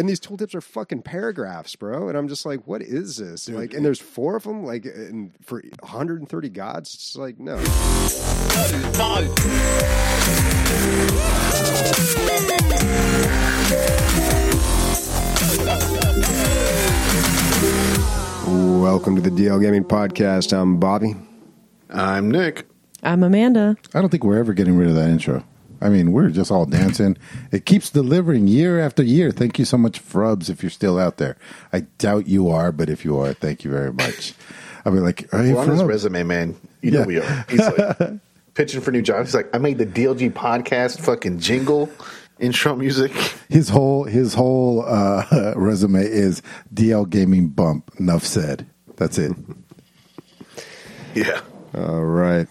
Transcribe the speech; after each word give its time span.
and 0.00 0.08
these 0.08 0.18
tooltips 0.18 0.54
are 0.54 0.62
fucking 0.62 1.02
paragraphs, 1.02 1.76
bro. 1.76 2.08
And 2.08 2.16
I'm 2.16 2.26
just 2.26 2.46
like, 2.46 2.66
what 2.66 2.80
is 2.80 3.18
this? 3.18 3.50
like, 3.50 3.74
and 3.74 3.84
there's 3.84 4.00
four 4.00 4.34
of 4.34 4.44
them, 4.44 4.64
like, 4.64 4.86
and 4.86 5.30
for 5.42 5.62
130 5.80 6.48
gods, 6.48 6.94
it's 6.94 7.16
like, 7.16 7.38
no. 7.38 7.56
Welcome 18.80 19.16
to 19.16 19.20
the 19.20 19.30
DL 19.30 19.60
Gaming 19.60 19.84
Podcast. 19.84 20.56
I'm 20.56 20.80
Bobby. 20.80 21.14
I'm 21.90 22.30
Nick. 22.30 22.66
I'm 23.02 23.22
Amanda. 23.22 23.76
I 23.92 24.00
don't 24.00 24.08
think 24.08 24.24
we're 24.24 24.38
ever 24.38 24.54
getting 24.54 24.78
rid 24.78 24.88
of 24.88 24.94
that 24.94 25.10
intro. 25.10 25.44
I 25.80 25.88
mean, 25.88 26.12
we're 26.12 26.30
just 26.30 26.50
all 26.50 26.66
dancing. 26.66 27.16
It 27.52 27.64
keeps 27.64 27.90
delivering 27.90 28.46
year 28.48 28.78
after 28.80 29.02
year. 29.02 29.30
Thank 29.30 29.58
you 29.58 29.64
so 29.64 29.78
much, 29.78 29.98
Frubs, 29.98 30.50
if 30.50 30.62
you're 30.62 30.70
still 30.70 30.98
out 30.98 31.16
there. 31.16 31.36
I 31.72 31.80
doubt 31.98 32.26
you 32.28 32.48
are, 32.50 32.70
but 32.72 32.88
if 32.90 33.04
you 33.04 33.18
are, 33.18 33.32
thank 33.32 33.64
you 33.64 33.70
very 33.70 33.92
much. 33.92 34.34
I'll 34.84 34.92
be 34.92 34.98
like, 35.00 35.30
hey, 35.30 35.52
Well, 35.52 35.58
on 35.62 35.68
his 35.70 35.82
resume, 35.82 36.22
man, 36.24 36.56
you 36.82 36.90
know 36.90 37.00
Yeah. 37.00 37.06
we 37.06 37.18
are. 37.18 37.46
He's 37.48 37.60
like 37.60 38.20
pitching 38.54 38.80
for 38.80 38.90
new 38.92 39.02
jobs. 39.02 39.28
He's 39.30 39.34
like, 39.34 39.48
I 39.54 39.58
made 39.58 39.78
the 39.78 39.86
DLG 39.86 40.32
podcast 40.32 41.00
fucking 41.00 41.38
jingle 41.38 41.90
intro 42.38 42.74
music. 42.74 43.12
His 43.50 43.68
whole 43.68 44.04
his 44.04 44.32
whole 44.34 44.84
uh, 44.86 45.52
resume 45.56 46.00
is 46.02 46.42
DL 46.74 47.08
Gaming 47.08 47.48
Bump. 47.48 47.90
Enough 47.98 48.24
said. 48.24 48.66
That's 48.96 49.18
it. 49.18 49.32
Yeah. 51.14 51.40
All 51.74 52.04
right. 52.04 52.46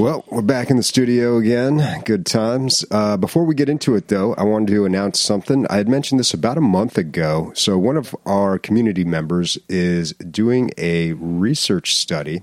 Well, 0.00 0.24
we're 0.30 0.40
back 0.40 0.70
in 0.70 0.78
the 0.78 0.82
studio 0.82 1.36
again. 1.36 2.02
Good 2.06 2.24
times. 2.24 2.86
Uh, 2.90 3.18
before 3.18 3.44
we 3.44 3.54
get 3.54 3.68
into 3.68 3.96
it, 3.96 4.08
though, 4.08 4.32
I 4.36 4.44
wanted 4.44 4.68
to 4.68 4.86
announce 4.86 5.20
something. 5.20 5.66
I 5.68 5.76
had 5.76 5.90
mentioned 5.90 6.18
this 6.18 6.32
about 6.32 6.56
a 6.56 6.62
month 6.62 6.96
ago. 6.96 7.52
So, 7.54 7.76
one 7.76 7.98
of 7.98 8.16
our 8.24 8.58
community 8.58 9.04
members 9.04 9.58
is 9.68 10.14
doing 10.14 10.70
a 10.78 11.12
research 11.12 11.94
study, 11.96 12.42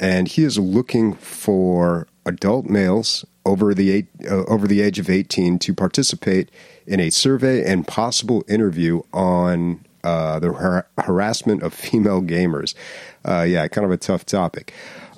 and 0.00 0.28
he 0.28 0.44
is 0.44 0.58
looking 0.58 1.12
for 1.16 2.08
adult 2.24 2.64
males 2.70 3.26
over 3.44 3.74
the 3.74 3.90
eight, 3.90 4.06
uh, 4.26 4.44
over 4.44 4.66
the 4.66 4.80
age 4.80 4.98
of 4.98 5.10
eighteen 5.10 5.58
to 5.58 5.74
participate 5.74 6.50
in 6.86 7.00
a 7.00 7.10
survey 7.10 7.70
and 7.70 7.86
possible 7.86 8.46
interview 8.48 9.02
on 9.12 9.84
uh, 10.04 10.38
the 10.38 10.54
har- 10.54 10.86
harassment 10.96 11.62
of 11.62 11.74
female 11.74 12.22
gamers. 12.22 12.74
Uh, 13.26 13.42
yeah, 13.42 13.68
kind 13.68 13.84
of 13.84 13.90
a 13.90 13.98
tough 13.98 14.24
topic. 14.24 14.72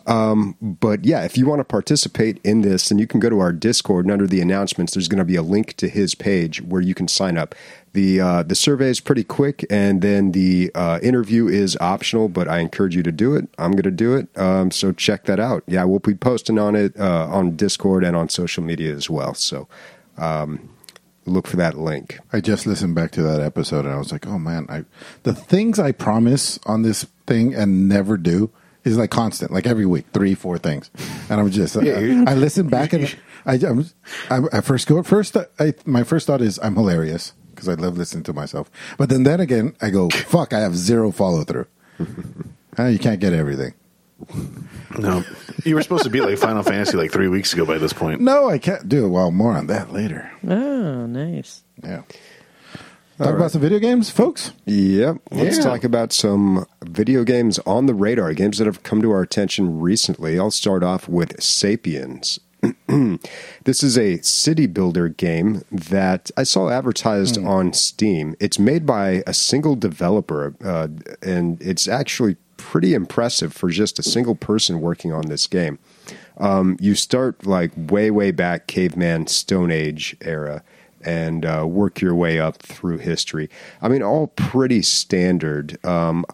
Um, 0.07 0.57
but 0.61 1.05
yeah, 1.05 1.25
if 1.25 1.37
you 1.37 1.47
want 1.47 1.61
to 1.61 1.65
participate 1.65 2.41
in 2.45 2.63
this, 2.63 2.89
then 2.89 2.99
you 2.99 3.07
can 3.07 3.19
go 3.19 3.29
to 3.29 3.41
our 3.41 3.53
Discord 3.53 4.05
and 4.05 4.13
under 4.13 4.27
the 4.27 4.41
announcements, 4.41 4.95
there's 4.95 5.09
going 5.09 5.19
to 5.19 5.25
be 5.25 5.37
a 5.37 5.43
link 5.43 5.75
to 5.75 5.89
his 5.89 6.15
page 6.15 6.63
where 6.63 6.81
you 6.81 6.95
can 6.95 7.09
sign 7.09 7.37
up. 7.37 7.55
The 7.93 8.21
uh, 8.21 8.43
the 8.43 8.55
survey 8.55 8.91
is 8.91 9.01
pretty 9.01 9.25
quick, 9.25 9.65
and 9.71 10.03
then 10.03 10.33
the 10.33 10.71
uh, 10.75 11.01
interview 11.03 11.49
is 11.49 11.79
optional. 11.81 12.29
But 12.29 12.47
I 12.47 12.59
encourage 12.59 12.95
you 12.95 13.03
to 13.03 13.11
do 13.11 13.35
it. 13.35 13.49
I'm 13.59 13.73
going 13.73 13.85
to 13.85 13.91
do 13.91 14.15
it. 14.15 14.29
Um, 14.39 14.71
so 14.71 14.93
check 14.93 15.25
that 15.25 15.41
out. 15.41 15.65
Yeah, 15.67 15.85
we'll 15.85 15.99
be 15.99 16.15
posting 16.15 16.59
on 16.59 16.77
it 16.77 16.99
uh, 16.99 17.27
on 17.29 17.57
Discord 17.57 18.05
and 18.05 18.15
on 18.15 18.29
social 18.29 18.63
media 18.63 18.95
as 18.95 19.09
well. 19.09 19.33
So 19.35 19.67
um, 20.19 20.69
look 21.25 21.47
for 21.47 21.57
that 21.57 21.79
link. 21.79 22.19
I 22.33 22.41
just 22.41 22.67
listened 22.67 22.95
back 22.95 23.13
to 23.13 23.23
that 23.23 23.41
episode 23.41 23.85
and 23.87 23.95
I 23.95 23.99
was 23.99 24.13
like, 24.13 24.27
oh 24.27 24.39
man, 24.39 24.67
I 24.69 24.85
the 25.23 25.35
things 25.35 25.79
I 25.79 25.93
promise 25.93 26.59
on 26.67 26.83
this 26.83 27.05
thing 27.27 27.55
and 27.55 27.89
never 27.89 28.17
do 28.17 28.51
is 28.87 28.97
like 28.97 29.11
constant, 29.11 29.51
like 29.53 29.67
every 29.67 29.85
week, 29.85 30.07
three, 30.13 30.35
four 30.35 30.59
things. 30.59 30.91
And 31.29 31.41
I'm 31.41 31.51
just, 31.51 31.77
Yeah, 31.83 32.25
I, 32.27 32.33
I 32.33 32.35
listen 32.35 32.69
back 32.69 32.93
and 32.93 33.15
I, 33.45 33.55
I'm, 33.55 33.85
I, 34.31 34.59
I 34.59 34.61
first 34.61 34.87
go 34.87 35.03
first. 35.03 35.37
I 35.59 35.75
my 35.85 36.05
first 36.05 36.27
thought 36.27 36.41
is 36.41 36.59
I'm 36.63 36.75
hilarious 36.75 37.33
because 37.55 37.69
I 37.69 37.75
love 37.75 37.97
listening 37.99 38.25
to 38.25 38.33
myself. 38.33 38.71
But 38.97 39.09
then 39.09 39.25
then 39.25 39.41
again, 39.41 39.77
I 39.83 39.91
go, 39.91 40.09
fuck, 40.11 40.53
I 40.53 40.61
have 40.61 40.77
zero 40.77 41.11
follow 41.11 41.45
through. 41.45 41.67
you 41.99 42.99
can't 42.99 43.21
get 43.21 43.33
everything. 43.33 43.75
No. 44.99 45.25
You 45.65 45.75
were 45.75 45.83
supposed 45.83 46.05
to 46.05 46.11
be 46.11 46.21
like 46.21 46.39
Final 46.39 46.63
Fantasy 46.63 46.97
like 46.97 47.13
three 47.13 47.29
weeks 47.29 47.53
ago 47.53 47.67
by 47.67 47.79
this 47.79 47.93
point. 47.93 48.21
No, 48.21 48.49
I 48.49 48.59
can't 48.59 48.89
do 48.89 49.07
it. 49.07 49.09
Well, 49.09 49.31
more 49.31 49.53
on 49.53 49.67
that 49.67 49.93
later. 49.93 50.31
Oh, 50.47 51.07
nice. 51.07 51.63
Yeah. 51.83 52.03
Talk 53.19 53.35
about 53.35 53.51
some 53.51 53.63
video 53.63 53.79
games, 53.79 54.11
folks. 54.11 54.53
Yep. 54.67 55.19
Let's 55.31 55.57
Yeah. 55.57 55.63
talk 55.65 55.85
about 55.85 56.13
some 56.13 56.67
video 56.85 57.25
games 57.25 57.59
on 57.61 57.87
the 57.87 57.95
radar, 57.95 58.35
games 58.35 58.59
that 58.59 58.67
have 58.67 58.83
come 58.83 59.01
to 59.01 59.11
our 59.11 59.23
attention 59.23 59.81
recently. 59.81 60.39
I'll 60.39 60.51
start 60.51 60.83
off 60.83 61.09
with 61.09 61.43
Sapiens. 61.43 62.39
this 63.65 63.83
is 63.83 63.97
a 63.97 64.19
city 64.23 64.67
builder 64.67 65.09
game 65.09 65.63
that 65.71 66.31
I 66.37 66.43
saw 66.43 66.69
advertised 66.69 67.39
on 67.43 67.73
Steam. 67.73 68.35
It's 68.39 68.59
made 68.59 68.85
by 68.85 69.23
a 69.27 69.33
single 69.33 69.77
developer, 69.77 70.55
uh, 70.63 70.89
and 71.23 71.61
it's 71.63 71.89
actually 71.89 72.37
pretty 72.59 72.93
impressive 72.93 73.53
for 73.53 73.71
just 73.71 73.99
a 73.99 74.03
single 74.03 74.35
person 74.35 74.81
working 74.81 75.13
on 75.13 75.27
this 75.27 75.47
game. 75.47 75.79
Um, 76.39 76.77
you 76.81 76.95
start 76.95 77.47
like 77.47 77.73
way, 77.77 78.11
way 78.11 78.31
back, 78.31 78.67
caveman, 78.67 79.27
Stone 79.27 79.71
Age 79.71 80.17
era 80.21 80.63
and 81.07 81.47
uh, 81.47 81.65
work 81.67 82.01
your 82.01 82.15
way 82.15 82.39
up 82.39 82.59
through 82.59 82.99
history. 82.99 83.49
I 83.81 83.89
mean, 83.89 84.03
all 84.03 84.27
pretty 84.27 84.83
standard. 84.83 85.83
Um, 85.85 86.27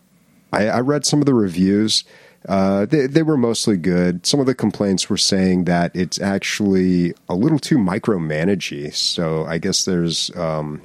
I, 0.53 0.69
I 0.69 0.81
read 0.81 1.07
some 1.07 1.21
of 1.21 1.27
the 1.27 1.35
reviews. 1.35 2.05
Uh, 2.49 2.87
they, 2.87 3.07
they 3.07 3.23
were 3.23 3.37
mostly 3.37 3.77
good. 3.77 4.27
Some 4.27 4.41
of 4.41 4.47
the 4.47 4.55
complaints 4.55 5.09
were 5.09 5.17
saying 5.17 5.65
that 5.65 5.95
it's 5.95 6.21
actually 6.21 7.15
a 7.29 7.35
little 7.35 7.59
too 7.59 7.79
micromanagey. 7.79 8.93
So 8.95 9.45
I 9.45 9.59
guess 9.59 9.85
there's 9.85 10.35
um, 10.37 10.83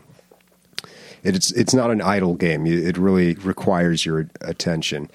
it's 1.24 1.52
it's 1.52 1.74
not 1.74 1.90
an 1.90 2.02
idle 2.02 2.36
game. 2.36 2.66
It 2.68 2.98
really 2.98 3.34
requires 3.36 4.06
your 4.06 4.30
attention. 4.42 5.10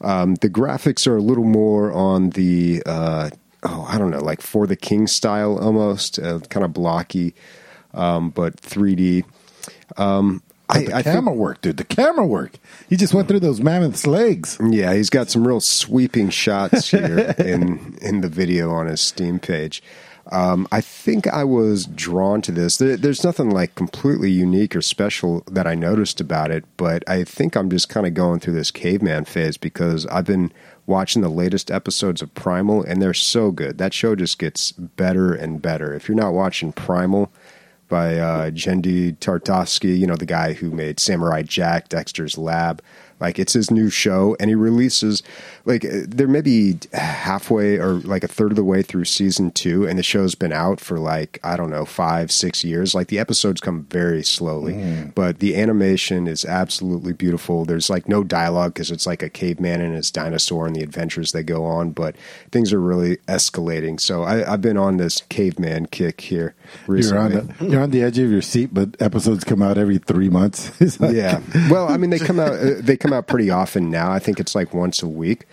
Um, 0.00 0.36
the 0.36 0.50
graphics 0.50 1.06
are 1.06 1.16
a 1.16 1.22
little 1.22 1.44
more 1.44 1.92
on 1.92 2.30
the 2.30 2.82
uh, 2.86 3.30
oh 3.62 3.86
I 3.88 3.98
don't 3.98 4.10
know 4.10 4.24
like 4.24 4.40
for 4.40 4.66
the 4.66 4.76
king 4.76 5.06
style 5.06 5.58
almost 5.58 6.18
uh, 6.18 6.40
kind 6.48 6.64
of 6.64 6.72
blocky, 6.72 7.34
um, 7.94 8.30
but 8.30 8.56
3D. 8.56 9.24
Um, 9.96 10.42
I, 10.68 10.84
the 10.84 10.94
I 10.96 11.02
think- 11.02 11.16
camera 11.16 11.34
work, 11.34 11.60
dude. 11.60 11.76
The 11.76 11.84
camera 11.84 12.26
work. 12.26 12.52
He 12.88 12.96
just 12.96 13.12
went 13.14 13.28
through 13.28 13.40
those 13.40 13.60
mammoth's 13.60 14.06
legs. 14.06 14.58
Yeah, 14.62 14.94
he's 14.94 15.10
got 15.10 15.28
some 15.28 15.46
real 15.46 15.60
sweeping 15.60 16.30
shots 16.30 16.90
here 16.90 17.34
in 17.38 17.98
in 18.00 18.20
the 18.22 18.28
video 18.28 18.70
on 18.70 18.86
his 18.86 19.00
Steam 19.00 19.38
page. 19.38 19.82
Um, 20.30 20.68
I 20.70 20.80
think 20.80 21.26
I 21.26 21.42
was 21.42 21.84
drawn 21.86 22.42
to 22.42 22.52
this. 22.52 22.76
There, 22.76 22.96
there's 22.96 23.24
nothing 23.24 23.50
like 23.50 23.74
completely 23.74 24.30
unique 24.30 24.76
or 24.76 24.80
special 24.80 25.42
that 25.50 25.66
I 25.66 25.74
noticed 25.74 26.20
about 26.20 26.52
it, 26.52 26.64
but 26.76 27.02
I 27.08 27.24
think 27.24 27.56
I'm 27.56 27.68
just 27.68 27.88
kind 27.88 28.06
of 28.06 28.14
going 28.14 28.38
through 28.38 28.54
this 28.54 28.70
caveman 28.70 29.24
phase 29.24 29.56
because 29.56 30.06
I've 30.06 30.24
been 30.24 30.52
watching 30.86 31.22
the 31.22 31.28
latest 31.28 31.72
episodes 31.72 32.22
of 32.22 32.32
Primal, 32.34 32.84
and 32.84 33.02
they're 33.02 33.12
so 33.14 33.50
good. 33.50 33.78
That 33.78 33.92
show 33.92 34.14
just 34.14 34.38
gets 34.38 34.70
better 34.70 35.34
and 35.34 35.60
better. 35.60 35.92
If 35.92 36.08
you're 36.08 36.16
not 36.16 36.34
watching 36.34 36.72
Primal, 36.72 37.30
by 37.92 38.16
uh, 38.16 38.50
Genndy 38.50 39.18
Tartakovsky, 39.18 39.98
you 39.98 40.06
know, 40.06 40.16
the 40.16 40.24
guy 40.24 40.54
who 40.54 40.70
made 40.70 40.98
Samurai 40.98 41.42
Jack, 41.42 41.90
Dexter's 41.90 42.38
Lab. 42.38 42.82
Like, 43.20 43.38
it's 43.38 43.52
his 43.52 43.70
new 43.70 43.90
show, 43.90 44.34
and 44.40 44.48
he 44.48 44.54
releases, 44.54 45.22
like, 45.64 45.84
uh, 45.84 46.04
they're 46.08 46.28
maybe 46.28 46.78
halfway 46.92 47.76
or 47.78 47.94
like 47.94 48.24
a 48.24 48.28
third 48.28 48.52
of 48.52 48.56
the 48.56 48.64
way 48.64 48.82
through 48.82 49.04
season 49.04 49.50
two, 49.50 49.86
and 49.86 49.98
the 49.98 50.02
show's 50.02 50.34
been 50.34 50.52
out 50.52 50.80
for 50.80 50.98
like, 50.98 51.38
I 51.44 51.56
don't 51.56 51.70
know, 51.70 51.84
five, 51.84 52.30
six 52.32 52.64
years. 52.64 52.94
Like, 52.94 53.08
the 53.08 53.18
episodes 53.18 53.60
come 53.60 53.84
very 53.84 54.22
slowly, 54.22 55.10
but 55.14 55.38
the 55.38 55.56
animation 55.56 56.26
is 56.26 56.44
absolutely 56.44 57.12
beautiful. 57.12 57.64
There's 57.64 57.88
like 57.90 58.08
no 58.08 58.24
dialogue 58.24 58.74
because 58.74 58.90
it's 58.90 59.06
like 59.06 59.22
a 59.22 59.28
caveman 59.30 59.80
and 59.80 59.94
his 59.94 60.10
dinosaur 60.10 60.66
and 60.66 60.74
the 60.76 60.82
adventures 60.82 61.32
they 61.32 61.42
go 61.42 61.64
on, 61.64 61.90
but 61.92 62.16
things 62.50 62.72
are 62.72 62.80
really 62.80 63.16
escalating. 63.28 64.00
So 64.00 64.22
I, 64.22 64.52
I've 64.52 64.60
been 64.62 64.76
on 64.76 64.96
this 64.96 65.22
caveman 65.28 65.86
kick 65.86 66.20
here 66.22 66.54
You're 67.10 67.18
on 67.18 67.32
the 67.58 67.66
you're 67.66 67.82
on 67.82 67.90
the 67.90 68.02
edge 68.02 68.18
of 68.18 68.30
your 68.30 68.42
seat, 68.42 68.70
but 68.72 68.96
episodes 69.00 69.44
come 69.44 69.62
out 69.62 69.78
every 69.78 69.98
three 69.98 70.28
months. 70.28 70.70
Like- 71.00 71.14
yeah. 71.14 71.40
Well, 71.70 71.88
I 71.88 71.96
mean, 71.96 72.10
they 72.10 72.18
come 72.18 72.38
out. 72.38 72.52
Uh, 72.52 72.74
they 72.78 72.96
come 72.96 73.12
out 73.12 73.26
pretty 73.26 73.50
often 73.50 73.90
now. 73.90 74.10
I 74.12 74.18
think 74.18 74.38
it's 74.40 74.54
like 74.54 74.74
once 74.74 75.02
a 75.02 75.08
week, 75.08 75.46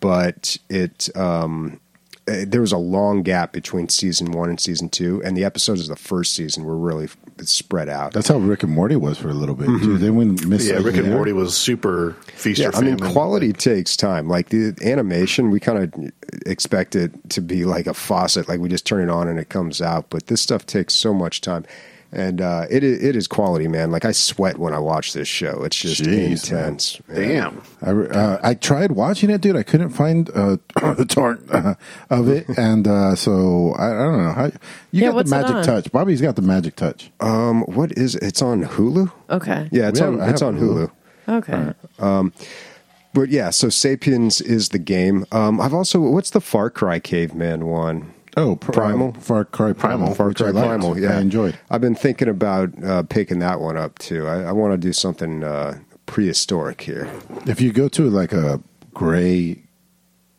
but 0.00 0.56
it. 0.68 1.14
Um, 1.16 1.80
uh, 2.26 2.36
there 2.46 2.62
was 2.62 2.72
a 2.72 2.78
long 2.78 3.22
gap 3.22 3.52
between 3.52 3.86
season 3.90 4.32
one 4.32 4.48
and 4.48 4.58
season 4.58 4.88
two, 4.88 5.22
and 5.22 5.36
the 5.36 5.44
episodes 5.44 5.82
of 5.82 5.88
the 5.88 6.02
first 6.02 6.32
season 6.32 6.64
were 6.64 6.74
really 6.78 7.06
spread 7.42 7.86
out. 7.90 8.14
That's 8.14 8.28
how 8.28 8.38
Rick 8.38 8.62
and 8.62 8.72
Morty 8.72 8.96
was 8.96 9.18
for 9.18 9.28
a 9.28 9.34
little 9.34 9.54
bit. 9.54 9.66
too. 9.66 9.98
Then 9.98 10.16
when 10.16 10.38
Miss 10.48 10.66
Yeah, 10.66 10.76
Rick 10.76 10.96
and 10.96 11.08
Yeah. 11.08 11.12
Morty 11.12 11.34
was 11.34 11.54
super 11.54 12.16
feast 12.28 12.60
yeah, 12.60 12.68
or 12.68 12.76
I 12.76 12.80
mean, 12.80 12.96
famine. 12.96 13.12
quality 13.12 13.52
takes 13.52 13.94
time. 13.94 14.26
Like 14.26 14.48
the 14.48 14.74
animation, 14.82 15.50
we 15.50 15.60
kind 15.60 15.78
of 15.94 16.12
expect 16.46 16.96
it 16.96 17.12
to 17.28 17.42
be 17.42 17.66
like 17.66 17.86
a 17.86 17.92
faucet, 17.92 18.48
like 18.48 18.58
we 18.58 18.70
just 18.70 18.86
turn 18.86 19.02
it 19.06 19.12
on 19.12 19.28
and 19.28 19.38
it 19.38 19.50
comes 19.50 19.82
out. 19.82 20.06
But 20.08 20.28
this 20.28 20.40
stuff 20.40 20.64
takes 20.64 20.94
so 20.94 21.12
much 21.12 21.42
time. 21.42 21.66
And 22.14 22.40
uh, 22.40 22.66
it 22.70 22.82
it 22.84 23.16
is 23.16 23.26
quality, 23.26 23.68
man. 23.68 23.90
Like 23.90 24.04
I 24.04 24.12
sweat 24.12 24.58
when 24.58 24.72
I 24.72 24.78
watch 24.78 25.12
this 25.12 25.28
show. 25.28 25.62
It's 25.64 25.76
just 25.76 26.02
Jeez, 26.02 26.50
man. 26.52 26.64
intense. 26.68 27.00
Damn. 27.12 27.62
I, 27.82 27.90
uh, 27.90 28.40
I 28.42 28.54
tried 28.54 28.92
watching 28.92 29.30
it, 29.30 29.40
dude. 29.40 29.56
I 29.56 29.62
couldn't 29.62 29.90
find 29.90 30.30
uh, 30.30 30.56
the 30.94 31.04
torrent 31.08 31.50
uh, 31.52 31.74
of 32.10 32.28
it, 32.28 32.46
and 32.56 32.86
uh, 32.88 33.14
so 33.16 33.74
I, 33.78 33.86
I 33.88 34.04
don't 34.04 34.24
know 34.24 34.32
how 34.32 34.44
you 34.46 34.52
Yeah, 34.92 35.12
got 35.12 35.24
the 35.24 35.30
magic 35.30 35.64
touch. 35.64 35.92
Bobby's 35.92 36.20
got 36.20 36.36
the 36.36 36.42
magic 36.42 36.76
touch. 36.76 37.10
Um, 37.20 37.62
what 37.62 37.92
is 37.92 38.14
it's 38.16 38.40
on 38.42 38.64
Hulu? 38.64 39.10
Okay. 39.30 39.68
Yeah, 39.72 39.88
it's 39.88 40.00
We 40.00 40.06
on 40.06 40.20
it's 40.22 40.42
on 40.42 40.58
Hulu. 40.58 40.90
Hulu. 41.26 41.38
Okay. 41.38 42.40
But 43.12 43.28
yeah, 43.28 43.50
so 43.50 43.68
Sapiens 43.68 44.40
is 44.40 44.70
the 44.70 44.78
game. 44.78 45.24
Um, 45.30 45.60
I've 45.60 45.72
also 45.74 46.00
what's 46.00 46.30
the 46.30 46.40
Far 46.40 46.68
Cry 46.68 46.98
Caveman 46.98 47.66
one? 47.66 48.12
Oh, 48.36 48.56
pr- 48.56 48.72
Primal? 48.72 49.12
Far 49.14 49.44
Cry 49.44 49.72
Primal, 49.72 50.14
Far 50.14 50.32
Cry. 50.32 50.50
Primal. 50.50 50.98
Yeah, 50.98 51.18
I 51.18 51.20
enjoyed. 51.20 51.58
I've 51.70 51.80
been 51.80 51.94
thinking 51.94 52.28
about 52.28 52.70
uh, 52.84 53.02
picking 53.04 53.38
that 53.40 53.60
one 53.60 53.76
up 53.76 53.98
too. 53.98 54.26
I, 54.26 54.44
I 54.44 54.52
want 54.52 54.72
to 54.72 54.78
do 54.78 54.92
something 54.92 55.44
uh, 55.44 55.78
prehistoric 56.06 56.80
here. 56.80 57.08
If 57.46 57.60
you 57.60 57.72
go 57.72 57.88
to 57.88 58.10
like 58.10 58.32
a 58.32 58.60
gray, 58.92 59.62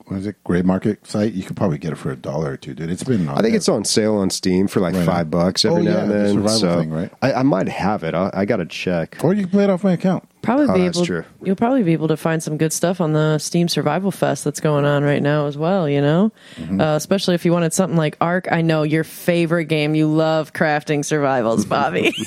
what 0.07 0.17
is 0.17 0.27
it, 0.27 0.35
gray 0.43 0.61
market 0.61 1.05
site, 1.07 1.33
you 1.33 1.43
could 1.43 1.55
probably 1.57 1.77
get 1.79 1.91
it 1.91 1.95
for 1.95 2.11
a 2.11 2.15
dollar 2.15 2.51
or 2.51 2.57
two, 2.57 2.73
dude. 2.75 2.89
It's 2.91 3.03
been. 3.03 3.27
I 3.27 3.41
think 3.41 3.55
it's 3.55 3.67
on 3.67 3.83
sale 3.85 4.15
on 4.15 4.29
Steam 4.29 4.67
for 4.67 4.79
like 4.79 4.93
Right. 4.93 5.05
five 5.05 5.31
bucks 5.31 5.65
every 5.65 5.81
Oh, 5.81 5.83
now 5.83 5.91
yeah, 5.91 6.01
and 6.03 6.11
the 6.11 6.15
then. 6.15 6.33
survival 6.33 6.59
so 6.59 6.79
thing, 6.79 6.91
right? 6.91 7.11
I, 7.21 7.33
I 7.33 7.43
might 7.43 7.67
have 7.69 8.03
it. 8.03 8.13
I, 8.13 8.29
I 8.33 8.45
got 8.45 8.57
to 8.57 8.65
check. 8.65 9.17
Or 9.23 9.33
you 9.33 9.41
can 9.43 9.49
play 9.51 9.63
it 9.63 9.69
off 9.69 9.83
my 9.83 9.93
account. 9.93 10.27
Probably 10.43 10.67
Oh, 10.69 10.73
be 10.75 10.81
that's 10.83 10.97
able. 10.99 11.05
true. 11.07 11.23
You'll 11.41 11.55
probably 11.55 11.81
be 11.81 11.93
able 11.93 12.07
to 12.09 12.17
find 12.17 12.43
some 12.43 12.57
good 12.57 12.71
stuff 12.71 13.01
on 13.01 13.13
the 13.13 13.39
Steam 13.39 13.67
Survival 13.67 14.11
Fest 14.11 14.43
that's 14.43 14.59
going 14.59 14.85
on 14.85 15.03
right 15.03 15.23
now 15.23 15.47
as 15.47 15.57
well. 15.57 15.89
You 15.89 16.01
know, 16.01 16.31
Mm-hmm. 16.57 16.79
uh, 16.81 16.95
especially 16.95 17.33
if 17.33 17.43
you 17.45 17.51
wanted 17.51 17.73
something 17.73 17.97
like 17.97 18.15
Ark. 18.21 18.47
I 18.51 18.61
know 18.61 18.83
your 18.83 19.03
favorite 19.03 19.65
game. 19.65 19.95
You 19.95 20.05
love 20.07 20.53
crafting 20.53 21.03
survivals, 21.03 21.65
Bobby. 21.75 22.13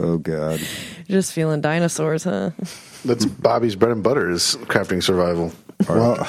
Oh 0.00 0.16
god. 0.18 0.60
Just 1.08 1.32
feeling 1.32 1.60
dinosaurs, 1.60 2.24
huh? 2.24 2.50
That's 3.04 3.24
Bobby's 3.24 3.76
bread 3.76 3.92
and 3.92 4.02
butter 4.02 4.30
is 4.30 4.56
crafting 4.64 5.02
survival. 5.02 5.52
Well, 5.88 6.26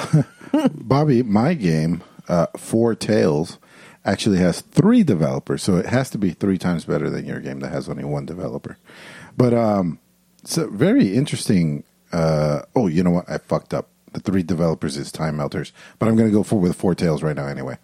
Bobby, 0.74 1.22
my 1.22 1.54
game, 1.54 2.02
uh, 2.28 2.46
Foretales, 2.56 3.58
actually 4.04 4.38
has 4.38 4.60
three 4.62 5.02
developers, 5.02 5.62
so 5.62 5.76
it 5.76 5.86
has 5.86 6.10
to 6.10 6.18
be 6.18 6.30
three 6.30 6.58
times 6.58 6.84
better 6.84 7.10
than 7.10 7.26
your 7.26 7.40
game 7.40 7.60
that 7.60 7.72
has 7.72 7.88
only 7.88 8.04
one 8.04 8.24
developer. 8.24 8.78
But 9.36 9.54
um, 9.54 9.98
it's 10.42 10.56
a 10.56 10.66
very 10.66 11.14
interesting. 11.14 11.84
Uh, 12.12 12.62
oh, 12.74 12.86
you 12.86 13.02
know 13.02 13.10
what? 13.10 13.30
I 13.30 13.38
fucked 13.38 13.74
up. 13.74 13.88
The 14.12 14.20
three 14.20 14.42
developers 14.42 14.96
is 14.96 15.12
Time 15.12 15.36
Melters, 15.36 15.72
but 15.98 16.08
I'm 16.08 16.16
going 16.16 16.28
to 16.30 16.34
go 16.34 16.42
for 16.42 16.58
with 16.58 16.80
Foretales 16.80 17.22
right 17.22 17.36
now 17.36 17.46
anyway. 17.46 17.76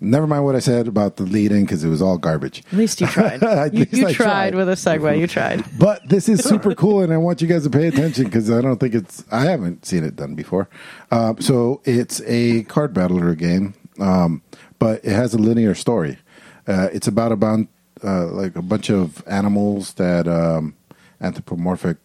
Never 0.00 0.28
mind 0.28 0.44
what 0.44 0.54
I 0.54 0.60
said 0.60 0.86
about 0.86 1.16
the 1.16 1.24
lead 1.24 1.50
in 1.50 1.62
because 1.62 1.82
it 1.82 1.88
was 1.88 2.00
all 2.00 2.18
garbage. 2.18 2.62
At 2.70 2.78
least 2.78 3.00
you 3.00 3.06
tried. 3.08 3.42
You 3.72 3.86
you 3.90 4.02
tried, 4.02 4.14
tried. 4.14 4.54
with 4.54 4.68
a 4.68 4.72
segue. 4.72 5.18
You 5.18 5.26
tried. 5.26 5.64
But 5.78 6.08
this 6.08 6.28
is 6.28 6.44
super 6.44 6.74
cool, 6.74 7.02
and 7.02 7.12
I 7.12 7.16
want 7.16 7.42
you 7.42 7.48
guys 7.48 7.64
to 7.64 7.70
pay 7.70 7.88
attention 7.88 8.24
because 8.24 8.50
I 8.50 8.60
don't 8.60 8.78
think 8.78 8.94
it's. 8.94 9.24
I 9.30 9.44
haven't 9.44 9.84
seen 9.84 10.04
it 10.04 10.16
done 10.16 10.34
before. 10.34 10.68
Um, 11.10 11.40
so 11.40 11.80
it's 11.84 12.20
a 12.26 12.62
card 12.64 12.94
battler 12.94 13.34
game, 13.34 13.74
um, 13.98 14.42
but 14.78 15.04
it 15.04 15.12
has 15.12 15.34
a 15.34 15.38
linear 15.38 15.74
story. 15.74 16.18
Uh, 16.66 16.88
it's 16.92 17.08
about 17.08 17.32
about 17.32 17.66
uh, 18.04 18.26
like 18.26 18.54
a 18.54 18.62
bunch 18.62 18.90
of 18.90 19.22
animals 19.26 19.94
that 19.94 20.28
um, 20.28 20.76
anthropomorphic 21.20 21.96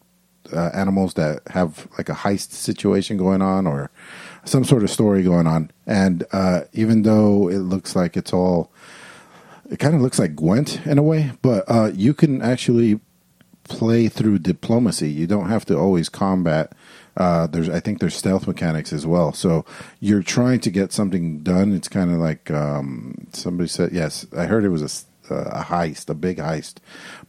uh, 0.51 0.69
animals 0.73 1.13
that 1.13 1.41
have 1.49 1.87
like 1.97 2.09
a 2.09 2.13
heist 2.13 2.51
situation 2.51 3.17
going 3.17 3.41
on 3.41 3.67
or 3.67 3.91
some 4.45 4.63
sort 4.63 4.83
of 4.83 4.89
story 4.89 5.23
going 5.23 5.47
on. 5.47 5.71
And 5.85 6.25
uh, 6.31 6.61
even 6.73 7.03
though 7.03 7.49
it 7.49 7.59
looks 7.59 7.95
like 7.95 8.17
it's 8.17 8.33
all 8.33 8.71
it 9.69 9.79
kind 9.79 9.95
of 9.95 10.01
looks 10.01 10.19
like 10.19 10.35
Gwent 10.35 10.85
in 10.85 10.97
a 10.97 11.03
way, 11.03 11.31
but 11.41 11.63
uh, 11.67 11.91
you 11.93 12.13
can 12.13 12.41
actually 12.41 12.99
play 13.63 14.07
through 14.07 14.39
diplomacy. 14.39 15.09
You 15.09 15.25
don't 15.25 15.49
have 15.49 15.65
to 15.65 15.77
always 15.77 16.09
combat. 16.09 16.73
Uh, 17.15 17.47
there's, 17.47 17.69
I 17.69 17.79
think, 17.79 17.99
there's 17.99 18.15
stealth 18.15 18.47
mechanics 18.47 18.91
as 18.91 19.07
well. 19.07 19.33
So 19.33 19.65
you're 19.99 20.23
trying 20.23 20.59
to 20.61 20.69
get 20.69 20.91
something 20.91 21.39
done. 21.39 21.73
It's 21.73 21.87
kind 21.87 22.11
of 22.11 22.17
like 22.19 22.51
um, 22.51 23.27
somebody 23.33 23.69
said. 23.69 23.91
Yes, 23.93 24.25
I 24.35 24.45
heard 24.45 24.63
it 24.63 24.69
was 24.69 25.05
a, 25.29 25.33
a 25.33 25.63
heist, 25.63 26.09
a 26.09 26.13
big 26.13 26.37
heist. 26.37 26.75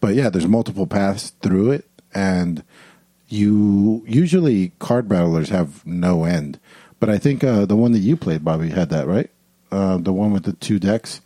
But 0.01 0.15
yeah, 0.15 0.29
there's 0.29 0.47
multiple 0.47 0.87
paths 0.87 1.31
through 1.41 1.71
it, 1.71 1.89
and 2.15 2.65
you 3.29 4.05
usually 4.07 4.73
card 4.79 5.09
battlers 5.09 5.51
have 5.51 5.87
no 5.87 6.25
end. 6.25 6.59
But 7.01 7.11
I 7.11 7.19
think 7.19 7.45
uh, 7.45 7.67
the 7.67 7.77
one 7.77 7.93
that 7.93 7.99
you 7.99 8.17
played, 8.17 8.45
Bobby, 8.45 8.71
had 8.71 8.91
that 8.91 9.07
right. 9.07 9.31
Uh, 9.71 9.99
the 9.99 10.13
one 10.13 10.33
with 10.33 10.45
the 10.45 10.53
two 10.55 10.79
decks. 10.79 11.21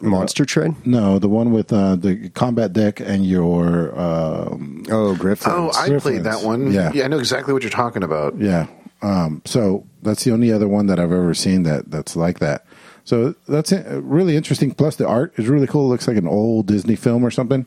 Monster 0.00 0.44
Train? 0.44 0.76
No, 0.84 1.18
the 1.18 1.28
one 1.28 1.50
with 1.50 1.72
uh, 1.72 1.96
the 1.96 2.28
combat 2.30 2.72
deck 2.74 3.00
and 3.00 3.24
your 3.24 3.98
um, 3.98 4.84
Oh, 4.90 5.14
Griftlands. 5.18 5.46
Oh, 5.46 5.70
I 5.74 5.88
Griftlands. 5.88 6.02
played 6.02 6.24
that 6.24 6.42
one. 6.42 6.72
Yeah. 6.72 6.90
yeah, 6.92 7.04
I 7.04 7.08
know 7.08 7.18
exactly 7.18 7.54
what 7.54 7.62
you're 7.62 7.70
talking 7.70 8.02
about. 8.02 8.38
yeah. 8.38 8.66
Um, 9.02 9.42
so 9.44 9.86
that's 10.02 10.24
the 10.24 10.32
only 10.32 10.50
other 10.50 10.66
one 10.68 10.86
that 10.86 10.98
I've 10.98 11.12
ever 11.12 11.34
seen 11.34 11.62
that 11.64 11.90
that's 11.90 12.16
like 12.16 12.38
that. 12.40 12.64
So 13.04 13.34
that's 13.46 13.70
really 13.72 14.34
interesting. 14.36 14.72
Plus, 14.72 14.96
the 14.96 15.06
art 15.06 15.32
is 15.36 15.46
really 15.48 15.66
cool. 15.66 15.86
It 15.86 15.88
looks 15.90 16.08
like 16.08 16.16
an 16.16 16.26
old 16.28 16.66
Disney 16.66 16.96
film 16.96 17.22
or 17.24 17.30
something. 17.30 17.66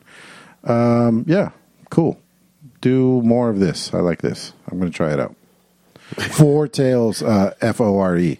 Um, 0.64 1.24
yeah, 1.28 1.50
cool. 1.90 2.20
Do 2.80 3.22
more 3.22 3.50
of 3.50 3.60
this. 3.60 3.94
I 3.94 3.98
like 3.98 4.20
this. 4.20 4.52
I'm 4.70 4.78
going 4.80 4.90
to 4.90 4.96
try 4.96 5.12
it 5.12 5.20
out. 5.20 5.34
Foretales, 6.16 7.26
uh, 7.26 7.54
F 7.60 7.80
O 7.80 7.98
R 7.98 8.16
E. 8.16 8.38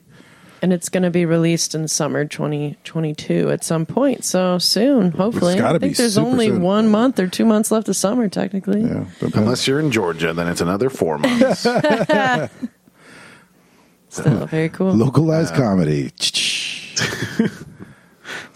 And 0.61 0.73
it's 0.73 0.89
going 0.89 1.05
to 1.05 1.11
be 1.11 1.25
released 1.25 1.77
in 1.77 1.87
summer 1.87 2.25
2022 2.25 3.49
at 3.51 3.63
some 3.63 3.87
point. 3.87 4.25
So 4.25 4.59
soon, 4.59 5.13
hopefully. 5.13 5.55
gotta 5.57 5.77
I 5.77 5.79
think 5.79 5.93
be 5.93 5.97
there's 6.03 6.15
super 6.15 6.27
only 6.27 6.49
soon. 6.49 6.63
one 6.63 6.89
month 6.89 7.21
or 7.21 7.29
two 7.29 7.45
months 7.45 7.71
left 7.71 7.89
of 7.89 7.95
summer, 7.97 8.29
technically. 8.29 8.81
Yeah, 8.83 9.05
but- 9.21 9.37
Unless 9.37 9.69
you're 9.69 9.79
in 9.79 9.93
Georgia, 9.93 10.33
then 10.33 10.49
it's 10.49 10.61
another 10.61 10.91
four 10.91 11.17
months. 11.19 11.61
Still 11.61 12.49
very 14.47 14.69
cool. 14.71 14.93
localized 14.95 15.55
comedy. 15.55 16.11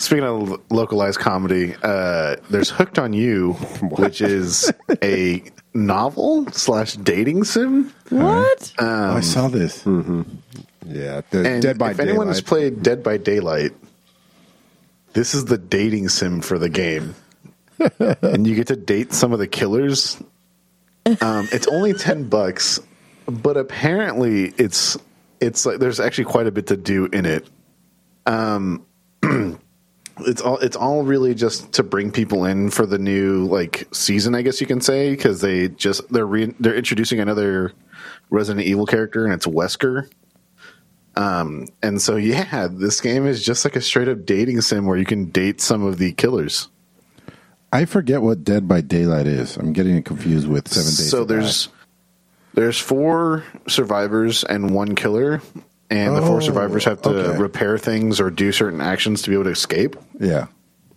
Speaking 0.03 0.25
of 0.25 0.61
localized 0.69 1.21
comedy, 1.21 1.77
uh, 1.81 2.35
there's 2.51 2.71
Hooked 2.71 2.99
on 2.99 3.13
You, 3.13 3.53
which 3.83 4.21
is 4.21 4.73
a 5.01 5.45
novel 5.75 6.51
slash 6.51 6.95
dating 6.95 7.45
sim. 7.45 7.95
What? 8.09 8.73
oh, 8.81 9.17
I 9.17 9.21
saw 9.21 9.47
this. 9.47 9.87
Yeah, 9.87 11.21
the 11.31 11.47
And 11.47 11.63
Dead 11.63 11.79
by 11.79 11.93
if 11.93 12.01
anyone 12.01 12.27
has 12.27 12.41
played 12.41 12.83
Dead 12.83 13.05
by 13.05 13.17
Daylight, 13.17 13.75
this 15.13 15.37
is 15.37 15.45
the 15.45 15.57
dating 15.57 16.09
sim 16.09 16.41
for 16.41 16.59
the 16.59 16.69
game, 16.69 17.15
and 18.01 18.45
you 18.45 18.57
get 18.57 18.67
to 18.67 18.77
date 18.77 19.13
some 19.13 19.33
of 19.33 19.39
the 19.39 19.47
killers. 19.47 20.21
Um, 21.21 21.49
it's 21.53 21.69
only 21.69 21.93
ten 21.95 22.29
bucks, 22.29 22.81
but 23.27 23.57
apparently 23.57 24.53
it's 24.59 24.99
it's 25.41 25.65
like 25.65 25.79
there's 25.79 26.01
actually 26.01 26.25
quite 26.25 26.49
a 26.49 26.51
bit 26.51 26.67
to 26.67 26.77
do 26.77 27.07
in 27.07 27.25
it. 27.25 27.47
Um, 28.27 28.85
it's 30.27 30.41
all 30.41 30.59
it's 30.59 30.77
all 30.77 31.03
really 31.05 31.35
just 31.35 31.73
to 31.73 31.83
bring 31.83 32.11
people 32.11 32.45
in 32.45 32.71
for 32.71 32.87
the 32.87 32.99
new 32.99 33.47
like 33.47 33.89
season, 33.93 34.35
I 34.35 34.43
guess 34.43 34.61
you 34.61 34.67
can 34.67 34.81
say, 34.81 35.11
because 35.11 35.41
they 35.41 35.69
just 35.69 36.09
they're 36.13 36.27
re- 36.27 36.55
they're 36.61 36.75
introducing 36.75 37.21
another 37.21 37.73
Resident 38.31 38.67
Evil 38.67 38.87
character, 38.87 39.25
and 39.25 39.35
it's 39.35 39.47
Wesker. 39.47 40.11
Um, 41.15 41.69
and 41.83 42.01
so 42.01 42.17
yeah, 42.17 42.69
this 42.71 43.01
game 43.01 43.27
is 43.27 43.45
just 43.45 43.65
like 43.65 43.77
a 43.77 43.81
straight 43.81 44.09
up 44.09 44.25
dating 44.25 44.61
sim 44.63 44.87
where 44.87 44.97
you 44.97 45.05
can 45.05 45.31
date 45.31 45.61
some 45.61 45.85
of 45.85 45.99
the 45.99 46.13
killers. 46.13 46.69
I 47.73 47.87
forget 47.87 48.23
what 48.23 48.45
Dead 48.45 48.69
by 48.69 48.83
Daylight 48.83 49.27
is. 49.27 49.57
I'm 49.57 49.73
getting 49.73 49.97
it 49.97 50.05
confused 50.05 50.47
with 50.47 50.69
Seven 50.69 50.89
Days. 50.89 51.11
so 51.11 51.25
there's 51.25 51.69
there's 52.55 52.79
four 52.79 53.45
survivors 53.67 54.45
and 54.45 54.75
one 54.75 54.95
killer, 54.95 55.41
and 55.93 56.17
the 56.17 56.23
four 56.23 56.41
survivors 56.41 56.85
have 56.85 57.03
to 57.03 57.11
okay. 57.11 57.39
repair 57.39 57.79
things 57.79 58.21
or 58.21 58.31
do 58.31 58.53
certain 58.53 58.81
actions 58.81 59.23
to 59.23 59.31
be 59.31 59.35
able 59.35 59.45
to 59.45 59.51
escape. 59.51 59.97
yeah. 60.19 60.47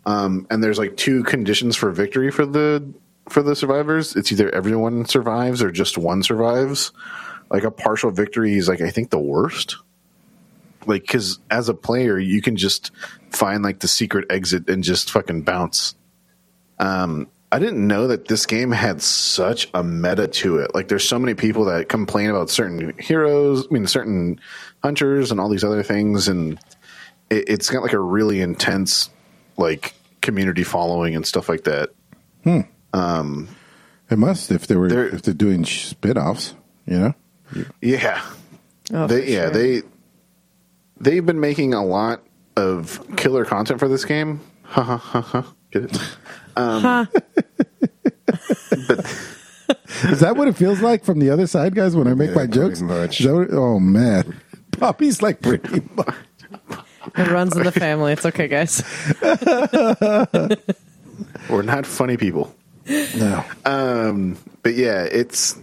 Um, 0.08 0.46
and 0.52 0.64
there's 0.64 0.78
like 0.78 0.98
two 0.98 1.24
conditions 1.24 1.75
for 1.75 1.90
victory 1.90 2.30
for 2.30 2.46
the 2.46 2.94
for 3.28 3.42
the 3.42 3.56
survivors. 3.56 4.16
It's 4.16 4.32
either 4.32 4.54
everyone 4.54 5.06
survives 5.06 5.64
or 5.64 5.72
just 5.72 5.98
one 5.98 6.22
survives. 6.22 6.92
Like 7.50 7.64
a 7.64 7.72
partial 7.72 8.12
victory 8.12 8.54
is 8.56 8.68
like 8.68 8.82
I 8.82 8.92
think 8.92 9.10
the 9.10 9.20
worst. 9.20 9.78
Like 10.86 11.02
because 11.02 11.40
as 11.50 11.70
a 11.70 11.74
player, 11.74 12.20
you 12.20 12.42
can 12.42 12.56
just 12.56 12.92
find 13.32 13.64
like 13.64 13.80
the 13.80 13.88
secret 13.88 14.25
exit 14.30 14.70
and 14.70 14.84
just 14.84 15.10
fucking 15.10 15.42
bounce. 15.42 15.96
Um, 16.78 17.28
I 17.52 17.60
didn't 17.60 17.88
know 17.88 18.08
that 18.08 18.28
this 18.28 18.46
game 18.46 18.72
had 18.72 19.02
such 19.02 19.70
a 19.74 19.84
meta 19.84 20.28
to 20.28 20.58
it. 20.58 20.75
Like, 20.75 20.90
there's 20.90 21.08
so 21.08 21.18
many 21.18 21.36
people 21.36 21.66
that 21.66 21.88
complain 21.88 22.30
about 22.30 22.50
certain 22.50 22.98
heroes, 23.00 23.66
I 23.66 23.74
mean, 23.74 23.88
certain 23.88 24.42
hunters 24.86 25.32
and 25.32 25.39
all 25.39 25.50
these 25.50 25.63
other 25.63 25.82
things, 25.82 26.27
and 26.27 26.60
it, 27.32 27.46
it's 27.50 27.70
got 27.72 27.82
like 27.82 27.94
a 27.94 28.00
really 28.00 28.39
intense, 28.39 29.10
like, 29.58 29.96
community 30.22 30.63
following 30.63 31.15
and 31.15 31.25
stuff 31.25 31.50
like 31.50 31.63
that. 31.63 31.89
It 32.46 34.20
must 34.20 34.51
if 34.51 34.68
they 34.68 34.75
were 34.75 34.88
They're- 34.89 35.08
if 35.08 35.24
they're 35.24 35.34
doing 35.34 35.63
sh- 35.63 35.86
spin-offs, 35.88 36.54
you 36.86 37.00
know. 37.00 37.13
Yeah, 37.82 38.22
Oh, 38.94 39.08
they, 39.08 39.32
yeah, 39.34 39.46
sure. 39.46 39.50
they 39.51 39.82
they've 41.00 41.25
been 41.25 41.39
making 41.39 41.74
a 41.74 41.84
lot 41.84 42.22
of 42.56 43.01
killer 43.18 43.44
content 43.46 43.80
for 43.80 43.88
this 43.88 44.06
game. 44.06 44.42
Ha 44.63 44.84
ha 44.84 44.98
ha 44.98 45.22
ha. 45.22 45.54
Get 45.72 45.86
it? 45.86 45.98
Um, 46.58 46.82
Huh. 46.82 47.06
Is 50.04 50.20
that 50.20 50.36
what 50.38 50.48
it 50.48 50.56
feels 50.56 50.82
like 50.82 51.04
from 51.04 51.20
the 51.20 51.30
other 51.32 51.48
side, 51.48 51.74
guys? 51.75 51.96
When 51.96 52.08
I 52.08 52.13
make 52.13 52.30
Yeah, 52.30 52.36
my 52.36 52.48
jokes, 52.48 52.82
much. 52.82 53.20
That 53.20 53.34
what- 53.34 53.51
oh 53.51 53.80
man, 53.80 54.39
Poppy's 54.79 55.22
like 55.22 55.41
pretty 55.41 55.82
much. 55.96 56.15
It 57.17 57.27
runs 57.29 57.55
in 57.55 57.63
the 57.63 57.72
family. 57.72 58.13
It's 58.13 58.25
okay, 58.25 58.48
guys. 58.48 58.82
We're 61.50 61.62
not 61.62 61.86
funny 61.86 62.17
people. 62.17 62.53
No. 63.17 63.44
Um, 63.65 64.38
but 64.63 64.75
yeah, 64.75 65.03
it's 65.03 65.58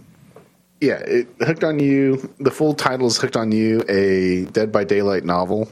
yeah, 0.81 0.99
it 0.99 1.27
hooked 1.41 1.63
on 1.63 1.79
you. 1.79 2.29
The 2.39 2.51
full 2.51 2.73
title 2.73 3.07
is 3.07 3.17
hooked 3.17 3.37
on 3.37 3.51
you, 3.51 3.83
a 3.87 4.45
Dead 4.45 4.71
by 4.71 4.83
Daylight 4.83 5.23
novel, 5.25 5.71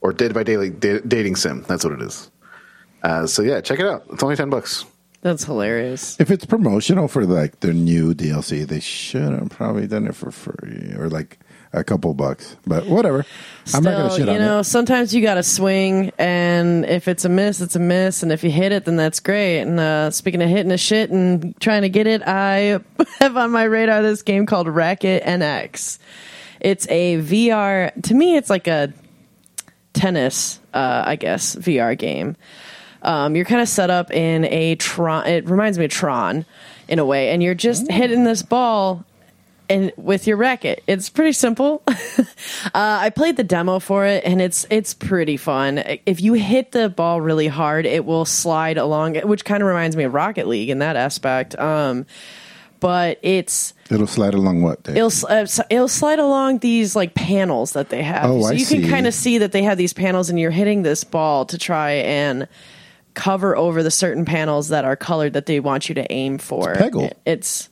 or 0.00 0.12
Dead 0.12 0.34
by 0.34 0.42
Daylight 0.42 0.80
da- 0.80 1.00
dating 1.00 1.36
sim. 1.36 1.64
That's 1.68 1.84
what 1.84 1.94
it 1.94 2.02
is. 2.02 2.30
Uh, 3.02 3.26
so 3.26 3.42
yeah, 3.42 3.60
check 3.60 3.80
it 3.80 3.86
out. 3.86 4.04
It's 4.12 4.22
only 4.22 4.36
ten 4.36 4.50
bucks. 4.50 4.84
That's 5.22 5.44
hilarious. 5.44 6.18
If 6.20 6.30
it's 6.30 6.44
promotional 6.44 7.08
for 7.08 7.24
like 7.24 7.60
their 7.60 7.72
new 7.72 8.14
DLC, 8.14 8.66
they 8.66 8.80
should 8.80 9.32
have 9.32 9.50
probably 9.50 9.86
done 9.86 10.06
it 10.06 10.14
for 10.14 10.30
free 10.30 10.92
or 10.96 11.08
like 11.08 11.38
a 11.72 11.82
couple 11.84 12.12
bucks. 12.14 12.56
But 12.66 12.86
whatever. 12.86 13.24
I'm 13.74 13.82
not 13.82 13.92
gonna 13.92 14.10
Still, 14.10 14.18
shit 14.18 14.26
you 14.26 14.40
on 14.40 14.46
know, 14.46 14.58
it. 14.60 14.64
sometimes 14.64 15.14
you 15.14 15.22
got 15.22 15.34
to 15.34 15.42
swing, 15.42 16.12
and 16.18 16.84
if 16.84 17.08
it's 17.08 17.24
a 17.24 17.28
miss, 17.28 17.60
it's 17.60 17.76
a 17.76 17.80
miss, 17.80 18.22
and 18.22 18.32
if 18.32 18.42
you 18.44 18.50
hit 18.50 18.72
it, 18.72 18.84
then 18.84 18.96
that's 18.96 19.20
great. 19.20 19.60
And 19.60 19.78
uh, 19.78 20.10
speaking 20.10 20.42
of 20.42 20.48
hitting 20.48 20.72
a 20.72 20.78
shit 20.78 21.10
and 21.10 21.58
trying 21.60 21.82
to 21.82 21.88
get 21.88 22.06
it, 22.06 22.22
I 22.26 22.80
have 23.20 23.36
on 23.36 23.50
my 23.50 23.64
radar 23.64 24.02
this 24.02 24.22
game 24.22 24.46
called 24.46 24.68
Racket 24.68 25.22
NX. 25.22 25.98
It's 26.60 26.86
a 26.88 27.16
VR. 27.18 28.02
To 28.02 28.14
me, 28.14 28.36
it's 28.36 28.50
like 28.50 28.66
a 28.66 28.92
tennis, 29.92 30.60
uh, 30.74 31.02
I 31.06 31.16
guess, 31.16 31.56
VR 31.56 31.96
game. 31.96 32.36
Um, 33.02 33.34
you're 33.34 33.44
kind 33.44 33.60
of 33.60 33.68
set 33.68 33.90
up 33.90 34.12
in 34.12 34.44
a 34.44 34.76
Tron. 34.76 35.26
It 35.26 35.48
reminds 35.48 35.76
me 35.78 35.86
of 35.86 35.90
Tron 35.90 36.44
in 36.88 36.98
a 36.98 37.04
way, 37.04 37.30
and 37.30 37.42
you're 37.42 37.54
just 37.54 37.90
hitting 37.90 38.24
this 38.24 38.42
ball 38.42 39.04
and 39.72 39.92
with 39.96 40.26
your 40.26 40.36
racket. 40.36 40.82
It's 40.86 41.08
pretty 41.08 41.32
simple. 41.32 41.82
uh, 41.88 41.94
I 42.74 43.10
played 43.10 43.36
the 43.36 43.44
demo 43.44 43.78
for 43.78 44.04
it, 44.06 44.24
and 44.24 44.40
it's 44.40 44.66
it's 44.70 44.94
pretty 44.94 45.36
fun. 45.36 45.82
If 46.06 46.20
you 46.20 46.34
hit 46.34 46.72
the 46.72 46.88
ball 46.88 47.20
really 47.20 47.48
hard, 47.48 47.86
it 47.86 48.04
will 48.04 48.24
slide 48.24 48.78
along, 48.78 49.16
which 49.16 49.44
kind 49.44 49.62
of 49.62 49.66
reminds 49.68 49.96
me 49.96 50.04
of 50.04 50.14
Rocket 50.14 50.46
League 50.46 50.68
in 50.70 50.78
that 50.80 50.96
aspect. 50.96 51.58
Um, 51.58 52.06
but 52.80 53.18
it's 53.22 53.74
It'll 53.90 54.06
slide 54.08 54.34
along 54.34 54.62
what? 54.62 54.82
Dave? 54.82 54.96
it'll 54.96 55.12
uh, 55.28 55.46
it'll 55.70 55.86
slide 55.88 56.18
along 56.18 56.58
these 56.58 56.96
like 56.96 57.14
panels 57.14 57.72
that 57.74 57.90
they 57.90 58.02
have. 58.02 58.28
Oh, 58.28 58.42
so 58.42 58.48
I 58.48 58.52
you 58.52 58.66
can 58.66 58.88
kind 58.88 59.06
of 59.06 59.14
see 59.14 59.38
that 59.38 59.52
they 59.52 59.62
have 59.62 59.78
these 59.78 59.92
panels, 59.92 60.28
and 60.30 60.38
you're 60.38 60.50
hitting 60.50 60.82
this 60.82 61.04
ball 61.04 61.44
to 61.46 61.58
try 61.58 61.92
and 61.92 62.48
cover 63.14 63.56
over 63.56 63.82
the 63.82 63.90
certain 63.90 64.24
panels 64.24 64.68
that 64.70 64.84
are 64.84 64.96
colored 64.96 65.34
that 65.34 65.46
they 65.46 65.60
want 65.60 65.88
you 65.88 65.94
to 65.94 66.10
aim 66.12 66.38
for. 66.38 66.74
Peggle. 66.74 67.04
It- 67.10 67.18
It's 67.26 67.68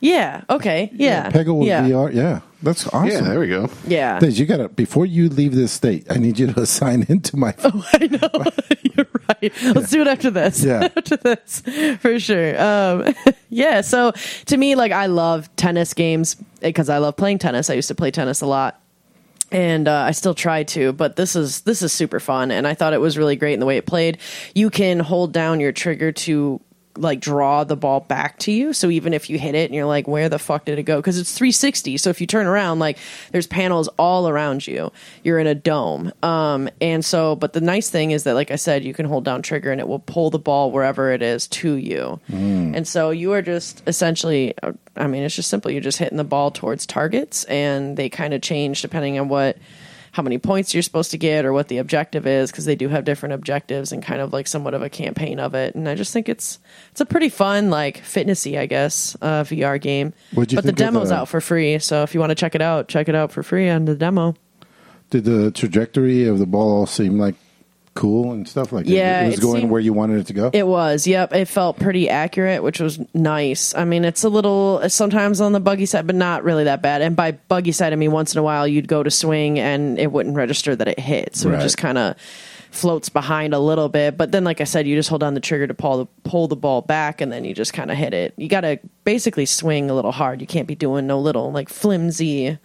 yeah, 0.00 0.42
okay, 0.48 0.90
yeah, 0.94 1.30
Peggle 1.30 1.58
with 1.58 1.68
yeah, 1.68 1.92
our. 1.94 2.10
Yeah, 2.10 2.40
that's 2.62 2.86
awesome. 2.88 3.08
Yeah, 3.08 3.20
there 3.20 3.40
we 3.40 3.48
go. 3.48 3.70
yeah. 3.86 4.18
Days, 4.18 4.38
you 4.38 4.46
gotta 4.46 4.68
before 4.68 5.06
you 5.06 5.28
leave 5.28 5.54
this 5.54 5.72
state. 5.72 6.06
I 6.10 6.18
need 6.18 6.38
you 6.38 6.52
to 6.52 6.66
sign 6.78 7.04
into 7.08 7.36
my. 7.36 7.52
Phone. 7.52 7.72
Oh, 7.74 7.88
I 7.92 8.06
know. 8.06 8.44
You're 8.96 9.06
right. 9.28 9.52
Let's 9.74 9.90
do 9.90 10.00
it 10.00 10.06
after 10.08 10.30
this. 10.30 10.64
Yeah. 10.64 10.88
after 10.96 11.16
this, 11.16 11.62
for 12.00 12.18
sure. 12.18 12.60
Um, 12.60 13.14
yeah. 13.50 13.82
So 13.82 14.12
to 14.46 14.56
me, 14.56 14.74
like, 14.74 14.92
I 14.92 15.06
love 15.06 15.54
tennis 15.56 15.94
games 15.94 16.34
because 16.60 16.88
I 16.88 16.98
love 16.98 17.16
playing 17.16 17.38
tennis. 17.38 17.68
I 17.70 17.74
used 17.74 17.88
to 17.88 17.94
play 17.94 18.10
tennis 18.10 18.40
a 18.40 18.46
lot. 18.46 18.80
And 19.50 19.88
uh, 19.88 20.00
I 20.00 20.10
still 20.10 20.34
try 20.34 20.62
to, 20.64 20.92
but 20.92 21.16
this 21.16 21.34
is 21.34 21.62
this 21.62 21.80
is 21.80 21.90
super 21.90 22.20
fun, 22.20 22.50
and 22.50 22.66
I 22.66 22.74
thought 22.74 22.92
it 22.92 23.00
was 23.00 23.16
really 23.16 23.34
great 23.34 23.54
in 23.54 23.60
the 23.60 23.66
way 23.66 23.78
it 23.78 23.86
played. 23.86 24.18
You 24.54 24.68
can 24.68 24.98
hold 25.00 25.32
down 25.32 25.58
your 25.58 25.72
trigger 25.72 26.12
to 26.12 26.60
like 27.00 27.20
draw 27.20 27.64
the 27.64 27.76
ball 27.76 28.00
back 28.00 28.38
to 28.40 28.52
you. 28.52 28.72
So 28.72 28.90
even 28.90 29.14
if 29.14 29.30
you 29.30 29.38
hit 29.38 29.54
it 29.54 29.66
and 29.66 29.74
you're 29.74 29.86
like, 29.86 30.08
where 30.08 30.28
the 30.28 30.38
fuck 30.38 30.64
did 30.64 30.78
it 30.78 30.82
go? 30.84 30.96
Because 30.96 31.18
it's 31.18 31.32
360. 31.32 31.96
So 31.96 32.10
if 32.10 32.20
you 32.20 32.26
turn 32.26 32.46
around, 32.46 32.78
like 32.78 32.98
there's 33.32 33.46
panels 33.46 33.88
all 33.98 34.28
around 34.28 34.66
you. 34.66 34.92
You're 35.22 35.38
in 35.38 35.46
a 35.46 35.54
dome. 35.54 36.12
Um, 36.22 36.68
and 36.80 37.04
so, 37.04 37.36
but 37.36 37.52
the 37.52 37.60
nice 37.60 37.90
thing 37.90 38.10
is 38.10 38.24
that, 38.24 38.34
like 38.34 38.50
I 38.50 38.56
said, 38.56 38.84
you 38.84 38.94
can 38.94 39.06
hold 39.06 39.24
down 39.24 39.42
trigger 39.42 39.70
and 39.70 39.80
it 39.80 39.88
will 39.88 40.00
pull 40.00 40.30
the 40.30 40.38
ball 40.38 40.70
wherever 40.70 41.10
it 41.12 41.22
is 41.22 41.46
to 41.48 41.74
you. 41.74 42.20
And 42.74 42.86
so 42.86 43.10
you 43.10 43.32
are 43.32 43.42
just 43.42 43.82
essentially, 43.86 44.54
uh, 44.62 44.72
I 44.96 45.06
mean, 45.06 45.22
it's 45.22 45.36
just 45.36 45.50
simple. 45.50 45.70
You're 45.70 45.80
just 45.80 45.98
hitting 45.98 46.18
the 46.18 46.24
ball 46.24 46.50
towards 46.50 46.86
targets, 46.86 47.44
and 47.44 47.96
they 47.96 48.08
kind 48.08 48.34
of 48.34 48.42
change 48.42 48.82
depending 48.82 49.18
on 49.18 49.28
what 49.28 49.56
how 50.18 50.22
many 50.22 50.36
points 50.36 50.74
you're 50.74 50.82
supposed 50.82 51.12
to 51.12 51.16
get 51.16 51.44
or 51.44 51.52
what 51.52 51.68
the 51.68 51.78
objective 51.78 52.26
is 52.26 52.50
because 52.50 52.64
they 52.64 52.74
do 52.74 52.88
have 52.88 53.04
different 53.04 53.34
objectives 53.34 53.92
and 53.92 54.02
kind 54.02 54.20
of 54.20 54.32
like 54.32 54.48
somewhat 54.48 54.74
of 54.74 54.82
a 54.82 54.90
campaign 54.90 55.38
of 55.38 55.54
it. 55.54 55.76
And 55.76 55.88
i 55.88 55.94
just 55.94 56.12
think 56.12 56.28
it's 56.28 56.58
it's 56.90 57.00
a 57.00 57.06
pretty 57.06 57.28
fun 57.28 57.70
like 57.70 57.98
fitnessy 57.98 58.58
i 58.58 58.66
guess 58.66 59.16
uh, 59.22 59.44
vr 59.44 59.80
game. 59.80 60.12
But 60.32 60.48
the 60.48 60.72
demo's 60.72 61.10
the- 61.10 61.14
out 61.14 61.28
for 61.28 61.40
free 61.40 61.78
so 61.78 62.02
if 62.02 62.14
you 62.14 62.20
want 62.20 62.30
to 62.30 62.34
check 62.34 62.56
it 62.56 62.60
out 62.60 62.88
check 62.88 63.08
it 63.08 63.14
out 63.14 63.30
for 63.30 63.44
free 63.44 63.68
on 63.68 63.84
the 63.84 63.94
demo. 63.94 64.34
Did 65.10 65.24
the 65.24 65.52
trajectory 65.52 66.26
of 66.26 66.40
the 66.40 66.46
ball 66.46 66.86
seem 66.86 67.16
like 67.16 67.36
cool 67.98 68.32
and 68.32 68.48
stuff 68.48 68.72
like? 68.72 68.86
Yeah, 68.86 69.20
it, 69.20 69.24
it 69.24 69.26
was 69.26 69.38
it 69.38 69.42
going 69.42 69.60
seemed- 69.60 69.70
where 69.70 69.80
you 69.80 69.92
wanted 69.92 70.20
it 70.20 70.26
to 70.28 70.32
go. 70.32 70.50
It 70.52 70.66
was, 70.66 71.06
yep. 71.06 71.34
It 71.34 71.46
felt 71.48 71.78
pretty 71.78 72.08
accurate, 72.08 72.62
which 72.62 72.80
was 72.80 72.98
nice. 73.12 73.74
I 73.74 73.84
mean, 73.84 74.04
it's 74.04 74.24
a 74.24 74.28
little 74.28 74.88
sometimes 74.88 75.40
on 75.40 75.52
the 75.52 75.60
buggy 75.60 75.86
side, 75.86 76.06
but 76.06 76.16
not 76.16 76.44
really 76.44 76.64
that 76.64 76.80
bad. 76.80 77.02
And 77.02 77.14
by 77.16 77.32
buggy 77.32 77.72
side, 77.72 77.92
I 77.92 77.96
mean 77.96 78.12
once 78.12 78.32
in 78.34 78.38
a 78.38 78.42
while 78.42 78.66
you'd 78.66 78.88
go 78.88 79.02
to 79.02 79.10
swing 79.10 79.58
and 79.58 79.98
it 79.98 80.12
wouldn't 80.12 80.36
register 80.36 80.74
that 80.76 80.88
it 80.88 80.98
hit, 81.00 81.36
so 81.36 81.50
Right. 81.50 81.58
it 81.58 81.62
just 81.62 81.76
kind 81.76 81.98
of 81.98 82.14
floats 82.70 83.08
behind 83.08 83.54
a 83.54 83.58
little 83.58 83.88
bit. 83.88 84.18
But 84.18 84.30
then, 84.30 84.44
like 84.44 84.60
I 84.60 84.64
said, 84.64 84.86
you 84.86 84.94
just 84.94 85.08
hold 85.08 85.22
down 85.22 85.32
the 85.34 85.40
trigger 85.40 85.66
to 85.66 85.72
pull 85.74 86.04
the 86.04 86.06
pull 86.28 86.48
the 86.48 86.56
ball 86.56 86.82
back, 86.82 87.20
and 87.22 87.32
then 87.32 87.44
you 87.44 87.54
just 87.54 87.72
kind 87.72 87.90
of 87.90 87.96
hit 87.96 88.12
it. 88.12 88.34
You 88.36 88.46
got 88.48 88.60
to 88.60 88.78
basically 89.04 89.46
swing 89.46 89.88
a 89.90 89.94
little 89.94 90.12
hard. 90.12 90.40
You 90.42 90.46
can't 90.46 90.68
be 90.68 90.74
doing 90.74 91.06
no 91.06 91.18
little 91.18 91.50
like 91.50 91.68
flimsy 91.70 92.58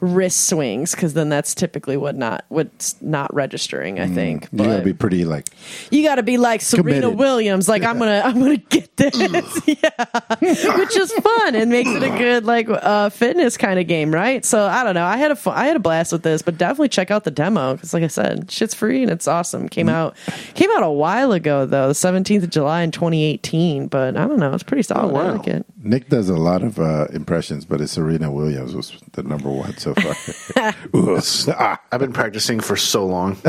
wrist 0.00 0.48
swings 0.48 0.92
because 0.92 1.14
then 1.14 1.28
that's 1.28 1.54
typically 1.54 1.96
what 1.96 2.16
not 2.16 2.44
what's 2.48 3.00
not 3.02 3.32
registering. 3.34 3.98
I 3.98 4.08
think 4.08 4.48
you 4.52 4.64
gotta 4.64 4.82
be 4.82 4.92
pretty 4.92 5.24
like 5.24 5.48
you 5.90 6.02
got 6.02 6.16
to 6.16 6.22
be 6.22 6.38
like 6.38 6.60
Serena 6.60 7.00
Committed. 7.00 7.18
Williams. 7.18 7.68
Like 7.68 7.82
I'm 7.82 7.98
gonna, 7.98 8.22
I'm 8.24 8.38
gonna 8.38 8.56
get 8.56 8.96
this. 8.96 9.14
yeah, 9.66 10.76
which 10.76 10.96
is 10.96 11.12
fun 11.12 11.54
and 11.54 11.70
makes 11.70 11.90
it 11.90 12.02
a 12.02 12.10
good 12.10 12.44
like 12.44 12.68
uh, 12.68 13.08
fitness 13.10 13.56
kind 13.56 13.78
of 13.78 13.86
game, 13.86 14.12
right? 14.12 14.44
So 14.44 14.66
I 14.66 14.84
don't 14.84 14.94
know. 14.94 15.04
I 15.04 15.16
had 15.16 15.30
a, 15.30 15.36
fu- 15.36 15.50
I 15.50 15.66
had 15.66 15.76
a 15.76 15.80
blast 15.80 16.12
with 16.12 16.22
this, 16.22 16.42
but 16.42 16.58
definitely 16.58 16.88
check 16.88 17.10
out 17.10 17.24
the 17.24 17.30
demo 17.30 17.74
because, 17.74 17.94
like 17.94 18.02
I 18.02 18.08
said, 18.08 18.50
shit's 18.50 18.74
free 18.74 19.02
and 19.02 19.10
it's 19.10 19.28
awesome. 19.28 19.68
Came 19.68 19.88
out, 19.88 20.16
came 20.54 20.70
out 20.70 20.82
a 20.82 20.90
while 20.90 21.32
ago 21.32 21.66
though, 21.66 21.88
the 21.88 21.94
17th 21.94 22.44
of 22.44 22.50
July 22.50 22.82
in 22.82 22.90
2018. 22.90 23.88
But 23.88 24.16
I 24.16 24.26
don't 24.26 24.38
know, 24.38 24.52
it's 24.54 24.62
pretty 24.62 24.82
solid. 24.82 25.10
I 25.10 25.12
wow. 25.12 25.32
like 25.36 25.46
it. 25.46 25.66
Nick 25.76 26.08
does 26.08 26.28
a 26.28 26.36
lot 26.36 26.62
of 26.62 26.78
uh, 26.78 27.06
impressions, 27.12 27.64
but 27.64 27.80
it's 27.80 27.92
Serena 27.92 28.30
Williams 28.30 28.74
was 28.74 28.98
the 29.12 29.22
number 29.22 29.48
one 29.48 29.76
so 29.78 29.87
far. 29.94 30.74
Ooh, 30.96 31.20
ah. 31.58 31.80
I've 31.92 32.00
been 32.00 32.12
practicing 32.12 32.60
for 32.60 32.76
so 32.76 33.06
long. 33.06 33.36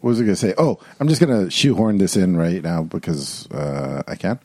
what 0.00 0.08
was 0.08 0.18
I 0.20 0.24
going 0.24 0.34
to 0.34 0.36
say? 0.36 0.54
Oh, 0.58 0.78
I'm 0.98 1.08
just 1.08 1.20
going 1.20 1.44
to 1.44 1.50
shoehorn 1.50 1.98
this 1.98 2.16
in 2.16 2.36
right 2.36 2.62
now 2.62 2.82
because 2.82 3.50
uh, 3.50 4.02
I 4.08 4.14
can. 4.16 4.38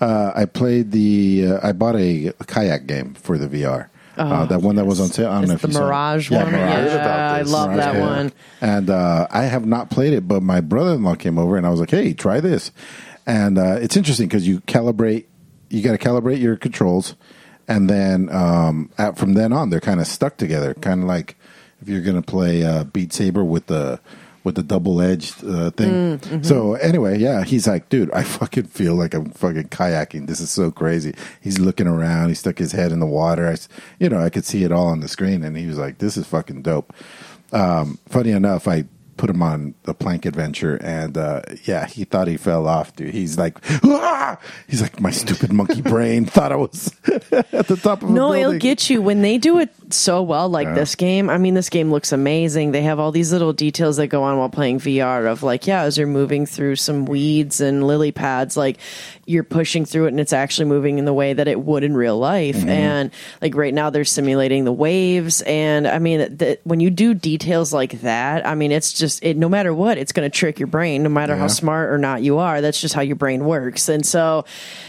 Uh, 0.00 0.32
I 0.34 0.44
played 0.44 0.90
the. 0.92 1.46
Uh, 1.52 1.68
I 1.68 1.72
bought 1.72 1.96
a 1.96 2.32
kayak 2.46 2.86
game 2.86 3.14
for 3.14 3.38
the 3.38 3.48
VR. 3.48 3.88
uh, 4.16 4.44
that 4.46 4.60
one 4.62 4.74
that 4.76 4.84
was 4.84 5.00
on 5.00 5.08
sale. 5.08 5.30
I 5.30 5.34
don't 5.36 5.44
Is 5.44 5.48
know 5.50 5.54
if 5.54 5.62
the 5.62 5.68
you 5.68 5.74
saw 5.74 5.80
it. 5.80 5.84
Mirage 5.86 6.30
Yeah, 6.30 6.42
one? 6.42 6.52
Mirage. 6.52 6.84
Yeah, 6.92 7.32
I 7.32 7.42
love 7.42 7.76
that 7.76 7.94
Yeah. 7.94 8.00
one. 8.00 8.32
And 8.60 8.90
uh, 8.90 9.28
I 9.30 9.44
have 9.44 9.64
not 9.64 9.90
played 9.90 10.12
it, 10.12 10.26
but 10.26 10.42
my 10.42 10.60
brother-in-law 10.60 11.14
came 11.14 11.38
over 11.38 11.56
and 11.56 11.64
I 11.64 11.70
was 11.70 11.78
like, 11.80 11.90
"Hey, 11.90 12.12
try 12.14 12.40
this." 12.40 12.72
And 13.26 13.58
uh, 13.58 13.76
it's 13.80 13.96
interesting 13.96 14.26
because 14.26 14.48
you 14.48 14.60
calibrate, 14.62 15.26
you 15.70 15.82
got 15.82 15.92
to 15.92 15.98
calibrate 15.98 16.40
your 16.40 16.56
controls, 16.56 17.14
and 17.68 17.88
then 17.88 18.28
um, 18.30 18.90
at, 18.98 19.16
from 19.18 19.34
then 19.34 19.52
on, 19.52 19.70
they're 19.70 19.80
kind 19.80 20.00
of 20.00 20.06
stuck 20.06 20.36
together, 20.38 20.74
kind 20.74 21.02
of 21.02 21.06
like 21.08 21.36
if 21.80 21.88
you're 21.88 22.00
going 22.02 22.20
to 22.20 22.26
play 22.26 22.64
uh, 22.64 22.84
Beat 22.84 23.12
Saber 23.12 23.44
with 23.44 23.66
the 23.66 24.00
with 24.44 24.54
the 24.54 24.62
double 24.62 25.00
edged 25.02 25.44
uh, 25.44 25.70
thing. 25.70 26.18
So 26.42 26.74
anyway, 26.74 27.18
yeah, 27.18 27.44
he's 27.44 27.66
like, 27.66 27.88
dude, 27.90 28.10
I 28.12 28.22
fucking 28.22 28.64
feel 28.64 28.94
like 28.94 29.12
I'm 29.12 29.30
fucking 29.30 29.68
kayaking. 29.68 30.26
This 30.26 30.40
is 30.40 30.50
so 30.50 30.70
crazy. 30.70 31.14
He's 31.42 31.58
looking 31.58 31.86
around. 31.86 32.30
He 32.30 32.34
stuck 32.34 32.56
his 32.56 32.72
head 32.72 32.90
in 32.90 33.00
the 33.00 33.06
water. 33.06 33.46
I, 33.46 33.56
you 33.98 34.08
know, 34.08 34.20
I 34.20 34.30
could 34.30 34.44
see 34.44 34.64
it 34.64 34.72
all 34.72 34.86
on 34.86 35.00
the 35.00 35.08
screen, 35.08 35.44
and 35.44 35.56
he 35.56 35.66
was 35.66 35.76
like, 35.76 35.98
this 35.98 36.16
is 36.16 36.26
fucking 36.26 36.62
dope. 36.62 36.94
Um, 37.52 37.98
funny 38.08 38.30
enough, 38.30 38.66
I 38.66 38.84
put 39.18 39.28
him 39.28 39.42
on 39.42 39.74
the 39.82 39.92
plank 39.92 40.24
adventure, 40.24 40.76
and 40.76 41.18
uh, 41.18 41.42
yeah, 41.64 41.86
he 41.86 42.04
thought 42.04 42.28
he 42.28 42.36
fell 42.38 42.66
off, 42.66 42.94
dude. 42.96 43.12
He's 43.12 43.36
like, 43.36 43.58
"Ah!" 43.84 44.38
he's 44.66 44.80
like, 44.80 45.00
my 45.00 45.10
stupid 45.10 45.52
monkey 45.52 45.82
brain 45.94 46.24
thought 46.24 46.52
I 46.52 46.56
was 46.56 46.94
at 47.32 47.66
the 47.68 47.78
top 47.82 48.02
of 48.02 48.10
No, 48.10 48.32
it'll 48.32 48.58
get 48.58 48.88
you 48.88 49.02
when 49.02 49.20
they 49.20 49.36
do 49.36 49.58
it. 49.58 49.70
so 49.92 50.22
well 50.22 50.48
like 50.48 50.74
this 50.74 50.94
game. 50.94 51.28
I 51.28 51.36
mean, 51.38 51.54
this 51.54 51.68
game 51.68 51.90
looks 51.90 52.12
amazing. 52.12 52.72
They 52.72 52.82
have 52.82 52.98
all 52.98 53.10
these 53.12 53.32
little 53.32 53.52
details 53.52 53.96
that 53.96 54.06
go 54.08 54.22
on 54.22 54.38
while 54.38 54.48
playing 54.50 54.80
VR 54.80 55.30
of 55.30 55.42
like, 55.42 55.66
yeah, 55.66 55.82
as 55.82 55.98
you're 55.98 56.06
moving 56.06 56.46
through 56.46 56.76
some 56.76 57.04
weeds 57.06 57.60
and 57.60 57.86
lily 57.86 58.12
pads, 58.12 58.56
like 58.56 58.78
you're 59.28 59.44
pushing 59.44 59.84
through 59.84 60.06
it 60.06 60.08
and 60.08 60.20
it's 60.20 60.32
actually 60.32 60.64
moving 60.64 60.98
in 60.98 61.04
the 61.04 61.12
way 61.12 61.34
that 61.34 61.46
it 61.46 61.60
would 61.60 61.84
in 61.84 61.94
real 61.94 62.18
life. 62.18 62.56
Mm-hmm. 62.56 62.68
And 62.68 63.10
like 63.42 63.54
right 63.54 63.74
now, 63.74 63.90
they're 63.90 64.04
simulating 64.04 64.64
the 64.64 64.72
waves. 64.72 65.42
And 65.42 65.86
I 65.86 65.98
mean, 65.98 66.36
the, 66.36 66.58
when 66.64 66.80
you 66.80 66.88
do 66.88 67.12
details 67.12 67.72
like 67.72 68.00
that, 68.00 68.46
I 68.46 68.54
mean, 68.54 68.72
it's 68.72 68.92
just 68.92 69.22
it. 69.22 69.36
No 69.36 69.48
matter 69.48 69.74
what, 69.74 69.98
it's 69.98 70.12
going 70.12 70.28
to 70.28 70.34
trick 70.34 70.58
your 70.58 70.66
brain. 70.66 71.02
No 71.02 71.10
matter 71.10 71.36
how 71.36 71.46
smart 71.46 71.90
or 71.90 71.98
not 71.98 72.22
you 72.22 72.38
are, 72.38 72.60
that's 72.60 72.80
just 72.80 72.94
how 72.94 73.02
your 73.02 73.16
brain 73.16 73.44
works. 73.44 73.88
And 73.88 74.04
so, 74.04 74.46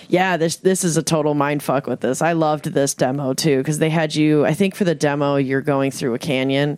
yeah, 0.07 0.37
this 0.37 0.55
this 0.57 0.83
is 0.83 0.95
a 0.95 1.03
total 1.03 1.33
mind 1.33 1.61
fuck 1.61 1.85
with 1.85 1.99
this. 1.99 2.21
I 2.21 2.31
loved 2.31 2.65
this 2.65 2.93
demo 2.93 3.33
too 3.33 3.57
because 3.57 3.79
they 3.79 3.89
had 3.89 4.15
you. 4.15 4.45
I 4.45 4.53
think 4.53 4.73
for 4.75 4.85
the 4.85 4.95
demo, 4.95 5.35
you're 5.35 5.61
going 5.61 5.91
through 5.91 6.13
a 6.13 6.19
canyon. 6.19 6.77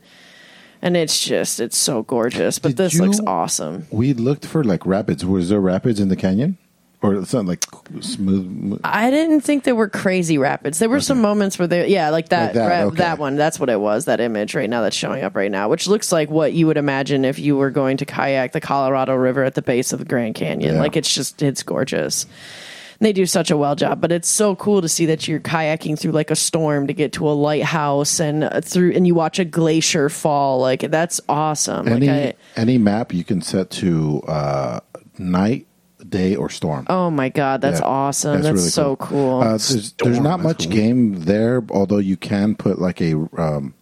And 0.83 0.97
it's 0.97 1.23
just, 1.23 1.59
it's 1.59 1.77
so 1.77 2.01
gorgeous. 2.01 2.57
But 2.57 2.69
Did 2.69 2.77
this 2.77 2.99
looks 2.99 3.19
awesome. 3.27 3.85
We 3.91 4.13
looked 4.13 4.47
for 4.47 4.63
like 4.63 4.83
rapids. 4.83 5.23
Was 5.23 5.49
there 5.49 5.59
rapids 5.59 5.99
in 5.99 6.09
the 6.09 6.15
canyon, 6.15 6.57
or 7.01 7.25
something 7.25 7.47
like 7.47 7.65
smooth? 8.01 8.79
I 8.83 9.09
didn't 9.09 9.41
think 9.41 9.63
there 9.63 9.75
were 9.75 9.89
crazy 9.89 10.37
rapids. 10.37 10.79
There 10.79 10.89
were 10.89 10.99
some 10.99 11.21
moments 11.21 11.57
where 11.57 11.67
they, 11.67 11.87
yeah, 11.87 12.09
like 12.09 12.29
that, 12.29 12.47
Like 12.47 12.53
that, 12.53 12.83
okay. 12.87 12.95
that 12.97 13.17
one. 13.17 13.35
That's 13.35 13.59
what 13.59 13.69
it 13.69 13.79
was. 13.79 14.05
That 14.05 14.19
image 14.19 14.53
right 14.55 14.69
now 14.69 14.81
that's 14.81 14.95
showing 14.95 15.23
up 15.23 15.35
right 15.35 15.51
now, 15.51 15.67
which 15.69 15.87
looks 15.87 16.11
like 16.11 16.29
what 16.29 16.53
you 16.53 16.67
would 16.67 16.77
imagine 16.77 17.25
if 17.25 17.39
you 17.39 17.57
were 17.57 17.71
going 17.71 17.97
to 17.97 18.05
kayak 18.05 18.51
the 18.51 18.61
Colorado 18.61 19.15
River 19.15 19.43
at 19.43 19.55
the 19.55 19.61
base 19.61 19.93
of 19.93 19.99
the 19.99 20.05
Grand 20.05 20.35
Canyon. 20.35 20.75
Yeah. 20.75 20.81
Like 20.81 20.95
it's 20.95 21.13
just, 21.13 21.41
it's 21.41 21.63
gorgeous. 21.63 22.25
And 22.99 23.07
they 23.07 23.13
do 23.13 23.25
such 23.25 23.49
a 23.49 23.57
well 23.57 23.75
job, 23.75 23.99
but 23.99 24.11
it's 24.11 24.29
so 24.29 24.55
cool 24.55 24.83
to 24.83 24.87
see 24.87 25.07
that 25.07 25.27
you're 25.27 25.39
kayaking 25.39 25.97
through 25.97 26.11
like 26.11 26.29
a 26.29 26.35
storm 26.35 26.85
to 26.85 26.93
get 26.93 27.13
to 27.13 27.27
a 27.27 27.33
lighthouse 27.33 28.19
and 28.19 28.63
through, 28.63 28.91
and 28.91 29.07
you 29.07 29.15
watch 29.15 29.39
a 29.39 29.45
glacier 29.45 30.07
fall. 30.07 30.59
Like 30.59 30.81
that's 30.81 31.19
awesome. 31.27 31.87
Any 31.87 32.05
like 32.05 32.37
I, 32.55 32.61
any 32.61 32.77
map 32.77 33.11
you 33.11 33.23
can 33.23 33.41
set 33.41 33.71
to 33.71 34.21
uh, 34.27 34.79
night, 35.17 35.65
day, 36.09 36.35
or 36.35 36.49
storm. 36.49 36.85
oh 36.89 37.09
my 37.09 37.29
god, 37.29 37.61
that's 37.61 37.79
Yeah. 37.79 37.85
awesome. 37.85 38.41
That's, 38.41 38.55
really 38.55 38.69
so 38.69 38.95
cool. 38.97 39.41
Uh, 39.41 39.49
there's, 39.51 39.93
there's 39.93 40.19
not 40.19 40.37
that's 40.37 40.43
much 40.43 40.63
cool. 40.63 40.71
game 40.71 41.19
there, 41.21 41.63
although 41.69 41.97
you 41.97 42.17
can 42.17 42.55
put 42.55 42.79
like 42.79 43.01
a 43.01 43.13
um, 43.37 43.73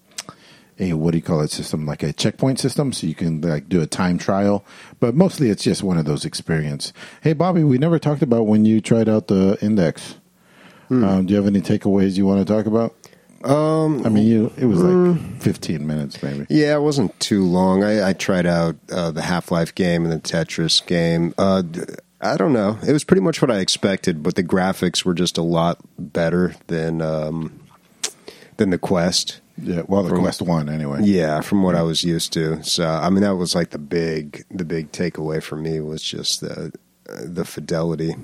a 0.79 0.93
what 0.93 1.11
do 1.11 1.17
you 1.17 1.21
call 1.21 1.41
it 1.41 1.51
system, 1.51 1.85
like 1.85 2.03
a 2.03 2.13
checkpoint 2.13 2.59
system, 2.59 2.93
so 2.93 3.05
you 3.07 3.15
can 3.15 3.41
like 3.41 3.67
do 3.69 3.81
a 3.81 3.87
time 3.87 4.17
trial. 4.17 4.63
But 4.99 5.15
mostly, 5.15 5.49
it's 5.49 5.63
just 5.63 5.83
one 5.83 5.97
of 5.97 6.05
those 6.05 6.25
experience. 6.25 6.93
Hey, 7.21 7.33
Bobby, 7.33 7.63
we 7.63 7.77
never 7.77 7.99
talked 7.99 8.21
about 8.21 8.47
when 8.47 8.65
you 8.65 8.81
tried 8.81 9.09
out 9.09 9.27
the 9.27 9.57
index. 9.61 10.15
Hmm. 10.87 11.03
Um, 11.03 11.25
do 11.25 11.33
you 11.33 11.37
have 11.37 11.47
any 11.47 11.61
takeaways 11.61 12.17
you 12.17 12.25
want 12.25 12.45
to 12.45 12.51
talk 12.51 12.65
about? 12.65 12.95
Um, 13.43 14.05
I 14.05 14.09
mean, 14.09 14.27
you 14.27 14.51
it 14.57 14.65
was 14.65 14.79
hmm. 14.79 15.11
like 15.11 15.41
15 15.41 15.85
minutes, 15.85 16.21
maybe. 16.21 16.45
Yeah, 16.49 16.75
it 16.75 16.81
wasn't 16.81 17.17
too 17.19 17.45
long. 17.45 17.83
I, 17.83 18.09
I 18.09 18.13
tried 18.13 18.45
out 18.45 18.75
uh, 18.91 19.11
the 19.11 19.21
Half 19.21 19.51
Life 19.51 19.73
game 19.75 20.03
and 20.03 20.11
the 20.11 20.19
Tetris 20.19 20.85
game. 20.85 21.33
Uh, 21.37 21.61
d- 21.61 21.81
I 22.21 22.37
don't 22.37 22.53
know. 22.53 22.77
It 22.85 22.91
was 22.91 23.03
pretty 23.03 23.21
much 23.21 23.41
what 23.41 23.49
I 23.49 23.59
expected, 23.59 24.21
but 24.21 24.35
the 24.35 24.43
graphics 24.43 25.05
were 25.05 25.13
just 25.13 25.37
a 25.37 25.41
lot 25.41 25.79
better 25.97 26.55
than 26.67 27.01
um, 27.01 27.59
than 28.57 28.71
the 28.71 28.77
Quest. 28.77 29.39
Yeah, 29.57 29.83
well, 29.87 30.03
the 30.03 30.15
Quest 30.15 30.41
One, 30.41 30.69
anyway. 30.69 30.99
Yeah, 31.03 31.41
from 31.41 31.63
what 31.63 31.75
I 31.75 31.81
was 31.81 32.03
used 32.03 32.33
to. 32.33 32.61
So 32.63 32.85
I 32.85 33.09
mean, 33.09 33.23
that 33.23 33.35
was 33.35 33.55
like 33.55 33.69
the 33.69 33.79
big 33.79 34.45
the 34.51 34.65
big 34.65 34.91
takeaway 34.91 35.41
for 35.41 35.55
me 35.55 35.79
was 35.79 36.01
just 36.03 36.41
the 36.41 36.73
the 37.05 37.45
fidelity. 37.45 38.15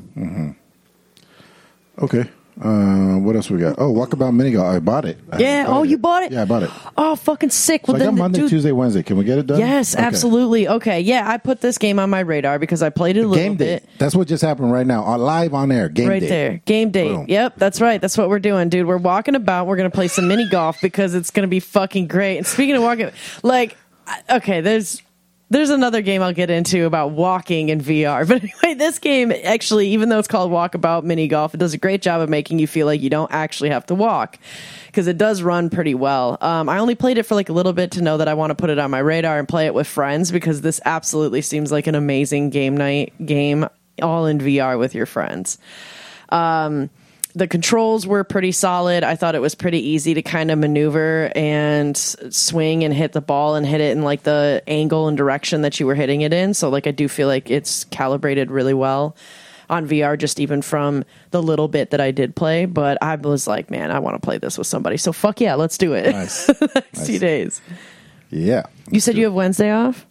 Okay. 2.00 2.30
Uh, 2.62 3.18
what 3.20 3.36
else 3.36 3.50
we 3.50 3.60
got? 3.60 3.76
Oh, 3.78 3.94
Walkabout 3.94 4.34
Mini 4.34 4.52
Golf. 4.52 4.74
I 4.76 4.80
bought 4.80 5.04
it. 5.04 5.18
I 5.30 5.40
Yeah. 5.40 5.66
Oh, 5.68 5.84
you 5.84 5.98
bought 5.98 6.24
it? 6.24 6.32
Yeah, 6.32 6.44
I 6.44 6.46
bought 6.46 6.64
it. 6.64 6.70
oh, 6.98 7.16
fucking 7.18 7.50
sick. 7.50 7.86
So 7.86 7.92
Well, 7.92 8.02
I 8.02 8.06
got 8.06 8.12
then, 8.12 8.18
Monday, 8.18 8.40
dude, 8.40 8.50
Tuesday, 8.50 8.72
Wednesday. 8.72 9.04
Can 9.04 9.18
we 9.18 9.26
get 9.26 9.38
it 9.40 9.48
done? 9.48 9.60
Yes, 9.60 9.94
Okay. 9.94 10.04
absolutely. 10.04 10.68
Okay, 10.68 11.02
yeah, 11.02 11.30
I 11.30 11.38
put 11.38 11.60
this 11.60 11.78
game 11.78 12.00
on 12.00 12.10
my 12.10 12.22
radar 12.22 12.58
because 12.58 12.82
I 12.82 12.90
played 12.90 13.18
it 13.18 13.26
a 13.26 13.28
little 13.28 13.44
Game 13.44 13.56
bit. 13.56 13.88
That's 13.98 14.16
what 14.16 14.30
just 14.30 14.42
happened 14.42 14.72
right 14.72 14.88
now. 14.88 15.04
On 15.04 15.20
live 15.20 15.54
on 15.54 15.70
air. 15.72 15.90
Game 15.90 16.08
right 16.08 16.22
date. 16.22 16.30
there, 16.30 16.62
game 16.66 16.92
date. 16.92 17.10
Boom. 17.10 17.26
Yep, 17.28 17.56
that's 17.58 17.82
right. 17.82 18.00
That's 18.00 18.18
what 18.18 18.30
we're 18.30 18.40
doing, 18.40 18.70
dude. 18.70 18.88
We're 18.88 18.98
walking 18.98 19.36
about. 19.36 19.68
We're 19.68 19.76
gonna 19.78 19.90
play 19.90 20.08
some 20.08 20.30
mini 20.30 20.48
golf 20.50 20.78
because 20.82 21.14
it's 21.14 21.32
gonna 21.32 21.48
be 21.48 21.60
fucking 21.60 22.08
great. 22.08 22.38
And 22.38 22.48
speaking 22.48 22.76
of 22.76 22.84
walking, 22.84 23.12
like, 23.44 23.76
okay, 24.30 24.62
there's 24.62 25.02
there's 25.50 25.70
another 25.70 26.02
game 26.02 26.22
I'll 26.22 26.34
get 26.34 26.50
into 26.50 26.86
about 26.86 27.12
walking 27.12 27.70
in 27.70 27.80
VR. 27.82 28.28
But 28.28 28.44
anyway, 28.44 28.78
this 28.78 29.00
game 29.00 29.32
actually, 29.32 29.90
even 29.90 30.10
though 30.10 30.20
it's 30.20 30.28
called 30.28 30.52
Walkabout 30.52 31.04
Mini 31.04 31.28
Golf, 31.28 31.54
it 31.54 31.58
does 31.58 31.74
a 31.74 31.78
great 31.78 32.02
job 32.02 32.22
of 32.22 32.30
making 32.30 32.60
you 32.60 32.68
feel 32.68 32.88
like 32.88 33.02
you 33.02 33.10
don't 33.10 33.32
actually 33.32 33.70
have 33.70 33.86
to 33.88 33.96
walk 33.96 34.40
because 34.88 35.08
it 35.08 35.18
does 35.18 35.42
run 35.42 35.70
pretty 35.70 35.94
well. 35.94 36.38
Um, 36.42 36.68
I 36.70 36.80
only 36.80 36.96
played 36.96 37.18
it 37.18 37.24
for 37.24 37.36
like 37.36 37.50
a 37.50 37.54
little 37.54 37.74
bit 37.74 37.92
to 37.92 38.02
know 38.02 38.18
that 38.18 38.28
I 38.28 38.34
want 38.34 38.52
to 38.52 38.56
put 38.56 38.70
it 38.70 38.80
on 38.80 38.90
my 38.92 39.00
radar 39.00 39.38
and 39.38 39.48
play 39.48 39.68
it 39.68 39.74
with 39.74 39.88
friends 39.88 40.32
because 40.32 40.62
this 40.62 40.82
absolutely 40.86 41.42
seems 41.42 41.72
like 41.72 41.88
an 41.88 41.96
amazing 41.96 42.50
game 42.50 42.76
night 42.76 43.14
game, 43.26 43.68
all 44.02 44.26
in 44.26 44.40
VR 44.40 44.80
with 44.80 44.96
your 44.96 45.06
friends 45.06 45.58
the 47.36 47.48
controls 47.48 48.08
were 48.08 48.24
pretty 48.24 48.54
solid. 48.54 49.04
I 49.04 49.16
thought 49.16 49.36
it 49.36 49.42
was 49.42 49.56
pretty 49.56 49.90
easy 49.90 50.14
to 50.14 50.22
kind 50.22 50.50
of 50.50 50.58
maneuver 50.58 51.32
and 51.36 51.96
swing 51.98 52.86
and 52.86 52.94
hit 52.94 53.12
the 53.12 53.22
ball 53.22 53.56
and 53.56 53.66
hit 53.66 53.82
it 53.82 53.92
in 53.92 54.04
like 54.04 54.24
the 54.24 54.64
angle 54.68 55.10
and 55.10 55.18
direction 55.18 55.62
that 55.62 55.80
you 55.80 55.86
were 55.86 55.96
hitting 55.96 56.22
it 56.22 56.34
in. 56.34 56.54
So 56.54 56.70
like 56.70 56.88
I 56.88 56.92
do 56.92 57.10
feel 57.10 57.28
like 57.28 57.52
it's 57.52 57.84
calibrated 57.86 58.52
really 58.52 58.74
well 58.74 59.18
on 59.70 59.88
VR 59.88 60.18
just 60.18 60.40
even 60.40 60.62
from 60.62 61.04
the 61.32 61.44
little 61.44 61.68
bit 61.68 61.90
that 61.90 62.00
I 62.00 62.12
did 62.12 62.36
play, 62.36 62.66
but 62.66 62.98
I 63.02 63.16
was 63.16 63.48
like, 63.48 63.70
man, 63.70 63.92
I 63.92 64.00
want 64.00 64.16
to 64.16 64.26
play 64.26 64.38
this 64.38 64.58
with 64.58 64.68
somebody. 64.68 64.96
So 64.96 65.12
fuck 65.12 65.42
yeah, 65.42 65.56
let's 65.56 65.78
do 65.78 65.94
it. 65.94 66.12
Nice. 66.12 66.50
Next 66.76 67.06
few 67.06 67.20
days. 67.20 67.62
Yeah. 68.30 68.64
You 68.92 69.02
said 69.02 69.18
you 69.18 69.26
have 69.26 69.34
Wednesday 69.34 69.72
off? 69.72 70.06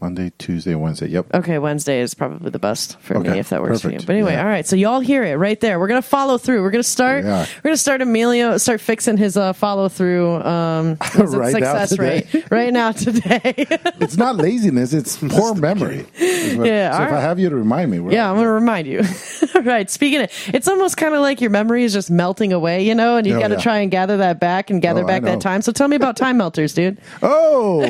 Monday, 0.00 0.32
Tuesday, 0.38 0.74
Wednesday. 0.74 1.08
Yep. 1.08 1.34
Okay, 1.34 1.58
Wednesday 1.58 2.00
is 2.00 2.14
probably 2.14 2.50
the 2.50 2.58
best 2.58 2.98
for 3.00 3.18
me 3.18 3.38
if 3.38 3.48
that 3.50 3.60
works 3.62 3.80
for 3.82 3.90
you. 3.90 3.98
But 3.98 4.10
anyway, 4.10 4.32
Yeah. 4.34 4.42
all 4.42 4.48
right. 4.48 4.66
So 4.66 4.76
y'all 4.76 5.00
hear 5.00 5.24
it 5.24 5.34
right 5.36 5.58
there. 5.60 5.80
We're 5.80 5.88
gonna 5.88 6.02
follow 6.02 6.38
through. 6.38 6.62
We're 6.62 6.70
gonna 6.70 6.82
start. 6.84 7.24
We 7.24 7.30
are. 7.30 7.46
We're 7.56 7.62
gonna 7.70 7.76
start 7.76 8.00
Emilio 8.02 8.56
start 8.58 8.80
fixing 8.80 9.16
his 9.16 9.36
uh, 9.36 9.52
follow 9.52 9.88
through 9.88 10.36
um, 10.42 10.96
Right 11.16 11.52
now, 11.52 11.84
success 11.84 11.88
today. 11.90 12.26
rate 12.32 12.44
right 12.50 12.72
now 12.72 12.92
today. 12.92 13.66
It's 14.00 14.16
not 14.16 14.36
laziness. 14.36 14.92
It's 14.92 15.16
poor 15.16 15.54
memory. 15.54 15.98
What- 16.02 16.66
Yeah, 16.66 16.92
So 16.92 16.98
all 16.98 17.06
if 17.08 17.12
I 17.12 17.20
have 17.20 17.38
you 17.38 17.48
to 17.50 17.56
remind 17.56 17.90
me, 17.90 17.98
we're 17.98 18.12
yeah, 18.12 18.30
I'm 18.30 18.36
gonna 18.36 18.52
remind 18.52 18.86
you. 18.86 19.02
right. 19.62 19.90
Speaking 19.90 20.22
of, 20.22 20.30
it's 20.54 20.68
almost 20.68 20.96
kind 20.96 21.14
of 21.14 21.20
like 21.20 21.40
your 21.40 21.50
memory 21.50 21.82
is 21.84 21.92
just 21.92 22.10
melting 22.10 22.52
away, 22.52 22.84
you 22.86 22.94
know, 22.94 23.16
and 23.16 23.26
you 23.26 23.36
Oh, 23.36 23.40
got 23.40 23.48
to 23.48 23.54
yeah. 23.54 23.60
try 23.60 23.78
and 23.78 23.90
gather 23.90 24.16
that 24.18 24.38
back 24.40 24.70
and 24.70 24.80
gather 24.80 25.02
Oh, 25.02 25.06
back 25.06 25.22
that 25.22 25.40
time. 25.40 25.62
So 25.62 25.72
tell 25.72 25.88
me 25.88 25.96
about 25.96 26.16
time 26.16 26.36
melters, 26.38 26.72
dude. 26.74 26.98
Oh. 27.22 27.82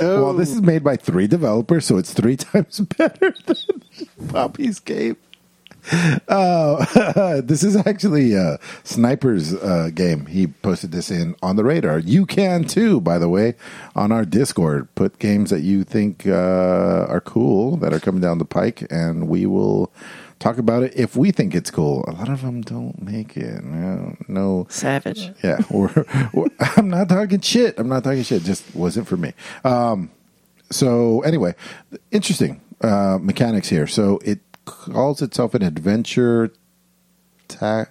Well, 0.00 0.34
this 0.34 0.50
is 0.50 0.62
made 0.62 0.84
by 0.84 0.96
three 0.96 1.26
developers, 1.26 1.86
so 1.86 1.96
it's 1.96 2.12
three 2.12 2.36
times 2.36 2.80
better 2.80 3.34
than 3.46 4.28
Poppy's 4.28 4.80
game. 4.80 5.16
Uh, 6.28 7.40
this 7.42 7.62
is 7.62 7.76
actually 7.76 8.34
a 8.34 8.58
Sniper's 8.82 9.54
uh, 9.54 9.90
game. 9.94 10.26
He 10.26 10.48
posted 10.48 10.92
this 10.92 11.10
in 11.10 11.36
on 11.42 11.56
the 11.56 11.64
radar. 11.64 11.98
You 11.98 12.26
can 12.26 12.64
too, 12.64 13.00
by 13.00 13.18
the 13.18 13.28
way, 13.28 13.54
on 13.94 14.10
our 14.12 14.24
Discord. 14.24 14.92
Put 14.94 15.18
games 15.18 15.50
that 15.50 15.60
you 15.60 15.84
think 15.84 16.26
uh, 16.26 17.06
are 17.08 17.20
cool 17.20 17.76
that 17.78 17.92
are 17.92 18.00
coming 18.00 18.20
down 18.20 18.38
the 18.38 18.44
pike, 18.44 18.86
and 18.90 19.28
we 19.28 19.46
will 19.46 19.92
talk 20.38 20.58
about 20.58 20.82
it 20.82 20.94
if 20.96 21.16
we 21.16 21.30
think 21.30 21.54
it's 21.54 21.70
cool. 21.70 22.04
A 22.06 22.12
lot 22.12 22.28
of 22.28 22.42
them 22.42 22.60
don't 22.62 23.00
make 23.02 23.36
it. 23.36 23.64
No, 23.64 24.16
no 24.28 24.66
Savage. 24.68 25.32
yeah, 25.42 25.58
or, 25.70 25.90
or- 26.32 26.48
I'm 26.76 26.88
not 26.88 27.08
talking 27.08 27.40
shit. 27.40 27.78
I'm 27.78 27.88
not 27.88 28.04
talking 28.04 28.22
shit. 28.22 28.42
Just 28.42 28.74
wasn't 28.74 29.06
for 29.08 29.16
me. 29.16 29.32
Um, 29.64 30.10
so 30.70 31.20
anyway, 31.22 31.54
interesting 32.10 32.60
uh, 32.82 33.18
mechanics 33.20 33.68
here. 33.68 33.86
So 33.86 34.18
it 34.24 34.40
calls 34.64 35.22
itself 35.22 35.54
an 35.54 35.62
adventure 35.62 36.52
ta- 37.48 37.86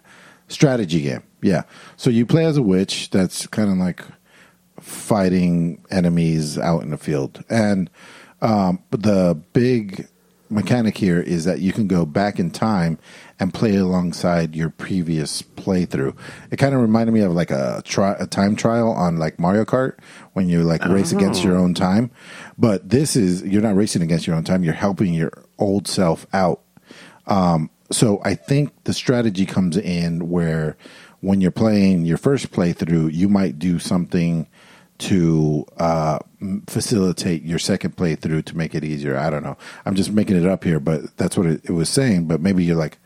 strategy 0.48 1.02
game. 1.02 1.24
Yeah. 1.42 1.64
So 1.98 2.10
you 2.10 2.26
play 2.26 2.46
as 2.46 2.58
a 2.58 2.62
witch. 2.62 3.10
That's 3.12 3.48
kind 3.48 3.72
of 3.72 3.78
like 3.78 4.02
fighting 4.80 5.84
enemies 5.92 6.58
out 6.58 6.84
in 6.84 6.90
the 6.92 6.98
field. 6.98 7.44
And 7.50 7.90
um, 8.42 8.84
the 8.92 9.40
big 9.54 10.08
mechanic 10.50 10.98
here 10.98 11.20
is 11.20 11.46
that 11.46 11.60
you 11.60 11.74
can 11.74 11.88
go 11.88 12.06
back 12.06 12.40
in 12.40 12.52
time 12.52 13.00
and 13.40 13.54
play 13.54 13.76
alongside 13.76 14.56
your 14.56 14.70
previous 14.70 15.42
playthrough. 15.42 16.16
It 16.52 16.58
kind 16.58 16.74
of 16.74 16.82
reminded 16.82 17.12
me 17.12 17.22
of 17.22 17.34
like 17.34 17.52
a, 17.52 17.82
tri- 17.84 18.16
a 18.20 18.28
time 18.28 18.56
trial 18.56 18.92
on 18.92 19.18
like 19.18 19.40
Mario 19.40 19.66
Kart 19.66 19.98
when 20.34 20.48
you 20.48 20.64
like 20.64 20.86
race 20.86 21.12
against 21.12 21.44
your 21.44 21.58
own 21.58 21.74
time. 21.74 22.12
But 22.58 22.90
this 22.90 23.16
is 23.16 23.44
you're 23.44 23.62
not 23.62 23.76
racing 23.76 24.02
against 24.02 24.28
your 24.28 24.36
own 24.36 24.44
time. 24.44 24.64
You're 24.64 24.74
helping 24.74 25.14
your 25.14 25.32
old 25.58 25.88
self 25.88 26.26
out 26.34 26.62
um, 27.28 27.70
so 27.92 28.22
I 28.24 28.36
think 28.36 28.72
the 28.84 28.94
strategy 28.94 29.46
comes 29.46 29.78
in 29.78 30.30
where 30.30 30.78
when 31.22 31.42
you're 31.42 31.52
playing 31.52 32.06
your 32.06 32.18
first 32.18 32.52
playthrough, 32.52 33.14
you 33.14 33.30
might 33.30 33.60
do 33.60 33.80
something 33.80 34.48
to 34.98 35.66
uh, 35.78 36.20
facilitate 36.68 37.44
your 37.44 37.60
second 37.60 37.96
playthrough 37.98 38.46
to 38.46 38.58
make 38.58 38.74
it 38.74 38.84
easier. 38.84 39.18
I 39.18 39.30
don't 39.30 39.44
know. 39.44 39.58
I'm 39.86 39.96
just 39.96 40.12
making 40.12 40.38
it 40.38 40.46
up 40.46 40.64
here, 40.64 40.80
but 40.80 41.18
that's 41.18 41.38
what 41.38 41.48
it, 41.48 41.62
it 41.66 41.72
was 41.72 41.90
saying. 41.90 42.28
But 42.28 42.42
maybe 42.42 42.64
you're 42.64 42.78
like 42.78 42.98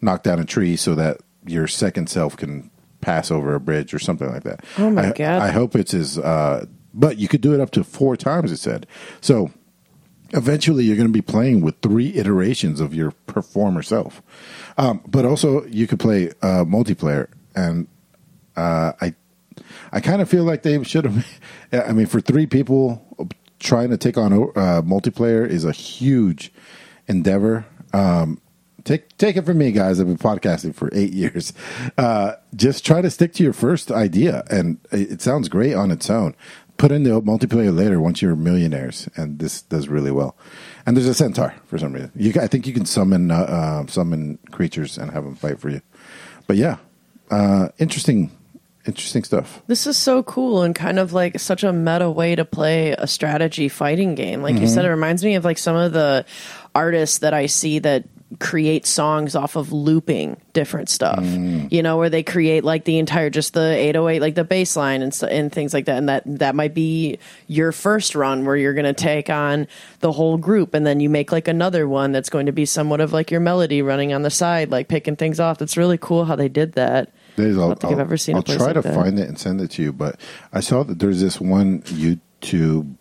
knock 0.00 0.22
down 0.22 0.38
a 0.38 0.44
tree 0.44 0.76
so 0.76 0.94
that 0.94 1.18
your 1.46 1.66
second 1.66 2.08
self 2.08 2.36
can 2.36 2.70
pass 3.00 3.30
over 3.30 3.54
a 3.54 3.60
bridge 3.60 3.94
or 3.94 3.98
something 3.98 4.28
like 4.28 4.42
that. 4.42 4.64
Oh 4.78 4.90
my 4.90 5.10
I, 5.10 5.12
God. 5.12 5.42
I 5.42 5.50
hope 5.50 5.76
it's 5.76 5.94
as, 5.94 6.18
uh, 6.18 6.66
but 6.92 7.18
you 7.18 7.28
could 7.28 7.40
do 7.40 7.54
it 7.54 7.60
up 7.60 7.70
to 7.72 7.84
four 7.84 8.16
times. 8.16 8.52
It 8.52 8.58
said 8.58 8.86
so. 9.20 9.52
Eventually, 10.34 10.84
you're 10.84 10.96
going 10.96 11.08
to 11.08 11.12
be 11.12 11.22
playing 11.22 11.62
with 11.62 11.80
three 11.80 12.14
iterations 12.14 12.80
of 12.80 12.92
your 12.94 13.12
performer 13.26 13.80
self, 13.82 14.20
um, 14.76 15.00
but 15.06 15.24
also 15.24 15.64
you 15.64 15.86
could 15.86 15.98
play 15.98 16.28
uh, 16.42 16.66
multiplayer. 16.66 17.28
And 17.56 17.88
uh, 18.54 18.92
I, 19.00 19.14
I 19.92 20.00
kind 20.00 20.22
of 20.22 20.28
feel 20.28 20.44
like 20.44 20.62
they 20.62 20.82
should 20.84 21.04
have. 21.04 21.26
I 21.72 21.92
mean, 21.92 22.06
for 22.06 22.20
three 22.20 22.46
people, 22.46 23.04
trying 23.58 23.90
to 23.90 23.96
take 23.96 24.16
on 24.16 24.32
uh, 24.32 24.82
multiplayer 24.82 25.48
is 25.48 25.64
a 25.64 25.72
huge 25.72 26.52
endeavor. 27.06 27.66
Um, 27.92 28.40
take 28.84 29.16
take 29.18 29.36
it 29.36 29.44
from 29.44 29.58
me, 29.58 29.72
guys. 29.72 30.00
I've 30.00 30.06
been 30.06 30.18
podcasting 30.18 30.74
for 30.74 30.90
eight 30.92 31.12
years. 31.22 31.52
Uh, 31.96 32.34
just 32.54 32.84
try 32.84 33.00
to 33.00 33.10
stick 33.10 33.32
to 33.34 33.42
your 33.42 33.52
first 33.52 33.90
idea, 33.90 34.44
and 34.50 34.78
it, 34.92 35.12
it 35.12 35.22
sounds 35.22 35.48
great 35.48 35.74
on 35.74 35.90
its 35.90 36.08
own. 36.10 36.34
Put 36.76 36.92
in 36.92 37.02
the 37.02 37.10
multiplayer 37.20 37.76
later 37.76 38.00
once 38.00 38.22
you're 38.22 38.36
millionaires, 38.36 39.08
and 39.16 39.40
this 39.40 39.62
does 39.62 39.88
really 39.88 40.12
well. 40.12 40.36
And 40.86 40.96
there's 40.96 41.08
a 41.08 41.14
centaur 41.14 41.54
for 41.66 41.76
some 41.76 41.92
reason. 41.92 42.12
You, 42.14 42.32
I 42.40 42.46
think 42.46 42.68
you 42.68 42.72
can 42.72 42.86
summon 42.86 43.32
uh, 43.32 43.36
uh, 43.36 43.86
summon 43.88 44.38
creatures 44.52 44.96
and 44.96 45.10
have 45.10 45.24
them 45.24 45.34
fight 45.34 45.58
for 45.58 45.70
you. 45.70 45.82
But 46.46 46.56
yeah, 46.56 46.76
uh, 47.32 47.70
interesting, 47.78 48.30
interesting 48.88 49.22
stuff. 49.22 49.62
This 49.66 49.86
is 49.86 49.96
so 49.96 50.22
cool 50.22 50.62
and 50.62 50.74
kind 50.74 50.98
of 50.98 51.12
like 51.12 51.38
such 51.38 51.62
a 51.62 51.72
meta 51.72 52.10
way 52.10 52.34
to 52.34 52.44
play 52.44 52.92
a 52.92 53.06
strategy 53.06 53.68
fighting 53.68 54.14
game. 54.14 54.42
Like 54.42 54.56
you 54.56 54.66
said, 54.66 54.80
mm-hmm. 54.80 54.88
it 54.88 54.94
reminds 54.94 55.24
me 55.24 55.34
of 55.36 55.44
like 55.44 55.58
some 55.58 55.76
of 55.76 55.92
the 55.92 56.24
artists 56.74 57.18
that 57.18 57.34
I 57.34 57.46
see 57.46 57.78
that 57.80 58.04
create 58.40 58.84
songs 58.84 59.34
off 59.34 59.56
of 59.56 59.72
looping 59.72 60.36
different 60.52 60.90
stuff. 60.90 61.20
Mm. 61.20 61.72
You 61.72 61.82
know, 61.82 61.96
where 61.96 62.10
they 62.10 62.22
create 62.22 62.62
like 62.62 62.84
the 62.84 62.98
entire 62.98 63.30
just 63.30 63.54
the 63.54 63.74
808 63.74 64.20
like 64.20 64.34
the 64.34 64.44
bass 64.44 64.76
line 64.76 65.00
and 65.00 65.18
and 65.22 65.50
things 65.50 65.72
like 65.72 65.86
that 65.86 65.96
and 65.96 66.08
that 66.08 66.22
that 66.26 66.54
might 66.54 66.74
be 66.74 67.18
your 67.46 67.72
first 67.72 68.14
run 68.14 68.44
where 68.44 68.56
you're 68.56 68.74
going 68.74 68.84
to 68.84 68.92
take 68.92 69.30
on 69.30 69.66
the 70.00 70.12
whole 70.12 70.36
group 70.36 70.74
and 70.74 70.86
then 70.86 71.00
you 71.00 71.08
make 71.08 71.32
like 71.32 71.48
another 71.48 71.88
one 71.88 72.12
that's 72.12 72.28
going 72.28 72.46
to 72.46 72.52
be 72.52 72.66
somewhat 72.66 73.00
of 73.00 73.12
like 73.12 73.30
your 73.30 73.40
melody 73.40 73.80
running 73.80 74.12
on 74.12 74.22
the 74.22 74.30
side 74.30 74.70
like 74.70 74.88
picking 74.88 75.16
things 75.16 75.40
off. 75.40 75.62
It's 75.62 75.76
really 75.76 75.98
cool 75.98 76.26
how 76.26 76.36
they 76.36 76.48
did 76.48 76.74
that. 76.74 77.10
There's, 77.38 77.56
I 77.56 77.60
I'll, 77.62 77.68
don't 77.68 77.80
think 77.80 77.92
I've 77.94 77.98
ever 78.00 78.16
seen 78.16 78.34
a 78.34 78.38
I'll 78.38 78.42
place 78.42 78.58
try 78.58 78.66
like 78.66 78.74
to 78.74 78.80
that. 78.82 78.94
find 78.94 79.18
it 79.18 79.28
and 79.28 79.38
send 79.38 79.60
it 79.60 79.70
to 79.72 79.82
you, 79.82 79.92
but 79.92 80.20
I 80.52 80.60
saw 80.60 80.82
that 80.82 80.98
there's 80.98 81.20
this 81.20 81.40
one 81.40 81.80
YouTube 81.82 82.94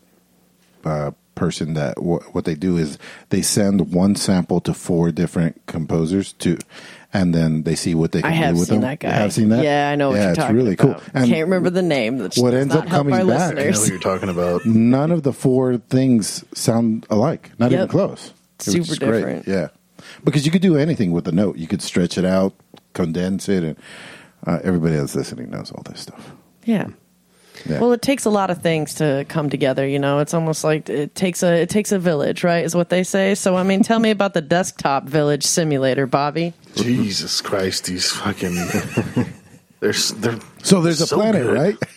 uh, 0.85 1.11
person 1.35 1.73
that 1.73 1.95
w- 1.95 2.19
what 2.31 2.45
they 2.45 2.55
do 2.55 2.77
is 2.77 2.97
they 3.29 3.41
send 3.41 3.91
one 3.93 4.15
sample 4.15 4.59
to 4.61 4.73
four 4.73 5.11
different 5.11 5.61
composers 5.65 6.33
to, 6.33 6.57
and 7.13 7.33
then 7.35 7.63
they 7.63 7.75
see 7.75 7.93
what 7.95 8.11
they 8.11 8.21
can 8.21 8.31
I 8.31 8.35
have 8.35 8.55
do 8.55 8.59
with 8.59 8.69
seen 8.69 8.81
them. 8.81 8.89
that 8.89 8.99
guy. 8.99 9.09
You 9.09 9.13
have 9.15 9.33
seen 9.33 9.49
that? 9.49 9.63
Yeah, 9.63 9.89
I 9.91 9.95
know 9.95 10.09
what 10.09 10.15
yeah, 10.15 10.21
you're 10.21 10.29
it's 10.31 10.39
talking 10.39 10.55
really 10.55 10.73
about. 10.73 11.01
cool. 11.01 11.11
And 11.13 11.29
Can't 11.29 11.45
remember 11.45 11.69
the 11.69 11.81
name. 11.81 12.17
That 12.19 12.35
what 12.37 12.53
ends 12.53 12.73
not 12.73 12.85
up 12.85 12.89
coming 12.89 13.13
our 13.13 13.25
back- 13.25 13.51
I 13.51 13.53
know 13.53 13.61
listeners. 13.61 13.85
who 13.87 13.93
you're 13.93 14.01
talking 14.01 14.29
about. 14.29 14.65
none 14.65 15.11
of 15.11 15.23
the 15.23 15.33
four 15.33 15.77
things 15.77 16.43
sound 16.53 17.05
alike. 17.09 17.51
Not 17.59 17.71
even 17.71 17.87
close. 17.87 18.33
It 18.59 18.63
Super 18.63 18.85
just 18.85 18.99
great. 18.99 19.11
different. 19.11 19.47
Yeah, 19.47 19.67
because 20.23 20.45
you 20.45 20.51
could 20.51 20.61
do 20.63 20.77
anything 20.77 21.11
with 21.11 21.27
a 21.27 21.31
note. 21.31 21.57
You 21.57 21.67
could 21.67 21.81
stretch 21.83 22.17
it 22.17 22.25
out, 22.25 22.53
condense 22.93 23.47
it, 23.49 23.63
and 23.63 23.75
uh, 24.45 24.59
everybody 24.63 24.95
that's 24.95 25.15
listening 25.15 25.49
knows 25.49 25.71
all 25.71 25.83
this 25.83 26.01
stuff. 26.01 26.31
Yeah. 26.65 26.87
Yeah. 27.65 27.79
Well, 27.79 27.91
it 27.91 28.01
takes 28.01 28.25
a 28.25 28.29
lot 28.29 28.51
of 28.51 28.61
things 28.61 28.95
to 28.95 29.25
come 29.29 29.49
together. 29.49 29.87
You 29.87 29.99
know, 29.99 30.19
it's 30.19 30.33
almost 30.33 30.63
like 30.63 30.89
it 30.89 31.15
takes 31.15 31.41
a 31.41 31.61
it 31.61 31.69
takes 31.69 31.91
a 31.91 31.99
village, 31.99 32.43
right? 32.43 32.63
Is 32.63 32.75
what 32.75 32.89
they 32.89 33.03
say. 33.03 33.35
So, 33.35 33.55
I 33.55 33.63
mean, 33.63 33.81
tell 33.81 33.99
me 33.99 34.11
about 34.11 34.33
the 34.33 34.41
desktop 34.41 35.05
village 35.05 35.43
simulator, 35.43 36.05
Bobby. 36.05 36.53
Jesus 36.75 37.41
Christ, 37.41 37.85
these 37.85 38.11
fucking. 38.11 38.57
They're 39.79 39.93
so 39.93 40.81
there's 40.81 41.01
a 41.01 41.07
so 41.07 41.15
planet, 41.17 41.43
good. 41.43 41.53
right? 41.53 41.77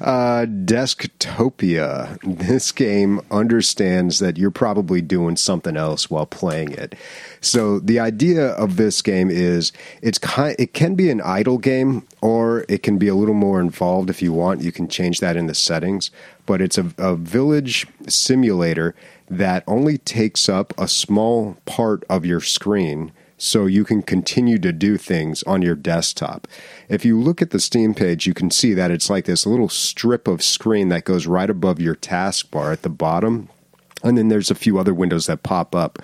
Uh, 0.00 0.46
Desktopia. 0.46 2.18
This 2.22 2.72
game 2.72 3.20
understands 3.30 4.18
that 4.18 4.38
you're 4.38 4.50
probably 4.50 5.02
doing 5.02 5.36
something 5.36 5.76
else 5.76 6.08
while 6.10 6.24
playing 6.26 6.72
it. 6.72 6.94
So 7.40 7.78
the 7.80 7.98
idea 8.00 8.48
of 8.48 8.76
this 8.76 9.02
game 9.02 9.30
is 9.30 9.72
it's 10.02 10.18
kind. 10.18 10.56
It 10.58 10.72
can 10.72 10.94
be 10.94 11.10
an 11.10 11.20
idle 11.20 11.58
game, 11.58 12.06
or 12.22 12.64
it 12.68 12.82
can 12.82 12.96
be 12.96 13.08
a 13.08 13.14
little 13.14 13.34
more 13.34 13.60
involved 13.60 14.08
if 14.08 14.22
you 14.22 14.32
want. 14.32 14.62
You 14.62 14.72
can 14.72 14.88
change 14.88 15.20
that 15.20 15.36
in 15.36 15.46
the 15.46 15.54
settings. 15.54 16.10
But 16.46 16.62
it's 16.62 16.78
a, 16.78 16.92
a 16.96 17.14
village 17.16 17.86
simulator 18.08 18.94
that 19.28 19.64
only 19.66 19.98
takes 19.98 20.48
up 20.48 20.72
a 20.78 20.88
small 20.88 21.58
part 21.66 22.04
of 22.08 22.24
your 22.24 22.40
screen 22.40 23.12
so 23.40 23.64
you 23.64 23.84
can 23.84 24.02
continue 24.02 24.58
to 24.58 24.70
do 24.70 24.98
things 24.98 25.42
on 25.44 25.62
your 25.62 25.74
desktop. 25.74 26.46
If 26.90 27.06
you 27.06 27.18
look 27.18 27.40
at 27.40 27.50
the 27.50 27.58
Steam 27.58 27.94
page, 27.94 28.26
you 28.26 28.34
can 28.34 28.50
see 28.50 28.74
that 28.74 28.90
it's 28.90 29.08
like 29.08 29.24
this 29.24 29.46
little 29.46 29.70
strip 29.70 30.28
of 30.28 30.42
screen 30.42 30.90
that 30.90 31.04
goes 31.04 31.26
right 31.26 31.48
above 31.48 31.80
your 31.80 31.94
taskbar 31.94 32.70
at 32.70 32.82
the 32.82 32.90
bottom. 32.90 33.48
And 34.02 34.16
then 34.16 34.28
there's 34.28 34.50
a 34.50 34.54
few 34.54 34.78
other 34.78 34.92
windows 34.92 35.26
that 35.26 35.42
pop 35.42 35.74
up. 35.74 35.98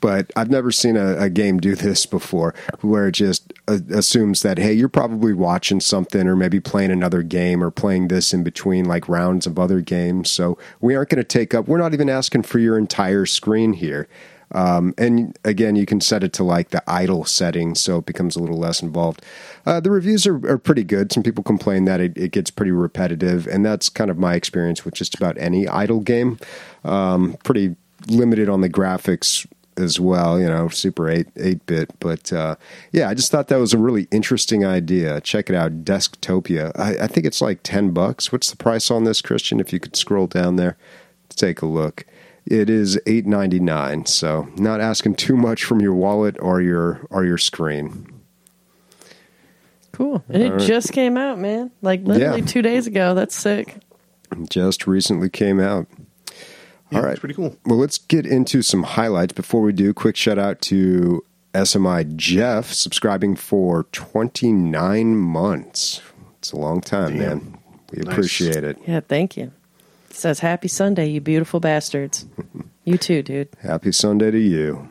But 0.00 0.32
I've 0.34 0.50
never 0.50 0.72
seen 0.72 0.96
a, 0.96 1.16
a 1.16 1.30
game 1.30 1.58
do 1.58 1.76
this 1.76 2.06
before 2.06 2.54
where 2.80 3.08
it 3.08 3.12
just 3.12 3.52
uh, 3.68 3.78
assumes 3.92 4.42
that, 4.42 4.58
hey, 4.58 4.72
you're 4.72 4.88
probably 4.88 5.32
watching 5.32 5.78
something 5.78 6.26
or 6.26 6.34
maybe 6.34 6.58
playing 6.58 6.90
another 6.90 7.22
game 7.22 7.62
or 7.62 7.70
playing 7.70 8.08
this 8.08 8.32
in 8.32 8.42
between 8.42 8.84
like 8.86 9.08
rounds 9.08 9.46
of 9.46 9.58
other 9.58 9.80
games. 9.80 10.30
So 10.30 10.58
we 10.80 10.96
aren't 10.96 11.10
going 11.10 11.18
to 11.18 11.24
take 11.24 11.54
up, 11.54 11.68
we're 11.68 11.78
not 11.78 11.94
even 11.94 12.08
asking 12.08 12.44
for 12.44 12.58
your 12.58 12.78
entire 12.78 13.26
screen 13.26 13.74
here. 13.74 14.08
Um, 14.52 14.94
and 14.98 15.38
again, 15.44 15.76
you 15.76 15.86
can 15.86 16.00
set 16.00 16.24
it 16.24 16.32
to 16.34 16.44
like 16.44 16.70
the 16.70 16.82
idle 16.90 17.24
setting, 17.24 17.74
so 17.74 17.98
it 17.98 18.06
becomes 18.06 18.36
a 18.36 18.40
little 18.40 18.58
less 18.58 18.82
involved. 18.82 19.24
Uh, 19.66 19.80
the 19.80 19.90
reviews 19.90 20.26
are, 20.26 20.36
are 20.48 20.58
pretty 20.58 20.84
good. 20.84 21.12
Some 21.12 21.22
people 21.22 21.44
complain 21.44 21.84
that 21.84 22.00
it, 22.00 22.16
it 22.16 22.32
gets 22.32 22.50
pretty 22.50 22.72
repetitive, 22.72 23.46
and 23.46 23.64
that's 23.64 23.88
kind 23.88 24.10
of 24.10 24.18
my 24.18 24.34
experience 24.34 24.84
with 24.84 24.94
just 24.94 25.14
about 25.14 25.38
any 25.38 25.68
idle 25.68 26.00
game. 26.00 26.38
Um, 26.84 27.36
pretty 27.44 27.76
limited 28.08 28.48
on 28.48 28.60
the 28.60 28.70
graphics 28.70 29.46
as 29.76 29.98
well, 29.98 30.38
you 30.38 30.46
know, 30.46 30.68
Super 30.68 31.08
8 31.08 31.28
8 31.36 31.66
bit. 31.66 32.00
But 32.00 32.32
uh, 32.32 32.56
yeah, 32.92 33.08
I 33.08 33.14
just 33.14 33.30
thought 33.30 33.48
that 33.48 33.58
was 33.58 33.72
a 33.72 33.78
really 33.78 34.08
interesting 34.10 34.64
idea. 34.64 35.20
Check 35.20 35.48
it 35.48 35.56
out, 35.56 35.84
Desktopia. 35.84 36.72
I, 36.78 37.04
I 37.04 37.06
think 37.06 37.26
it's 37.26 37.40
like 37.40 37.60
10 37.62 37.90
bucks. 37.90 38.32
What's 38.32 38.50
the 38.50 38.56
price 38.56 38.90
on 38.90 39.04
this, 39.04 39.22
Christian? 39.22 39.60
If 39.60 39.72
you 39.72 39.80
could 39.80 39.96
scroll 39.96 40.26
down 40.26 40.56
there, 40.56 40.76
to 41.30 41.36
take 41.36 41.62
a 41.62 41.66
look. 41.66 42.04
It 42.50 42.68
is 42.68 42.98
eight 43.06 43.26
ninety 43.26 43.60
nine, 43.60 44.04
so 44.06 44.48
not 44.56 44.80
asking 44.80 45.14
too 45.14 45.36
much 45.36 45.64
from 45.64 45.80
your 45.80 45.94
wallet 45.94 46.36
or 46.40 46.60
your 46.60 47.06
or 47.08 47.24
your 47.24 47.38
screen. 47.38 48.06
Cool. 49.92 50.24
And 50.28 50.42
it 50.42 50.58
just 50.66 50.92
came 50.92 51.16
out, 51.16 51.38
man. 51.38 51.70
Like 51.82 52.02
literally 52.04 52.40
Yeah. 52.40 52.46
two 52.46 52.62
days 52.62 52.86
ago. 52.86 53.14
That's 53.14 53.34
sick. 53.36 53.76
Just 54.48 54.86
recently 54.86 55.28
came 55.28 55.60
out. 55.60 55.86
All 56.92 57.02
right, 57.02 57.12
it's 57.12 57.20
pretty 57.20 57.34
cool. 57.34 57.56
Well, 57.66 57.78
let's 57.78 57.98
get 57.98 58.26
into 58.26 58.62
some 58.62 58.82
highlights. 58.82 59.32
Before 59.32 59.60
we 59.62 59.72
do, 59.72 59.94
quick 59.94 60.16
shout 60.16 60.38
out 60.38 60.60
to 60.62 61.24
SMI 61.54 62.02
Jeff 62.16 62.72
subscribing 62.72 63.36
for 63.36 63.84
twenty 63.92 64.52
nine 64.52 65.16
months. 65.16 66.00
It's 66.38 66.50
a 66.52 66.56
long 66.56 66.80
time, 66.80 67.10
Damn. 67.10 67.18
man. 67.18 67.58
We 67.92 68.02
Nice. 68.02 68.12
appreciate 68.12 68.64
it. 68.64 68.78
Yeah, 68.86 69.00
thank 69.00 69.36
you. 69.36 69.52
Says, 70.10 70.40
Happy 70.40 70.68
Sunday, 70.68 71.08
you 71.08 71.20
beautiful 71.20 71.60
bastards. 71.60 72.26
you 72.84 72.98
too, 72.98 73.22
dude. 73.22 73.48
Happy 73.60 73.92
Sunday 73.92 74.30
to 74.30 74.38
you. 74.38 74.88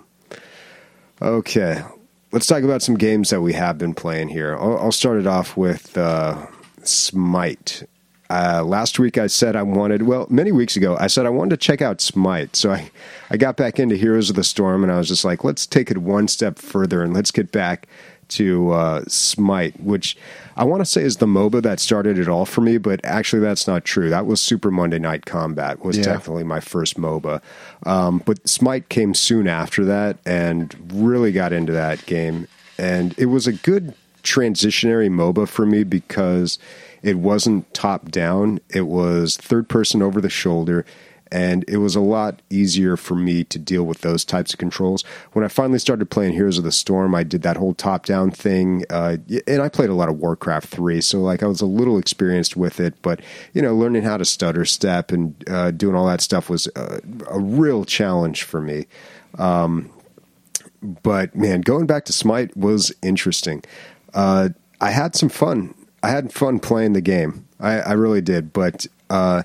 Okay, 1.21 1.83
let's 2.31 2.47
talk 2.47 2.63
about 2.63 2.81
some 2.81 2.95
games 2.95 3.29
that 3.29 3.41
we 3.41 3.53
have 3.53 3.77
been 3.77 3.93
playing 3.93 4.29
here. 4.29 4.55
I'll, 4.57 4.77
I'll 4.77 4.91
start 4.91 5.19
it 5.19 5.27
off 5.27 5.57
with 5.57 5.97
uh, 5.97 6.47
Smite. 6.83 7.83
Uh, 8.29 8.63
last 8.63 8.99
week 8.99 9.17
I 9.17 9.27
said 9.27 9.55
I 9.55 9.63
wanted, 9.63 10.03
well, 10.03 10.27
many 10.29 10.51
weeks 10.51 10.77
ago, 10.77 10.95
I 10.99 11.07
said 11.07 11.25
I 11.25 11.29
wanted 11.29 11.49
to 11.49 11.57
check 11.57 11.81
out 11.81 11.99
Smite. 11.99 12.55
So 12.55 12.71
I, 12.71 12.89
I 13.29 13.37
got 13.37 13.57
back 13.57 13.79
into 13.79 13.95
Heroes 13.95 14.29
of 14.29 14.35
the 14.35 14.43
Storm 14.43 14.83
and 14.83 14.91
I 14.91 14.97
was 14.97 15.07
just 15.07 15.25
like, 15.25 15.43
let's 15.43 15.65
take 15.65 15.91
it 15.91 15.97
one 15.97 16.27
step 16.27 16.59
further 16.59 17.03
and 17.03 17.13
let's 17.13 17.31
get 17.31 17.51
back 17.51 17.87
to 18.29 18.71
uh, 18.71 19.03
Smite, 19.07 19.79
which 19.81 20.17
I 20.55 20.63
want 20.63 20.81
to 20.81 20.85
say 20.85 21.01
is 21.03 21.17
the 21.17 21.25
MOBA 21.25 21.61
that 21.63 21.79
started 21.79 22.17
it 22.17 22.27
all 22.27 22.45
for 22.45 22.61
me, 22.61 22.77
but 22.77 22.99
actually 23.03 23.41
that's 23.41 23.67
not 23.67 23.85
true. 23.85 24.09
That 24.09 24.25
was 24.25 24.41
Super 24.41 24.71
Monday 24.71 24.99
Night 24.99 25.25
Combat 25.25 25.83
was 25.83 25.97
Yeah. 25.97 26.03
definitely 26.05 26.43
my 26.43 26.59
first 26.59 26.97
MOBA. 26.97 27.41
Um, 27.85 28.21
but 28.25 28.47
Smite 28.47 28.89
came 28.89 29.13
soon 29.13 29.47
after 29.47 29.85
that 29.85 30.17
and 30.25 30.75
really 30.93 31.31
got 31.31 31.53
into 31.53 31.73
that 31.73 32.05
game. 32.05 32.47
And 32.77 33.13
it 33.17 33.27
was 33.27 33.47
a 33.47 33.53
good 33.53 33.93
transitionary 34.23 35.09
MOBA 35.09 35.47
for 35.47 35.65
me 35.65 35.83
because 35.83 36.59
it 37.01 37.17
wasn't 37.17 37.73
top 37.73 38.09
down, 38.11 38.59
it 38.69 38.81
was 38.81 39.37
third 39.37 39.69
person 39.69 40.01
over 40.01 40.19
the 40.21 40.29
shoulder. 40.29 40.85
And 41.31 41.63
it 41.67 41.77
was 41.77 41.95
a 41.95 42.01
lot 42.01 42.41
easier 42.49 42.97
for 42.97 43.15
me 43.15 43.43
to 43.45 43.59
deal 43.59 43.83
with 43.83 44.01
those 44.01 44.25
types 44.25 44.53
of 44.53 44.59
controls. 44.59 45.03
When 45.33 45.45
I 45.45 45.47
finally 45.47 45.79
started 45.79 46.09
playing 46.09 46.33
Heroes 46.33 46.57
of 46.57 46.63
the 46.63 46.71
Storm, 46.71 47.13
I 47.13 47.23
did 47.23 47.41
that 47.43 47.57
whole 47.57 47.73
top 47.73 48.05
down 48.05 48.31
thing. 48.31 48.85
Uh, 48.89 49.17
and 49.47 49.61
I 49.61 49.69
played 49.69 49.89
a 49.89 49.93
lot 49.93 50.09
of 50.09 50.17
Warcraft 50.17 50.67
3, 50.67 51.01
so 51.01 51.19
like 51.19 51.43
I 51.43 51.47
was 51.47 51.61
a 51.61 51.65
little 51.65 51.97
experienced 51.97 52.57
with 52.57 52.79
it. 52.79 52.95
But, 53.01 53.21
you 53.53 53.61
know, 53.61 53.75
learning 53.75 54.03
how 54.03 54.17
to 54.17 54.25
stutter 54.25 54.65
step 54.65 55.11
and 55.11 55.43
uh, 55.49 55.71
doing 55.71 55.95
all 55.95 56.07
that 56.07 56.21
stuff 56.21 56.49
was 56.49 56.67
uh, 56.75 56.99
a 57.29 57.39
real 57.39 57.85
challenge 57.85 58.43
for 58.43 58.61
me 58.61 58.87
but 60.81 61.35
man, 61.35 61.61
going 61.61 61.85
back 61.85 62.05
to 62.05 62.13
Smite 62.13 62.55
was 62.55 62.93
interesting. 63.01 63.63
Uh, 64.13 64.49
I 64.81 64.91
had 64.91 65.15
some 65.15 65.29
fun. 65.29 65.75
I 66.01 66.09
had 66.09 66.31
fun 66.31 66.59
playing 66.59 66.93
the 66.93 67.01
game. 67.01 67.47
I, 67.59 67.79
I 67.79 67.91
really 67.93 68.21
did. 68.21 68.53
But 68.53 68.87
uh, 69.09 69.43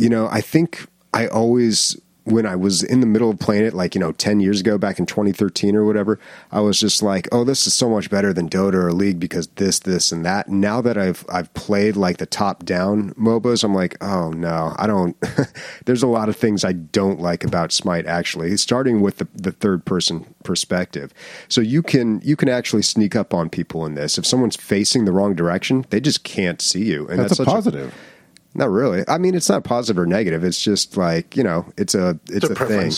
you 0.00 0.08
know, 0.08 0.28
I 0.28 0.40
think 0.40 0.86
I 1.12 1.26
always 1.26 1.96
when 2.24 2.46
I 2.46 2.54
was 2.54 2.82
in 2.82 3.00
the 3.00 3.06
middle 3.06 3.30
of 3.30 3.38
playing 3.38 3.64
it, 3.64 3.74
like, 3.74 3.94
you 3.94 4.00
know, 4.00 4.12
10 4.12 4.40
years 4.40 4.60
ago, 4.60 4.78
back 4.78 4.98
in 4.98 5.06
2013 5.06 5.74
or 5.74 5.84
whatever, 5.84 6.18
I 6.52 6.60
was 6.60 6.78
just 6.78 7.02
like, 7.02 7.28
oh, 7.32 7.44
this 7.44 7.66
is 7.66 7.74
so 7.74 7.88
much 7.88 8.10
better 8.10 8.32
than 8.32 8.48
Dota 8.48 8.74
or 8.74 8.92
League 8.92 9.18
because 9.18 9.48
this, 9.56 9.80
this, 9.80 10.12
and 10.12 10.24
that. 10.24 10.48
Now 10.48 10.80
that 10.82 10.98
I've, 10.98 11.24
I've 11.28 11.52
played 11.54 11.96
like 11.96 12.18
the 12.18 12.26
top 12.26 12.64
down 12.64 13.14
MOBAs, 13.14 13.64
I'm 13.64 13.74
like, 13.74 13.96
oh 14.02 14.30
no, 14.30 14.74
I 14.78 14.86
don't, 14.86 15.16
there's 15.86 16.02
a 16.02 16.06
lot 16.06 16.28
of 16.28 16.36
things 16.36 16.62
I 16.62 16.72
don't 16.72 17.20
like 17.20 17.42
about 17.42 17.72
Smite 17.72 18.06
actually, 18.06 18.56
starting 18.58 19.00
with 19.00 19.16
the, 19.16 19.28
the 19.34 19.52
third 19.52 19.84
person 19.84 20.32
perspective. 20.44 21.12
So 21.48 21.60
you 21.60 21.82
can, 21.82 22.20
you 22.22 22.36
can 22.36 22.48
actually 22.50 22.82
sneak 22.82 23.16
up 23.16 23.32
on 23.32 23.48
people 23.48 23.86
in 23.86 23.94
this. 23.94 24.18
If 24.18 24.26
someone's 24.26 24.56
facing 24.56 25.04
the 25.04 25.12
wrong 25.12 25.34
direction, 25.34 25.86
they 25.90 26.00
just 26.00 26.22
can't 26.22 26.60
see 26.60 26.84
you. 26.84 27.08
And 27.08 27.18
That's, 27.18 27.30
that's, 27.30 27.40
a 27.40 27.44
such 27.44 27.46
positive. 27.46 27.94
Not 28.54 28.70
really. 28.70 29.04
I 29.08 29.18
mean, 29.18 29.34
it's 29.34 29.48
not 29.48 29.64
positive 29.64 29.98
or 29.98 30.06
negative. 30.06 30.44
It's 30.44 30.62
just 30.62 30.96
like 30.96 31.36
you 31.36 31.44
know, 31.44 31.66
it's 31.76 31.94
a 31.94 32.18
it's, 32.26 32.48
It's 32.48 32.60
a 32.60 32.64
a, 32.64 32.66
thing. 32.66 32.92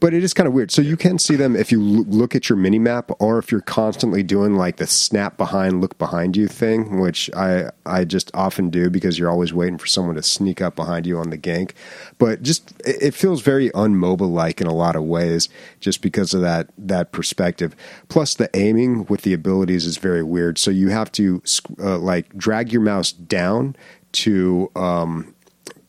But 0.00 0.14
it 0.14 0.22
is 0.22 0.32
kind 0.32 0.46
of 0.46 0.52
weird. 0.52 0.70
So 0.70 0.80
you 0.80 0.96
can 0.96 1.18
see 1.18 1.34
them 1.34 1.56
if 1.56 1.72
you 1.72 1.80
l- 1.80 2.04
look 2.04 2.36
at 2.36 2.48
your 2.48 2.56
mini 2.56 2.78
map, 2.78 3.10
or 3.18 3.38
if 3.38 3.50
you're 3.50 3.60
constantly 3.60 4.22
doing 4.22 4.54
like 4.54 4.76
the 4.76 4.86
snap 4.86 5.36
behind, 5.36 5.80
look 5.80 5.98
behind 5.98 6.36
you 6.36 6.46
thing, 6.46 7.00
which 7.00 7.28
I 7.34 7.70
I 7.84 8.04
just 8.04 8.30
often 8.32 8.70
do 8.70 8.90
because 8.90 9.18
you're 9.18 9.30
always 9.30 9.52
waiting 9.52 9.76
for 9.78 9.86
someone 9.86 10.14
to 10.14 10.22
sneak 10.22 10.62
up 10.62 10.76
behind 10.76 11.04
you 11.06 11.18
on 11.18 11.30
the 11.30 11.38
gank. 11.38 11.72
But 12.18 12.42
just 12.42 12.72
it 12.84 13.02
it 13.08 13.14
feels 13.14 13.42
very 13.42 13.70
unmobile 13.70 14.30
like 14.30 14.60
in 14.60 14.68
a 14.68 14.74
lot 14.74 14.94
of 14.94 15.02
ways, 15.02 15.48
just 15.80 16.00
because 16.00 16.32
of 16.32 16.42
that 16.42 16.68
that 16.78 17.10
perspective. 17.10 17.74
Plus, 18.08 18.34
the 18.34 18.50
aiming 18.54 19.06
with 19.06 19.22
the 19.22 19.32
abilities 19.32 19.84
is 19.84 19.96
very 19.98 20.22
weird. 20.22 20.58
So 20.58 20.70
you 20.70 20.90
have 20.90 21.10
to 21.12 21.42
uh, 21.80 21.98
like 21.98 22.36
drag 22.36 22.72
your 22.72 22.82
mouse 22.82 23.10
down 23.10 23.74
to 24.12 24.70
um, 24.76 25.34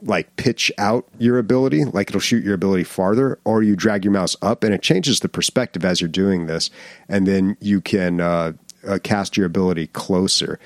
like 0.02 0.36
pitch 0.38 0.72
out 0.78 1.08
your 1.18 1.38
ability, 1.38 1.86
like 1.86 2.10
it'll 2.10 2.22
shoot 2.22 2.44
your 2.44 2.54
ability 2.54 2.84
farther, 2.84 3.40
or 3.44 3.64
you 3.64 3.76
drag 3.76 4.04
your 4.06 4.14
mouse 4.14 4.36
up 4.42 4.64
and 4.64 4.74
it 4.74 4.82
changes 4.82 5.20
the 5.20 5.30
perspective 5.30 5.84
as 5.84 6.00
you're 6.00 6.08
doing 6.08 6.46
this, 6.46 6.70
and 7.08 7.28
then 7.28 7.58
you 7.60 7.82
can 7.82 8.22
uh, 8.22 8.54
uh, 8.88 9.00
cast 9.04 9.36
your 9.36 9.46
ability 9.46 9.88
closer. 9.88 10.60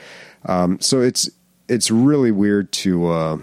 Um, 0.45 0.79
so 0.79 1.01
it's 1.01 1.29
it's 1.67 1.89
really 1.89 2.31
weird 2.31 2.71
to 2.73 3.07
uh, 3.07 3.37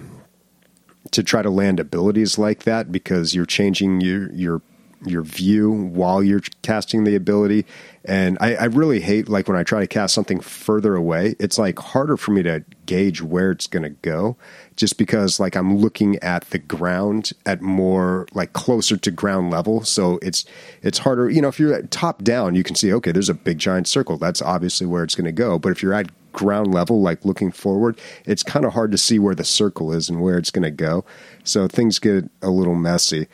to 1.10 1.22
try 1.22 1.42
to 1.42 1.50
land 1.50 1.80
abilities 1.80 2.38
like 2.38 2.62
that 2.64 2.92
because 2.92 3.34
you're 3.34 3.46
changing 3.46 4.00
your 4.00 4.32
your 4.32 4.62
your 5.04 5.22
view 5.22 5.70
while 5.70 6.22
you're 6.22 6.42
casting 6.62 7.04
the 7.04 7.16
ability. 7.16 7.64
And 8.04 8.38
I, 8.40 8.54
I 8.54 8.64
really 8.64 9.00
hate 9.00 9.28
like 9.28 9.48
when 9.48 9.56
I 9.56 9.62
try 9.62 9.80
to 9.80 9.86
cast 9.86 10.14
something 10.14 10.40
further 10.40 10.94
away, 10.94 11.36
it's 11.38 11.58
like 11.58 11.78
harder 11.78 12.16
for 12.16 12.32
me 12.32 12.42
to 12.42 12.64
gauge 12.86 13.22
where 13.22 13.50
it's 13.50 13.66
going 13.66 13.82
to 13.82 13.90
go 13.90 14.36
just 14.76 14.98
because 14.98 15.38
like 15.38 15.56
I'm 15.56 15.76
looking 15.76 16.16
at 16.20 16.44
the 16.50 16.58
ground 16.58 17.32
at 17.44 17.60
more 17.60 18.26
like 18.32 18.52
closer 18.52 18.96
to 18.96 19.10
ground 19.10 19.50
level. 19.50 19.84
So 19.84 20.18
it's, 20.22 20.44
it's 20.82 20.98
harder, 20.98 21.28
you 21.28 21.42
know, 21.42 21.48
if 21.48 21.58
you're 21.58 21.74
at 21.74 21.90
top 21.90 22.22
down, 22.22 22.54
you 22.54 22.62
can 22.62 22.74
see, 22.74 22.92
okay, 22.94 23.12
there's 23.12 23.28
a 23.28 23.34
big 23.34 23.58
giant 23.58 23.86
circle. 23.86 24.16
That's 24.16 24.42
obviously 24.42 24.86
where 24.86 25.04
it's 25.04 25.14
going 25.14 25.26
to 25.26 25.32
go. 25.32 25.58
But 25.58 25.72
if 25.72 25.82
you're 25.82 25.94
at 25.94 26.10
ground 26.32 26.72
level, 26.72 27.00
like 27.02 27.24
looking 27.24 27.50
forward, 27.50 27.98
it's 28.24 28.42
kind 28.42 28.64
of 28.64 28.72
hard 28.72 28.92
to 28.92 28.98
see 28.98 29.18
where 29.18 29.34
the 29.34 29.44
circle 29.44 29.92
is 29.92 30.08
and 30.08 30.20
where 30.20 30.38
it's 30.38 30.50
going 30.50 30.62
to 30.62 30.70
go. 30.70 31.04
So 31.44 31.68
things 31.68 31.98
get 31.98 32.30
a 32.42 32.50
little 32.50 32.74
messy. 32.74 33.28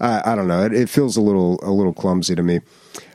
I, 0.00 0.32
I 0.32 0.34
don't 0.34 0.48
know. 0.48 0.64
It, 0.64 0.72
it 0.72 0.88
feels 0.88 1.16
a 1.16 1.20
little 1.20 1.58
a 1.62 1.70
little 1.70 1.94
clumsy 1.94 2.34
to 2.34 2.42
me. 2.42 2.60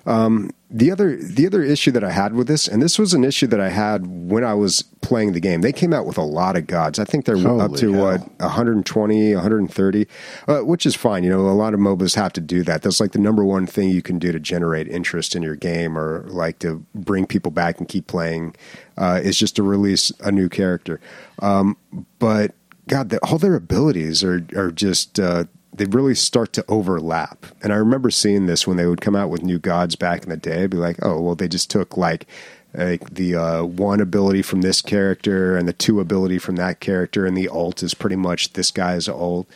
Um, 0.06 0.50
the 0.70 0.90
other 0.90 1.18
the 1.18 1.46
other 1.46 1.62
issue 1.62 1.92
that 1.92 2.04
I 2.04 2.12
had 2.12 2.34
with 2.34 2.48
this, 2.48 2.68
and 2.68 2.82
this 2.82 2.98
was 2.98 3.14
an 3.14 3.24
issue 3.24 3.46
that 3.48 3.60
I 3.60 3.70
had 3.70 4.08
when 4.08 4.44
I 4.44 4.54
was 4.54 4.84
playing 5.02 5.34
the 5.34 5.40
game. 5.40 5.62
They 5.62 5.74
came 5.74 5.94
out 5.94 6.06
with 6.06 6.18
a 6.18 6.24
lot 6.24 6.56
of 6.56 6.66
gods. 6.66 6.98
I 6.98 7.04
think 7.04 7.26
they're 7.26 7.36
up 7.36 7.76
to 7.76 7.94
hell. 7.94 8.02
what 8.02 8.40
120, 8.40 9.36
130, 9.36 10.08
uh, 10.48 10.60
which 10.60 10.86
is 10.86 10.96
fine. 10.96 11.24
You 11.24 11.30
know, 11.30 11.42
a 11.42 11.52
lot 11.52 11.74
of 11.74 11.80
MOBAs 11.80 12.16
have 12.16 12.34
to 12.34 12.42
do 12.42 12.64
that. 12.64 12.82
That's 12.82 13.00
like 13.00 13.12
the 13.12 13.20
number 13.20 13.44
one 13.44 13.68
thing 13.68 13.90
you 13.90 14.02
can 14.02 14.18
do 14.18 14.32
to 14.32 14.40
generate 14.40 14.88
interest 14.88 15.36
in 15.36 15.44
your 15.44 15.56
game, 15.56 15.98
or 15.98 16.26
like 16.30 16.60
to 16.60 16.86
bring 16.96 17.26
people 17.26 17.52
back 17.52 17.78
and 17.80 17.88
keep 17.88 18.08
playing. 18.08 18.56
Uh, 18.98 19.20
is 19.22 19.38
just 19.38 19.56
to 19.58 19.64
release 19.64 20.12
a 20.22 20.32
new 20.32 20.48
character. 20.48 21.00
Um, 21.40 21.76
but 22.20 22.54
God, 22.88 23.10
the, 23.10 23.20
all 23.20 23.38
their 23.38 23.56
abilities 23.56 24.24
are 24.24 24.46
are 24.56 24.72
just. 24.72 25.20
Uh, 25.20 25.46
they 25.82 25.88
really 25.88 26.14
start 26.14 26.54
to 26.54 26.64
overlap. 26.68 27.44
And 27.64 27.74
I 27.74 27.76
remember 27.78 28.12
seeing 28.12 28.46
this 28.46 28.68
when 28.68 28.78
they 28.78 28.86
would 28.86 29.02
come 29.02 29.16
out 29.16 29.32
with 29.32 29.42
new 29.42 29.58
gods 29.58 29.96
back 29.96 30.22
in 30.22 30.30
the 30.30 30.38
day. 30.38 30.62
I'd 30.62 30.70
be 30.70 30.78
like, 30.78 30.98
oh, 31.02 31.20
well, 31.20 31.34
they 31.34 31.48
just 31.48 31.72
took 31.72 31.98
like, 31.98 32.28
like 32.76 33.16
the 33.16 33.34
uh, 33.36 33.64
one 33.64 34.00
ability 34.00 34.44
from 34.44 34.62
this 34.62 34.80
character 34.80 35.58
and 35.58 35.68
the 35.68 35.74
two 35.74 36.00
ability 36.00 36.38
from 36.38 36.58
that 36.58 36.82
character, 36.82 37.26
and 37.26 37.36
the 37.36 37.48
alt 37.48 37.82
is 37.82 37.96
pretty 37.96 38.16
much 38.16 38.54
this 38.54 38.70
guy's 38.70 39.10
alt. 39.10 39.48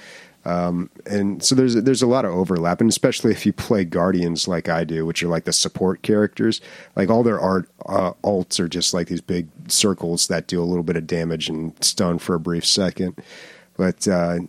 Um, 0.45 0.89
and 1.05 1.43
so 1.43 1.53
there's 1.53 1.75
there's 1.75 2.01
a 2.01 2.07
lot 2.07 2.25
of 2.25 2.31
overlap, 2.31 2.81
and 2.81 2.89
especially 2.89 3.31
if 3.31 3.45
you 3.45 3.53
play 3.53 3.85
guardians 3.85 4.47
like 4.47 4.67
I 4.67 4.83
do, 4.83 5.05
which 5.05 5.21
are 5.21 5.27
like 5.27 5.43
the 5.43 5.53
support 5.53 6.01
characters. 6.01 6.59
Like 6.95 7.11
all 7.11 7.21
their 7.21 7.39
art 7.39 7.69
uh, 7.85 8.13
alts 8.23 8.59
are 8.59 8.67
just 8.67 8.95
like 8.95 9.09
these 9.09 9.21
big 9.21 9.47
circles 9.67 10.27
that 10.29 10.47
do 10.47 10.59
a 10.59 10.65
little 10.65 10.83
bit 10.83 10.97
of 10.97 11.05
damage 11.05 11.49
and 11.49 11.71
stun 11.83 12.17
for 12.17 12.33
a 12.33 12.39
brief 12.39 12.65
second. 12.65 13.21
But 13.77 14.07
uh, 14.07 14.39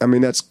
I 0.00 0.06
mean, 0.06 0.22
that's 0.22 0.44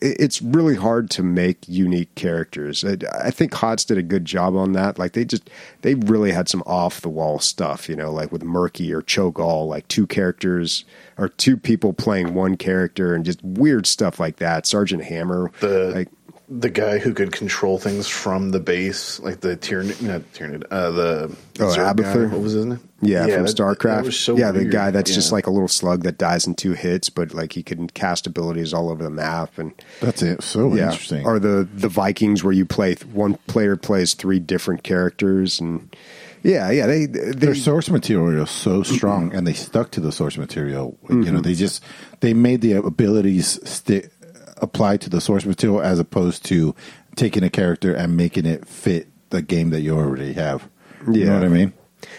it's 0.00 0.40
really 0.40 0.76
hard 0.76 1.10
to 1.10 1.22
make 1.22 1.68
unique 1.68 2.14
characters. 2.14 2.84
I, 2.84 2.96
I 3.22 3.30
think 3.30 3.52
HOTS 3.54 3.84
did 3.84 3.98
a 3.98 4.02
good 4.02 4.24
job 4.24 4.54
on 4.56 4.72
that. 4.72 4.98
Like 4.98 5.12
they 5.12 5.24
just 5.24 5.50
they 5.82 5.94
really 5.94 6.30
had 6.32 6.48
some 6.48 6.62
off 6.66 7.00
the 7.00 7.08
wall 7.08 7.38
stuff, 7.40 7.88
you 7.88 7.96
know, 7.96 8.12
like 8.12 8.30
with 8.30 8.44
Murky 8.44 8.92
or 8.92 9.02
Cho'Gall, 9.02 9.68
like 9.68 9.88
two 9.88 10.06
characters 10.06 10.84
or 11.18 11.28
two 11.28 11.56
people 11.56 11.92
playing 11.92 12.34
one 12.34 12.56
character 12.56 13.14
and 13.14 13.24
just 13.24 13.42
weird 13.42 13.86
stuff 13.86 14.20
like 14.20 14.36
that. 14.36 14.66
Sergeant 14.66 15.02
Hammer, 15.04 15.50
The 15.60 15.92
like 15.94 16.08
the 16.48 16.70
guy 16.70 16.98
who 16.98 17.14
could 17.14 17.32
control 17.32 17.78
things 17.78 18.06
from 18.06 18.50
the 18.50 18.60
base, 18.60 19.18
like 19.20 19.40
the 19.40 19.56
Tyranid, 19.56 20.02
not 20.02 20.20
Tyranid, 20.34 20.64
uh, 20.70 20.90
the 20.90 21.36
Oh, 21.58 21.66
Abathur? 21.76 22.30
What 22.30 22.40
was 22.42 22.52
his 22.52 22.66
name? 22.66 22.80
Yeah, 23.04 23.22
from 23.26 23.44
that- 23.44 23.56
StarCraft. 23.56 23.82
that 23.96 24.04
was 24.04 24.18
so 24.18 24.36
yeah, 24.36 24.50
the 24.52 24.60
weird. 24.60 24.72
guy 24.72 24.90
that's 24.90 25.14
just 25.14 25.32
like 25.32 25.46
a 25.46 25.50
little 25.50 25.68
slug 25.68 26.02
that 26.04 26.18
dies 26.18 26.46
in 26.46 26.54
two 26.54 26.72
hits, 26.72 27.08
but 27.10 27.32
like 27.34 27.52
he 27.52 27.62
can 27.62 27.88
cast 27.88 28.26
abilities 28.26 28.72
all 28.74 28.90
over 28.90 29.02
the 29.02 29.10
map 29.10 29.58
and 29.58 29.72
That's 30.00 30.22
it. 30.22 30.42
So 30.42 30.74
yeah, 30.74 30.86
interesting. 30.90 31.24
or 31.26 31.38
the 31.38 31.68
the 31.74 31.88
Vikings 31.88 32.42
where 32.44 32.52
you 32.52 32.64
play 32.66 32.94
one 33.12 33.34
player 33.46 33.76
plays 33.76 34.14
three 34.14 34.38
different 34.40 34.82
characters 34.82 35.60
and 35.60 35.94
yeah, 36.42 36.70
yeah, 36.70 36.86
they 36.86 37.06
they 37.06 37.30
their 37.30 37.54
source 37.54 37.88
material 37.88 38.42
is 38.42 38.50
so 38.50 38.82
strong, 38.82 39.34
and 39.34 39.46
they 39.46 39.54
stuck 39.54 39.90
to 39.92 40.00
the 40.02 40.12
source 40.12 40.36
material. 40.36 40.98
You 41.08 41.14
know, 41.16 41.22
mm-hmm. 41.24 41.40
they 41.40 41.54
just 41.54 41.82
they 42.20 42.34
made 42.34 42.60
the 42.60 42.72
abilities 42.74 43.58
sti- 43.66 44.10
apply 44.58 44.98
to 44.98 45.08
the 45.08 45.22
source 45.22 45.46
material 45.46 45.80
as 45.80 45.98
opposed 45.98 46.44
to 46.46 46.74
taking 47.16 47.42
a 47.44 47.48
character 47.48 47.94
and 47.94 48.14
making 48.18 48.44
it 48.44 48.66
fit 48.68 49.08
the 49.30 49.40
game 49.40 49.70
that 49.70 49.80
you 49.80 49.96
already 49.96 50.34
have. 50.34 50.68
You 51.06 51.20
Yeah. 51.20 51.26
know 51.28 51.34
what 51.36 51.44
I 51.44 51.48
mean? 51.48 51.72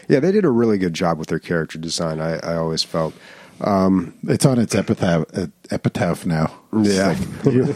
Yeah 0.09 0.19
they 0.19 0.31
did 0.31 0.45
a 0.45 0.49
really 0.49 0.77
good 0.77 0.93
job 0.93 1.17
with 1.19 1.27
their 1.29 1.39
character 1.39 1.77
design. 1.77 2.19
I, 2.19 2.37
I 2.37 2.55
always 2.55 2.83
felt. 2.83 3.13
It's 3.61 4.45
on 4.45 4.59
its 4.59 4.75
epitaph 4.75 5.25
uh, 5.33 5.47
epitaph 5.71 6.25
now. 6.25 6.51
It's 6.73 6.95
Yeah. 6.95 7.15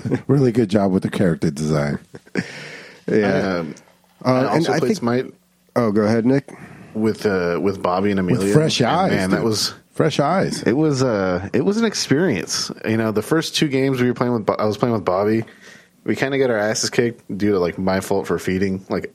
like, 0.09 0.23
really 0.27 0.51
good 0.51 0.69
job 0.69 0.91
with 0.91 1.03
the 1.03 1.09
character 1.09 1.49
design. 1.51 1.99
Yeah. 3.07 3.57
Um, 3.59 3.75
Uh, 4.23 4.29
I 4.33 4.37
and 4.39 4.47
also 4.47 4.73
I 4.73 4.79
think- 4.79 4.97
Smite 4.97 5.33
oh, 5.77 5.91
go 5.91 6.01
ahead, 6.01 6.25
Nick. 6.25 6.51
with 6.93 7.25
uh, 7.25 7.57
with 7.61 7.81
Bobby 7.81 8.11
and 8.11 8.19
Amelia 8.19 8.43
With 8.43 8.53
fresh 8.53 8.81
And 8.81 8.89
eyes, 8.89 9.11
Man, 9.11 9.29
that 9.31 9.43
was 9.43 9.73
fresh 9.93 10.19
eyes. 10.19 10.61
it 10.63 10.73
was 10.73 11.01
uh 11.01 11.47
it 11.53 11.61
was 11.63 11.77
an 11.77 11.85
experience. 11.85 12.69
You 12.85 12.97
know, 12.97 13.11
the 13.13 13.21
first 13.21 13.55
two 13.55 13.69
games 13.69 14.01
we 14.01 14.07
were 14.07 14.13
playing 14.13 14.33
with, 14.33 14.49
I 14.59 14.65
was 14.65 14.77
playing 14.77 14.93
with 14.93 15.05
Bobby. 15.05 15.45
We 16.03 16.15
kind 16.17 16.33
of 16.33 16.39
got 16.41 16.49
our 16.49 16.57
asses 16.57 16.89
kicked 16.89 17.21
due 17.37 17.51
to 17.53 17.59
like 17.59 17.77
my 17.77 18.01
fault 18.01 18.27
for 18.27 18.37
feeding. 18.39 18.85
Like 18.89 19.13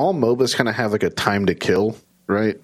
all 0.00 0.14
MOBAs 0.14 0.54
kind 0.56 0.68
of 0.68 0.74
have 0.74 0.92
like 0.92 1.02
a 1.02 1.10
time 1.10 1.46
to 1.46 1.54
kill, 1.54 1.96
right? 2.26 2.58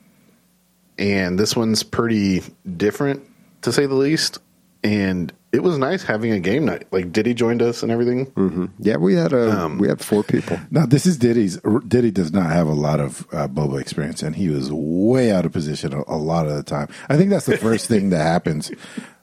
And 0.98 1.38
this 1.38 1.54
one's 1.54 1.82
pretty 1.82 2.42
different 2.76 3.22
to 3.62 3.72
say 3.72 3.86
the 3.86 3.94
least. 3.94 4.38
And 4.82 5.32
it 5.52 5.62
was 5.62 5.78
nice 5.78 6.02
having 6.04 6.32
a 6.32 6.38
game 6.40 6.64
night. 6.64 6.86
Like 6.92 7.12
Diddy 7.12 7.34
joined 7.34 7.60
us 7.60 7.82
and 7.82 7.90
everything. 7.90 8.72
Yeah, 8.78 8.96
we 8.98 9.14
had 9.14 9.32
a 9.32 9.50
Um, 9.64 9.78
we 9.78 9.88
had 9.88 10.00
four 10.00 10.22
people. 10.22 10.58
Now 10.70 10.86
this 10.86 11.06
is 11.06 11.16
Diddy's. 11.18 11.58
Diddy 11.88 12.10
does 12.10 12.32
not 12.32 12.50
have 12.50 12.66
a 12.68 12.72
lot 12.74 13.00
of 13.00 13.26
uh, 13.32 13.48
MOBA 13.48 13.80
experience, 13.80 14.22
and 14.22 14.36
he 14.36 14.48
was 14.48 14.70
way 14.72 15.32
out 15.32 15.44
of 15.44 15.52
position 15.52 15.92
a, 15.92 16.02
a 16.06 16.16
lot 16.16 16.46
of 16.46 16.54
the 16.56 16.62
time. 16.62 16.88
I 17.08 17.16
think 17.16 17.30
that's 17.30 17.46
the 17.46 17.56
first 17.58 17.86
thing 17.92 18.10
that 18.10 18.22
happens 18.22 18.70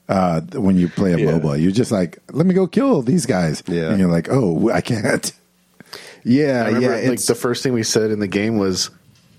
uh, 0.09 0.41
when 0.53 0.75
you 0.77 0.89
play 0.89 1.13
a 1.13 1.17
Yeah. 1.17 1.31
MOBA. 1.31 1.61
You're 1.61 1.71
just 1.71 1.91
like, 1.91 2.19
let 2.31 2.45
me 2.45 2.53
go 2.53 2.67
kill 2.67 3.01
these 3.01 3.25
guys, 3.25 3.63
Yeah. 3.67 3.89
and 3.89 3.99
you're 3.99 4.11
like, 4.11 4.27
oh, 4.29 4.69
I 4.69 4.81
can't. 4.81 5.31
Yeah, 6.23 6.69
yeah, 6.69 6.89
like 6.89 7.03
it's 7.05 7.27
the 7.27 7.35
first 7.35 7.63
thing 7.63 7.73
we 7.73 7.83
said 7.83 8.11
in 8.11 8.19
the 8.19 8.27
game 8.27 8.57
was, 8.57 8.89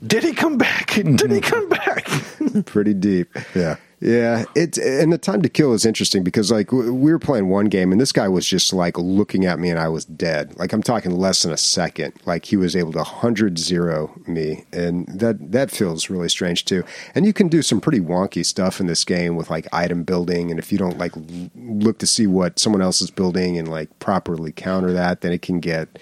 "Did 0.07 0.23
he 0.23 0.33
come 0.33 0.59
back? 0.59 0.89
Did 0.95 1.31
he 1.31 1.41
mhm. 1.41 1.43
come 1.43 1.69
back?" 1.69 2.09
pretty 2.67 2.95
deep. 2.95 3.29
Yeah. 3.55 3.77
Yeah, 4.05 4.45
it 4.55 4.77
and 4.77 5.11
the 5.11 5.17
time 5.17 5.41
to 5.41 5.49
kill 5.49 5.73
is 5.73 5.87
interesting 5.87 6.25
because 6.25 6.51
like 6.51 6.71
we 6.73 7.11
were 7.11 7.19
playing 7.19 7.49
one 7.49 7.67
game 7.67 7.91
and 7.91 7.99
this 7.99 8.13
guy 8.13 8.29
was 8.29 8.47
just 8.47 8.75
like 8.75 8.99
looking 8.99 9.47
at 9.47 9.59
me 9.59 9.71
and 9.71 9.79
I 9.81 9.89
was 9.89 10.05
dead. 10.05 10.55
Like 10.59 10.75
I'm 10.75 10.83
talking 10.83 11.13
less 11.13 11.43
than 11.43 11.53
a 11.53 11.57
second. 11.57 12.13
Like 12.27 12.45
he 12.45 12.59
was 12.59 12.77
able 12.77 12.93
to 12.93 13.03
hundred 13.03 13.59
zero 13.59 14.13
me, 14.27 14.65
and 14.75 15.07
that 15.09 15.53
that 15.53 15.71
feels 15.71 16.11
really 16.11 16.29
strange 16.29 16.67
too. 16.67 16.85
And 17.15 17.25
you 17.25 17.33
can 17.33 17.49
do 17.49 17.63
some 17.63 17.81
pretty 17.81 18.01
wonky 18.01 18.45
stuff 18.45 18.79
in 18.79 18.89
this 18.89 19.07
game 19.07 19.37
with 19.37 19.49
like 19.49 19.67
item 19.73 20.03
building, 20.03 20.51
and 20.51 20.59
if 20.59 20.71
you 20.71 20.77
don't 20.77 20.99
like 20.99 21.13
look 21.57 21.97
to 22.01 22.07
see 22.07 22.27
what 22.27 22.59
someone 22.59 22.83
else 22.83 23.01
is 23.01 23.11
building 23.11 23.57
and 23.57 23.69
like 23.69 23.99
properly 24.01 24.53
counter 24.53 24.93
that, 24.93 25.23
then 25.23 25.33
it 25.33 25.41
can 25.41 25.61
get 25.61 25.99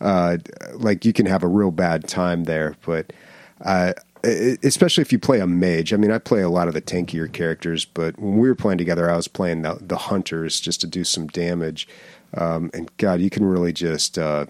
uh, 0.00 0.38
like 0.74 1.04
you 1.04 1.12
can 1.12 1.26
have 1.26 1.42
a 1.42 1.48
real 1.48 1.70
bad 1.70 2.08
time 2.08 2.44
there. 2.44 2.76
But 2.84 3.12
uh, 3.60 3.92
especially 4.22 5.02
if 5.02 5.12
you 5.12 5.18
play 5.18 5.40
a 5.40 5.46
mage. 5.46 5.92
I 5.92 5.96
mean, 5.96 6.10
I 6.10 6.18
play 6.18 6.42
a 6.42 6.48
lot 6.48 6.68
of 6.68 6.74
the 6.74 6.82
tankier 6.82 7.32
characters, 7.32 7.84
but 7.84 8.18
when 8.18 8.38
we 8.38 8.48
were 8.48 8.54
playing 8.54 8.78
together, 8.78 9.10
I 9.10 9.16
was 9.16 9.28
playing 9.28 9.62
the, 9.62 9.78
the 9.80 9.96
hunters 9.96 10.60
just 10.60 10.80
to 10.82 10.86
do 10.86 11.04
some 11.04 11.26
damage. 11.28 11.88
Um, 12.34 12.70
and 12.74 12.90
God, 12.98 13.20
you 13.20 13.30
can 13.30 13.44
really 13.44 13.72
just 13.72 14.18
uh, 14.18 14.46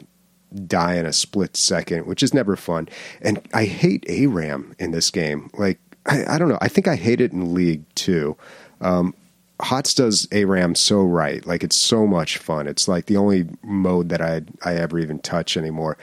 die 0.66 0.94
in 0.94 1.06
a 1.06 1.12
split 1.12 1.56
second, 1.56 2.06
which 2.06 2.22
is 2.22 2.34
never 2.34 2.56
fun. 2.56 2.88
And 3.20 3.40
I 3.54 3.64
hate 3.64 4.04
ARAM 4.08 4.74
in 4.78 4.90
this 4.90 5.10
game. 5.10 5.50
Like, 5.54 5.78
I, 6.06 6.34
I 6.34 6.38
don't 6.38 6.48
know. 6.48 6.58
I 6.60 6.68
think 6.68 6.88
I 6.88 6.96
hate 6.96 7.20
it 7.20 7.32
in 7.32 7.54
League 7.54 7.84
too. 7.94 8.36
Um, 8.80 9.14
HOTS 9.60 9.94
does 9.94 10.28
ARAM 10.32 10.74
so 10.74 11.02
right. 11.02 11.44
Like 11.46 11.62
it's 11.62 11.76
so 11.76 12.06
much 12.06 12.38
fun. 12.38 12.66
It's 12.66 12.88
like 12.88 13.06
the 13.06 13.16
only 13.16 13.48
mode 13.62 14.08
that 14.08 14.20
I 14.20 14.42
I 14.64 14.74
ever 14.74 14.98
even 14.98 15.18
touch 15.20 15.56
anymore. 15.56 15.96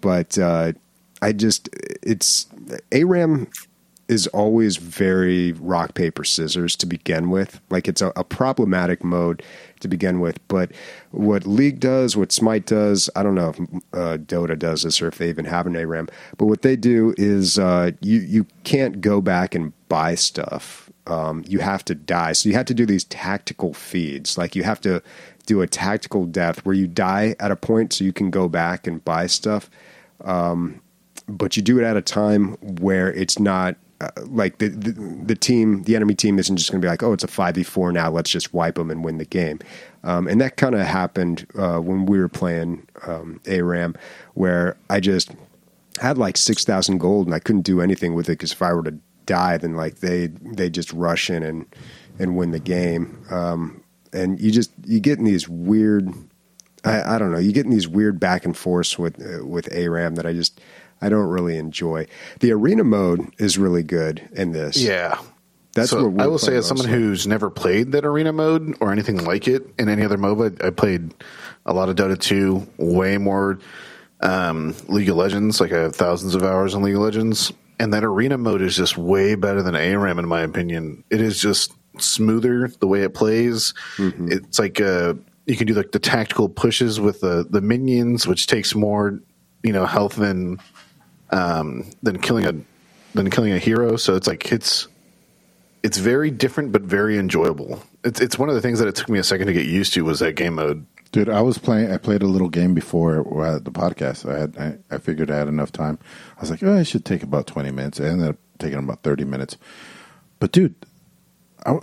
But 0.00 0.38
uh, 0.38 0.72
I 1.22 1.32
just 1.32 1.68
it's 2.02 2.46
ARAM 2.92 3.48
is 4.06 4.26
always 4.28 4.76
very 4.76 5.52
rock 5.52 5.94
paper 5.94 6.24
scissors 6.24 6.76
to 6.76 6.86
begin 6.86 7.30
with. 7.30 7.60
Like 7.70 7.88
it's 7.88 8.02
a, 8.02 8.12
a 8.16 8.24
problematic 8.24 9.02
mode 9.02 9.42
to 9.80 9.88
begin 9.88 10.20
with. 10.20 10.46
But 10.48 10.72
what 11.10 11.46
League 11.46 11.80
does, 11.80 12.16
what 12.16 12.30
Smite 12.30 12.66
does, 12.66 13.08
I 13.16 13.22
don't 13.22 13.34
know 13.34 13.50
if 13.50 13.60
uh, 13.94 14.18
Dota 14.18 14.58
does 14.58 14.82
this 14.82 15.00
or 15.00 15.08
if 15.08 15.18
they 15.18 15.28
even 15.30 15.46
have 15.46 15.66
an 15.66 15.74
ARAM. 15.76 16.08
But 16.36 16.46
what 16.46 16.62
they 16.62 16.76
do 16.76 17.14
is 17.16 17.58
uh, 17.58 17.92
you 18.00 18.20
you 18.20 18.46
can't 18.64 19.00
go 19.00 19.20
back 19.20 19.54
and 19.54 19.72
buy 19.88 20.14
stuff 20.14 20.83
um, 21.06 21.44
you 21.46 21.58
have 21.58 21.84
to 21.86 21.94
die. 21.94 22.32
So 22.32 22.48
you 22.48 22.54
have 22.54 22.66
to 22.66 22.74
do 22.74 22.86
these 22.86 23.04
tactical 23.04 23.74
feeds. 23.74 24.38
Like 24.38 24.56
you 24.56 24.62
have 24.62 24.80
to 24.82 25.02
do 25.46 25.60
a 25.60 25.66
tactical 25.66 26.24
death 26.24 26.64
where 26.64 26.74
you 26.74 26.86
die 26.86 27.36
at 27.38 27.50
a 27.50 27.56
point 27.56 27.92
so 27.92 28.04
you 28.04 28.12
can 28.12 28.30
go 28.30 28.48
back 28.48 28.86
and 28.86 29.04
buy 29.04 29.26
stuff. 29.26 29.70
Um, 30.22 30.80
but 31.28 31.56
you 31.56 31.62
do 31.62 31.78
it 31.78 31.84
at 31.84 31.96
a 31.96 32.02
time 32.02 32.54
where 32.80 33.12
it's 33.12 33.38
not 33.38 33.76
uh, 34.00 34.10
like 34.26 34.58
the, 34.58 34.68
the 34.68 34.92
the 34.92 35.36
team, 35.36 35.84
the 35.84 35.94
enemy 35.96 36.14
team 36.14 36.38
isn't 36.38 36.56
just 36.56 36.70
going 36.70 36.80
to 36.80 36.84
be 36.84 36.90
like, 36.90 37.02
oh, 37.02 37.12
it's 37.12 37.24
a 37.24 37.28
five 37.28 37.54
v 37.54 37.62
four 37.62 37.92
now. 37.92 38.10
Let's 38.10 38.30
just 38.30 38.52
wipe 38.52 38.74
them 38.74 38.90
and 38.90 39.04
win 39.04 39.18
the 39.18 39.24
game. 39.24 39.60
Um, 40.02 40.26
and 40.26 40.40
that 40.40 40.56
kind 40.56 40.74
of 40.74 40.82
happened 40.82 41.46
uh, 41.56 41.78
when 41.78 42.04
we 42.06 42.18
were 42.18 42.28
playing 42.28 42.86
um, 43.06 43.40
ARAM, 43.46 43.94
where 44.34 44.76
I 44.90 45.00
just 45.00 45.30
had 46.00 46.18
like 46.18 46.36
six 46.36 46.64
thousand 46.64 46.98
gold 46.98 47.26
and 47.26 47.34
I 47.34 47.38
couldn't 47.38 47.62
do 47.62 47.80
anything 47.80 48.14
with 48.14 48.28
it 48.28 48.32
because 48.32 48.52
if 48.52 48.60
I 48.62 48.72
were 48.72 48.82
to 48.82 48.98
die, 49.26 49.56
then 49.58 49.74
like 49.74 49.96
they 49.96 50.26
they 50.26 50.70
just 50.70 50.92
rush 50.92 51.30
in 51.30 51.42
and 51.42 51.66
and 52.18 52.36
win 52.36 52.50
the 52.50 52.60
game. 52.60 53.24
Um, 53.30 53.82
and 54.12 54.40
you 54.40 54.50
just 54.50 54.70
you 54.84 55.00
get 55.00 55.18
in 55.18 55.24
these 55.24 55.48
weird, 55.48 56.12
I, 56.84 57.16
I 57.16 57.18
don't 57.18 57.32
know, 57.32 57.38
you 57.38 57.52
get 57.52 57.64
in 57.64 57.72
these 57.72 57.88
weird 57.88 58.20
back 58.20 58.44
and 58.44 58.56
forths 58.56 58.98
with 58.98 59.20
uh, 59.20 59.44
with 59.44 59.72
ARAM 59.72 60.14
that 60.16 60.26
I 60.26 60.32
just 60.32 60.60
I 61.00 61.08
don't 61.08 61.28
really 61.28 61.58
enjoy. 61.58 62.06
The 62.40 62.52
arena 62.52 62.84
mode 62.84 63.34
is 63.38 63.58
really 63.58 63.82
good 63.82 64.28
in 64.32 64.52
this. 64.52 64.76
Yeah. 64.76 65.20
That's 65.74 65.90
so 65.90 66.04
what 66.04 66.12
we're 66.12 66.22
I 66.22 66.26
will 66.28 66.38
say, 66.38 66.56
as 66.56 66.66
someone 66.66 66.86
who's 66.86 67.26
never 67.26 67.50
played 67.50 67.92
that 67.92 68.04
arena 68.04 68.32
mode 68.32 68.76
or 68.80 68.92
anything 68.92 69.24
like 69.24 69.48
it 69.48 69.66
in 69.76 69.88
any 69.88 70.04
other 70.04 70.16
MOBA, 70.16 70.64
I 70.64 70.70
played 70.70 71.12
a 71.66 71.74
lot 71.74 71.88
of 71.88 71.96
Dota 71.96 72.16
2, 72.18 72.66
way 72.78 73.18
more 73.18 73.58
um, 74.20 74.74
League 74.86 75.08
of 75.08 75.16
Legends. 75.16 75.60
Like 75.60 75.72
I 75.72 75.80
have 75.80 75.96
thousands 75.96 76.36
of 76.36 76.44
hours 76.44 76.74
in 76.74 76.82
League 76.82 76.94
of 76.94 77.02
Legends, 77.02 77.52
and 77.78 77.92
that 77.92 78.04
arena 78.04 78.38
mode 78.38 78.62
is 78.62 78.76
just 78.76 78.96
way 78.96 79.34
better 79.34 79.62
than 79.62 79.74
ARAM 79.74 80.18
in 80.18 80.26
my 80.28 80.40
opinion. 80.40 81.04
It 81.10 81.20
is 81.20 81.40
just 81.40 81.72
smoother 81.98 82.68
the 82.80 82.86
way 82.86 83.02
it 83.02 83.14
plays. 83.14 83.74
Mm-hmm. 83.96 84.32
It's 84.32 84.58
like 84.58 84.80
uh, 84.80 85.14
you 85.46 85.56
can 85.56 85.66
do 85.66 85.74
like 85.74 85.92
the 85.92 85.98
tactical 85.98 86.48
pushes 86.48 87.00
with 87.00 87.20
the 87.20 87.46
the 87.48 87.60
minions, 87.60 88.26
which 88.26 88.46
takes 88.46 88.74
more 88.74 89.20
you 89.62 89.72
know 89.72 89.86
health 89.86 90.16
than 90.16 90.60
um, 91.30 91.90
than 92.02 92.18
killing 92.20 92.46
a 92.46 92.54
than 93.14 93.30
killing 93.30 93.52
a 93.52 93.58
hero. 93.58 93.96
So 93.96 94.14
it's 94.14 94.26
like 94.26 94.52
it's 94.52 94.88
it's 95.82 95.98
very 95.98 96.30
different 96.30 96.72
but 96.72 96.82
very 96.82 97.18
enjoyable. 97.18 97.82
It's 98.04 98.20
it's 98.20 98.38
one 98.38 98.48
of 98.48 98.54
the 98.54 98.60
things 98.60 98.78
that 98.78 98.88
it 98.88 98.94
took 98.94 99.08
me 99.08 99.18
a 99.18 99.24
second 99.24 99.46
to 99.48 99.52
get 99.52 99.66
used 99.66 99.92
to 99.94 100.04
was 100.04 100.20
that 100.20 100.32
game 100.32 100.54
mode. 100.54 100.86
Dude, 101.14 101.28
I 101.28 101.42
was 101.42 101.58
playing. 101.58 101.92
I 101.92 101.96
played 101.96 102.22
a 102.22 102.26
little 102.26 102.48
game 102.48 102.74
before 102.74 103.20
uh, 103.40 103.60
the 103.60 103.70
podcast. 103.70 104.28
I 104.28 104.36
had. 104.36 104.56
I, 104.58 104.96
I 104.96 104.98
figured 104.98 105.30
I 105.30 105.36
had 105.36 105.46
enough 105.46 105.70
time. 105.70 105.96
I 106.36 106.40
was 106.40 106.50
like, 106.50 106.60
oh, 106.64 106.76
I 106.76 106.82
should 106.82 107.04
take 107.04 107.22
about 107.22 107.46
twenty 107.46 107.70
minutes. 107.70 108.00
I 108.00 108.06
ended 108.06 108.30
up 108.30 108.36
taking 108.58 108.80
about 108.80 109.04
thirty 109.04 109.22
minutes. 109.22 109.56
But 110.40 110.50
dude, 110.50 110.74
I, 111.64 111.78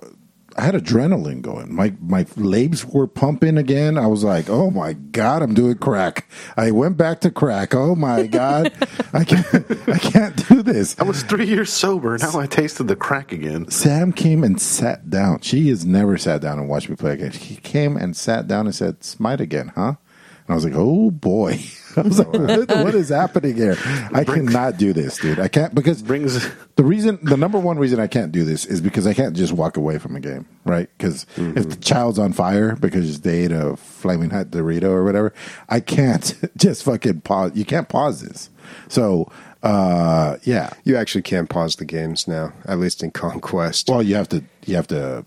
I 0.58 0.64
had 0.64 0.76
adrenaline 0.76 1.42
going. 1.42 1.74
My 1.74 1.94
my 2.02 2.26
legs 2.36 2.86
were 2.86 3.08
pumping 3.08 3.58
again. 3.58 3.98
I 3.98 4.08
was 4.08 4.24
like, 4.24 4.50
oh 4.50 4.70
my 4.70 4.94
god, 4.94 5.42
I'm 5.42 5.54
doing 5.54 5.78
crack. 5.78 6.30
I 6.58 6.72
went 6.72 6.98
back 6.98 7.22
to 7.22 7.32
crack. 7.32 7.74
Oh 7.74 7.96
my 7.96 8.28
god, 8.28 8.74
I 9.14 9.24
can't. 9.24 9.90
I 9.90 9.98
can't 9.98 10.48
do 10.48 10.62
this. 10.62 11.00
I 11.00 11.04
was 11.04 11.24
three 11.24 11.46
years 11.48 11.72
sober. 11.72 12.18
Now 12.18 12.40
I 12.40 12.48
tasted 12.48 12.88
the 12.88 12.96
crack 12.96 13.32
again. 13.32 13.70
Sam 13.70 14.12
came 14.12 14.44
and 14.44 14.60
sat 14.62 15.10
down. 15.10 15.42
She 15.42 15.70
has 15.70 15.86
never 15.86 16.18
sat 16.18 16.42
down 16.42 16.60
and 16.60 16.68
watched 16.68 16.90
me 16.90 16.96
play 16.96 17.14
again. 17.14 17.32
He 17.32 17.56
came 17.58 17.96
and 17.98 18.16
sat 18.16 18.48
down 18.48 18.66
and 18.66 18.76
said, 18.76 19.04
"Smite 19.04 19.42
again, 19.42 19.72
huh?" 19.76 19.96
And 20.48 20.50
I 20.50 20.54
was 20.54 20.66
like, 20.66 20.76
"Oh 20.76 21.12
boy!" 21.12 21.60
I 21.98 22.02
was 22.02 22.20
like, 22.20 22.34
what, 22.34 22.70
"What 22.70 22.96
is 22.96 23.10
happening 23.10 23.56
here? 23.56 23.78
I 24.14 24.24
cannot 24.24 24.78
do 24.78 24.94
this, 24.94 25.18
dude. 25.18 25.40
I 25.40 25.48
can't 25.48 25.74
because 25.74 26.02
Brings 26.02 26.48
the 26.76 26.84
reason, 26.84 27.20
the 27.22 27.38
number 27.38 27.60
one 27.60 27.78
reason 27.78 28.00
I 28.00 28.08
can't 28.08 28.32
do 28.32 28.44
this 28.44 28.66
is 28.66 28.82
because 28.82 29.06
I 29.06 29.14
can't 29.14 29.36
just 29.36 29.54
walk 29.54 29.78
away 29.78 29.98
from 29.98 30.16
a 30.16 30.20
game, 30.20 30.48
right? 30.66 30.90
Because 30.98 31.26
if 31.38 31.70
the 31.70 31.76
child's 31.76 32.18
on 32.18 32.34
fire 32.34 32.76
because 32.76 33.22
they 33.22 33.46
ate 33.46 33.52
a 33.52 33.76
flaming 33.78 34.30
hot 34.32 34.48
Dorito 34.48 34.90
or 34.90 35.04
whatever, 35.04 35.34
I 35.70 35.80
can't 35.80 36.34
just 36.58 36.84
fucking 36.84 37.22
pause. 37.22 37.52
You 37.56 37.66
can't 37.66 37.88
pause 37.88 38.22
this. 38.22 38.50
So, 38.88 39.32
uh, 39.64 40.38
yeah. 40.44 40.72
You 40.84 40.96
actually 40.98 41.22
can't 41.22 41.50
pause 41.50 41.76
the 41.76 41.86
games 41.86 42.28
now, 42.28 42.54
at 42.66 42.80
least 42.80 43.04
in 43.04 43.12
Conquest. 43.12 43.90
Well, 43.90 44.02
you 44.02 44.16
have 44.16 44.30
to, 44.30 44.44
you 44.66 44.76
have 44.76 44.88
to, 44.88 45.24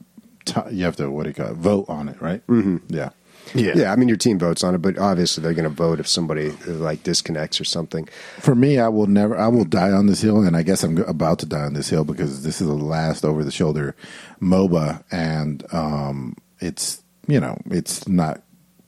you 0.70 0.84
have 0.84 0.96
to, 0.96 1.10
what 1.10 1.22
do 1.24 1.30
you 1.30 1.34
call 1.34 1.48
it? 1.52 1.54
Vote 1.56 1.86
on 1.88 2.08
it, 2.08 2.20
right? 2.20 2.44
Mm-hmm. 2.48 2.78
Yeah. 2.88 3.10
Yeah. 3.54 3.72
yeah, 3.74 3.92
I 3.92 3.96
mean 3.96 4.08
your 4.08 4.16
team 4.16 4.38
votes 4.38 4.64
on 4.64 4.74
it, 4.74 4.78
but 4.78 4.98
obviously 4.98 5.42
they're 5.42 5.54
going 5.54 5.64
to 5.64 5.70
vote 5.70 6.00
if 6.00 6.08
somebody 6.08 6.50
like 6.66 7.02
disconnects 7.02 7.60
or 7.60 7.64
something. 7.64 8.08
For 8.40 8.54
me, 8.54 8.78
I 8.78 8.88
will 8.88 9.06
never, 9.06 9.36
I 9.36 9.48
will 9.48 9.64
die 9.64 9.92
on 9.92 10.06
this 10.06 10.20
hill, 10.20 10.42
and 10.42 10.56
I 10.56 10.62
guess 10.62 10.82
I'm 10.82 10.98
about 10.98 11.38
to 11.40 11.46
die 11.46 11.64
on 11.64 11.74
this 11.74 11.88
hill 11.88 12.04
because 12.04 12.42
this 12.42 12.60
is 12.60 12.66
the 12.66 12.74
last 12.74 13.24
over 13.24 13.44
the 13.44 13.50
shoulder 13.50 13.94
MOBA, 14.40 15.04
and 15.10 15.64
um, 15.72 16.36
it's, 16.60 17.02
you 17.26 17.40
know, 17.40 17.56
it's 17.66 18.06
not, 18.08 18.42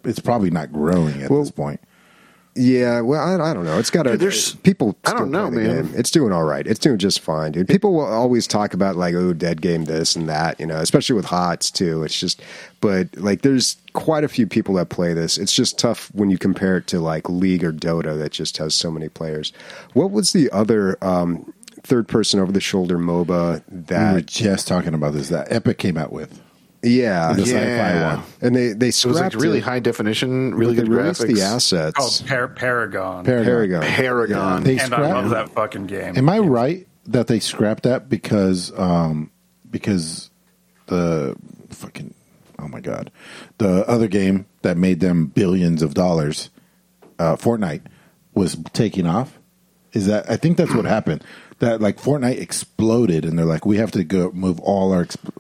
it's 0.05 0.21
probably 0.21 0.51
not 0.51 0.73
growing 0.73 1.23
at 1.23 1.31
Well, 1.31 1.41
this 1.41 1.51
point. 1.51 1.81
Yeah, 2.57 3.03
well, 3.03 3.21
I, 3.21 3.51
I 3.51 3.55
don't 3.55 3.65
know. 3.65 3.79
It's 3.79 3.91
got 3.91 4.05
to. 4.05 4.13
Dude, 4.13 4.21
there's- 4.21 4.55
people. 4.55 4.97
I 5.05 5.13
don't 5.13 5.31
know, 5.31 5.51
man. 5.51 5.87
game. 5.87 5.95
It's 5.95 6.11
doing 6.11 6.33
all 6.33 6.45
right. 6.45 6.67
It's 6.67 6.81
doing 6.81 6.99
just 6.99 7.21
fine, 7.21 7.53
dude. 7.53 7.69
People 7.69 7.93
will 7.93 8.07
always 8.07 8.47
talk 8.47 8.73
about 8.73 8.97
like, 8.97 9.15
oh, 9.15 9.33
dead 9.33 9.61
game 9.61 9.85
this 9.85 10.17
and 10.17 10.29
that, 10.29 10.59
you 10.59 10.67
know, 10.67 10.79
especially 10.79 11.17
with 11.17 11.27
HOTS 11.27 11.71
too. 11.71 12.03
It's 12.03 12.19
just, 12.19 12.41
but 12.81 13.15
like, 13.17 13.43
there's 13.43 13.77
quite 13.93 14.25
a 14.25 14.29
few 14.29 14.47
people 14.47 14.75
that 14.77 14.89
play 14.89 15.13
this. 15.13 15.37
It's 15.39 15.53
just 15.53 15.79
tough 15.79 16.11
when 16.15 16.31
you 16.31 16.39
compare 16.39 16.79
it 16.79 16.87
to 16.89 16.99
like 17.01 17.29
League 17.29 17.63
or 17.65 17.73
Dota 17.73 18.17
that 18.19 18.33
just 18.33 18.57
has 18.57 18.75
so 18.75 18.91
many 18.91 19.09
players. 19.09 19.53
What 19.93 20.11
was 20.11 20.33
the 20.33 20.51
other 20.51 20.97
um, 21.05 21.53
third 21.83 22.09
person 22.09 22.41
over 22.41 22.53
the 22.53 22.61
shoulder 22.61 22.97
MOBA 22.99 23.63
that 23.69 24.09
we 24.09 24.15
were 24.15 24.21
just 24.23 24.67
talking 24.67 24.95
about 24.95 25.13
this 25.13 25.29
that 25.29 25.53
Epic 25.53 25.79
came 25.79 25.97
out 25.99 26.13
with. 26.13 26.41
Yeah, 26.87 27.33
The 27.33 27.43
sci-fi 27.43 27.57
Yeah. 27.59 28.15
one. 28.17 28.25
and 28.41 28.55
they 28.57 28.69
they 28.73 28.89
It 28.89 29.05
was 29.05 29.05
like 29.07 29.15
scrapped 29.17 29.35
really 29.37 29.59
it, 29.59 29.65
high 29.65 29.81
definition, 29.81 30.55
really 30.55 30.77
but 30.77 30.87
good 30.87 30.91
graphics. 30.93 31.35
the 31.35 31.43
assets. 31.43 31.97
called 31.97 32.23
Par- 32.29 32.49
Paragon. 32.49 33.25
Paragon. 33.25 33.83
Paragon. 33.83 34.63
They 34.63 34.79
and 34.79 34.95
I 34.95 35.13
love 35.13 35.31
that 35.31 35.51
fucking 35.51 35.87
game. 35.87 36.17
Am 36.17 36.29
I 36.29 36.39
right 36.39 36.87
that 37.07 37.27
they 37.29 37.41
scrapped 37.41 37.83
that 37.85 38.09
because 38.09 38.73
um 38.79 39.31
because 39.71 40.31
the 40.87 41.37
fucking 41.71 42.15
oh 42.59 42.69
my 42.69 42.81
god 42.81 43.11
the 43.59 43.87
other 43.89 44.09
game 44.09 44.47
that 44.63 44.77
made 44.77 45.01
them 45.01 45.27
billions 45.27 45.83
of 45.83 45.95
dollars, 45.95 46.51
uh, 47.19 47.37
Fortnite, 47.37 47.83
was 48.35 48.57
taking 48.73 49.07
off? 49.07 49.39
Is 49.93 50.07
that 50.07 50.29
I 50.31 50.37
think 50.37 50.57
that's 50.57 50.75
what 50.75 50.85
happened. 50.85 51.23
That 51.61 51.81
like 51.81 51.99
Fortnite 51.99 52.39
exploded, 52.39 53.25
and 53.25 53.39
they're 53.39 53.47
like, 53.47 53.65
we 53.65 53.79
have 53.79 53.91
to 53.93 54.05
go 54.05 54.31
move 54.35 54.61
all 54.61 54.93
our 54.93 55.05
exp- 55.07 55.35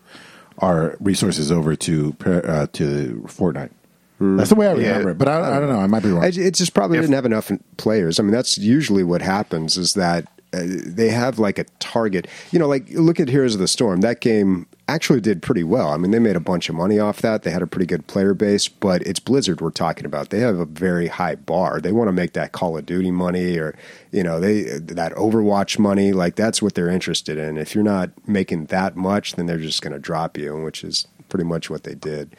our 0.58 0.96
resources 1.00 1.50
over 1.52 1.76
to 1.76 2.12
par- 2.14 2.46
uh, 2.46 2.66
to 2.74 3.22
Fortnite. 3.26 3.70
That's 4.18 4.48
the 4.48 4.54
way 4.54 4.66
I 4.68 4.72
remember 4.72 5.08
Yeah. 5.08 5.10
it, 5.10 5.18
but 5.18 5.28
I, 5.28 5.56
I 5.56 5.60
don't 5.60 5.68
know. 5.68 5.78
I 5.78 5.86
might 5.86 6.02
be 6.02 6.10
wrong. 6.10 6.24
It 6.24 6.54
just 6.54 6.72
probably 6.72 6.96
If- 6.96 7.02
didn't 7.02 7.14
have 7.14 7.26
enough 7.26 7.50
players. 7.76 8.18
I 8.18 8.22
mean, 8.22 8.32
that's 8.32 8.56
usually 8.56 9.02
what 9.02 9.20
happens 9.20 9.76
is 9.76 9.92
that 9.94 10.26
Uh, 10.56 10.80
they 10.84 11.08
have 11.08 11.38
like 11.38 11.58
a 11.58 11.64
target. 11.78 12.26
You 12.50 12.58
know, 12.58 12.68
like 12.68 12.88
look 12.90 13.20
at 13.20 13.28
Heroes 13.28 13.54
of 13.54 13.60
the 13.60 13.68
Storm. 13.68 14.00
That 14.00 14.20
game 14.20 14.66
actually 14.88 15.20
did 15.20 15.42
pretty 15.42 15.64
well. 15.64 15.88
I 15.88 15.96
mean, 15.96 16.12
they 16.12 16.18
made 16.18 16.36
a 16.36 16.40
bunch 16.40 16.68
of 16.68 16.74
money 16.74 16.98
off 16.98 17.20
that. 17.22 17.42
They 17.42 17.50
had 17.50 17.62
a 17.62 17.66
pretty 17.66 17.86
good 17.86 18.06
player 18.06 18.34
base, 18.34 18.68
but 18.68 19.02
it's 19.02 19.18
Blizzard 19.18 19.60
we're 19.60 19.70
talking 19.70 20.06
about. 20.06 20.30
They 20.30 20.38
have 20.40 20.58
a 20.58 20.64
very 20.64 21.08
high 21.08 21.34
bar. 21.34 21.80
They 21.80 21.92
want 21.92 22.08
to 22.08 22.12
make 22.12 22.34
that 22.34 22.52
Call 22.52 22.76
of 22.76 22.86
Duty 22.86 23.10
money 23.10 23.58
or, 23.58 23.76
you 24.12 24.22
know, 24.22 24.38
they 24.38 24.62
that 24.62 25.12
Overwatch 25.14 25.78
money, 25.78 26.12
like 26.12 26.36
that's 26.36 26.62
what 26.62 26.74
they're 26.74 26.88
interested 26.88 27.36
in. 27.38 27.58
If 27.58 27.74
you're 27.74 27.84
not 27.84 28.10
making 28.28 28.66
that 28.66 28.96
much, 28.96 29.34
then 29.34 29.46
they're 29.46 29.58
just 29.58 29.82
going 29.82 29.92
to 29.92 29.98
drop 29.98 30.38
you, 30.38 30.56
which 30.62 30.84
is 30.84 31.06
pretty 31.28 31.44
much 31.44 31.68
what 31.68 31.82
they 31.82 31.94
did. 31.94 32.36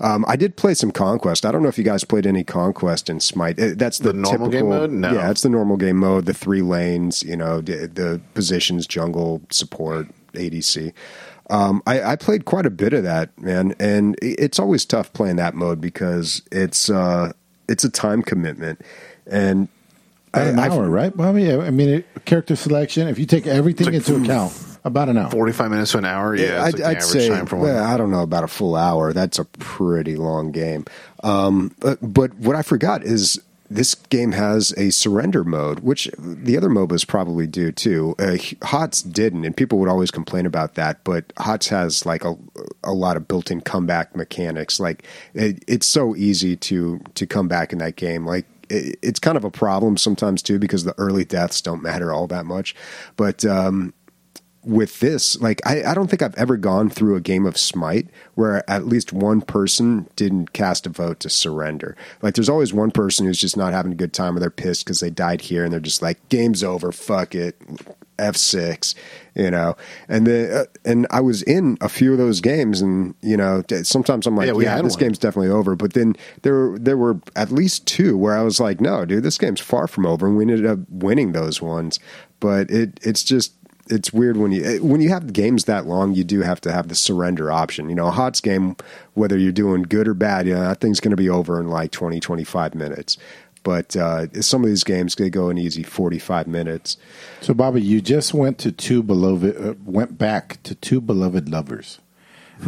Um, 0.00 0.24
I 0.28 0.36
did 0.36 0.56
play 0.56 0.74
some 0.74 0.90
Conquest. 0.90 1.46
I 1.46 1.52
don't 1.52 1.62
know 1.62 1.68
if 1.68 1.78
you 1.78 1.84
guys 1.84 2.04
played 2.04 2.26
any 2.26 2.42
Conquest 2.44 3.08
in 3.08 3.20
Smite. 3.20 3.58
Uh, 3.60 3.70
That's 3.76 3.98
the, 3.98 4.08
The 4.12 4.18
normal 4.18 4.48
game 4.48 4.68
mode? 4.68 4.90
No. 4.90 5.12
Yeah, 5.12 5.30
it's 5.30 5.42
the 5.42 5.48
normal 5.48 5.76
game 5.76 5.96
mode. 5.98 6.26
The 6.26 6.34
three 6.34 6.62
lanes, 6.62 7.22
you 7.22 7.36
know, 7.36 7.60
the, 7.60 7.86
the 7.86 8.20
positions, 8.34 8.86
jungle, 8.86 9.40
support, 9.50 10.08
ADC. 10.32 10.92
Um, 11.50 11.82
I, 11.86 12.02
I 12.02 12.16
played 12.16 12.44
quite 12.46 12.66
a 12.66 12.70
bit 12.70 12.92
of 12.92 13.02
that, 13.04 13.38
man, 13.40 13.74
and 13.78 14.16
it's 14.22 14.58
always 14.58 14.84
tough 14.86 15.12
playing 15.12 15.36
that 15.36 15.54
mode 15.54 15.78
because 15.80 16.40
it's 16.50 16.88
uh, 16.88 17.32
it's 17.68 17.84
a 17.84 17.90
time 17.90 18.22
commitment, 18.22 18.80
and 19.26 19.68
About 20.32 20.46
an 20.48 20.58
I- 20.58 20.64
I've- 20.64 20.74
hour, 20.74 20.88
right, 20.88 21.14
Bobby? 21.14 21.52
I 21.52 21.66
I 21.66 21.70
mean, 21.70 21.88
it, 21.90 22.06
character 22.24 22.56
selection. 22.56 23.08
If 23.08 23.18
you 23.18 23.26
take 23.26 23.46
everything 23.46 23.92
It's 23.92 24.08
into 24.08 24.22
account, 24.24 24.54
about 24.84 25.08
an 25.08 25.16
hour. 25.16 25.30
45 25.30 25.70
minutes 25.70 25.92
to 25.92 25.98
an 25.98 26.04
hour. 26.04 26.34
Yeah, 26.34 26.44
it's 26.44 26.52
I'd, 26.52 26.60
like 26.64 26.76
the 26.76 26.84
I'd 26.84 26.96
average 26.96 27.22
say 27.22 27.28
time 27.28 27.46
for 27.46 27.56
one. 27.56 27.66
well, 27.66 27.84
I 27.84 27.96
don't 27.96 28.10
know 28.10 28.22
about 28.22 28.44
a 28.44 28.48
full 28.48 28.76
hour. 28.76 29.12
That's 29.12 29.38
a 29.38 29.44
pretty 29.44 30.16
long 30.16 30.52
game. 30.52 30.84
Um, 31.22 31.74
but, 31.80 31.98
but 32.02 32.34
what 32.34 32.54
I 32.54 32.62
forgot 32.62 33.02
is 33.02 33.40
this 33.70 33.94
game 33.94 34.32
has 34.32 34.72
a 34.76 34.90
surrender 34.90 35.42
mode, 35.42 35.80
which 35.80 36.10
the 36.18 36.56
other 36.56 36.68
MOBAs 36.68 37.06
probably 37.06 37.46
do 37.46 37.72
too. 37.72 38.14
Uh, 38.18 38.36
HOTS 38.62 39.02
didn't, 39.02 39.44
and 39.44 39.56
people 39.56 39.78
would 39.78 39.88
always 39.88 40.10
complain 40.10 40.46
about 40.46 40.74
that. 40.74 41.02
But 41.02 41.32
HOTS 41.38 41.68
has 41.68 42.06
like 42.06 42.24
a, 42.24 42.36
a 42.82 42.92
lot 42.92 43.16
of 43.16 43.26
built-in 43.26 43.62
comeback 43.62 44.14
mechanics. 44.14 44.78
Like 44.78 45.04
it, 45.32 45.64
it's 45.66 45.86
so 45.86 46.14
easy 46.14 46.56
to 46.56 47.00
to 47.14 47.26
come 47.26 47.48
back 47.48 47.72
in 47.72 47.78
that 47.78 47.96
game. 47.96 48.26
Like 48.26 48.46
it, 48.68 48.98
it's 49.02 49.18
kind 49.18 49.36
of 49.36 49.44
a 49.44 49.50
problem 49.50 49.96
sometimes 49.96 50.42
too 50.42 50.58
because 50.58 50.84
the 50.84 50.94
early 50.98 51.24
deaths 51.24 51.60
don't 51.62 51.82
matter 51.82 52.12
all 52.12 52.26
that 52.26 52.44
much. 52.44 52.74
But 53.16 53.46
um, 53.46 53.94
with 54.64 55.00
this, 55.00 55.40
like 55.40 55.60
I, 55.66 55.82
I 55.84 55.94
don't 55.94 56.08
think 56.08 56.22
I've 56.22 56.34
ever 56.36 56.56
gone 56.56 56.90
through 56.90 57.16
a 57.16 57.20
game 57.20 57.46
of 57.46 57.56
Smite 57.58 58.08
where 58.34 58.68
at 58.68 58.86
least 58.86 59.12
one 59.12 59.40
person 59.40 60.08
didn't 60.16 60.52
cast 60.52 60.86
a 60.86 60.90
vote 60.90 61.20
to 61.20 61.30
surrender. 61.30 61.96
Like 62.22 62.34
there's 62.34 62.48
always 62.48 62.72
one 62.72 62.90
person 62.90 63.26
who's 63.26 63.40
just 63.40 63.56
not 63.56 63.72
having 63.72 63.92
a 63.92 63.96
good 63.96 64.12
time 64.12 64.36
or 64.36 64.40
they're 64.40 64.50
pissed 64.50 64.84
because 64.84 65.00
they 65.00 65.10
died 65.10 65.42
here 65.42 65.64
and 65.64 65.72
they're 65.72 65.80
just 65.80 66.02
like, 66.02 66.28
game's 66.28 66.64
over, 66.64 66.92
fuck 66.92 67.34
it, 67.34 67.56
F 68.18 68.36
six, 68.36 68.94
you 69.34 69.50
know. 69.50 69.76
And 70.08 70.26
the 70.26 70.60
uh, 70.60 70.64
and 70.84 71.06
I 71.10 71.20
was 71.20 71.42
in 71.42 71.76
a 71.80 71.88
few 71.88 72.12
of 72.12 72.18
those 72.18 72.40
games 72.40 72.80
and 72.80 73.14
you 73.22 73.36
know 73.36 73.62
sometimes 73.82 74.26
I'm 74.26 74.36
like, 74.36 74.46
Yeah, 74.46 74.58
yeah, 74.60 74.80
this 74.82 74.92
one. 74.94 75.00
game's 75.00 75.18
definitely 75.18 75.50
over. 75.50 75.74
But 75.74 75.94
then 75.94 76.14
there 76.42 76.78
there 76.78 76.96
were 76.96 77.18
at 77.34 77.50
least 77.50 77.86
two 77.86 78.16
where 78.16 78.36
I 78.38 78.42
was 78.42 78.60
like, 78.60 78.80
no, 78.80 79.04
dude, 79.04 79.24
this 79.24 79.36
game's 79.36 79.60
far 79.60 79.88
from 79.88 80.06
over, 80.06 80.26
and 80.28 80.36
we 80.36 80.44
ended 80.44 80.64
up 80.64 80.78
winning 80.88 81.32
those 81.32 81.60
ones. 81.60 81.98
But 82.38 82.70
it 82.70 83.00
it's 83.02 83.24
just 83.24 83.52
it's 83.88 84.12
weird 84.12 84.36
when 84.36 84.52
you 84.52 84.82
when 84.82 85.00
you 85.00 85.10
have 85.10 85.32
games 85.32 85.64
that 85.64 85.86
long, 85.86 86.14
you 86.14 86.24
do 86.24 86.40
have 86.40 86.60
to 86.62 86.72
have 86.72 86.88
the 86.88 86.94
surrender 86.94 87.50
option. 87.50 87.88
You 87.88 87.94
know, 87.94 88.06
a 88.06 88.12
HOTS 88.12 88.40
game, 88.40 88.76
whether 89.14 89.36
you're 89.36 89.52
doing 89.52 89.82
good 89.82 90.08
or 90.08 90.14
bad, 90.14 90.46
you 90.46 90.54
know, 90.54 90.60
that 90.60 90.80
thing's 90.80 91.00
going 91.00 91.10
to 91.10 91.16
be 91.16 91.28
over 91.28 91.60
in 91.60 91.68
like 91.68 91.90
20, 91.90 92.20
25 92.20 92.74
minutes. 92.74 93.18
But 93.62 93.96
uh, 93.96 94.42
some 94.42 94.62
of 94.62 94.68
these 94.68 94.84
games 94.84 95.14
they 95.14 95.30
go 95.30 95.48
an 95.48 95.56
easy 95.56 95.82
forty 95.82 96.18
five 96.18 96.46
minutes. 96.46 96.98
So, 97.40 97.54
Bobby, 97.54 97.80
you 97.80 98.02
just 98.02 98.34
went 98.34 98.58
to 98.58 98.70
two 98.70 99.02
beloved, 99.02 99.56
uh, 99.56 99.74
went 99.84 100.18
back 100.18 100.62
to 100.64 100.74
two 100.74 101.00
beloved 101.00 101.48
lovers, 101.48 101.98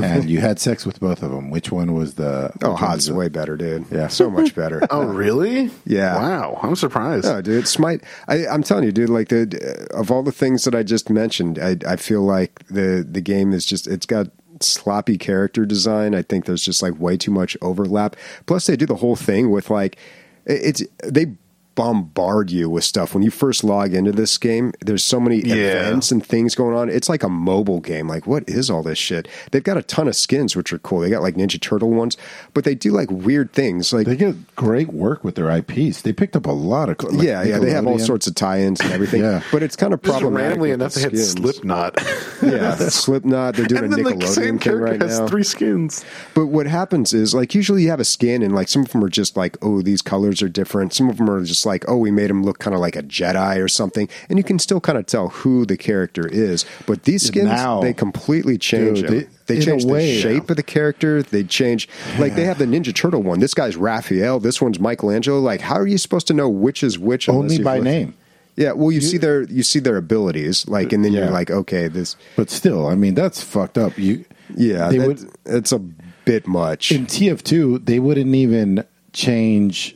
and 0.03 0.29
you 0.31 0.41
had 0.41 0.59
sex 0.59 0.85
with 0.87 1.01
both 1.01 1.23
of 1.23 1.31
them. 1.31 1.51
Which 1.51 1.71
one 1.73 1.95
was 1.95 2.15
the? 2.15 2.53
Oh, 2.63 2.75
HOTS 2.75 2.93
was 2.95 2.99
is 3.03 3.07
the- 3.09 3.15
way 3.15 3.29
better, 3.29 3.57
dude. 3.57 3.87
Yeah. 3.93 4.09
so 4.09 4.31
much 4.31 4.55
better. 4.55 4.83
Oh, 4.91 5.05
really? 5.07 5.71
Yeah. 5.85 6.17
Wow, 6.17 6.61
I'm 6.63 6.77
surprised. 6.77 7.25
No, 7.25 7.41
dude, 7.43 7.67
Smite. 7.69 8.03
I, 8.29 8.47
I'm 8.47 8.63
telling 8.63 8.85
you, 8.85 8.93
dude. 8.93 9.11
Like 9.11 9.29
the 9.29 9.89
of 9.95 10.11
all 10.11 10.23
the 10.23 10.33
things 10.33 10.65
that 10.65 10.75
I 10.75 10.83
just 10.83 11.11
mentioned, 11.11 11.59
I, 11.59 11.77
I 11.87 11.97
feel 11.97 12.23
like 12.23 12.67
the 12.69 13.07
the 13.09 13.21
game 13.21 13.53
is 13.53 13.65
just 13.65 13.87
it's 13.87 14.07
got 14.07 14.29
sloppy 14.61 15.19
character 15.19 15.67
design. 15.67 16.15
I 16.15 16.23
think 16.23 16.47
there's 16.47 16.63
just 16.65 16.83
like 16.83 16.99
way 16.99 17.17
too 17.17 17.31
much 17.31 17.57
overlap. 17.61 18.17
Plus, 18.47 18.67
they 18.67 18.77
do 18.77 18.87
the 18.87 18.97
whole 18.97 19.17
thing 19.17 19.51
with 19.51 19.69
like 19.71 19.99
it's 20.47 20.83
they 21.05 21.35
bombard 21.77 22.51
you 22.51 22.69
with 22.69 22.83
stuff 22.83 23.15
when 23.15 23.23
you 23.23 23.31
first 23.31 23.63
log 23.63 23.95
into 23.95 24.11
this 24.11 24.37
game. 24.39 24.73
There's 24.81 25.05
so 25.05 25.21
many 25.21 25.37
Yeah. 25.41 25.55
events 25.55 26.11
and 26.11 26.25
things 26.27 26.57
going 26.57 26.75
on. 26.77 26.89
It's 26.89 27.09
like 27.09 27.23
a 27.23 27.29
mobile 27.29 27.79
game. 27.81 28.09
Like, 28.09 28.27
what 28.27 28.49
is 28.49 28.69
all 28.69 28.83
this 28.83 28.99
shit? 28.99 29.29
They've 29.53 29.63
got 29.63 29.77
a 29.77 29.83
ton 29.83 30.09
of 30.09 30.17
skins, 30.17 30.57
which 30.57 30.73
are 30.73 30.79
cool. 30.79 31.01
They 31.01 31.11
got 31.11 31.23
like 31.23 31.37
Ninja 31.37 31.61
Turtle 31.61 31.91
ones, 31.91 32.17
but 32.55 32.65
they 32.65 32.75
do 32.75 32.91
like 32.91 33.11
weird 33.11 33.53
things. 33.53 33.93
Like 33.93 34.07
They 34.07 34.17
get 34.17 34.57
great 34.57 34.93
work 34.93 35.23
with 35.23 35.37
their 35.37 35.49
IPs. 35.51 36.03
They 36.03 36.13
picked 36.13 36.35
up 36.35 36.47
a 36.47 36.51
lot 36.53 36.89
of. 36.89 37.01
like, 37.03 37.23
yeah, 37.23 37.43
yeah, 37.45 37.59
they 37.59 37.71
have 37.71 37.87
all 37.87 37.99
sorts 38.01 38.27
of 38.27 38.35
tie-ins 38.35 38.81
and 38.81 38.91
everything. 38.93 39.21
Yeah. 39.23 39.43
but 39.53 39.63
it's 39.63 39.77
kind 39.77 39.93
of 39.95 40.03
Just 40.03 40.19
problematic. 40.19 40.45
randomly 40.49 40.71
with 40.71 40.81
enough, 40.81 40.93
the 40.95 41.01
they 41.01 41.05
had 41.05 41.19
skins. 41.19 41.33
Slipknot. 41.33 42.03
Yeah, 42.43 42.75
Slipknot. 42.77 43.55
They're 43.55 43.67
doing 43.67 43.85
and 43.85 43.93
a 43.93 43.97
then 44.03 44.19
the 44.19 44.27
same 44.27 44.45
Nickelodeon 44.45 44.49
thing 44.49 44.59
character 44.59 44.85
right 44.85 45.03
has 45.03 45.19
now. 45.21 45.27
three 45.27 45.43
skins. 45.43 46.05
But 46.35 46.47
what 46.47 46.67
happens 46.67 47.13
is, 47.15 47.35
like, 47.35 47.55
usually 47.55 47.83
you 47.85 47.91
have 47.91 48.01
a 48.01 48.05
skin, 48.05 48.43
and 48.43 48.55
like 48.55 48.69
some 48.69 48.83
of 48.83 48.93
them 48.93 49.03
are 49.05 49.09
just 49.09 49.37
like, 49.37 49.57
oh, 49.63 49.83
these 49.83 50.03
colors 50.03 50.43
are 50.43 50.49
different. 50.49 50.93
Some 50.93 51.09
of 51.09 51.17
them 51.17 51.31
are 51.31 51.43
just 51.45 51.65
like, 51.67 51.85
oh, 51.89 51.97
we 51.97 52.11
made 52.11 52.31
him 52.31 52.43
look 52.45 52.59
kind 52.59 52.75
of 52.75 52.81
like 52.81 52.97
a 52.97 53.03
Jedi 53.03 53.63
or 53.63 53.69
something, 53.69 54.09
and 54.31 54.39
you 54.39 54.45
can 54.45 54.59
still 54.59 54.81
kind 54.81 54.97
of 54.97 55.05
tell 55.07 55.29
who 55.29 55.67
the 55.67 55.77
character 55.77 56.27
is. 56.27 56.65
But 56.87 57.03
these 57.03 57.25
skins, 57.27 57.47
Now- 57.49 57.81
they 57.83 57.93
completely 57.93 58.57
change 58.57 59.01
Dude, 59.01 59.09
they- 59.11 59.27
They, 59.57 59.61
change 59.61 59.85
the 59.85 59.93
way- 59.93 60.19
shape 60.21 60.49
of 60.51 60.57
the 60.57 60.63
character. 60.63 61.23
They 61.23 61.45
change, 61.45 61.89
like 62.19 62.35
they 62.35 62.45
have 62.45 62.59
the 62.59 62.65
Ninja 62.65 62.95
Turtle 62.95 63.23
one. 63.23 63.39
This 63.41 63.55
guy's 63.55 63.77
Raphael. 63.77 64.41
This 64.41 64.61
one's 64.63 64.81
Michelangelo. 64.81 65.39
Like, 65.41 65.61
how 65.61 65.77
are 65.77 65.87
you 65.87 65.99
supposed 65.99 66.27
to 66.29 66.35
know 66.35 66.49
which 66.49 66.83
is 66.83 66.99
which? 66.99 67.29
only 67.29 67.59
by 67.63 67.75
looked- 67.75 67.85
name. 67.85 68.15
Yeah, 68.57 68.73
well, 68.73 68.91
you 68.91 69.03
see 69.03 69.19
their 69.19 69.43
you 69.43 69.63
see 69.63 69.81
their 69.81 69.99
abilities, 69.99 70.67
like, 70.67 70.91
and 70.93 71.05
then 71.05 71.13
Yeah. 71.13 71.25
you're 71.25 71.31
like, 71.31 71.51
okay, 71.51 71.89
this, 71.89 72.17
But 72.37 72.49
still, 72.51 72.87
I 72.87 72.95
mean, 72.95 73.15
that's 73.15 73.43
fucked 73.43 73.77
up. 73.77 73.99
You, 73.99 74.25
yeah, 74.57 74.89
they 74.89 74.97
that- 74.99 75.07
would 75.07 75.21
it's 75.45 75.73
a 75.73 75.79
bit 76.25 76.49
much. 76.49 76.91
in 76.91 77.05
TF2. 77.07 77.85
They 77.85 77.99
wouldn't 77.99 78.35
even 78.35 78.83
change 79.13 79.96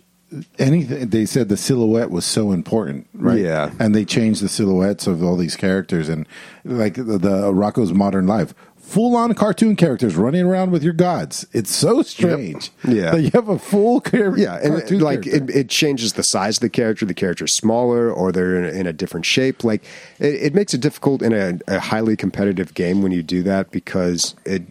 anything. 0.59 1.09
They 1.09 1.27
said 1.27 1.49
the 1.49 1.57
silhouette 1.57 2.11
was 2.11 2.25
so 2.25 2.53
important, 2.53 3.09
right? 3.15 3.39
Yeah. 3.41 3.73
and 3.79 3.95
they 3.95 4.05
changed 4.05 4.43
the 4.43 4.49
silhouettes 4.49 5.07
of 5.07 5.23
all 5.23 5.37
these 5.37 5.57
characters, 5.57 6.09
and 6.09 6.27
like 6.65 6.95
the, 6.95 7.03
the 7.19 7.53
Rocko's 7.53 7.93
Modern 7.93 8.27
Life. 8.27 8.55
Full 8.91 9.15
on 9.15 9.35
cartoon 9.35 9.77
characters 9.77 10.17
running 10.17 10.45
around 10.45 10.73
with 10.73 10.83
your 10.83 10.93
gods. 10.93 11.47
It's 11.53 11.71
so 11.73 12.03
strange. 12.03 12.73
Yeah. 12.89 13.13
that 13.13 13.23
you 13.23 13.31
have 13.35 13.49
a 13.49 13.57
full 13.57 14.01
char- 14.01 14.37
Yeah, 14.37 14.57
and 14.57 14.79
cartoon 14.79 14.99
like 15.01 15.27
it, 15.29 15.49
it 15.49 15.69
changes 15.69 16.15
the 16.15 16.25
size 16.25 16.57
of 16.57 16.63
the 16.63 16.71
character. 16.71 17.07
The 17.07 17.15
character's 17.15 17.53
smaller, 17.53 18.11
or 18.11 18.33
they're 18.33 18.57
in 18.57 18.65
a, 18.65 18.81
in 18.81 18.87
a 18.89 18.93
different 18.93 19.27
shape. 19.27 19.63
Like 19.63 19.85
it, 20.19 20.35
it 20.35 20.55
makes 20.57 20.75
it 20.75 20.81
difficult 20.81 21.23
in 21.23 21.33
a, 21.33 21.61
a 21.69 21.79
highly 21.79 22.17
competitive 22.17 22.75
game 22.75 23.01
when 23.01 23.13
you 23.13 23.23
do 23.23 23.45
that 23.45 23.71
because 23.71 24.35
it 24.45 24.63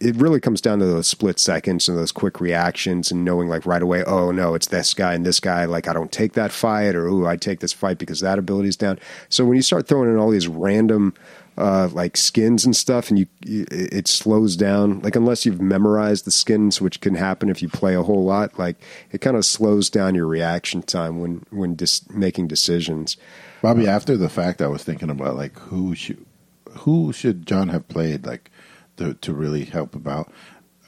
it 0.00 0.16
really 0.16 0.40
comes 0.40 0.62
down 0.62 0.78
to 0.78 0.86
those 0.86 1.06
split 1.06 1.38
seconds 1.38 1.90
and 1.90 1.98
those 1.98 2.10
quick 2.10 2.40
reactions 2.40 3.10
and 3.12 3.22
knowing 3.22 3.48
like 3.50 3.66
right 3.66 3.82
away. 3.82 4.02
Oh 4.04 4.30
no, 4.32 4.54
it's 4.54 4.68
this 4.68 4.94
guy 4.94 5.12
and 5.12 5.26
this 5.26 5.40
guy. 5.40 5.66
Like 5.66 5.88
I 5.88 5.92
don't 5.92 6.10
take 6.10 6.32
that 6.32 6.52
fight, 6.52 6.94
or 6.94 7.06
ooh, 7.06 7.26
I 7.26 7.36
take 7.36 7.60
this 7.60 7.74
fight 7.74 7.98
because 7.98 8.20
that 8.20 8.38
ability's 8.38 8.76
down. 8.76 8.98
So 9.28 9.44
when 9.44 9.56
you 9.56 9.62
start 9.62 9.86
throwing 9.86 10.08
in 10.10 10.16
all 10.16 10.30
these 10.30 10.48
random 10.48 11.12
uh, 11.58 11.88
like 11.92 12.16
skins 12.16 12.64
and 12.64 12.74
stuff, 12.74 13.10
and 13.10 13.18
you, 13.18 13.26
it 13.42 14.06
slows 14.06 14.56
down. 14.56 15.00
Like 15.00 15.16
unless 15.16 15.44
you've 15.44 15.60
memorized 15.60 16.24
the 16.24 16.30
skins, 16.30 16.80
which 16.80 17.00
can 17.00 17.16
happen 17.16 17.48
if 17.48 17.60
you 17.60 17.68
play 17.68 17.94
a 17.96 18.02
whole 18.02 18.24
lot. 18.24 18.58
Like 18.58 18.76
it 19.10 19.20
kind 19.20 19.36
of 19.36 19.44
slows 19.44 19.90
down 19.90 20.14
your 20.14 20.26
reaction 20.26 20.82
time 20.82 21.20
when 21.20 21.44
when 21.50 21.74
dis- 21.74 22.08
making 22.10 22.46
decisions. 22.46 23.16
Bobby, 23.60 23.88
after 23.88 24.16
the 24.16 24.28
fact, 24.28 24.62
I 24.62 24.68
was 24.68 24.84
thinking 24.84 25.10
about 25.10 25.34
like 25.34 25.58
who 25.58 25.96
should 25.96 26.24
who 26.78 27.12
should 27.12 27.44
John 27.44 27.68
have 27.70 27.88
played 27.88 28.24
like 28.24 28.50
to 28.96 29.14
to 29.14 29.34
really 29.34 29.64
help 29.64 29.96
about 29.96 30.32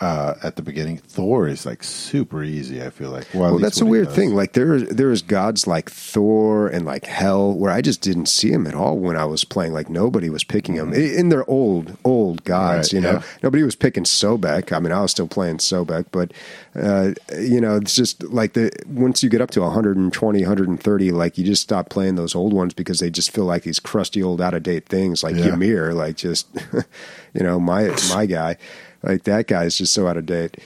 uh, 0.00 0.34
at 0.42 0.56
the 0.56 0.62
beginning. 0.62 0.96
Thor 0.96 1.46
is 1.46 1.66
like 1.66 1.82
super 1.82 2.42
easy. 2.42 2.82
I 2.82 2.90
feel 2.90 3.10
like. 3.10 3.26
Well, 3.34 3.50
Well, 3.50 3.58
that's 3.58 3.80
a 3.80 3.86
weird 3.86 4.10
thing. 4.10 4.34
Like 4.34 4.54
there, 4.54 4.80
there's 4.80 5.20
gods 5.20 5.66
like 5.66 5.90
Thor 5.90 6.68
and 6.68 6.86
like 6.86 7.04
Hel, 7.04 7.52
where 7.52 7.70
I 7.70 7.82
just 7.82 8.00
didn't 8.00 8.26
see 8.26 8.50
him 8.50 8.66
at 8.66 8.74
all 8.74 8.98
when 8.98 9.16
I 9.16 9.26
was 9.26 9.44
playing. 9.44 9.72
Like 9.72 9.90
nobody 9.90 10.30
was 10.30 10.42
picking 10.42 10.76
him 10.76 10.94
in 10.94 11.28
their 11.28 11.48
old, 11.48 11.98
old 12.02 12.44
gods. 12.44 12.92
Right, 12.92 12.92
you 12.94 13.00
know, 13.00 13.12
yeah. 13.18 13.22
nobody 13.42 13.62
was 13.62 13.76
picking 13.76 14.04
Sobek. 14.04 14.72
I 14.72 14.78
mean, 14.80 14.92
I 14.92 15.02
was 15.02 15.10
still 15.10 15.28
playing 15.28 15.58
Sobek, 15.58 16.06
but 16.10 16.32
uh, 16.74 17.12
you 17.38 17.60
know, 17.60 17.76
it's 17.76 17.94
just 17.94 18.22
like 18.22 18.54
the 18.54 18.72
once 18.86 19.22
you 19.22 19.28
get 19.28 19.42
up 19.42 19.50
to 19.50 19.60
120, 19.60 20.38
130, 20.40 21.12
like 21.12 21.36
you 21.36 21.44
just 21.44 21.62
stop 21.62 21.90
playing 21.90 22.14
those 22.14 22.34
old 22.34 22.54
ones 22.54 22.72
because 22.72 23.00
they 23.00 23.10
just 23.10 23.30
feel 23.32 23.44
like 23.44 23.64
these 23.64 23.80
crusty 23.80 24.22
old 24.22 24.40
out 24.40 24.54
of 24.54 24.62
date 24.62 24.88
things. 24.88 25.22
Like 25.22 25.36
Yeah. 25.36 25.52
Ymir, 25.52 25.92
like 25.92 26.16
just 26.16 26.48
you 27.34 27.42
know 27.42 27.60
my 27.60 27.94
my 28.08 28.24
guy, 28.24 28.56
like 29.02 29.24
that 29.24 29.46
guy 29.46 29.64
is 29.64 29.76
just 29.78 29.92
so 29.92 30.06
out 30.06 30.16
of 30.16 30.26
date. 30.26 30.56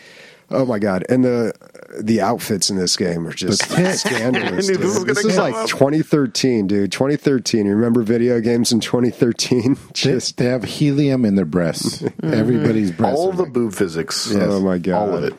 Oh 0.50 0.64
my 0.66 0.78
god! 0.78 1.04
And 1.08 1.24
the 1.24 1.52
the 2.00 2.20
outfits 2.20 2.68
in 2.70 2.76
this 2.76 2.96
game 2.96 3.26
are 3.26 3.32
just 3.32 3.62
scandalous. 3.98 4.68
I 4.68 4.72
dude. 4.72 4.80
this 4.82 4.94
was 4.98 5.04
This 5.04 5.24
is 5.24 5.38
like 5.38 5.54
up. 5.54 5.68
2013, 5.68 6.66
dude. 6.66 6.92
2013. 6.92 7.66
You 7.66 7.72
remember 7.74 8.02
video 8.02 8.40
games 8.40 8.70
in 8.72 8.80
2013? 8.80 9.76
Just 9.94 10.36
they 10.36 10.44
have 10.46 10.64
helium 10.64 11.24
in 11.24 11.34
their 11.36 11.44
breasts. 11.44 12.04
Everybody's 12.22 12.90
breasts. 12.92 13.18
All 13.18 13.32
the 13.32 13.44
like- 13.44 13.52
boob 13.52 13.72
physics. 13.74 14.28
Yes. 14.30 14.42
oh 14.50 14.60
my 14.60 14.78
god! 14.78 15.08
All 15.08 15.16
of 15.16 15.24
it. 15.24 15.34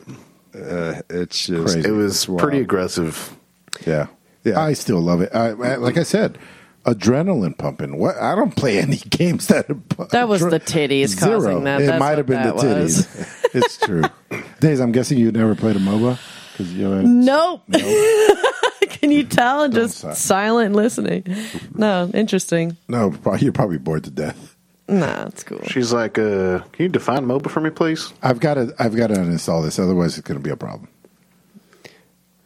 Uh, 0.54 1.02
it's 1.10 1.46
just 1.46 1.74
Crazy. 1.74 1.88
It 1.88 1.92
was 1.92 2.24
it's 2.28 2.42
pretty 2.42 2.60
aggressive. 2.60 3.36
Yeah. 3.86 4.06
Yeah. 4.42 4.58
I 4.58 4.72
still 4.72 5.00
love 5.00 5.20
it. 5.20 5.30
I, 5.34 5.48
I- 5.50 5.76
like 5.76 5.98
I 5.98 6.02
said, 6.02 6.38
adrenaline 6.86 7.56
pumping. 7.58 7.98
What? 7.98 8.16
I 8.16 8.34
don't 8.34 8.54
play 8.54 8.78
any 8.78 8.96
games 9.10 9.48
that. 9.48 9.68
Are 9.70 10.06
That 10.06 10.28
was 10.28 10.40
the 10.40 10.60
titties 10.60 11.18
causing 11.18 11.64
that. 11.64 11.82
It 11.82 11.86
That's 11.86 12.00
might 12.00 12.18
have 12.18 12.26
been 12.26 12.42
the 12.42 12.52
titties. 12.52 13.50
it's 13.54 13.78
true. 13.78 14.04
Days, 14.60 14.80
I'm 14.80 14.92
guessing 14.92 15.18
you 15.18 15.30
never 15.32 15.54
played 15.54 15.76
a 15.76 15.80
MOBA 15.80 16.18
because 16.52 16.72
you. 16.72 16.90
Had, 16.90 17.04
Nope. 17.04 17.62
Can 18.88 19.10
you 19.10 19.24
tell? 19.24 19.62
And 19.62 19.74
just 19.74 19.98
sigh. 19.98 20.14
silent 20.14 20.74
listening. 20.74 21.24
No, 21.74 22.10
interesting. 22.14 22.76
no, 22.88 23.14
you're 23.38 23.52
probably 23.52 23.78
bored 23.78 24.04
to 24.04 24.10
death. 24.10 24.56
Nah, 24.88 25.26
it's 25.26 25.42
cool. 25.42 25.60
She's 25.64 25.92
like, 25.92 26.16
uh, 26.16 26.60
"Can 26.72 26.84
you 26.84 26.88
define 26.88 27.26
MOBA 27.26 27.50
for 27.50 27.60
me, 27.60 27.70
please?" 27.70 28.12
I've 28.22 28.38
got 28.38 28.54
to. 28.54 28.72
I've 28.78 28.94
got 28.96 29.08
to 29.08 29.14
uninstall 29.14 29.64
this. 29.64 29.78
Otherwise, 29.80 30.16
it's 30.16 30.26
going 30.26 30.38
to 30.38 30.44
be 30.44 30.50
a 30.50 30.56
problem. 30.56 30.88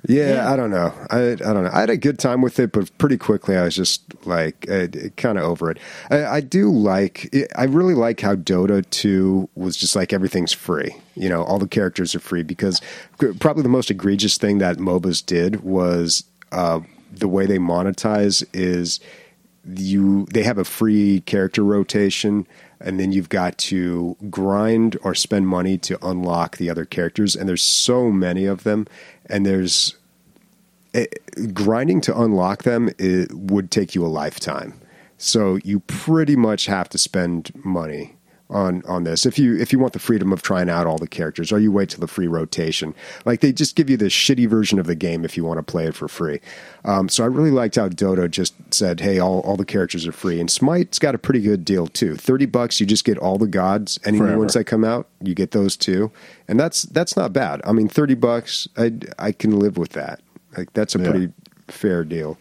Yeah, 0.08 0.34
Yeah. 0.34 0.52
I 0.52 0.56
don't 0.56 0.70
know. 0.70 0.92
I 1.10 1.32
I 1.32 1.34
don't 1.34 1.64
know. 1.64 1.70
I 1.72 1.80
had 1.80 1.90
a 1.90 1.96
good 1.96 2.18
time 2.18 2.42
with 2.42 2.58
it, 2.58 2.72
but 2.72 2.96
pretty 2.98 3.16
quickly 3.18 3.56
I 3.56 3.64
was 3.64 3.76
just 3.76 4.02
like 4.26 4.68
uh, 4.70 4.86
kind 5.16 5.38
of 5.38 5.44
over 5.44 5.70
it. 5.70 5.78
I, 6.10 6.24
I 6.26 6.40
do 6.40 6.70
like. 6.70 7.34
I 7.56 7.64
really 7.64 7.94
like 7.94 8.20
how 8.20 8.34
Dota 8.34 8.88
two 8.90 9.48
was 9.54 9.76
just 9.76 9.94
like 9.94 10.12
everything's 10.12 10.52
free. 10.52 10.96
You 11.14 11.28
know, 11.28 11.42
all 11.42 11.58
the 11.58 11.68
characters 11.68 12.14
are 12.14 12.20
free 12.20 12.42
because 12.42 12.80
probably 13.40 13.62
the 13.62 13.68
most 13.68 13.90
egregious 13.90 14.38
thing 14.38 14.58
that 14.58 14.78
MOBAs 14.78 15.24
did 15.24 15.62
was 15.62 16.24
uh, 16.52 16.80
the 17.12 17.28
way 17.28 17.46
they 17.46 17.58
monetize 17.58 18.44
is 18.52 19.00
you 19.76 20.26
they 20.32 20.42
have 20.42 20.58
a 20.58 20.64
free 20.64 21.20
character 21.26 21.62
rotation 21.62 22.46
and 22.80 22.98
then 22.98 23.12
you've 23.12 23.28
got 23.28 23.58
to 23.58 24.16
grind 24.30 24.96
or 25.02 25.14
spend 25.14 25.46
money 25.46 25.76
to 25.78 25.98
unlock 26.06 26.56
the 26.56 26.70
other 26.70 26.84
characters 26.84 27.36
and 27.36 27.48
there's 27.48 27.62
so 27.62 28.10
many 28.10 28.46
of 28.46 28.64
them 28.64 28.86
and 29.26 29.44
there's 29.44 29.96
eh, 30.94 31.06
grinding 31.52 32.00
to 32.00 32.18
unlock 32.18 32.62
them 32.62 32.90
it 32.98 33.32
would 33.32 33.70
take 33.70 33.94
you 33.94 34.04
a 34.04 34.08
lifetime. 34.08 34.74
So 35.18 35.56
you 35.56 35.80
pretty 35.80 36.36
much 36.36 36.66
have 36.66 36.88
to 36.90 36.98
spend 36.98 37.52
money 37.64 38.16
on 38.50 38.82
on 38.86 39.04
this. 39.04 39.24
If 39.26 39.38
you 39.38 39.56
if 39.56 39.72
you 39.72 39.78
want 39.78 39.92
the 39.92 39.98
freedom 39.98 40.32
of 40.32 40.42
trying 40.42 40.68
out 40.68 40.86
all 40.86 40.98
the 40.98 41.06
characters 41.06 41.52
or 41.52 41.58
you 41.58 41.70
wait 41.72 41.90
till 41.90 42.00
the 42.00 42.06
free 42.08 42.26
rotation. 42.26 42.94
Like 43.24 43.40
they 43.40 43.52
just 43.52 43.76
give 43.76 43.88
you 43.88 43.96
the 43.96 44.06
shitty 44.06 44.48
version 44.48 44.78
of 44.78 44.86
the 44.86 44.94
game 44.94 45.24
if 45.24 45.36
you 45.36 45.44
want 45.44 45.58
to 45.58 45.62
play 45.62 45.86
it 45.86 45.94
for 45.94 46.08
free. 46.08 46.40
Um, 46.84 47.08
so 47.08 47.22
i 47.24 47.26
really 47.26 47.50
liked 47.50 47.76
how 47.76 47.88
Dota 47.88 48.30
just 48.30 48.54
said 48.72 49.00
hey 49.00 49.18
all, 49.18 49.40
all 49.40 49.56
the 49.56 49.64
characters 49.64 50.06
are 50.06 50.12
free. 50.12 50.40
And 50.40 50.50
smite's 50.50 50.98
got 50.98 51.14
a 51.14 51.18
pretty 51.18 51.40
good 51.40 51.64
deal 51.64 51.86
too. 51.86 52.16
30 52.16 52.46
bucks 52.46 52.80
you 52.80 52.86
just 52.86 53.04
get 53.04 53.18
all 53.18 53.38
the 53.38 53.46
gods 53.46 53.98
any 54.04 54.18
new 54.18 54.24
Forever. 54.24 54.38
ones 54.38 54.54
that 54.54 54.64
come 54.64 54.84
out 54.84 55.06
you 55.22 55.34
get 55.34 55.52
those 55.52 55.76
too. 55.76 56.10
And 56.48 56.58
that's 56.58 56.82
that's 56.82 57.16
not 57.16 57.32
bad. 57.32 57.60
I 57.64 57.72
mean 57.72 57.88
30 57.88 58.14
bucks 58.14 58.68
i 58.76 58.92
i 59.18 59.32
can 59.32 59.58
live 59.58 59.76
with 59.78 59.90
that. 59.92 60.20
Like 60.56 60.72
that's 60.72 60.94
a 60.94 60.98
Yeah. 60.98 61.10
pretty 61.10 61.32
fair 61.68 62.04
deal 62.04 62.36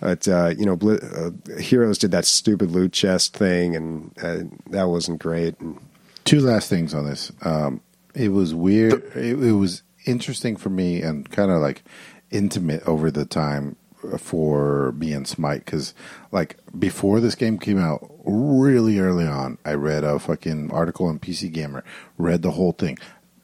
but 0.00 0.26
uh, 0.28 0.54
you 0.56 0.64
know, 0.66 0.76
Bli- 0.76 1.00
uh, 1.00 1.30
Heroes 1.58 1.98
did 1.98 2.10
that 2.12 2.24
stupid 2.24 2.70
loot 2.70 2.92
chest 2.92 3.36
thing, 3.36 3.76
and 3.76 4.12
uh, 4.22 4.38
that 4.70 4.88
wasn't 4.88 5.20
great. 5.20 5.58
And 5.60 5.78
Two 6.24 6.40
last 6.40 6.68
things 6.68 6.94
on 6.94 7.06
this. 7.06 7.32
Um, 7.42 7.80
it 8.14 8.28
was 8.30 8.54
weird. 8.54 9.02
It, 9.16 9.42
it 9.42 9.52
was 9.52 9.82
interesting 10.06 10.56
for 10.56 10.70
me 10.70 11.02
and 11.02 11.30
kind 11.30 11.50
of 11.50 11.60
like 11.60 11.82
intimate 12.30 12.82
over 12.86 13.10
the 13.10 13.24
time 13.24 13.76
for 14.18 14.92
me 14.92 15.12
and 15.12 15.26
Smite 15.26 15.64
because, 15.64 15.94
like, 16.30 16.56
before 16.78 17.20
this 17.20 17.34
game 17.34 17.58
came 17.58 17.78
out, 17.78 18.08
really 18.24 18.98
early 18.98 19.26
on, 19.26 19.58
I 19.64 19.74
read 19.74 20.04
a 20.04 20.18
fucking 20.18 20.70
article 20.70 21.06
on 21.06 21.18
PC 21.18 21.52
Gamer, 21.52 21.84
read 22.16 22.42
the 22.42 22.52
whole 22.52 22.72
thing. 22.72 22.98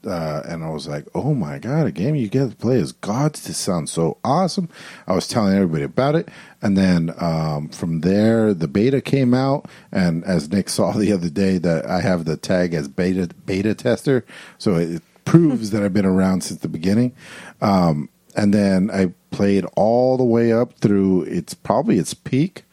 Uh, 0.06 0.42
and 0.46 0.64
I 0.64 0.70
was 0.70 0.86
like, 0.86 1.06
"Oh 1.14 1.34
my 1.34 1.58
god, 1.58 1.86
a 1.86 1.92
game 1.92 2.14
you 2.14 2.28
get 2.28 2.50
to 2.50 2.56
play 2.56 2.78
as 2.78 2.92
gods! 2.92 3.44
This 3.44 3.58
sounds 3.58 3.90
so 3.92 4.18
awesome!" 4.24 4.68
I 5.06 5.14
was 5.14 5.28
telling 5.28 5.54
everybody 5.54 5.84
about 5.84 6.14
it, 6.14 6.28
and 6.62 6.76
then 6.76 7.14
um, 7.18 7.68
from 7.68 8.00
there, 8.00 8.54
the 8.54 8.68
beta 8.68 9.00
came 9.00 9.34
out. 9.34 9.66
And 9.92 10.24
as 10.24 10.50
Nick 10.50 10.68
saw 10.68 10.92
the 10.92 11.12
other 11.12 11.30
day, 11.30 11.58
that 11.58 11.86
I 11.86 12.00
have 12.00 12.24
the 12.24 12.36
tag 12.36 12.74
as 12.74 12.88
beta 12.88 13.28
beta 13.46 13.74
tester, 13.74 14.24
so 14.58 14.76
it 14.76 15.02
proves 15.24 15.70
that 15.70 15.82
I've 15.82 15.94
been 15.94 16.06
around 16.06 16.42
since 16.42 16.60
the 16.60 16.68
beginning. 16.68 17.14
Um, 17.60 18.08
and 18.36 18.52
then 18.52 18.90
I 18.90 19.12
played 19.30 19.64
all 19.76 20.16
the 20.16 20.24
way 20.24 20.52
up 20.52 20.78
through 20.78 21.22
its 21.22 21.54
probably 21.54 21.98
its 21.98 22.14
peak, 22.14 22.64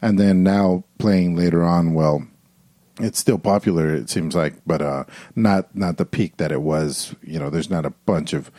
and 0.00 0.18
then 0.18 0.42
now 0.42 0.84
playing 0.98 1.36
later 1.36 1.64
on. 1.64 1.94
Well, 1.94 2.26
it's 2.98 3.18
still 3.18 3.38
popular 3.38 3.94
it 3.94 4.08
seems 4.08 4.34
like 4.34 4.54
but 4.66 4.80
uh 4.80 5.04
not 5.34 5.74
not 5.76 5.98
the 5.98 6.06
peak 6.06 6.36
that 6.38 6.50
it 6.50 6.62
was 6.62 7.14
you 7.22 7.38
know 7.38 7.50
there's 7.50 7.70
not 7.70 7.84
a 7.84 7.90
bunch 7.90 8.32
of 8.32 8.50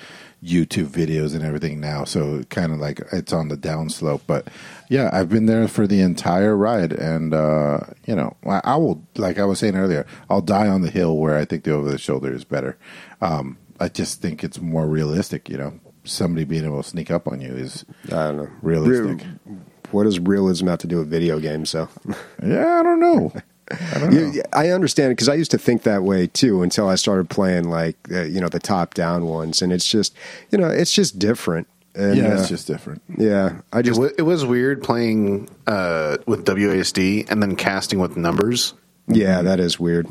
youtube 0.43 0.85
videos 0.87 1.33
and 1.33 1.43
everything 1.43 1.79
now 1.79 2.03
so 2.03 2.43
kind 2.49 2.71
of 2.71 2.77
like 2.77 3.01
it's 3.11 3.33
on 3.33 3.47
the 3.47 3.57
downslope 3.57 4.21
but 4.27 4.47
yeah 4.89 5.09
i've 5.11 5.29
been 5.29 5.47
there 5.47 5.67
for 5.67 5.87
the 5.87 5.99
entire 6.01 6.55
ride 6.55 6.93
and 6.93 7.33
uh 7.33 7.79
you 8.05 8.15
know 8.15 8.35
i, 8.45 8.61
I 8.63 8.75
will 8.75 9.01
like 9.15 9.39
i 9.39 9.45
was 9.45 9.57
saying 9.57 9.75
earlier 9.75 10.05
i'll 10.29 10.41
die 10.41 10.67
on 10.67 10.83
the 10.83 10.91
hill 10.91 11.17
where 11.17 11.35
i 11.35 11.43
think 11.43 11.63
the 11.63 11.71
over 11.71 11.89
the 11.89 11.97
shoulder 11.97 12.31
is 12.31 12.43
better 12.43 12.77
um 13.21 13.57
i 13.79 13.89
just 13.89 14.21
think 14.21 14.43
it's 14.43 14.61
more 14.61 14.85
realistic 14.85 15.49
you 15.49 15.57
know 15.57 15.79
somebody 16.03 16.45
being 16.45 16.63
able 16.63 16.83
to 16.83 16.87
sneak 16.87 17.09
up 17.09 17.27
on 17.27 17.41
you 17.41 17.53
is 17.53 17.83
I 18.05 18.27
don't 18.27 18.37
know, 18.37 18.49
Realistic. 18.61 19.27
Real- 19.45 19.57
what 19.91 20.03
does 20.03 20.19
realism 20.19 20.67
have 20.67 20.79
to 20.79 20.87
do 20.87 20.97
with 20.99 21.09
video 21.09 21.39
games? 21.39 21.69
So 21.71 21.89
yeah 22.43 22.79
i 22.79 22.83
don't 22.83 22.99
know 22.99 23.33
i 23.71 23.99
don't 23.99 24.13
know 24.13 24.19
You- 24.31 24.43
I 24.53 24.69
understand 24.69 25.11
it 25.11 25.15
because 25.15 25.29
I 25.29 25.33
used 25.35 25.51
to 25.51 25.57
think 25.57 25.83
that 25.83 26.03
way 26.03 26.27
too 26.27 26.61
until 26.63 26.87
I 26.87 26.95
started 26.95 27.29
playing 27.29 27.69
like 27.69 27.95
uh, 28.11 28.21
you 28.23 28.39
know 28.41 28.49
the 28.49 28.59
top 28.59 28.93
down 28.93 29.25
ones, 29.25 29.61
and 29.61 29.71
it's 29.73 29.85
just 29.87 30.15
you 30.51 30.57
know 30.57 30.67
it's 30.67 30.93
just 30.93 31.19
different. 31.19 31.67
And, 31.95 32.15
yeah 32.15 32.27
uh, 32.27 32.39
it's 32.39 32.47
just 32.49 32.67
different 32.67 33.01
yeah. 33.17 33.61
I 33.73 33.79
It, 33.79 33.83
just 33.83 33.95
w- 33.99 34.13
it 34.17 34.21
was 34.21 34.45
weird 34.45 34.83
playing 34.83 35.49
uh, 35.65 36.17
with 36.27 36.45
WASD 36.45 37.29
and 37.31 37.41
then 37.41 37.55
casting 37.55 37.97
with 37.97 38.15
numbers. 38.15 38.75
yeah, 39.07 39.41
that 39.41 39.59
is 39.59 39.79
weird. 39.79 40.05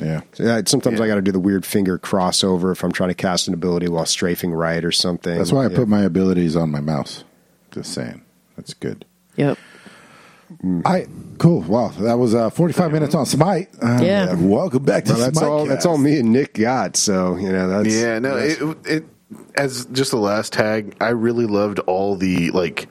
yeah 0.00 0.22
Yeah, 0.38 0.62
sometimes 0.64 0.98
Yeah. 0.98 1.04
I 1.04 1.08
got 1.08 1.16
to 1.16 1.20
do 1.22 1.32
the 1.32 1.38
weird 1.38 1.66
finger 1.66 1.98
crossover 1.98 2.72
if 2.72 2.82
I'm 2.82 2.92
trying 2.92 3.10
to 3.10 3.14
cast 3.14 3.46
an 3.46 3.52
ability 3.52 3.88
while 3.88 4.06
strafing 4.06 4.52
right 4.52 4.82
or 4.82 4.90
something. 4.92 5.36
That's 5.36 5.52
why 5.52 5.66
I 5.66 5.68
Yeah. 5.68 5.76
put 5.76 5.88
my 5.88 6.02
abilities 6.02 6.56
on 6.56 6.70
my 6.70 6.80
mouse. 6.80 7.24
Just 7.72 7.92
saying. 7.92 8.22
That's 8.56 8.72
good. 8.72 9.04
Yep. 9.36 9.58
I 10.84 11.06
cool. 11.38 11.60
Wow, 11.62 11.88
that 12.00 12.14
was 12.18 12.34
uh, 12.34 12.50
45 12.50 12.92
minutes 12.92 13.14
on 13.14 13.26
Smite. 13.26 13.68
Uh, 13.82 13.98
Yeah. 14.02 14.34
Welcome 14.34 14.84
back 14.84 15.04
to 15.04 15.12
Well, 15.12 15.20
that's 15.20 15.38
Smite. 15.38 15.50
all. 15.50 15.66
That's 15.66 15.86
all 15.86 15.98
me 15.98 16.18
and 16.20 16.32
Nick 16.32 16.54
got. 16.54 16.96
So 16.96 17.36
you 17.36 17.50
know 17.52 17.68
that's 17.82 17.94
yeah, 17.94 18.18
no, 18.18 18.34
that's- 18.36 18.60
it, 18.86 18.92
it 18.92 19.04
as 19.56 19.86
just 19.92 20.10
the 20.10 20.16
last 20.18 20.52
tag. 20.54 20.96
I 21.00 21.08
really 21.10 21.46
loved 21.46 21.80
all 21.80 22.16
the 22.16 22.50
like 22.52 22.88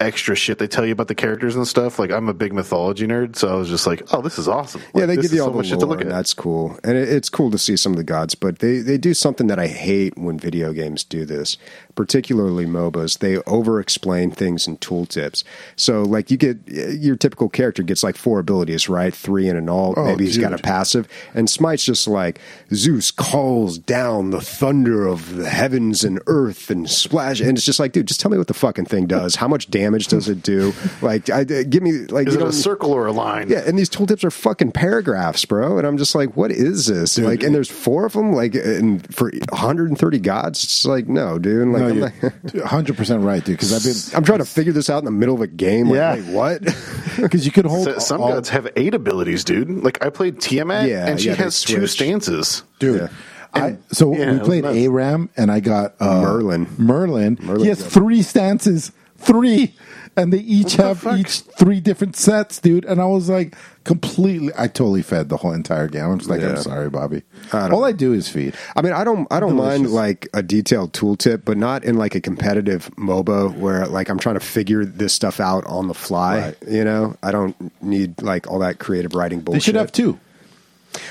extra 0.00 0.34
shit 0.36 0.58
they 0.58 0.66
tell 0.66 0.84
you 0.84 0.92
about 0.92 1.08
the 1.08 1.14
characters 1.14 1.56
and 1.56 1.66
stuff. 1.66 1.98
Like 1.98 2.10
I'm 2.10 2.28
a 2.28 2.34
big 2.34 2.52
mythology 2.52 3.06
nerd, 3.06 3.36
so 3.36 3.48
I 3.48 3.54
was 3.54 3.68
just 3.68 3.86
like, 3.86 4.02
oh, 4.12 4.20
this 4.20 4.38
is 4.38 4.48
awesome. 4.48 4.82
Yeah, 4.94 5.06
they 5.06 5.16
give 5.16 5.32
you 5.32 5.40
all 5.40 5.48
so 5.48 5.52
the 5.52 5.56
much 5.58 5.66
shit 5.68 5.80
to 5.80 5.86
look 5.86 6.00
at. 6.00 6.08
that's 6.08 6.34
cool. 6.34 6.78
And 6.84 6.96
it, 6.96 7.08
it's 7.08 7.28
cool 7.28 7.50
to 7.50 7.58
see 7.58 7.76
some 7.76 7.92
of 7.92 7.96
the 7.98 8.04
gods, 8.04 8.34
but 8.34 8.58
they, 8.58 8.78
they 8.78 8.98
do 8.98 9.14
something 9.14 9.46
that 9.46 9.58
I 9.58 9.66
hate 9.66 10.16
when 10.18 10.38
video 10.38 10.72
games 10.72 11.02
do 11.04 11.24
this, 11.24 11.56
particularly 11.94 12.66
MOBAs. 12.66 13.18
They 13.18 13.38
over-explain 13.38 14.32
things 14.32 14.66
in 14.66 14.76
tooltips. 14.78 15.44
So, 15.76 16.02
like, 16.02 16.30
you 16.30 16.36
get 16.36 16.58
your 16.68 17.16
typical 17.16 17.48
character 17.48 17.82
gets 17.82 18.02
like 18.02 18.16
four 18.16 18.38
abilities, 18.38 18.88
right? 18.88 19.14
Three 19.14 19.48
and 19.48 19.58
an 19.58 19.68
alt. 19.68 19.94
Oh, 19.96 20.04
Maybe 20.04 20.26
he's 20.26 20.38
got 20.38 20.52
a 20.52 20.58
passive. 20.58 21.08
And 21.34 21.48
Smite's 21.48 21.84
just 21.84 22.06
like 22.06 22.40
Zeus 22.74 23.10
calls 23.10 23.78
down 23.78 24.30
the 24.30 24.40
thunder 24.40 25.06
of 25.06 25.36
the 25.36 25.48
heavens 25.48 26.04
and 26.04 26.20
earth 26.26 26.70
and 26.70 26.88
splash. 26.88 27.40
And 27.40 27.56
it's 27.56 27.66
just 27.66 27.80
like, 27.80 27.92
dude, 27.92 28.06
just 28.08 28.20
tell 28.20 28.30
me 28.30 28.38
what 28.38 28.46
the 28.48 28.54
fucking 28.54 28.86
thing 28.86 29.06
does. 29.06 29.36
How 29.36 29.48
much 29.48 29.70
damage 29.70 29.85
does 29.90 30.28
it 30.28 30.42
do? 30.42 30.72
Like, 31.02 31.30
I, 31.30 31.44
give 31.44 31.82
me 31.82 31.92
like 32.06 32.28
Is 32.28 32.34
you 32.34 32.40
it 32.40 32.46
a 32.46 32.52
circle 32.52 32.92
or 32.92 33.06
a 33.06 33.12
line? 33.12 33.48
yeah, 33.48 33.62
and 33.66 33.78
these 33.78 33.90
tooltips 33.90 34.24
are 34.24 34.30
fucking 34.30 34.72
paragraphs, 34.72 35.44
bro. 35.44 35.78
And 35.78 35.86
I'm 35.86 35.96
just 35.98 36.14
like, 36.14 36.36
what 36.36 36.50
is 36.50 36.86
this? 36.86 37.18
like, 37.18 37.42
and 37.42 37.54
there's 37.54 37.70
four 37.70 38.06
of 38.06 38.12
them, 38.12 38.32
like, 38.32 38.54
and 38.54 39.02
for 39.14 39.30
130 39.50 40.18
gods, 40.20 40.64
it's 40.64 40.84
like, 40.86 41.08
no, 41.08 41.38
dude. 41.38 41.68
Like, 41.68 41.82
No, 41.82 41.88
I'm, 41.88 42.00
like, 42.00 42.14
100% 42.20 43.24
right, 43.24 43.44
dude. 43.44 43.56
Because 43.56 43.72
I've 43.72 43.82
been. 44.12 44.18
I'm 44.18 44.24
trying 44.24 44.38
to 44.38 44.44
figure 44.44 44.72
this 44.72 44.88
out 44.90 44.98
in 44.98 45.04
the 45.04 45.10
middle 45.10 45.34
of 45.34 45.40
a 45.40 45.46
game. 45.46 45.88
Like, 45.88 45.96
Yeah. 45.96 46.14
wait, 46.14 46.24
what? 46.34 46.62
Because 47.16 47.46
you 47.46 47.52
could 47.52 47.64
hold. 47.64 47.84
So- 47.92 47.98
some 47.98 48.20
all- 48.20 48.28
gods 48.32 48.48
have 48.50 48.68
eight 48.76 48.94
abilities, 48.94 49.42
dude. 49.44 49.68
Like 49.82 50.04
I 50.04 50.10
played 50.10 50.40
Tiamat, 50.40 50.88
Yeah, 50.88 51.06
and 51.06 51.20
she 51.20 51.28
yeah, 51.28 51.34
has 51.36 51.62
two 51.62 51.86
stances. 51.86 52.62
Dude. 52.78 53.00
Yeah. 53.00 53.08
I, 53.54 53.78
so 53.90 54.14
yeah, 54.14 54.32
we 54.34 54.40
played. 54.40 54.64
Aram, 54.66 55.30
and 55.36 55.50
I 55.50 55.60
got 55.60 55.94
uh, 55.98 56.20
Merlin. 56.20 56.66
Merlin. 56.76 57.38
Merlin's 57.40 57.62
he 57.62 57.68
has 57.70 57.86
three 57.86 58.20
stances. 58.22 58.92
Three. 59.18 59.74
and 60.18 60.32
they 60.32 60.38
each 60.38 60.74
have 60.76 61.06
each 61.16 61.40
three 61.40 61.78
different 61.80 62.16
sets, 62.16 62.58
dude. 62.58 62.86
And 62.86 63.00
I 63.02 63.04
was 63.04 63.28
like, 63.28 63.54
completely. 63.84 64.52
I 64.56 64.66
totally 64.66 65.02
fed 65.02 65.28
the 65.28 65.36
whole 65.36 65.52
entire 65.52 65.88
game. 65.88 66.04
I'm 66.04 66.18
just 66.18 66.30
like, 66.30 66.40
Yeah. 66.40 66.50
I'm 66.50 66.56
sorry, 66.56 66.88
Bobby. 66.88 67.22
I 67.52 67.68
All 67.68 67.84
I 67.84 67.92
do 67.92 68.12
is 68.14 68.28
feed. 68.28 68.54
I 68.74 68.82
mean, 68.82 68.92
I 68.94 69.04
don't, 69.04 69.28
I 69.30 69.40
don't 69.40 69.56
mind 69.56 69.90
like 69.90 70.26
a 70.32 70.42
detailed 70.42 70.92
tooltip, 70.92 71.42
but 71.44 71.58
not 71.58 71.84
in 71.84 71.96
like 71.96 72.14
a 72.14 72.20
competitive 72.20 72.90
MOBA 72.96 73.56
where 73.58 73.86
like 73.86 74.08
I'm 74.08 74.18
trying 74.18 74.36
to 74.36 74.40
figure 74.40 74.84
this 74.84 75.12
stuff 75.12 75.38
out 75.38 75.64
on 75.66 75.88
the 75.88 75.94
fly. 75.94 76.40
Right. 76.40 76.56
You 76.66 76.84
know, 76.84 77.16
I 77.22 77.30
don't 77.30 77.54
need 77.82 78.22
like 78.22 78.50
all 78.50 78.60
that 78.60 78.78
creative 78.78 79.14
writing 79.14 79.40
bullshit. 79.40 79.60
They 79.60 79.64
should 79.64 79.74
have 79.74 79.92
two. 79.92 80.18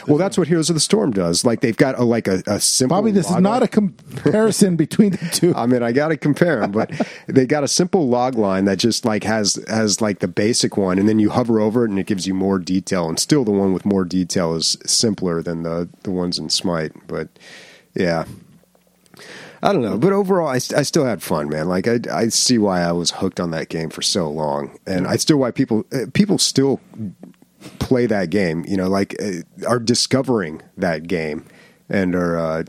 Well, 0.07 0.17
that's 0.17 0.37
what 0.37 0.47
Heroes 0.47 0.69
of 0.69 0.75
the 0.75 0.79
Storm 0.79 1.11
does. 1.11 1.45
Like 1.45 1.61
they've 1.61 1.75
got 1.75 1.97
a, 1.97 2.03
like 2.03 2.27
a, 2.27 2.43
a 2.47 2.59
simple. 2.59 2.97
Bobby, 2.97 3.11
this 3.11 3.29
is 3.29 3.37
not 3.37 3.61
line. 3.61 3.63
a 3.63 3.67
comparison 3.67 4.75
between 4.75 5.11
the 5.11 5.29
two. 5.31 5.53
I 5.55 5.65
mean, 5.65 5.83
I 5.83 5.91
got 5.91 6.09
to 6.09 6.17
compare 6.17 6.61
them, 6.61 6.71
but 6.71 6.91
they 7.27 7.45
got 7.45 7.63
a 7.63 7.67
simple 7.67 8.07
log 8.07 8.35
line 8.35 8.65
that 8.65 8.77
just 8.77 9.05
like 9.05 9.23
has 9.23 9.63
has 9.67 10.01
like 10.01 10.19
the 10.19 10.27
basic 10.27 10.77
one, 10.77 10.99
and 10.99 11.07
then 11.07 11.19
you 11.19 11.29
hover 11.29 11.59
over 11.59 11.85
it, 11.85 11.89
and 11.89 11.99
it 11.99 12.05
gives 12.05 12.27
you 12.27 12.33
more 12.33 12.59
detail. 12.59 13.09
And 13.09 13.19
still, 13.19 13.43
the 13.43 13.51
one 13.51 13.73
with 13.73 13.85
more 13.85 14.05
detail 14.05 14.55
is 14.55 14.77
simpler 14.85 15.41
than 15.41 15.63
the 15.63 15.89
the 16.03 16.11
ones 16.11 16.39
in 16.39 16.49
Smite. 16.49 16.93
But 17.07 17.29
yeah, 17.93 18.25
I 19.61 19.73
don't 19.73 19.81
know. 19.81 19.97
But 19.97 20.13
overall, 20.13 20.47
I, 20.47 20.55
I 20.55 20.83
still 20.83 21.05
had 21.05 21.23
fun, 21.23 21.49
man. 21.49 21.67
Like 21.67 21.87
I 21.87 21.99
I 22.11 22.27
see 22.27 22.57
why 22.57 22.81
I 22.81 22.91
was 22.91 23.11
hooked 23.11 23.39
on 23.39 23.51
that 23.51 23.69
game 23.69 23.89
for 23.89 24.01
so 24.01 24.29
long, 24.29 24.77
and 24.85 25.07
I 25.07 25.15
still 25.15 25.37
why 25.37 25.51
people 25.51 25.85
uh, 25.91 26.05
people 26.13 26.37
still 26.37 26.79
play 27.79 28.05
that 28.07 28.29
game. 28.29 28.65
You 28.67 28.77
know, 28.77 28.87
like 28.89 29.15
uh, 29.21 29.67
are 29.67 29.79
discovering 29.79 30.61
that 30.77 31.07
game 31.07 31.45
and 31.89 32.15
are 32.15 32.37
uh, 32.37 32.63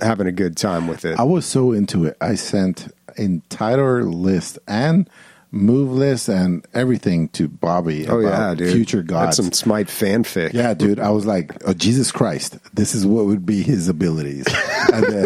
having 0.00 0.26
a 0.26 0.32
good 0.32 0.56
time 0.56 0.88
with 0.88 1.04
it. 1.04 1.18
I 1.18 1.24
was 1.24 1.46
so 1.46 1.72
into 1.72 2.04
it. 2.04 2.16
I 2.20 2.34
sent 2.34 2.92
entire 3.16 4.04
list 4.04 4.58
and 4.68 5.08
move 5.50 5.90
list 5.90 6.28
and 6.28 6.66
everything 6.74 7.28
to 7.30 7.48
Bobby 7.48 8.06
Oh 8.06 8.20
about 8.20 8.30
yeah, 8.50 8.54
dude. 8.54 8.72
future 8.72 9.02
That's 9.02 9.36
some 9.38 9.50
Smite 9.52 9.86
fanfic. 9.86 10.52
yeah, 10.52 10.74
dude. 10.74 11.00
I 11.00 11.10
was 11.10 11.24
like, 11.24 11.52
oh, 11.66 11.72
Jesus 11.72 12.12
Christ, 12.12 12.58
this 12.74 12.94
is 12.94 13.06
what 13.06 13.24
would 13.24 13.46
be 13.46 13.62
his 13.62 13.88
abilities. 13.88 14.46
and 14.92 15.04
then, 15.04 15.24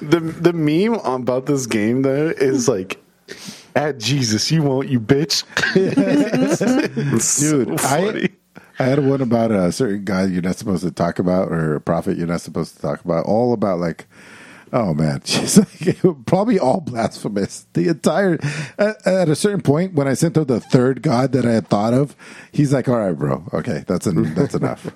The 0.00 0.20
the 0.20 0.52
meme 0.52 0.94
about 1.04 1.46
this 1.46 1.66
game 1.66 2.02
though 2.02 2.28
is 2.28 2.68
like, 2.68 3.01
"Add 3.74 4.00
Jesus, 4.00 4.50
you 4.50 4.62
won't, 4.62 4.88
you 4.88 5.00
bitch." 5.00 5.44
Dude, 7.40 7.80
I. 7.80 8.28
I 8.78 8.84
had 8.84 9.04
one 9.06 9.20
about 9.20 9.52
a 9.52 9.70
certain 9.70 10.04
guy 10.04 10.24
you're 10.24 10.42
not 10.42 10.56
supposed 10.56 10.82
to 10.82 10.90
talk 10.90 11.18
about 11.18 11.52
or 11.52 11.76
a 11.76 11.80
prophet 11.80 12.16
you're 12.16 12.26
not 12.26 12.40
supposed 12.40 12.74
to 12.74 12.82
talk 12.82 13.04
about. 13.04 13.26
All 13.26 13.52
about 13.52 13.78
like, 13.78 14.06
oh 14.72 14.94
man, 14.94 15.20
just 15.24 15.58
like, 15.58 15.98
probably 16.26 16.58
all 16.58 16.80
blasphemous. 16.80 17.66
The 17.74 17.88
entire 17.88 18.38
at, 18.78 19.06
at 19.06 19.28
a 19.28 19.36
certain 19.36 19.60
point 19.60 19.94
when 19.94 20.08
I 20.08 20.14
sent 20.14 20.36
him 20.36 20.44
the 20.44 20.60
third 20.60 21.02
god 21.02 21.32
that 21.32 21.44
I 21.44 21.52
had 21.52 21.68
thought 21.68 21.94
of, 21.94 22.16
he's 22.50 22.72
like, 22.72 22.88
all 22.88 22.96
right, 22.98 23.12
bro, 23.12 23.44
okay, 23.52 23.84
that's 23.86 24.06
en- 24.06 24.34
that's 24.34 24.54
enough. 24.54 24.90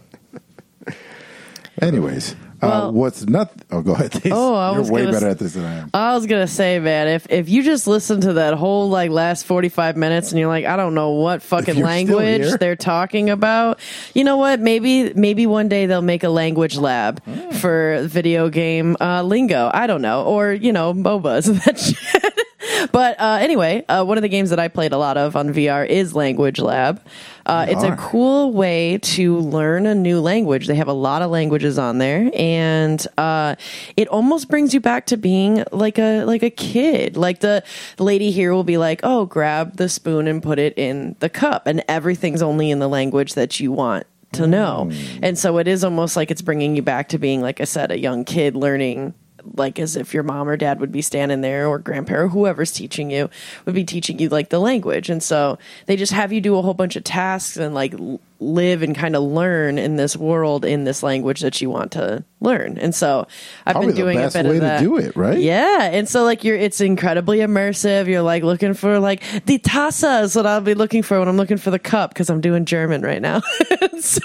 Anyways, 1.82 2.34
uh, 2.62 2.90
what's 2.90 3.26
not? 3.26 3.50
Oh, 3.70 3.82
go 3.82 3.92
ahead. 3.92 4.18
Oh, 4.30 4.54
I 4.54 4.70
you're 4.70 4.80
was 4.80 4.90
way 4.90 5.04
better 5.04 5.16
s- 5.28 5.32
at 5.32 5.38
this 5.38 5.52
than 5.54 5.64
I 5.64 5.74
am. 5.80 5.90
I 5.92 6.14
was 6.14 6.24
gonna 6.26 6.46
say, 6.46 6.78
man, 6.78 7.06
if 7.08 7.26
if 7.30 7.48
you 7.50 7.62
just 7.62 7.86
listen 7.86 8.22
to 8.22 8.32
that 8.34 8.54
whole 8.54 8.88
like 8.88 9.10
last 9.10 9.44
forty 9.44 9.68
five 9.68 9.94
minutes 9.96 10.30
and 10.32 10.38
you're 10.38 10.48
like, 10.48 10.64
I 10.64 10.76
don't 10.76 10.94
know 10.94 11.10
what 11.10 11.42
fucking 11.42 11.80
language 11.82 12.50
they're 12.58 12.76
talking 12.76 13.28
about, 13.28 13.78
you 14.14 14.24
know 14.24 14.38
what? 14.38 14.58
Maybe 14.60 15.12
maybe 15.14 15.46
one 15.46 15.68
day 15.68 15.84
they'll 15.84 16.00
make 16.02 16.24
a 16.24 16.30
language 16.30 16.78
lab 16.78 17.22
Hmm. 17.24 17.50
for 17.50 18.02
video 18.04 18.48
game 18.48 18.96
uh, 19.00 19.22
lingo. 19.22 19.70
I 19.74 19.86
don't 19.86 20.00
know, 20.02 20.24
or 20.24 20.52
you 20.52 20.72
know, 20.72 20.94
MOBAs 20.94 21.48
and 21.48 21.56
that 21.64 21.78
shit. 21.78 22.45
But 22.92 23.20
uh, 23.20 23.38
anyway, 23.40 23.84
uh, 23.88 24.04
one 24.04 24.18
of 24.18 24.22
the 24.22 24.28
games 24.28 24.50
that 24.50 24.58
I 24.58 24.68
played 24.68 24.92
a 24.92 24.98
lot 24.98 25.16
of 25.16 25.36
on 25.36 25.52
VR 25.52 25.86
is 25.86 26.14
Language 26.14 26.58
Lab. 26.58 27.02
Uh, 27.44 27.66
it's 27.68 27.84
a 27.84 27.94
cool 27.96 28.52
way 28.52 28.98
to 28.98 29.38
learn 29.38 29.86
a 29.86 29.94
new 29.94 30.20
language. 30.20 30.66
They 30.66 30.74
have 30.74 30.88
a 30.88 30.92
lot 30.92 31.22
of 31.22 31.30
languages 31.30 31.78
on 31.78 31.98
there, 31.98 32.28
and 32.34 33.06
uh, 33.16 33.54
it 33.96 34.08
almost 34.08 34.48
brings 34.48 34.74
you 34.74 34.80
back 34.80 35.06
to 35.06 35.16
being 35.16 35.64
like 35.70 35.98
a 35.98 36.24
like 36.24 36.42
a 36.42 36.50
kid. 36.50 37.16
Like 37.16 37.40
the 37.40 37.62
lady 37.98 38.32
here 38.32 38.52
will 38.52 38.64
be 38.64 38.78
like, 38.78 39.00
"Oh, 39.04 39.26
grab 39.26 39.76
the 39.76 39.88
spoon 39.88 40.26
and 40.26 40.42
put 40.42 40.58
it 40.58 40.76
in 40.76 41.14
the 41.20 41.28
cup," 41.28 41.68
and 41.68 41.84
everything's 41.86 42.42
only 42.42 42.70
in 42.70 42.80
the 42.80 42.88
language 42.88 43.34
that 43.34 43.60
you 43.60 43.70
want 43.70 44.06
to 44.32 44.46
know. 44.46 44.90
And 45.22 45.38
so 45.38 45.58
it 45.58 45.68
is 45.68 45.84
almost 45.84 46.16
like 46.16 46.32
it's 46.32 46.42
bringing 46.42 46.74
you 46.74 46.82
back 46.82 47.08
to 47.10 47.18
being, 47.18 47.42
like 47.42 47.60
I 47.60 47.64
said, 47.64 47.92
a 47.92 47.98
young 47.98 48.24
kid 48.24 48.56
learning 48.56 49.14
like 49.54 49.78
as 49.78 49.96
if 49.96 50.12
your 50.14 50.22
mom 50.22 50.48
or 50.48 50.56
dad 50.56 50.80
would 50.80 50.92
be 50.92 51.02
standing 51.02 51.40
there 51.40 51.66
or 51.66 51.78
grandparent 51.78 52.26
or 52.26 52.28
whoever's 52.28 52.72
teaching 52.72 53.10
you 53.10 53.30
would 53.64 53.74
be 53.74 53.84
teaching 53.84 54.18
you 54.18 54.28
like 54.28 54.48
the 54.48 54.58
language. 54.58 55.10
And 55.10 55.22
so 55.22 55.58
they 55.86 55.96
just 55.96 56.12
have 56.12 56.32
you 56.32 56.40
do 56.40 56.56
a 56.56 56.62
whole 56.62 56.74
bunch 56.74 56.96
of 56.96 57.04
tasks 57.04 57.56
and 57.56 57.74
like 57.74 57.94
live 58.38 58.82
and 58.82 58.94
kind 58.94 59.16
of 59.16 59.22
learn 59.22 59.78
in 59.78 59.96
this 59.96 60.14
world 60.16 60.64
in 60.64 60.84
this 60.84 61.02
language 61.02 61.40
that 61.40 61.60
you 61.60 61.70
want 61.70 61.92
to 61.92 62.22
learn. 62.40 62.76
And 62.78 62.94
so 62.94 63.26
i've 63.64 63.72
Probably 63.74 63.88
been 63.88 63.96
doing 63.96 64.18
a 64.18 64.30
bit 64.30 64.44
way 64.44 64.50
of 64.50 64.54
to 64.56 64.60
that 64.60 64.80
do 64.80 64.98
it, 64.98 65.16
right? 65.16 65.38
yeah. 65.38 65.90
And 65.92 66.08
so 66.08 66.24
like 66.24 66.44
you're 66.44 66.56
it's 66.56 66.80
incredibly 66.80 67.38
immersive. 67.38 68.08
You're 68.08 68.22
like 68.22 68.42
looking 68.42 68.74
for 68.74 68.98
like 68.98 69.22
the 69.46 69.58
tassa 69.58 70.22
is 70.22 70.36
what 70.36 70.46
i'll 70.46 70.60
be 70.60 70.74
looking 70.74 71.02
for 71.02 71.18
when 71.18 71.28
i'm 71.28 71.36
looking 71.36 71.56
for 71.56 71.70
the 71.70 71.78
cup 71.78 72.10
because 72.10 72.28
i'm 72.28 72.40
doing 72.40 72.64
german 72.64 73.02
right 73.02 73.22
now. 73.22 73.40
So 73.98 74.20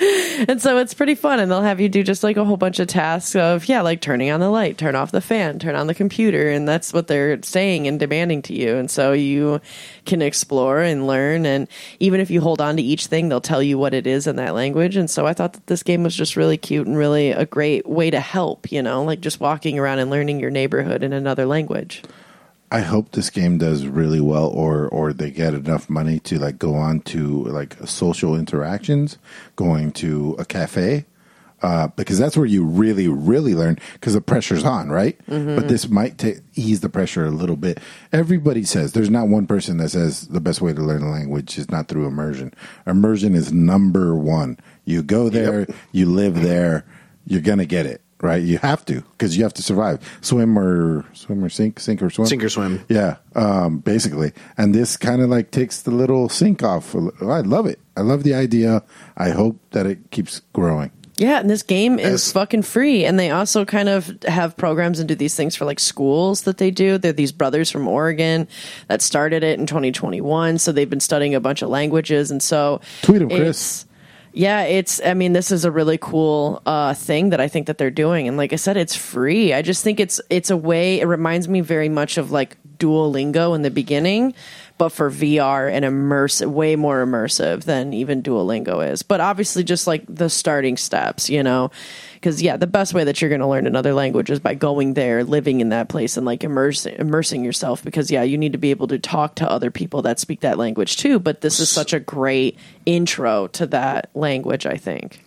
and 0.48 0.62
so 0.62 0.78
it's 0.78 0.94
pretty 0.94 1.14
fun 1.14 1.38
and 1.40 1.50
they'll 1.50 1.60
have 1.60 1.80
you 1.80 1.88
do 1.88 2.02
just 2.02 2.22
like 2.22 2.38
a 2.38 2.44
whole 2.44 2.56
bunch 2.56 2.78
of 2.78 2.88
tasks 2.88 3.36
of 3.36 3.66
yeah 3.66 3.82
like 3.82 4.00
turning 4.00 4.30
on 4.30 4.40
the 4.40 4.48
light 4.48 4.78
turn 4.78 4.94
off 4.94 5.12
the 5.12 5.20
fan 5.20 5.58
turn 5.58 5.74
on 5.74 5.88
the 5.88 5.94
computer 5.94 6.48
and 6.48 6.66
that's 6.66 6.92
what 6.92 7.06
they're 7.06 7.42
saying 7.42 7.86
and 7.86 8.00
demanding 8.00 8.40
to 8.40 8.54
you. 8.54 8.76
And 8.76 8.90
so 8.90 9.12
you 9.12 9.60
can 10.06 10.22
explore 10.22 10.80
and 10.80 11.06
learn 11.06 11.44
and 11.44 11.68
even 11.98 12.20
if 12.20 12.30
you 12.30 12.40
hold 12.40 12.60
on 12.60 12.76
to 12.76 12.82
each 12.82 13.06
thing 13.06 13.28
they'll 13.28 13.40
tell 13.40 13.62
you 13.62 13.76
what 13.76 13.92
it 13.92 14.06
is 14.06 14.26
in 14.26 14.36
that 14.36 14.54
language. 14.54 14.96
And 14.96 15.10
so 15.10 15.26
i 15.26 15.34
thought 15.34 15.52
that 15.52 15.66
this 15.66 15.82
game 15.82 16.02
was 16.02 16.16
just 16.16 16.36
really 16.36 16.56
cute 16.56 16.86
and 16.86 16.96
really 16.96 17.30
a 17.30 17.44
great 17.44 17.86
way 17.86 18.10
to 18.10 18.20
help 18.20 18.72
you 18.72 18.82
know 18.82 19.04
like 19.04 19.20
just 19.20 19.40
walking 19.40 19.78
around 19.78 19.98
and 19.98 20.10
learning 20.10 20.40
your 20.40 20.50
neighborhood 20.50 21.02
in 21.02 21.12
another 21.12 21.46
language 21.46 22.02
I 22.72 22.80
hope 22.80 23.10
this 23.12 23.30
game 23.30 23.58
does 23.58 23.86
really 23.86 24.20
well, 24.20 24.46
or 24.46 24.86
or 24.88 25.12
they 25.12 25.30
get 25.30 25.54
enough 25.54 25.90
money 25.90 26.20
to 26.20 26.38
like 26.38 26.58
go 26.58 26.74
on 26.74 27.00
to 27.00 27.44
like 27.44 27.76
social 27.84 28.36
interactions, 28.36 29.18
going 29.56 29.90
to 29.92 30.36
a 30.38 30.44
cafe, 30.44 31.04
uh, 31.62 31.88
because 31.88 32.16
that's 32.18 32.36
where 32.36 32.46
you 32.46 32.64
really 32.64 33.08
really 33.08 33.54
learn 33.56 33.76
because 33.94 34.14
the 34.14 34.20
pressure's 34.20 34.62
on, 34.64 34.88
right? 34.88 35.18
But 35.56 35.66
this 35.68 35.88
might 35.88 36.16
ta 36.18 36.28
ease 36.54 36.80
the 36.80 36.88
pressure 36.88 37.26
a 37.26 37.30
little 37.30 37.56
bit. 37.56 37.80
Everybody 38.12 38.62
says 38.64 38.92
there's 38.92 39.10
not 39.10 39.26
one 39.28 39.46
person 39.48 39.78
that 39.78 39.90
says 39.90 40.28
the 40.28 40.40
best 40.40 40.60
way 40.60 40.72
to 40.72 40.80
learn 40.80 41.02
a 41.02 41.10
language 41.10 41.58
is 41.58 41.70
not 41.70 41.88
through 41.88 42.06
immersion. 42.06 42.54
Immersion 42.86 43.34
is 43.34 43.52
number 43.52 44.14
one. 44.14 44.58
You 44.84 45.02
go 45.02 45.28
there, 45.28 45.66
you 45.92 46.06
live 46.06 46.40
there, 46.40 46.84
you're 47.26 47.40
gonna 47.42 47.66
get 47.66 47.84
it. 47.86 48.00
Right, 48.22 48.42
you 48.42 48.58
have 48.58 48.84
to 48.84 49.00
because 49.00 49.36
you 49.36 49.44
have 49.44 49.54
to 49.54 49.62
survive. 49.62 49.98
Swim 50.20 50.58
or 50.58 51.06
swim 51.14 51.42
or 51.42 51.48
sink, 51.48 51.80
sink 51.80 52.02
or 52.02 52.10
swim. 52.10 52.26
Sink 52.26 52.44
or 52.44 52.50
swim. 52.50 52.84
Yeah, 52.88 53.16
um, 53.34 53.78
basically. 53.78 54.32
And 54.58 54.74
this 54.74 54.98
kind 54.98 55.22
of 55.22 55.30
like 55.30 55.52
takes 55.52 55.82
the 55.82 55.90
little 55.90 56.28
sink 56.28 56.62
off. 56.62 56.94
I 56.94 57.40
love 57.40 57.64
it. 57.64 57.80
I 57.96 58.02
love 58.02 58.22
the 58.22 58.34
idea. 58.34 58.82
I 59.16 59.30
hope 59.30 59.58
that 59.70 59.86
it 59.86 60.10
keeps 60.10 60.40
growing. 60.52 60.90
Yeah, 61.20 61.38
and 61.38 61.50
this 61.50 61.62
game 61.62 61.98
is 61.98 62.14
As- 62.14 62.32
fucking 62.32 62.62
free. 62.62 63.04
And 63.04 63.18
they 63.18 63.30
also 63.30 63.66
kind 63.66 63.90
of 63.90 64.10
have 64.26 64.56
programs 64.56 65.00
and 65.00 65.08
do 65.08 65.14
these 65.14 65.34
things 65.34 65.54
for 65.54 65.66
like 65.66 65.78
schools 65.78 66.42
that 66.42 66.56
they 66.56 66.70
do. 66.70 66.96
They're 66.96 67.12
these 67.12 67.30
brothers 67.30 67.70
from 67.70 67.86
Oregon 67.86 68.48
that 68.88 69.02
started 69.02 69.44
it 69.44 69.58
in 69.58 69.66
2021. 69.66 70.56
So 70.56 70.72
they've 70.72 70.88
been 70.88 70.98
studying 70.98 71.34
a 71.34 71.40
bunch 71.40 71.60
of 71.60 71.68
languages. 71.68 72.30
And 72.30 72.42
so 72.42 72.80
tweet 73.02 73.18
them, 73.18 73.28
Chris. 73.28 73.84
Yeah, 74.32 74.62
it's. 74.62 75.00
I 75.04 75.14
mean, 75.14 75.32
this 75.32 75.50
is 75.50 75.64
a 75.64 75.70
really 75.70 75.98
cool 75.98 76.62
uh, 76.64 76.94
thing 76.94 77.30
that 77.30 77.40
I 77.40 77.48
think 77.48 77.66
that 77.66 77.78
they're 77.78 77.90
doing, 77.90 78.28
and 78.28 78.36
like 78.36 78.52
I 78.52 78.56
said, 78.56 78.76
it's 78.76 78.94
free. 78.94 79.52
I 79.52 79.62
just 79.62 79.82
think 79.82 79.98
it's 79.98 80.20
it's 80.30 80.50
a 80.50 80.56
way. 80.56 81.00
It 81.00 81.06
reminds 81.06 81.48
me 81.48 81.60
very 81.60 81.88
much 81.88 82.16
of 82.16 82.30
like 82.30 82.56
Duolingo 82.78 83.54
in 83.56 83.62
the 83.62 83.70
beginning, 83.70 84.34
but 84.80 84.92
for 84.92 85.10
VR 85.10 85.70
and 85.70 85.84
immersive, 85.84 86.46
way 86.46 86.74
more 86.74 87.04
immersive 87.04 87.64
than 87.64 87.92
even 87.92 88.22
Duolingo 88.22 88.90
is. 88.90 89.02
But 89.02 89.20
obviously, 89.20 89.62
just 89.62 89.86
like 89.86 90.04
the 90.08 90.30
starting 90.30 90.78
steps, 90.78 91.28
you 91.28 91.42
know, 91.42 91.70
because 92.14 92.40
yeah, 92.40 92.56
the 92.56 92.66
best 92.66 92.94
way 92.94 93.04
that 93.04 93.20
you're 93.20 93.28
going 93.28 93.42
to 93.42 93.46
learn 93.46 93.66
another 93.66 93.92
language 93.92 94.30
is 94.30 94.40
by 94.40 94.54
going 94.54 94.94
there, 94.94 95.22
living 95.22 95.60
in 95.60 95.68
that 95.68 95.90
place, 95.90 96.16
and 96.16 96.24
like 96.24 96.44
immerse, 96.44 96.86
immersing 96.86 97.44
yourself. 97.44 97.84
Because 97.84 98.10
yeah, 98.10 98.22
you 98.22 98.38
need 98.38 98.52
to 98.52 98.58
be 98.58 98.70
able 98.70 98.88
to 98.88 98.98
talk 98.98 99.34
to 99.34 99.50
other 99.50 99.70
people 99.70 100.00
that 100.00 100.18
speak 100.18 100.40
that 100.40 100.56
language 100.56 100.96
too. 100.96 101.18
But 101.18 101.42
this 101.42 101.60
is 101.60 101.68
such 101.68 101.92
a 101.92 102.00
great 102.00 102.56
intro 102.86 103.48
to 103.48 103.66
that 103.66 104.08
language. 104.14 104.64
I 104.64 104.78
think. 104.78 105.22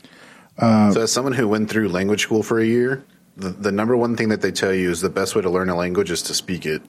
Uh, 0.57 0.91
so, 0.93 1.01
as 1.01 1.11
someone 1.11 1.33
who 1.33 1.47
went 1.47 1.69
through 1.69 1.89
language 1.89 2.23
school 2.23 2.41
for 2.41 2.59
a 2.59 2.65
year, 2.65 3.05
the, 3.37 3.49
the 3.49 3.71
number 3.71 3.95
one 3.95 4.15
thing 4.15 4.29
that 4.29 4.41
they 4.41 4.51
tell 4.51 4.73
you 4.73 4.89
is 4.89 5.01
the 5.01 5.09
best 5.09 5.35
way 5.35 5.43
to 5.43 5.49
learn 5.51 5.69
a 5.69 5.75
language 5.75 6.09
is 6.09 6.23
to 6.23 6.33
speak 6.33 6.65
it. 6.65 6.81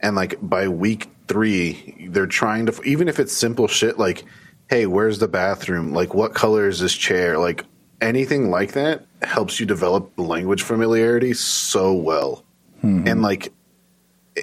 And 0.00 0.16
like 0.16 0.36
by 0.40 0.68
week 0.68 1.08
three, 1.26 2.08
they're 2.10 2.26
trying 2.26 2.66
to, 2.66 2.82
even 2.82 3.08
if 3.08 3.18
it's 3.18 3.32
simple 3.32 3.68
shit 3.68 3.98
like, 3.98 4.24
hey, 4.68 4.86
where's 4.86 5.18
the 5.18 5.28
bathroom? 5.28 5.92
Like, 5.92 6.14
what 6.14 6.34
color 6.34 6.68
is 6.68 6.78
this 6.78 6.94
chair? 6.94 7.38
Like, 7.38 7.64
anything 8.00 8.50
like 8.50 8.72
that 8.72 9.06
helps 9.22 9.58
you 9.58 9.66
develop 9.66 10.12
language 10.16 10.62
familiarity 10.62 11.34
so 11.34 11.92
well. 11.92 12.44
Mm-hmm. 12.84 13.08
And 13.08 13.22
like, 13.22 13.52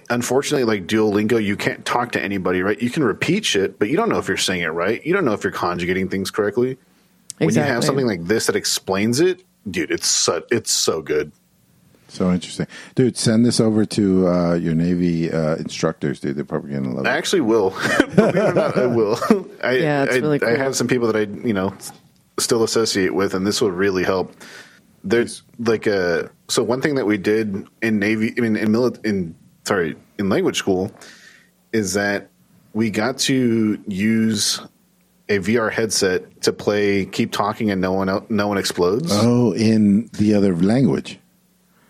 unfortunately, 0.09 0.65
like 0.65 0.87
Duolingo, 0.87 1.41
you 1.41 1.55
can't 1.55 1.85
talk 1.85 2.11
to 2.13 2.21
anybody, 2.21 2.61
right? 2.61 2.81
You 2.81 2.89
can 2.89 3.03
repeat 3.03 3.45
shit, 3.45 3.79
but 3.79 3.89
you 3.89 3.95
don't 3.95 4.09
know 4.09 4.17
if 4.17 4.27
you're 4.27 4.35
saying 4.35 4.63
it 4.63 4.69
right. 4.69 5.05
You 5.05 5.13
don't 5.13 5.23
know 5.25 5.33
if 5.33 5.43
you're 5.43 5.53
conjugating 5.53 6.09
things 6.09 6.31
correctly. 6.31 6.77
When 7.37 7.53
you 7.53 7.61
have 7.61 7.83
something 7.83 8.07
like 8.07 8.25
this 8.25 8.47
that 8.47 8.55
explains 8.55 9.19
it, 9.19 9.43
dude, 9.69 9.91
it's 9.91 10.07
so, 10.07 10.43
it's 10.51 10.71
so 10.71 11.01
good. 11.01 11.31
So 12.15 12.31
interesting, 12.31 12.67
dude. 12.95 13.17
Send 13.17 13.45
this 13.45 13.59
over 13.59 13.85
to 13.85 14.27
uh, 14.27 14.53
your 14.55 14.73
Navy 14.73 15.31
uh, 15.31 15.55
instructors, 15.57 16.19
dude. 16.19 16.37
They're 16.37 16.45
probably 16.45 16.71
gonna 16.73 16.93
love 16.93 17.05
I 17.05 17.15
it. 17.15 17.17
actually 17.17 17.41
will. 17.41 17.69
Believe 18.15 18.35
it 18.35 18.37
or 18.37 18.53
not, 18.53 18.77
I 18.77 18.85
will. 18.85 19.17
I, 19.61 19.73
Yeah, 19.77 20.03
it's 20.03 20.15
I, 20.15 20.17
really 20.19 20.41
I 20.41 20.55
have 20.55 20.75
some 20.75 20.87
people 20.87 21.11
that 21.11 21.15
I, 21.17 21.31
you 21.45 21.53
know, 21.53 21.75
still 22.39 22.63
associate 22.63 23.13
with, 23.13 23.33
and 23.33 23.45
this 23.45 23.59
will 23.59 23.71
really 23.71 24.03
help. 24.03 24.33
There's 25.03 25.43
like 25.59 25.87
a 25.87 26.31
so 26.47 26.63
one 26.63 26.81
thing 26.81 26.95
that 26.95 27.05
we 27.05 27.17
did 27.17 27.67
in 27.81 27.99
Navy, 27.99 28.33
I 28.37 28.41
mean, 28.41 28.55
in 28.55 28.69
mili- 28.69 29.03
in 29.05 29.35
sorry, 29.65 29.95
in 30.17 30.29
language 30.29 30.57
school, 30.57 30.91
is 31.73 31.93
that 31.93 32.29
we 32.73 32.89
got 32.89 33.17
to 33.19 33.77
use 33.87 34.61
a 35.27 35.39
VR 35.39 35.71
headset 35.71 36.41
to 36.43 36.53
play 36.53 37.05
"Keep 37.05 37.31
Talking" 37.33 37.71
and 37.71 37.81
no 37.81 37.91
one 37.91 38.25
no 38.29 38.47
one 38.47 38.57
explodes. 38.57 39.09
Oh, 39.11 39.53
in 39.53 40.07
the 40.13 40.33
other 40.33 40.55
language. 40.55 41.19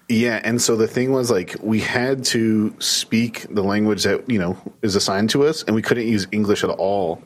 Yeah, 0.08 0.39
and 0.43 0.62
so 0.62 0.76
the 0.76 0.88
thing 0.88 1.12
was 1.12 1.32
like 1.32 1.56
we 1.62 1.80
had 1.80 2.24
to 2.26 2.76
speak 2.80 3.47
the 3.49 3.64
language 3.64 4.03
that 4.03 4.30
you 4.30 4.38
know 4.39 4.56
is 4.82 4.95
assigned 4.95 5.32
to 5.32 5.45
us, 5.45 5.64
and 5.64 5.76
we 5.76 5.82
couldn't 5.82 6.08
use 6.08 6.28
English 6.32 6.64
at 6.64 6.70
all. 6.70 7.24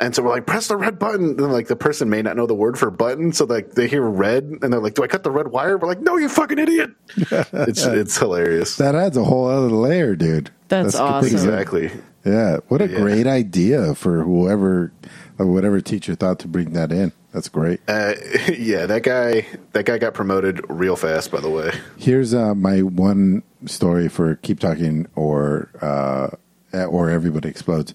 And 0.00 0.16
so 0.16 0.22
we're 0.22 0.30
like, 0.30 0.46
press 0.46 0.66
the 0.66 0.76
red 0.76 0.98
button. 0.98 1.30
And 1.38 1.52
like 1.52 1.68
the 1.68 1.76
person 1.76 2.10
may 2.10 2.22
not 2.22 2.36
know 2.36 2.46
the 2.46 2.54
word 2.54 2.76
for 2.76 2.90
button, 2.90 3.32
so 3.32 3.44
like 3.44 3.72
they 3.72 3.86
hear 3.88 4.02
red, 4.02 4.44
and 4.62 4.72
they're 4.72 4.80
like, 4.80 4.94
"Do 4.94 5.02
I 5.04 5.06
cut 5.06 5.22
the 5.22 5.30
red 5.30 5.48
wire?" 5.48 5.76
We're 5.78 5.88
like, 5.88 6.00
"No, 6.00 6.16
you 6.16 6.28
fucking 6.28 6.58
idiot!" 6.58 6.90
it's 7.16 7.84
it's 7.84 8.16
hilarious. 8.18 8.76
That 8.76 8.94
adds 8.94 9.16
a 9.16 9.24
whole 9.24 9.46
other 9.48 9.70
layer, 9.70 10.14
dude. 10.16 10.50
That's 10.68 10.94
awesome. 10.94 11.32
Exactly. 11.32 11.90
Yeah, 12.24 12.58
what 12.68 12.80
a 12.82 12.88
Yeah. 12.88 12.98
great 13.00 13.26
idea 13.26 13.94
for 13.96 14.22
whoever, 14.22 14.92
or 15.38 15.46
whatever 15.46 15.80
teacher 15.80 16.14
thought 16.14 16.38
to 16.40 16.48
bring 16.48 16.72
that 16.72 16.90
in. 16.92 17.12
That's 17.32 17.48
great. 17.48 17.80
Uh, 17.88 18.14
yeah, 18.58 18.86
that 18.86 19.02
guy 19.02 19.46
that 19.72 19.86
guy 19.86 19.98
got 19.98 20.14
promoted 20.14 20.64
real 20.68 20.96
fast. 20.96 21.30
By 21.30 21.40
the 21.40 21.50
way, 21.50 21.72
Here's 21.96 22.34
uh, 22.34 22.54
my 22.54 22.82
one 22.82 23.42
story 23.66 24.08
for 24.08 24.36
keep 24.36 24.60
talking 24.60 25.06
or 25.14 25.70
uh, 25.80 26.84
or 26.84 27.10
everybody 27.10 27.48
explodes. 27.48 27.94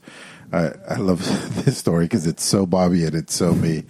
I 0.52 0.72
I 0.90 0.96
love 0.96 1.20
this 1.66 1.78
story 1.78 2.06
because 2.06 2.26
it's 2.26 2.44
so 2.44 2.66
Bobby 2.66 3.06
and 3.06 3.16
it's 3.16 3.34
so 3.34 3.54
me. 3.54 3.84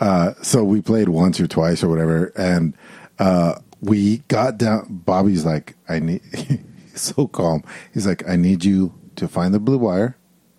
Uh, 0.00 0.32
so 0.42 0.64
we 0.64 0.80
played 0.80 1.08
once 1.08 1.38
or 1.40 1.46
twice 1.46 1.84
or 1.84 1.88
whatever, 1.88 2.32
and 2.36 2.74
uh, 3.18 3.56
we 3.80 4.18
got 4.28 4.58
down. 4.58 4.86
Bobby's 4.88 5.44
like, 5.44 5.76
I 5.88 6.00
need. 6.00 6.22
he's 6.32 7.00
so 7.00 7.28
calm. 7.28 7.62
He's 7.92 8.06
like, 8.06 8.28
I 8.28 8.36
need 8.36 8.64
you 8.64 8.94
to 9.16 9.28
find 9.28 9.54
the 9.54 9.60
blue 9.60 9.78
wire, 9.78 10.16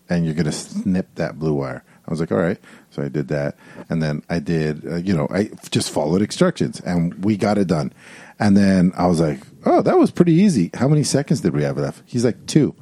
and 0.09 0.25
you're 0.25 0.35
gonna 0.35 0.51
snip 0.51 1.15
that 1.15 1.37
blue 1.37 1.53
wire. 1.53 1.83
I 2.07 2.11
was 2.11 2.19
like, 2.19 2.31
all 2.31 2.37
right. 2.37 2.59
So 2.91 3.01
I 3.01 3.07
did 3.07 3.29
that, 3.29 3.55
and 3.89 4.03
then 4.03 4.21
I 4.29 4.39
did. 4.39 4.85
Uh, 4.85 4.95
you 4.97 5.15
know, 5.15 5.27
I 5.31 5.49
just 5.71 5.89
followed 5.91 6.21
instructions, 6.21 6.79
and 6.81 7.23
we 7.23 7.37
got 7.37 7.57
it 7.57 7.67
done. 7.67 7.93
And 8.39 8.55
then 8.55 8.91
I 8.97 9.07
was 9.07 9.19
like, 9.19 9.39
oh, 9.65 9.81
that 9.81 9.97
was 9.97 10.11
pretty 10.11 10.33
easy. 10.33 10.71
How 10.73 10.87
many 10.87 11.03
seconds 11.03 11.41
did 11.41 11.53
we 11.53 11.63
have 11.63 11.77
left? 11.77 12.03
He's 12.05 12.25
like, 12.25 12.45
two. 12.47 12.75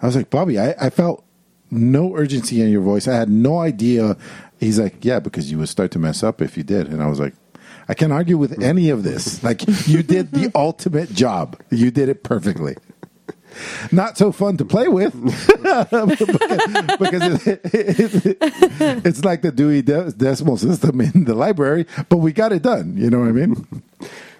I 0.00 0.06
was 0.06 0.16
like, 0.16 0.30
Bobby, 0.30 0.58
I, 0.58 0.74
I 0.80 0.90
felt 0.90 1.24
no 1.70 2.14
urgency 2.16 2.60
in 2.60 2.70
your 2.70 2.82
voice. 2.82 3.08
I 3.08 3.14
had 3.14 3.28
no 3.28 3.58
idea. 3.58 4.16
He's 4.58 4.78
like, 4.78 5.04
yeah, 5.04 5.20
because 5.20 5.50
you 5.50 5.58
would 5.58 5.68
start 5.68 5.90
to 5.92 5.98
mess 5.98 6.22
up 6.22 6.40
if 6.40 6.56
you 6.56 6.62
did. 6.62 6.88
And 6.88 7.02
I 7.02 7.06
was 7.06 7.20
like, 7.20 7.34
I 7.88 7.94
can't 7.94 8.12
argue 8.12 8.38
with 8.38 8.62
any 8.62 8.90
of 8.90 9.02
this. 9.02 9.42
Like, 9.42 9.66
you 9.88 10.02
did 10.02 10.30
the 10.30 10.52
ultimate 10.54 11.12
job. 11.12 11.60
You 11.70 11.90
did 11.90 12.08
it 12.08 12.22
perfectly. 12.22 12.76
Not 13.92 14.16
so 14.18 14.32
fun 14.32 14.56
to 14.58 14.64
play 14.64 14.88
with 14.88 15.12
because 16.98 17.46
it, 17.46 17.60
it, 17.64 18.38
it's 19.04 19.24
like 19.24 19.42
the 19.42 19.52
Dewey 19.54 19.82
De- 19.82 20.12
Decimal 20.12 20.56
System 20.56 21.00
in 21.00 21.24
the 21.24 21.34
library, 21.34 21.86
but 22.08 22.18
we 22.18 22.32
got 22.32 22.52
it 22.52 22.62
done. 22.62 22.96
You 22.96 23.10
know 23.10 23.20
what 23.20 23.28
I 23.28 23.32
mean? 23.32 23.82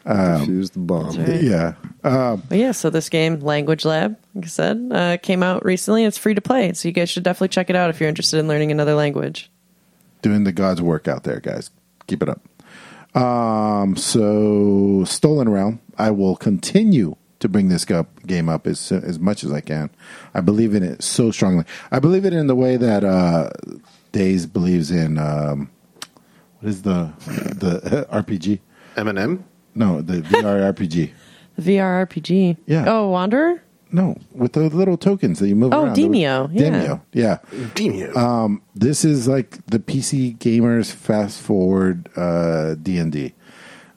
Defuse 0.07 0.73
the 0.73 0.79
bomb. 0.79 1.17
right. 1.19 1.43
Yeah. 1.43 1.75
Um, 2.03 2.43
yeah, 2.51 2.73
so 2.73 2.89
this 2.91 3.09
game, 3.09 3.41
Language 3.41 3.85
Lab, 3.85 4.17
like 4.35 4.47
I 4.47 4.49
said, 4.49 4.89
uh, 4.91 5.17
came 5.19 5.43
out 5.43 5.65
recently. 5.65 6.05
It's 6.05 6.17
free 6.19 6.35
to 6.35 6.41
play, 6.41 6.73
so 6.73 6.89
you 6.89 6.93
guys 6.93 7.11
should 7.11 7.23
definitely 7.23 7.49
check 7.49 7.69
it 7.71 7.77
out 7.77 7.91
if 7.91 8.01
you're 8.01 8.09
interested 8.09 8.39
in 8.39 8.49
learning 8.49 8.71
another 8.71 8.95
language. 8.95 9.51
doing 10.23 10.45
the 10.45 10.53
God's 10.53 10.81
work 10.83 11.07
out 11.09 11.25
there, 11.25 11.41
guys. 11.41 11.71
Keep 12.07 12.23
it 12.23 12.29
up. 12.29 12.41
Um, 13.21 13.97
so 13.97 15.05
Stolen 15.05 15.49
Realm, 15.49 15.81
I 15.99 16.11
will 16.13 16.37
continue 16.37 17.17
to 17.41 17.49
bring 17.49 17.69
this 17.69 17.85
go- 17.85 18.07
game 18.27 18.49
up 18.49 18.67
as 18.67 18.93
as 18.93 19.19
much 19.19 19.43
as 19.45 19.53
I 19.53 19.61
can. 19.61 19.91
I 20.35 20.41
believe 20.41 20.75
in 20.75 20.83
it 20.83 21.03
so 21.03 21.31
strongly. 21.31 21.65
I 21.91 21.99
believe 21.99 22.25
it 22.25 22.33
in 22.33 22.47
the 22.47 22.55
way 22.57 22.77
that 22.77 23.03
uh, 23.05 23.51
Days 24.13 24.47
believes 24.47 24.91
in. 24.91 25.19
Um, 25.19 25.71
what 26.61 26.69
is 26.69 26.83
the 26.83 27.13
the 27.27 28.07
RPG? 28.13 28.61
Eminem. 28.97 29.43
No, 29.75 30.01
the 30.03 30.21
VR 30.23 30.73
RPG. 30.75 31.11
The 31.57 31.63
VR 31.77 32.07
RPG. 32.07 32.57
Yeah. 32.67 32.85
Oh, 32.89 33.09
Wanderer? 33.09 33.63
No, 33.93 34.17
with 34.33 34.53
the 34.53 34.69
little 34.69 34.97
tokens 34.97 35.41
that 35.41 35.49
you 35.49 35.57
move 35.57 35.73
Oh, 35.75 35.85
around. 35.87 35.97
Demeo, 35.97 36.49
yeah. 36.53 36.63
Demeo, 36.63 37.01
yeah. 37.13 37.39
Demeo. 37.75 38.61
this 38.75 39.05
is 39.05 39.27
like 39.27 39.65
the 39.67 39.81
PC 39.81 40.39
gamers 40.39 40.93
fast 40.93 41.41
forward 41.41 42.09
uh, 42.17 42.75
D 42.81 42.99
and 42.99 43.11
D. 43.11 43.33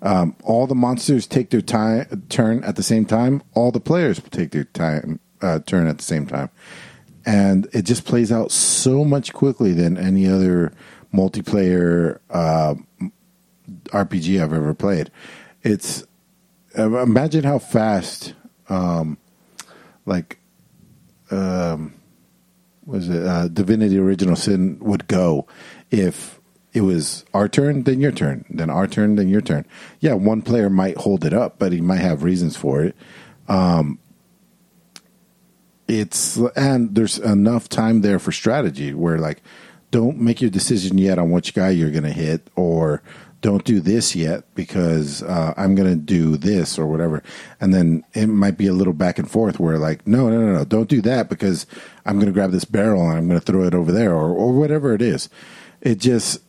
Um, 0.03 0.35
all 0.43 0.67
the 0.67 0.75
monsters 0.75 1.25
take 1.25 1.49
their 1.49 1.61
time 1.61 2.23
turn 2.29 2.63
at 2.65 2.75
the 2.75 2.83
same 2.83 3.05
time. 3.05 3.41
All 3.53 3.71
the 3.71 3.79
players 3.79 4.21
take 4.31 4.51
their 4.51 4.65
time 4.65 5.19
uh, 5.41 5.59
turn 5.59 5.87
at 5.87 5.97
the 5.97 6.03
same 6.03 6.27
time, 6.27 6.49
and 7.25 7.67
it 7.71 7.83
just 7.83 8.05
plays 8.05 8.31
out 8.31 8.51
so 8.51 9.05
much 9.05 9.31
quickly 9.33 9.71
than 9.71 9.97
any 9.97 10.27
other 10.27 10.73
multiplayer 11.13 12.19
uh, 12.29 12.75
RPG 13.87 14.43
I've 14.43 14.53
ever 14.53 14.73
played. 14.73 15.09
It's 15.61 16.03
uh, 16.77 17.01
imagine 17.01 17.45
how 17.45 17.59
fast, 17.59 18.33
um, 18.67 19.17
like 20.05 20.37
was 22.85 23.09
it 23.09 23.25
uh, 23.25 23.47
Divinity 23.47 23.97
Original 23.97 24.35
Sin 24.35 24.77
would 24.81 25.07
go 25.07 25.47
if 25.91 26.39
it 26.73 26.81
was 26.81 27.23
our 27.33 27.47
turn, 27.47 27.83
then 27.83 27.99
your 27.99 28.11
turn, 28.11 28.45
then 28.49 28.69
our 28.69 28.87
turn, 28.87 29.15
then 29.15 29.29
your 29.29 29.41
turn. 29.41 29.65
Yeah, 29.99 30.13
one 30.13 30.41
player 30.41 30.69
might 30.69 30.97
hold 30.97 31.23
it 31.23 31.33
up, 31.33 31.59
but 31.59 31.71
he 31.71 31.81
might 31.81 32.01
have 32.01 32.23
reasons 32.23 32.57
for 32.57 32.83
it. 32.83 32.95
Um, 33.47 33.99
it's 35.87 36.37
and 36.55 36.95
there's 36.95 37.19
enough 37.19 37.69
time 37.69 38.01
there 38.01 38.17
for 38.17 38.31
strategy 38.31 38.93
where 38.93 39.17
like 39.17 39.41
don't 39.91 40.17
make 40.17 40.41
your 40.41 40.49
decision 40.49 40.97
yet 40.97 41.19
on 41.19 41.29
which 41.29 41.53
guy 41.53 41.69
you're 41.69 41.91
going 41.91 42.03
to 42.03 42.11
hit 42.11 42.49
or 42.55 43.03
don't 43.41 43.65
do 43.65 43.81
this 43.81 44.15
yet 44.15 44.45
because 44.55 45.21
uh, 45.23 45.53
I'm 45.57 45.75
going 45.75 45.89
to 45.89 45.97
do 45.97 46.37
this 46.37 46.79
or 46.79 46.87
whatever. 46.87 47.21
And 47.59 47.73
then 47.73 48.05
it 48.13 48.27
might 48.27 48.57
be 48.57 48.67
a 48.67 48.73
little 48.73 48.93
back 48.93 49.19
and 49.19 49.29
forth 49.29 49.59
where 49.59 49.77
like, 49.77 50.07
no, 50.07 50.29
no, 50.29 50.39
no, 50.39 50.53
no, 50.53 50.65
don't 50.65 50.89
do 50.89 51.01
that 51.01 51.29
because 51.29 51.67
I'm 52.05 52.15
going 52.15 52.27
to 52.27 52.31
grab 52.31 52.51
this 52.51 52.63
barrel 52.65 53.07
and 53.07 53.17
I'm 53.17 53.27
going 53.27 53.39
to 53.39 53.45
throw 53.45 53.63
it 53.63 53.75
over 53.75 53.91
there 53.91 54.13
or, 54.13 54.33
or 54.33 54.53
whatever 54.53 54.93
it 54.93 55.01
is. 55.01 55.29
It 55.81 55.99
just, 55.99 56.39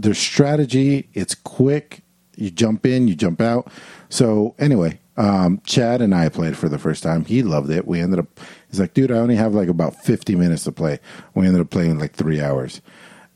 there's 0.00 0.18
strategy. 0.18 1.08
It's 1.14 1.34
quick. 1.34 2.02
You 2.36 2.50
jump 2.50 2.86
in, 2.86 3.06
you 3.06 3.14
jump 3.14 3.40
out. 3.40 3.70
So 4.08 4.54
anyway, 4.58 4.98
um, 5.16 5.60
Chad 5.64 6.00
and 6.00 6.14
I 6.14 6.28
played 6.30 6.56
for 6.56 6.68
the 6.68 6.78
first 6.78 7.02
time. 7.02 7.24
He 7.24 7.42
loved 7.42 7.70
it. 7.70 7.86
We 7.86 8.00
ended 8.00 8.18
up, 8.18 8.40
he's 8.70 8.80
like, 8.80 8.94
dude, 8.94 9.12
I 9.12 9.16
only 9.16 9.36
have 9.36 9.54
like 9.54 9.68
about 9.68 9.96
50 10.02 10.34
minutes 10.36 10.64
to 10.64 10.72
play. 10.72 10.98
We 11.34 11.46
ended 11.46 11.60
up 11.60 11.70
playing 11.70 11.98
like 11.98 12.14
three 12.14 12.40
hours. 12.40 12.80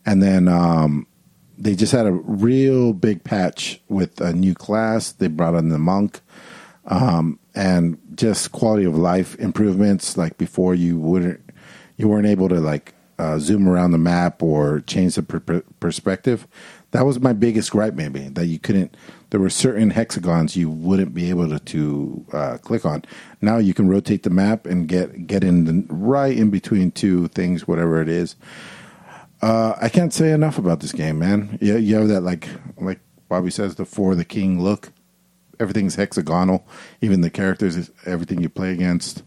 And 0.06 0.22
then, 0.22 0.48
um, 0.48 1.06
they 1.56 1.74
just 1.74 1.92
had 1.92 2.06
a 2.06 2.12
real 2.12 2.92
big 2.92 3.22
patch 3.22 3.80
with 3.88 4.20
a 4.20 4.32
new 4.32 4.54
class. 4.54 5.12
They 5.12 5.28
brought 5.28 5.54
in 5.54 5.68
the 5.68 5.78
monk, 5.78 6.20
um, 6.86 7.38
and 7.54 7.96
just 8.16 8.50
quality 8.50 8.84
of 8.84 8.98
life 8.98 9.36
improvements. 9.36 10.16
Like 10.16 10.36
before, 10.36 10.74
you 10.74 10.98
wouldn't, 10.98 11.40
you 11.96 12.08
weren't 12.08 12.26
able 12.26 12.48
to 12.48 12.58
like 12.58 12.93
uh, 13.18 13.38
zoom 13.38 13.68
around 13.68 13.92
the 13.92 13.98
map 13.98 14.42
or 14.42 14.80
change 14.80 15.14
the 15.14 15.22
per- 15.22 15.40
per- 15.40 15.64
perspective. 15.80 16.46
That 16.90 17.04
was 17.04 17.20
my 17.20 17.32
biggest 17.32 17.70
gripe, 17.70 17.94
maybe 17.94 18.28
that 18.28 18.46
you 18.46 18.58
couldn't. 18.58 18.96
There 19.30 19.40
were 19.40 19.50
certain 19.50 19.90
hexagons 19.90 20.56
you 20.56 20.70
wouldn't 20.70 21.12
be 21.12 21.28
able 21.28 21.48
to, 21.48 21.58
to 21.58 22.26
uh, 22.32 22.58
click 22.58 22.84
on. 22.84 23.04
Now 23.40 23.58
you 23.58 23.74
can 23.74 23.88
rotate 23.88 24.22
the 24.22 24.30
map 24.30 24.64
and 24.64 24.86
get 24.88 25.26
get 25.26 25.42
in 25.42 25.64
the, 25.64 25.86
right 25.92 26.36
in 26.36 26.50
between 26.50 26.92
two 26.92 27.28
things, 27.28 27.66
whatever 27.66 28.00
it 28.00 28.08
is. 28.08 28.36
Uh, 29.42 29.74
I 29.80 29.88
can't 29.88 30.12
say 30.12 30.30
enough 30.30 30.56
about 30.56 30.80
this 30.80 30.92
game, 30.92 31.18
man. 31.18 31.58
You, 31.60 31.76
you 31.76 31.96
have 31.96 32.08
that 32.08 32.20
like 32.20 32.48
like 32.78 33.00
Bobby 33.28 33.50
says, 33.50 33.74
the 33.74 33.84
for 33.84 34.14
the 34.14 34.24
king 34.24 34.62
look. 34.62 34.92
Everything's 35.58 35.96
hexagonal. 35.96 36.66
Even 37.00 37.20
the 37.20 37.30
characters, 37.30 37.90
everything 38.06 38.40
you 38.40 38.48
play 38.48 38.72
against. 38.72 39.22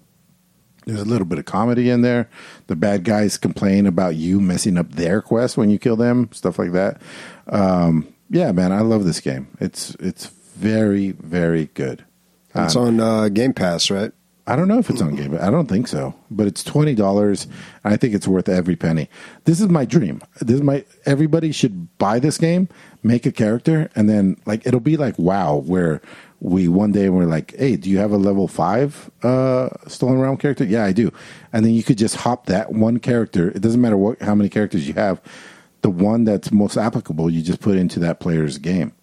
There's 0.88 1.02
a 1.02 1.06
little 1.06 1.26
bit 1.26 1.38
of 1.38 1.44
comedy 1.44 1.90
in 1.90 2.02
there. 2.02 2.30
The 2.68 2.76
bad 2.78 3.04
guys 3.04 3.38
complain 3.38 3.86
about 3.86 4.16
you 4.16 4.40
messing 4.40 4.78
up 4.78 4.90
their 4.94 5.22
quest 5.22 5.58
when 5.58 5.70
you 5.70 5.78
kill 5.78 5.98
them, 5.98 6.30
stuff 6.32 6.58
like 6.58 6.72
that. 6.72 7.02
Um, 7.48 8.08
yeah, 8.30 8.54
man, 8.54 8.72
I 8.72 8.80
love 8.80 9.04
this 9.04 9.20
game. 9.20 9.50
It's 9.60 9.96
it's 10.00 10.28
very 10.28 11.12
very 11.12 11.66
good. 11.74 12.06
It's 12.56 12.76
on 12.76 13.00
uh, 13.02 13.28
Game 13.28 13.54
Pass, 13.54 13.92
right? 13.92 14.12
I 14.48 14.56
don't 14.56 14.70
know 14.70 14.80
if 14.80 14.90
it's 14.90 15.02
on 15.02 15.16
Game. 15.16 15.32
Pass. 15.32 15.42
I 15.42 15.52
don't 15.52 15.68
think 15.68 15.90
so, 15.90 16.16
but 16.32 16.48
it's 16.48 16.64
twenty 16.64 16.96
dollars. 16.96 17.48
I 17.84 17.98
think 17.98 18.16
it's 18.16 18.28
worth 18.28 18.48
every 18.48 18.78
penny. 18.78 19.10
This 19.44 19.60
is 19.60 19.68
my 19.68 19.84
dream. 19.84 20.22
This 20.40 20.56
is 20.56 20.64
my. 20.64 20.86
Everybody 21.06 21.52
should 21.52 21.98
buy 21.98 22.20
this 22.20 22.38
game, 22.38 22.70
make 23.04 23.26
a 23.26 23.32
character, 23.32 23.90
and 23.94 24.10
then 24.10 24.38
like 24.46 24.66
it'll 24.66 24.80
be 24.80 24.96
like 24.96 25.20
WoW, 25.20 25.58
where 25.58 26.02
we 26.40 26.68
one 26.68 26.92
day 26.92 27.10
we're 27.10 27.26
like, 27.26 27.56
hey, 27.58 27.76
do 27.76 27.90
you 27.90 27.98
have 27.98 28.12
a 28.12 28.18
level 28.18 28.48
five 28.48 29.10
uh, 29.24 29.70
stolen 29.88 30.20
realm 30.20 30.38
character? 30.38 30.64
Yeah, 30.64 30.86
I 30.86 30.92
do. 30.92 31.12
And 31.52 31.66
then 31.66 31.74
you 31.74 31.84
could 31.84 31.98
just 31.98 32.18
hop 32.18 32.46
that 32.46 32.72
one 32.72 33.00
character. 33.00 33.50
It 33.50 33.62
doesn't 33.62 33.82
matter 33.82 33.98
what 33.98 34.22
how 34.22 34.36
many 34.36 34.50
characters 34.50 34.88
you 34.88 34.94
have. 34.94 35.22
The 35.82 35.90
one 35.90 36.24
that's 36.24 36.52
most 36.52 36.78
applicable, 36.78 37.30
you 37.30 37.42
just 37.42 37.62
put 37.62 37.78
into 37.78 38.00
that 38.00 38.20
player's 38.20 38.58
game 38.58 38.94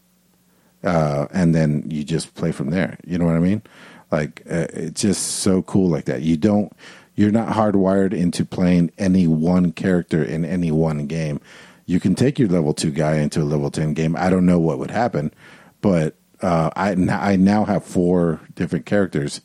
uh, 0.85 1.26
and 1.32 1.55
then 1.55 1.85
you 1.91 2.05
just 2.05 2.35
play 2.35 2.53
from 2.53 2.70
there. 2.70 2.99
You 3.07 3.18
know 3.18 3.24
what 3.24 3.35
I 3.37 3.41
mean? 3.41 3.62
Like 4.11 4.43
uh, 4.49 4.66
it's 4.72 5.01
just 5.01 5.39
so 5.39 5.62
cool 5.62 5.89
like 5.89 6.05
that. 6.05 6.22
You 6.22 6.37
don't, 6.37 6.72
you're 7.14 7.32
not 7.32 7.49
hardwired 7.49 8.12
into 8.12 8.45
playing 8.45 8.93
any 8.99 9.26
one 9.26 9.72
character 9.72 10.22
in 10.22 10.45
any 10.45 10.70
one 10.70 11.07
game. 11.07 11.41
You 11.87 12.01
can 12.01 12.14
take 12.14 12.39
your 12.39 12.49
level 12.49 12.74
two 12.74 12.91
guy 12.91 13.16
into 13.16 13.41
a 13.41 13.45
level 13.45 13.70
ten 13.70 13.95
game. 13.95 14.16
I 14.16 14.30
don't 14.30 14.47
know 14.47 14.59
what 14.59 14.78
would 14.78 14.91
happen, 14.91 15.32
but 15.80 16.16
uh, 16.43 16.70
I 16.76 16.91
I 16.93 17.37
now 17.37 17.64
have 17.64 17.85
four 17.85 18.41
different 18.55 18.87
characters, 18.87 19.41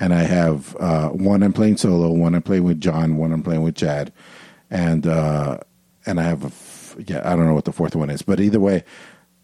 and 0.00 0.12
I 0.12 0.22
have 0.22 0.76
uh, 0.76 1.08
one 1.10 1.42
I'm 1.42 1.52
playing 1.52 1.76
solo, 1.76 2.10
one 2.10 2.34
I'm 2.34 2.42
playing 2.42 2.64
with 2.64 2.80
John, 2.80 3.16
one 3.16 3.32
I'm 3.32 3.42
playing 3.42 3.62
with 3.62 3.76
Chad, 3.76 4.12
and 4.70 5.06
uh, 5.06 5.58
and 6.06 6.20
I 6.20 6.24
have 6.24 6.44
a 6.44 6.48
f- 6.48 6.96
yeah 7.06 7.22
I 7.24 7.36
don't 7.36 7.46
know 7.46 7.54
what 7.54 7.64
the 7.64 7.72
fourth 7.72 7.94
one 7.96 8.10
is, 8.10 8.22
but 8.22 8.40
either 8.40 8.60
way, 8.60 8.84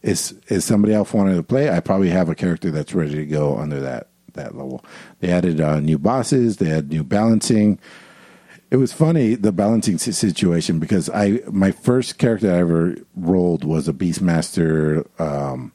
is 0.02 0.34
is 0.48 0.64
somebody 0.64 0.94
else 0.94 1.12
wanting 1.12 1.36
to 1.36 1.42
play, 1.42 1.70
I 1.70 1.80
probably 1.80 2.10
have 2.10 2.28
a 2.28 2.34
character 2.34 2.70
that's 2.70 2.94
ready 2.94 3.14
to 3.14 3.26
go 3.26 3.58
under 3.58 3.80
that 3.80 4.08
that 4.34 4.56
level. 4.56 4.84
They 5.20 5.30
added 5.30 5.60
uh, 5.60 5.80
new 5.80 5.98
bosses, 5.98 6.56
they 6.56 6.68
had 6.68 6.90
new 6.90 7.04
balancing. 7.04 7.78
It 8.70 8.76
was 8.76 8.92
funny 8.92 9.34
the 9.34 9.50
balancing 9.52 9.98
situation 9.98 10.78
because 10.78 11.10
I 11.10 11.40
my 11.50 11.72
first 11.72 12.18
character 12.18 12.52
I 12.52 12.58
ever 12.58 12.96
rolled 13.16 13.64
was 13.64 13.88
a 13.88 13.92
Beastmaster, 13.92 15.08
um, 15.20 15.72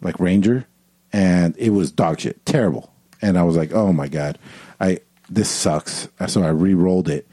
like 0.00 0.20
Ranger, 0.20 0.66
and 1.12 1.56
it 1.56 1.70
was 1.70 1.90
dog 1.90 2.20
shit, 2.20 2.44
terrible. 2.46 2.92
And 3.22 3.38
I 3.38 3.42
was 3.42 3.56
like, 3.56 3.72
oh 3.72 3.92
my 3.92 4.08
god, 4.08 4.38
I 4.80 5.00
this 5.28 5.48
sucks. 5.48 6.08
So 6.26 6.42
I 6.42 6.48
re-rolled 6.48 7.08
it 7.08 7.26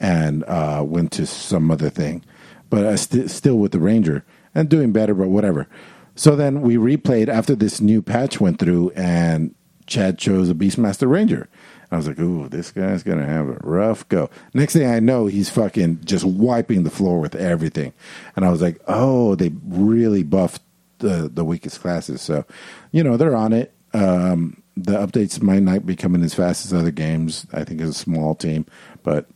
and 0.00 0.44
uh, 0.44 0.82
went 0.86 1.12
to 1.12 1.26
some 1.26 1.70
other 1.70 1.90
thing, 1.90 2.24
but 2.70 2.86
I 2.86 2.94
st- 2.96 3.30
still 3.30 3.56
with 3.56 3.72
the 3.72 3.78
Ranger 3.78 4.24
and 4.54 4.68
doing 4.68 4.92
better, 4.92 5.14
but 5.14 5.28
whatever. 5.28 5.66
So 6.14 6.34
then 6.34 6.62
we 6.62 6.76
replayed 6.76 7.28
after 7.28 7.54
this 7.54 7.80
new 7.80 8.02
patch 8.02 8.40
went 8.40 8.58
through, 8.58 8.90
and 8.90 9.54
Chad 9.86 10.18
chose 10.18 10.50
a 10.50 10.54
Beastmaster 10.54 11.08
Ranger. 11.08 11.48
I 11.90 11.96
was 11.96 12.06
like, 12.06 12.18
"Ooh, 12.18 12.48
this 12.48 12.70
guy's 12.70 13.02
gonna 13.02 13.24
have 13.24 13.48
a 13.48 13.58
rough 13.62 14.06
go." 14.08 14.28
Next 14.52 14.74
thing 14.74 14.90
I 14.90 15.00
know, 15.00 15.26
he's 15.26 15.48
fucking 15.48 16.00
just 16.04 16.24
wiping 16.24 16.82
the 16.82 16.90
floor 16.90 17.20
with 17.20 17.34
everything, 17.34 17.92
and 18.36 18.44
I 18.44 18.50
was 18.50 18.60
like, 18.60 18.80
"Oh, 18.88 19.36
they 19.36 19.52
really 19.66 20.22
buffed 20.22 20.62
the 20.98 21.30
the 21.32 21.44
weakest 21.44 21.80
classes." 21.80 22.20
So, 22.22 22.44
you 22.92 23.02
know, 23.02 23.16
they're 23.16 23.36
on 23.36 23.52
it. 23.52 23.72
Um, 23.94 24.62
the 24.76 24.92
updates 24.92 25.40
might 25.42 25.62
not 25.62 25.86
be 25.86 25.96
coming 25.96 26.22
as 26.22 26.34
fast 26.34 26.64
as 26.64 26.72
other 26.72 26.90
games. 26.90 27.46
I 27.52 27.64
think 27.64 27.80
it's 27.80 27.90
a 27.90 27.94
small 27.94 28.34
team, 28.34 28.66
but 29.02 29.26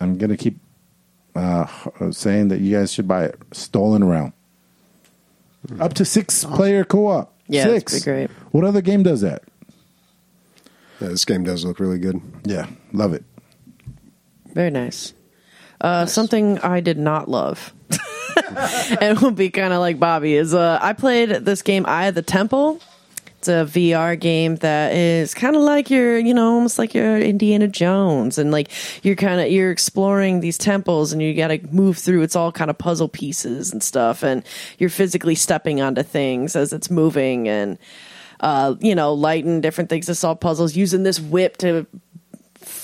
I'm 0.00 0.18
gonna 0.18 0.36
keep 0.36 0.58
uh, 1.34 1.66
saying 2.10 2.48
that 2.48 2.60
you 2.60 2.76
guys 2.76 2.92
should 2.92 3.08
buy 3.08 3.24
it. 3.24 3.38
Stolen 3.52 4.04
Realm. 4.04 4.32
Up 5.80 5.94
to 5.94 6.04
six 6.04 6.44
player 6.44 6.84
co 6.84 7.06
op. 7.08 7.34
Yeah, 7.48 7.64
six. 7.64 7.94
be 7.98 8.04
great. 8.04 8.30
What 8.52 8.64
other 8.64 8.80
game 8.80 9.02
does 9.02 9.20
that? 9.22 9.42
Yeah, 11.00 11.08
this 11.08 11.24
game 11.24 11.44
does 11.44 11.64
look 11.64 11.78
really 11.80 11.98
good. 11.98 12.20
Yeah, 12.44 12.66
love 12.92 13.12
it. 13.12 13.24
Very 14.52 14.70
nice. 14.70 15.12
Uh, 15.80 16.06
Something 16.06 16.58
I 16.58 16.80
did 16.80 16.98
not 16.98 17.28
love, 17.28 17.72
and 19.00 19.18
will 19.20 19.30
be 19.30 19.50
kind 19.50 19.72
of 19.72 19.80
like 19.80 19.98
Bobby 19.98 20.34
is 20.34 20.54
uh, 20.54 20.78
I 20.80 20.92
played 20.92 21.30
this 21.30 21.62
game 21.62 21.84
Eye 21.86 22.06
of 22.06 22.14
the 22.14 22.22
Temple. 22.22 22.80
It's 23.38 23.46
a 23.46 23.64
VR 23.64 24.18
game 24.18 24.56
that 24.56 24.94
is 24.94 25.32
kind 25.32 25.54
of 25.54 25.62
like 25.62 25.90
your, 25.90 26.18
you 26.18 26.34
know, 26.34 26.54
almost 26.54 26.76
like 26.76 26.92
your 26.92 27.16
Indiana 27.18 27.68
Jones, 27.68 28.36
and 28.36 28.50
like 28.50 28.68
you're 29.04 29.14
kind 29.14 29.40
of 29.40 29.48
you're 29.48 29.70
exploring 29.70 30.40
these 30.40 30.58
temples, 30.58 31.12
and 31.12 31.22
you 31.22 31.34
got 31.34 31.48
to 31.48 31.60
move 31.68 31.98
through. 31.98 32.22
It's 32.22 32.34
all 32.34 32.50
kind 32.50 32.68
of 32.68 32.78
puzzle 32.78 33.08
pieces 33.08 33.72
and 33.72 33.80
stuff, 33.80 34.24
and 34.24 34.42
you're 34.78 34.90
physically 34.90 35.36
stepping 35.36 35.80
onto 35.80 36.02
things 36.02 36.56
as 36.56 36.72
it's 36.72 36.90
moving, 36.90 37.46
and 37.46 37.78
uh, 38.40 38.74
you 38.80 38.94
know, 38.94 39.14
lighting 39.14 39.60
different 39.60 39.88
things 39.88 40.06
to 40.06 40.16
solve 40.16 40.40
puzzles, 40.40 40.74
using 40.74 41.04
this 41.04 41.20
whip 41.20 41.58
to 41.58 41.86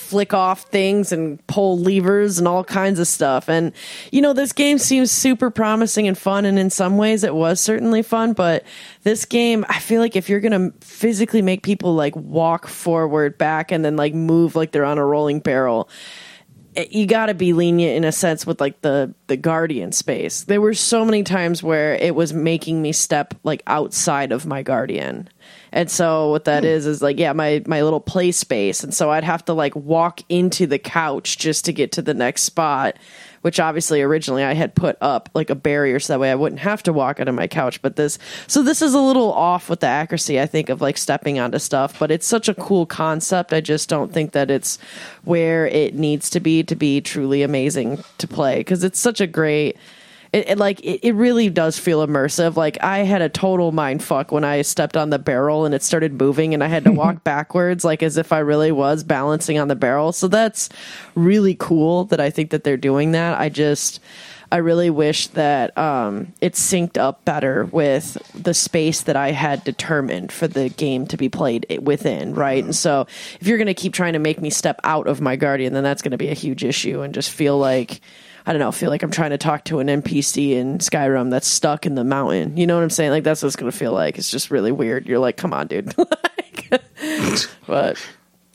flick 0.05 0.35
off 0.35 0.63
things 0.65 1.13
and 1.13 1.45
pull 1.47 1.79
levers 1.79 2.39
and 2.39 2.47
all 2.47 2.63
kinds 2.63 2.99
of 2.99 3.07
stuff. 3.07 3.49
And, 3.49 3.73
you 4.13 4.21
know, 4.21 4.33
this 4.33 4.53
game 4.53 4.79
seems 4.79 5.11
super 5.11 5.51
promising 5.51 6.07
and 6.07 6.17
fun. 6.17 6.45
And 6.45 6.59
in 6.59 6.71
some 6.71 6.97
ways, 6.97 7.25
it 7.25 7.35
was 7.35 7.61
certainly 7.61 8.03
fun. 8.03 8.33
But 8.35 8.65
this 9.03 9.25
game, 9.25 9.65
I 9.69 9.79
feel 9.79 10.01
like 10.01 10.17
if 10.17 10.29
you're 10.29 10.41
going 10.41 10.71
to 10.73 10.87
physically 10.87 11.43
make 11.43 11.63
people 11.63 11.95
like 11.95 12.15
walk 12.15 12.67
forward, 12.67 13.39
back, 13.39 13.73
and 13.73 13.85
then 13.85 13.97
like 13.97 14.15
move 14.15 14.55
like 14.55 14.73
they're 14.73 14.85
on 14.85 14.99
a 14.99 15.05
rolling 15.05 15.41
barrel, 15.41 15.89
it- 16.75 16.93
you 16.93 17.07
got 17.07 17.27
to 17.27 17.35
be 17.35 17.53
lenient 17.53 17.97
in 17.97 18.05
a 18.05 18.13
sense 18.13 18.47
with 18.47 18.61
like 18.61 18.81
the 18.83 19.15
the 19.29 19.37
guardian 19.37 19.93
space 19.93 20.43
there 20.45 20.61
were 20.61 20.75
so 20.75 21.05
many 21.05 21.23
times 21.23 21.63
where 21.63 21.95
it 21.95 22.15
was 22.17 22.33
making 22.33 22.83
me 22.83 22.91
step 22.93 23.33
like 23.45 23.63
outside 23.69 24.33
of 24.33 24.45
my 24.45 24.63
guardian 24.63 25.29
and 25.75 25.91
so 25.91 26.31
what 26.31 26.45
that 26.45 26.63
hmm. 26.63 26.69
is 26.69 26.87
is 26.87 27.03
like 27.03 27.19
yeah 27.19 27.35
my 27.35 27.63
my 27.67 27.83
little 27.83 28.01
play 28.01 28.33
space 28.33 28.83
and 28.83 28.95
so 28.95 29.11
i'd 29.11 29.25
have 29.25 29.45
to 29.45 29.53
like 29.53 29.77
walk 29.77 30.23
into 30.31 30.67
the 30.67 30.79
couch 30.79 31.37
just 31.37 31.67
to 31.67 31.73
get 31.73 31.93
to 31.93 32.01
the 32.01 32.15
next 32.15 32.43
spot 32.43 32.97
which 33.45 33.61
obviously 33.61 34.01
originally 34.01 34.43
I 34.43 34.55
had 34.55 34.75
put 34.75 34.97
up 35.03 35.29
like 35.35 35.51
a 35.51 35.55
barrier 35.55 36.01
so 36.01 36.15
that 36.15 36.19
way 36.19 36.31
I 36.31 36.35
wouldn't 36.35 36.63
have 36.63 36.83
to 36.85 36.95
walk 36.95 37.21
out 37.21 37.29
of 37.29 37.35
my 37.35 37.47
couch. 37.47 37.83
But 37.83 37.95
this, 37.95 38.19
so 38.47 38.63
this 38.63 38.81
is 38.81 38.95
a 38.95 38.99
little 38.99 39.31
off 39.35 39.69
with 39.69 39.81
the 39.81 39.87
accuracy, 39.87 40.41
I 40.41 40.47
think, 40.47 40.71
of 40.71 40.81
like 40.81 40.97
stepping 40.97 41.39
onto 41.39 41.59
stuff. 41.59 41.99
But 41.99 42.11
it's 42.11 42.27
such 42.27 42.49
a 42.49 42.55
cool 42.55 42.87
concept. 42.87 43.53
I 43.53 43.61
just 43.61 43.91
don't 43.91 44.15
think 44.15 44.33
that 44.33 44.51
it's 44.51 44.79
where 45.25 45.67
it 45.67 45.95
needs 45.95 46.31
to 46.31 46.41
be 46.41 46.63
to 46.63 46.75
be 46.75 47.03
truly 47.03 47.43
amazing 47.43 48.03
to 48.17 48.27
play 48.27 48.61
because 48.61 48.83
it's 48.83 48.99
such 48.99 49.21
a 49.21 49.27
great. 49.27 49.77
It, 50.35 50.51
it 50.51 50.59
like 50.59 50.81
it, 50.81 51.07
it 51.07 51.15
really 51.15 51.49
does 51.49 51.79
feel 51.79 52.05
immersive. 52.05 52.57
Like 52.57 52.83
I 52.83 52.99
had 52.99 53.23
a 53.23 53.29
total 53.29 53.71
mind 53.71 54.03
fuck 54.03 54.33
when 54.33 54.43
I 54.43 54.63
stepped 54.63 54.97
on 54.97 55.11
the 55.11 55.19
barrel 55.19 55.65
and 55.65 55.75
it 55.75 55.83
started 55.83 56.21
moving, 56.21 56.55
and 56.55 56.65
I 56.65 56.67
had 56.67 56.83
to 56.85 56.93
walk 57.05 57.23
backwards, 57.23 57.85
like 57.85 58.03
as 58.03 58.17
if 58.17 58.33
I 58.33 58.41
really 58.41 58.73
was 58.73 59.05
balancing 59.05 59.61
on 59.61 59.69
the 59.69 59.77
barrel. 59.77 60.11
So 60.11 60.27
that's 60.27 60.69
really 61.15 61.55
cool 61.55 62.07
that 62.07 62.21
I 62.21 62.31
think 62.31 62.51
that 62.51 62.65
they're 62.65 62.77
doing 62.77 63.13
that. 63.13 63.39
I 63.39 63.49
just 63.49 64.01
I 64.51 64.59
really 64.59 64.91
wish 64.91 65.29
that 65.29 65.77
um, 65.79 66.33
it 66.41 66.55
synced 66.55 66.99
up 66.99 67.25
better 67.25 67.65
with 67.67 68.17
the 68.41 68.55
space 68.55 69.03
that 69.03 69.17
I 69.17 69.31
had 69.33 69.65
determined 69.65 70.33
for 70.33 70.47
the 70.47 70.69
game 70.69 71.07
to 71.09 71.17
be 71.17 71.29
played 71.29 71.81
within, 71.83 72.35
right? 72.35 72.63
And 72.63 72.75
so 72.75 73.07
if 73.41 73.47
you're 73.47 73.59
going 73.59 73.67
to 73.67 73.75
keep 73.75 73.95
trying 73.95 74.13
to 74.13 74.19
make 74.19 74.41
me 74.41 74.51
step 74.51 74.81
out 74.85 75.07
of 75.07 75.21
my 75.21 75.37
guardian, 75.37 75.73
then 75.73 75.83
that's 75.83 76.03
going 76.03 76.13
to 76.13 76.19
be 76.19 76.29
a 76.29 76.35
huge 76.35 76.65
issue 76.65 77.03
and 77.03 77.15
just 77.15 77.31
feel 77.31 77.59
like. 77.59 78.01
I 78.47 78.53
don't 78.53 78.61
know, 78.61 78.73
feel 78.73 78.91
like 78.91 79.03
I'm 79.03 79.11
trying 79.11 79.31
to 79.31 79.39
talk 79.39 79.65
to 79.67 79.79
an 79.79 79.87
NPC 79.87 80.51
in 80.51 80.79
Skyrim 80.79 81.31
that's 81.31 81.47
stuck 81.47 81.87
in 81.87 81.95
the 81.95 82.05
mountain. 82.05 82.57
You 82.57 82.67
know 82.67 82.77
what 82.77 82.83
I'm 82.83 82.91
saying? 82.91 83.11
Like 83.11 83.25
that's 83.25 83.43
what 83.43 83.47
it's 83.47 83.57
gonna 83.57 83.73
feel 83.73 83.93
like. 83.93 84.19
It's 84.19 84.31
just 84.31 84.51
really 84.51 84.73
weird. 84.73 85.07
You're 85.07 85.19
like, 85.19 85.37
come 85.37 85.55
on, 85.55 85.67
dude. 85.67 85.95
like, 85.99 86.83
but 87.67 87.99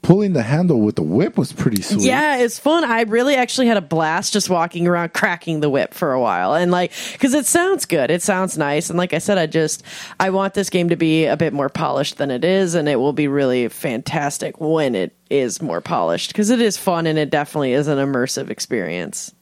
Pulling 0.01 0.31
the 0.31 0.43
handle 0.43 0.79
with 0.79 0.95
the 0.95 1.03
whip 1.03 1.37
was 1.37 1.51
pretty 1.51 1.81
sweet. 1.81 2.03
yeah, 2.03 2.37
it's 2.37 2.57
fun. 2.57 2.85
I 2.85 3.01
really 3.01 3.35
actually 3.35 3.67
had 3.67 3.75
a 3.75 3.81
blast 3.81 4.31
just 4.31 4.49
walking 4.49 4.87
around 4.87 5.13
cracking 5.13 5.59
the 5.59 5.69
whip 5.69 5.93
for 5.93 6.13
a 6.13 6.21
while. 6.21 6.53
And 6.53 6.71
like 6.71 6.93
cuz 7.19 7.33
it 7.33 7.45
sounds 7.45 7.85
good. 7.85 8.09
It 8.09 8.21
sounds 8.21 8.57
nice. 8.57 8.89
And 8.89 8.97
like 8.97 9.13
I 9.13 9.17
said 9.17 9.37
I 9.37 9.45
just 9.45 9.83
I 10.19 10.29
want 10.29 10.53
this 10.53 10.69
game 10.69 10.89
to 10.89 10.95
be 10.95 11.25
a 11.25 11.35
bit 11.35 11.51
more 11.51 11.67
polished 11.67 12.17
than 12.17 12.31
it 12.31 12.45
is 12.45 12.75
and 12.75 12.87
it 12.87 12.95
will 12.95 13.11
be 13.11 13.27
really 13.27 13.67
fantastic 13.67 14.61
when 14.61 14.95
it 14.95 15.13
is 15.29 15.61
more 15.61 15.81
polished 15.81 16.33
cuz 16.33 16.49
it 16.49 16.61
is 16.61 16.77
fun 16.77 17.05
and 17.05 17.19
it 17.19 17.29
definitely 17.29 17.73
is 17.73 17.87
an 17.87 17.97
immersive 17.97 18.49
experience. 18.49 19.33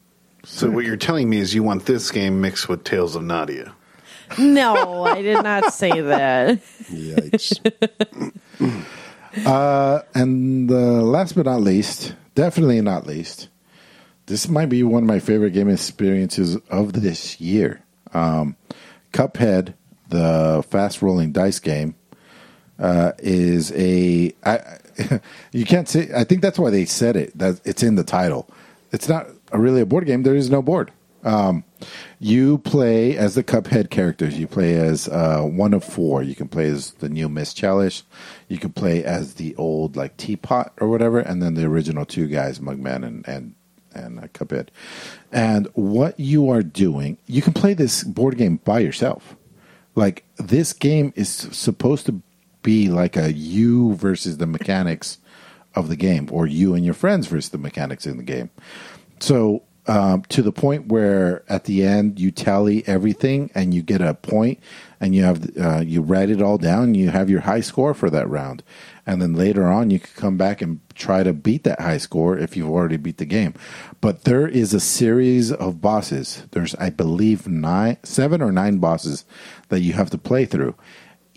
So 0.49 0.71
what 0.71 0.85
you're 0.85 0.97
telling 0.97 1.29
me 1.29 1.39
is 1.39 1.53
you 1.53 1.61
want 1.61 1.85
this 1.85 2.09
game 2.09 2.39
mixed 2.39 2.69
with 2.69 2.85
Tales 2.85 3.15
of 3.15 3.23
Nadia. 3.23 3.75
No, 4.39 5.03
I 5.03 5.21
did 5.21 5.43
not 5.43 5.73
say 5.73 6.01
that. 6.01 6.61
Yikes. 6.89 7.59
And 10.15 10.71
uh, 10.71 11.03
last 11.03 11.35
but 11.35 11.45
not 11.45 11.61
least, 11.61 12.15
definitely 12.33 12.81
not 12.81 13.05
least, 13.05 13.49
this 14.25 14.47
might 14.47 14.67
be 14.67 14.83
one 14.83 15.03
of 15.03 15.07
my 15.07 15.19
favorite 15.19 15.51
game 15.51 15.69
experiences 15.69 16.55
of 16.69 16.93
this 16.93 17.39
year. 17.39 17.83
Um, 18.13 18.55
Cuphead, 19.13 19.75
the 20.09 20.65
fast 20.69 21.01
rolling 21.01 21.33
dice 21.33 21.59
game, 21.59 21.95
uh, 22.79 23.11
is 23.19 23.71
a. 23.73 24.33
I, 24.43 24.79
you 25.51 25.65
can't 25.65 25.87
say. 25.87 26.09
I 26.15 26.23
think 26.23 26.41
that's 26.41 26.57
why 26.57 26.71
they 26.71 26.85
said 26.85 27.15
it. 27.15 27.37
That 27.37 27.61
it's 27.63 27.83
in 27.83 27.95
the 27.95 28.03
title. 28.03 28.49
It's 28.91 29.07
not 29.07 29.27
a, 29.27 29.36
really 29.51 29.81
a 29.81 29.85
board 29.85 30.05
game. 30.05 30.23
There 30.23 30.35
is 30.35 30.49
no 30.49 30.61
board. 30.61 30.91
Um, 31.23 31.63
you 32.19 32.59
play 32.59 33.17
as 33.17 33.35
the 33.35 33.43
Cuphead 33.43 33.89
characters. 33.89 34.39
You 34.39 34.47
play 34.47 34.75
as 34.75 35.07
uh, 35.09 35.41
one 35.41 35.73
of 35.73 35.83
four. 35.83 36.23
You 36.23 36.35
can 36.35 36.47
play 36.47 36.67
as 36.69 36.91
the 36.91 37.09
new 37.09 37.27
Miss 37.27 37.53
Chalice. 37.53 38.03
You 38.47 38.57
can 38.57 38.71
play 38.71 39.03
as 39.03 39.35
the 39.35 39.55
old 39.55 39.95
like 39.95 40.15
teapot 40.17 40.73
or 40.79 40.87
whatever, 40.87 41.19
and 41.19 41.41
then 41.41 41.55
the 41.55 41.65
original 41.65 42.05
two 42.05 42.27
guys, 42.27 42.59
Mugman 42.59 43.05
and 43.05 43.27
and 43.27 43.55
and 43.93 44.19
uh, 44.19 44.27
Cuphead. 44.27 44.69
And 45.31 45.67
what 45.73 46.19
you 46.19 46.49
are 46.49 46.63
doing, 46.63 47.17
you 47.25 47.41
can 47.41 47.53
play 47.53 47.73
this 47.73 48.03
board 48.03 48.37
game 48.37 48.57
by 48.57 48.79
yourself. 48.79 49.35
Like 49.95 50.23
this 50.37 50.71
game 50.71 51.11
is 51.15 51.29
supposed 51.29 52.05
to 52.05 52.21
be 52.61 52.89
like 52.89 53.17
a 53.17 53.33
you 53.33 53.95
versus 53.95 54.37
the 54.37 54.47
mechanics 54.47 55.17
of 55.75 55.89
the 55.89 55.95
game, 55.95 56.29
or 56.31 56.47
you 56.47 56.73
and 56.73 56.85
your 56.85 56.93
friends 56.93 57.27
versus 57.27 57.49
the 57.49 57.57
mechanics 57.57 58.05
in 58.05 58.17
the 58.17 58.23
game. 58.23 58.49
So 59.19 59.63
um, 59.87 60.23
to 60.23 60.41
the 60.41 60.51
point 60.51 60.87
where 60.87 61.43
at 61.49 61.63
the 61.63 61.83
end 61.83 62.19
you 62.19 62.29
tally 62.29 62.85
everything 62.87 63.49
and 63.55 63.73
you 63.73 63.81
get 63.81 64.01
a 64.01 64.13
point 64.13 64.59
and 64.99 65.15
you 65.15 65.23
have 65.23 65.57
uh, 65.57 65.79
you 65.79 66.01
write 66.01 66.29
it 66.29 66.41
all 66.41 66.57
down 66.57 66.93
you 66.93 67.09
have 67.09 67.29
your 67.29 67.41
high 67.41 67.61
score 67.61 67.93
for 67.93 68.09
that 68.09 68.29
round. 68.29 68.63
And 69.05 69.21
then 69.21 69.33
later 69.33 69.65
on 69.65 69.89
you 69.89 69.99
can 69.99 70.13
come 70.15 70.37
back 70.37 70.61
and 70.61 70.81
try 70.93 71.23
to 71.23 71.31
beat 71.31 71.63
that 71.63 71.79
high 71.79 71.99
score 71.99 72.37
if 72.37 72.57
you've 72.57 72.69
already 72.69 72.97
beat 72.97 73.17
the 73.17 73.25
game. 73.25 73.53
But 74.01 74.25
there 74.25 74.47
is 74.47 74.73
a 74.73 74.81
series 74.81 75.53
of 75.53 75.81
bosses. 75.81 76.43
There's 76.51 76.75
i 76.75 76.89
believe 76.89 77.47
nine 77.47 77.97
seven 78.03 78.41
or 78.41 78.51
nine 78.51 78.79
bosses 78.79 79.23
that 79.69 79.79
you 79.79 79.93
have 79.93 80.09
to 80.09 80.17
play 80.17 80.45
through 80.45 80.75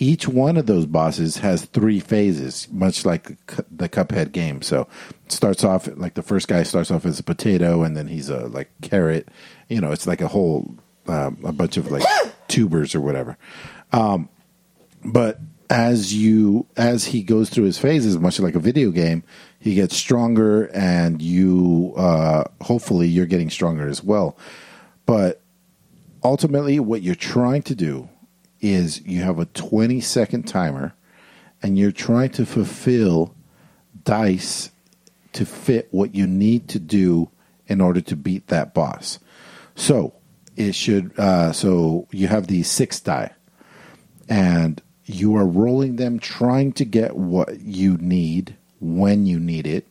each 0.01 0.27
one 0.27 0.57
of 0.57 0.65
those 0.65 0.87
bosses 0.87 1.37
has 1.37 1.67
three 1.67 2.01
phases, 2.01 2.67
much 2.73 3.05
like 3.05 3.37
the 3.71 3.87
Cuphead 3.87 4.33
game. 4.33 4.63
So 4.63 4.89
it 5.27 5.31
starts 5.31 5.63
off 5.63 5.89
like 5.95 6.15
the 6.15 6.23
first 6.23 6.49
guy 6.49 6.63
starts 6.63 6.91
off 6.91 7.05
as 7.05 7.21
a 7.21 7.23
potato, 7.23 7.83
and 7.83 7.95
then 7.95 8.09
he's 8.09 8.31
a 8.31 8.47
like 8.47 8.71
carrot. 8.81 9.29
You 9.69 9.83
know, 9.83 9.93
it's 9.93 10.07
like 10.07 10.23
a 10.23 10.29
whole 10.29 10.75
uh, 11.07 11.31
a 11.45 11.53
bunch 11.53 11.77
of 11.77 11.91
like 11.91 12.03
tubers 12.49 12.95
or 12.95 13.03
whatever. 13.03 13.37
Um, 13.93 14.31
but 15.05 15.39
as 15.69 16.15
you 16.15 16.67
as 16.79 17.05
he 17.05 17.23
goes 17.23 17.51
through 17.51 17.65
his 17.65 17.79
phases, 17.79 18.19
much 18.19 18.41
like 18.41 18.55
a 18.55 18.59
video 18.59 18.91
game, 18.93 19.23
he 19.59 19.75
gets 19.75 19.95
stronger, 19.95 20.65
and 20.73 21.21
you 21.21 21.93
uh, 21.99 22.45
hopefully 22.63 23.07
you're 23.07 23.27
getting 23.27 23.51
stronger 23.51 23.87
as 23.87 24.03
well. 24.03 24.39
But 25.05 25.43
ultimately, 26.25 26.81
what 26.81 27.03
you're 27.03 27.15
trying 27.15 27.63
to 27.65 27.75
do 27.75 28.09
is 28.61 29.01
you 29.03 29.23
have 29.23 29.39
a 29.39 29.47
20 29.47 30.01
second 30.01 30.45
timer 30.45 30.95
and 31.63 31.79
you're 31.79 31.93
trying 31.93 32.31
to 32.31 32.47
fulfill 32.47 33.35
dice 34.05 34.71
to 35.33 35.45
fit 35.45 35.89
what 35.91 36.15
you 36.15 36.27
need 36.27 36.69
to 36.69 36.79
do 36.79 37.31
in 37.67 37.81
order 37.81 38.01
to 38.01 38.17
beat 38.17 38.49
that 38.49 38.75
boss. 38.75 39.19
So 39.75 40.15
it 40.57 40.75
should, 40.75 41.19
uh, 41.19 41.53
so 41.53 42.09
you 42.11 42.27
have 42.27 42.49
the 42.49 42.63
six 42.63 43.01
die 43.01 43.33
and 44.29 44.83
you 45.05 45.37
are 45.37 45.47
rolling 45.47 45.97
them 45.97 46.19
trying 46.19 46.73
to 46.73 46.85
get 46.85 47.17
what 47.17 47.61
you 47.61 47.97
need 47.99 48.57
when 48.81 49.27
you 49.27 49.39
need 49.39 49.67
it. 49.67 49.87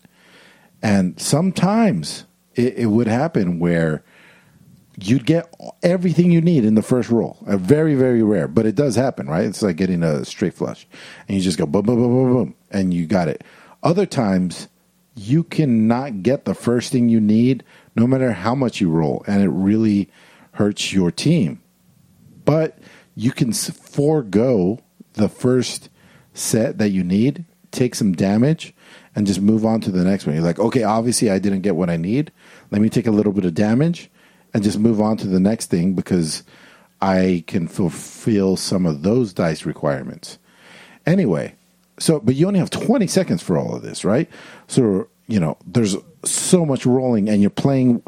And 0.82 1.20
sometimes 1.20 2.26
it, 2.56 2.76
it 2.76 2.86
would 2.88 3.08
happen 3.08 3.60
where 3.60 4.04
you'd 5.02 5.26
get 5.26 5.54
everything 5.84 6.32
you 6.32 6.42
need 6.42 6.66
in 6.66 6.76
the 6.76 6.82
first 6.82 7.10
roll. 7.10 7.38
A 7.48 7.58
very, 7.58 7.96
very 7.96 8.24
rare, 8.24 8.48
but 8.48 8.66
it 8.66 8.76
does 8.76 8.96
happen, 8.96 9.28
right? 9.28 9.46
It's 9.46 9.62
like 9.62 9.76
getting 9.76 10.04
a 10.04 10.26
straight 10.26 10.54
flush, 10.54 10.88
and 11.28 11.38
you 11.38 11.44
just 11.44 11.58
go 11.58 11.66
boom, 11.66 11.86
boom, 11.86 11.98
boom, 11.98 12.12
boom, 12.12 12.34
boom, 12.34 12.56
and 12.72 12.94
you 12.94 13.06
got 13.06 13.28
it. 13.28 13.44
Other 13.84 14.06
times, 14.06 14.68
you 15.16 15.44
cannot 15.44 16.24
get 16.24 16.46
the 16.46 16.54
first 16.54 16.92
thing 16.92 17.10
you 17.10 17.20
need, 17.20 17.64
no 17.96 18.08
matter 18.08 18.32
how 18.32 18.56
much 18.56 18.82
you 18.82 18.90
roll, 18.90 19.24
and 19.28 19.42
it 19.42 19.50
really 19.50 20.10
hurts 20.54 20.94
your 20.94 21.12
team. 21.12 21.62
But 22.46 22.80
you 23.16 23.32
can 23.32 23.54
forego 23.54 24.80
the 25.14 25.30
first 25.30 25.90
set 26.34 26.78
that 26.78 26.90
you 26.90 27.04
need, 27.04 27.46
take 27.72 27.96
some 27.96 28.14
damage, 28.14 28.74
and 29.16 29.28
just 29.28 29.42
move 29.42 29.66
on 29.66 29.82
to 29.82 29.92
the 29.92 30.04
next 30.04 30.26
one. 30.26 30.36
You're 30.36 30.44
like, 30.44 30.60
okay, 30.60 30.84
obviously 30.84 31.30
I 31.30 31.40
didn't 31.40 31.62
get 31.62 31.76
what 31.76 31.90
I 31.90 31.98
need. 31.98 32.32
Let 32.72 32.82
me 32.82 32.90
take 32.90 33.08
a 33.08 33.12
little 33.12 33.34
bit 33.34 33.46
of 33.46 33.54
damage 33.54 34.10
and 34.54 34.64
just 34.64 34.80
move 34.80 35.02
on 35.02 35.18
to 35.18 35.28
the 35.28 35.40
next 35.40 35.68
thing 35.68 35.94
because 35.94 36.44
I 37.02 37.44
can 37.48 37.68
fulfill 37.68 38.58
some 38.58 38.86
of 38.86 39.04
those 39.04 39.34
dice 39.34 39.66
requirements. 39.66 40.38
Anyway, 41.06 41.56
so 42.00 42.20
but 42.20 42.36
you 42.36 42.48
only 42.48 42.60
have 42.60 42.70
20 42.70 43.08
seconds 43.08 43.42
for 43.42 43.58
all 43.58 43.76
of 43.76 43.82
this, 43.82 44.04
right? 44.04 44.30
So, 44.68 45.08
you 45.28 45.40
know, 45.40 45.58
there's 45.66 45.96
so 46.24 46.66
much 46.66 46.86
rolling 46.86 47.30
and 47.30 47.42
you're 47.42 47.50
playing 47.50 48.04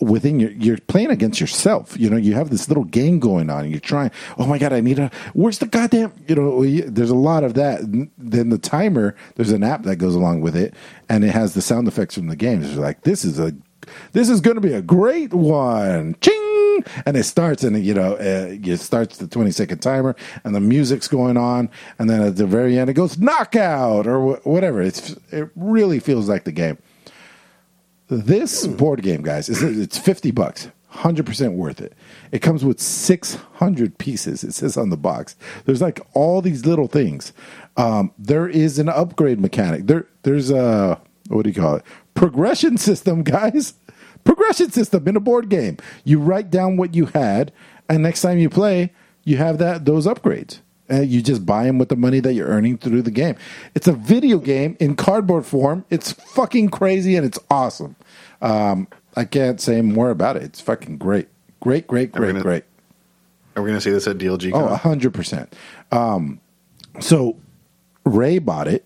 within 0.00 0.40
your 0.40 0.50
you're 0.52 0.78
playing 0.78 1.10
against 1.10 1.40
yourself 1.40 1.94
you 2.00 2.08
know 2.08 2.16
you 2.16 2.32
have 2.32 2.48
this 2.48 2.68
little 2.68 2.84
game 2.84 3.18
going 3.18 3.50
on 3.50 3.64
and 3.64 3.70
you're 3.70 3.78
trying 3.78 4.10
oh 4.38 4.46
my 4.46 4.58
god 4.58 4.72
i 4.72 4.80
need 4.80 4.98
a 4.98 5.10
where's 5.34 5.58
the 5.58 5.66
goddamn 5.66 6.10
you 6.26 6.34
know 6.34 6.64
there's 6.88 7.10
a 7.10 7.14
lot 7.14 7.44
of 7.44 7.52
that 7.52 7.80
then 8.16 8.48
the 8.48 8.56
timer 8.56 9.14
there's 9.34 9.52
an 9.52 9.62
app 9.62 9.82
that 9.82 9.96
goes 9.96 10.14
along 10.14 10.40
with 10.40 10.56
it 10.56 10.72
and 11.10 11.22
it 11.22 11.30
has 11.30 11.52
the 11.52 11.60
sound 11.60 11.86
effects 11.86 12.14
from 12.14 12.28
the 12.28 12.36
games 12.36 12.66
it's 12.66 12.78
like 12.78 13.02
this 13.02 13.24
is 13.26 13.38
a 13.38 13.54
this 14.12 14.28
is 14.28 14.40
going 14.40 14.56
to 14.56 14.60
be 14.60 14.72
a 14.72 14.82
great 14.82 15.32
one. 15.32 16.16
Ching! 16.20 16.84
And 17.04 17.16
it 17.16 17.24
starts, 17.24 17.62
and 17.62 17.82
you 17.84 17.94
know, 17.94 18.14
uh, 18.14 18.48
it 18.50 18.78
starts 18.78 19.18
the 19.18 19.26
20 19.26 19.50
second 19.50 19.78
timer, 19.78 20.16
and 20.44 20.54
the 20.54 20.60
music's 20.60 21.08
going 21.08 21.36
on, 21.36 21.68
and 21.98 22.08
then 22.08 22.22
at 22.22 22.36
the 22.36 22.46
very 22.46 22.78
end, 22.78 22.88
it 22.88 22.94
goes 22.94 23.18
knockout 23.18 24.06
or 24.06 24.36
wh- 24.36 24.46
whatever. 24.46 24.80
It's 24.80 25.16
it 25.30 25.50
really 25.56 26.00
feels 26.00 26.28
like 26.28 26.44
the 26.44 26.52
game. 26.52 26.78
This 28.08 28.66
board 28.66 29.02
game, 29.02 29.22
guys, 29.22 29.48
is 29.48 29.62
it's 29.62 29.98
50 29.98 30.30
bucks. 30.32 30.68
100% 30.92 31.54
worth 31.54 31.80
it. 31.80 31.92
It 32.32 32.40
comes 32.40 32.64
with 32.64 32.80
600 32.80 33.98
pieces, 33.98 34.42
it 34.42 34.52
says 34.52 34.76
on 34.76 34.90
the 34.90 34.96
box. 34.96 35.36
There's 35.64 35.80
like 35.80 36.00
all 36.14 36.42
these 36.42 36.66
little 36.66 36.88
things. 36.88 37.32
Um, 37.76 38.12
there 38.18 38.48
is 38.48 38.78
an 38.80 38.88
upgrade 38.88 39.38
mechanic. 39.40 39.86
There, 39.86 40.06
There's 40.22 40.50
a, 40.50 41.00
what 41.28 41.42
do 41.42 41.50
you 41.50 41.54
call 41.54 41.76
it? 41.76 41.84
Progression 42.20 42.76
system, 42.76 43.22
guys. 43.36 43.74
Progression 44.22 44.70
system 44.70 45.08
in 45.08 45.16
a 45.16 45.20
board 45.20 45.48
game. 45.48 45.78
You 46.04 46.20
write 46.20 46.50
down 46.50 46.76
what 46.76 46.94
you 46.94 47.06
had, 47.06 47.52
and 47.88 48.02
next 48.02 48.20
time 48.20 48.36
you 48.36 48.50
play, 48.50 48.92
you 49.24 49.38
have 49.38 49.56
that 49.58 49.86
those 49.86 50.06
upgrades. 50.06 50.60
And 50.90 51.08
you 51.08 51.22
just 51.22 51.46
buy 51.46 51.64
them 51.64 51.78
with 51.78 51.88
the 51.88 51.96
money 51.96 52.18
that 52.20 52.34
you're 52.34 52.48
earning 52.48 52.76
through 52.76 53.02
the 53.02 53.12
game. 53.12 53.36
It's 53.76 53.86
a 53.86 53.92
video 53.92 54.38
game 54.38 54.76
in 54.80 54.96
cardboard 54.96 55.46
form. 55.46 55.84
It's 55.88 56.12
fucking 56.12 56.70
crazy 56.70 57.14
and 57.14 57.24
it's 57.24 57.38
awesome. 57.48 57.94
Um, 58.42 58.88
I 59.14 59.24
can't 59.24 59.60
say 59.60 59.80
more 59.82 60.10
about 60.10 60.36
it. 60.36 60.42
It's 60.42 60.60
fucking 60.60 60.98
great. 60.98 61.28
Great, 61.60 61.86
great, 61.86 62.10
great, 62.10 62.32
gonna, 62.32 62.42
great. 62.42 62.64
Are 63.54 63.62
we 63.62 63.68
going 63.68 63.78
to 63.78 63.80
see 63.80 63.92
this 63.92 64.08
at 64.08 64.18
DLG? 64.18 64.50
Oh, 64.52 64.76
100%. 64.76 65.52
Um, 65.92 66.40
so 66.98 67.36
Ray 68.04 68.40
bought 68.40 68.66
it 68.66 68.84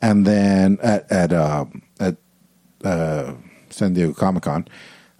and 0.00 0.26
then 0.26 0.78
at 0.82 1.10
at 1.10 1.32
um, 1.32 1.82
at 1.82 1.87
uh, 2.84 3.34
San 3.70 3.94
Diego 3.94 4.12
Comic 4.12 4.44
Con. 4.44 4.66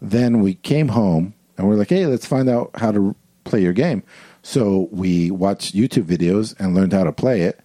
Then 0.01 0.41
we 0.41 0.55
came 0.55 0.89
home 0.89 1.35
and 1.57 1.69
we're 1.69 1.77
like, 1.77 1.91
hey, 1.91 2.07
let's 2.07 2.27
find 2.27 2.49
out 2.49 2.71
how 2.75 2.93
to 2.93 3.17
play 3.45 3.61
your 3.61 3.73
game. 3.73 4.03
So 4.43 4.89
we 4.91 5.31
watched 5.31 5.75
YouTube 5.75 6.05
videos 6.05 6.59
and 6.59 6.75
learned 6.75 6.93
how 6.93 7.05
to 7.05 7.13
play 7.13 7.43
it. 7.43 7.61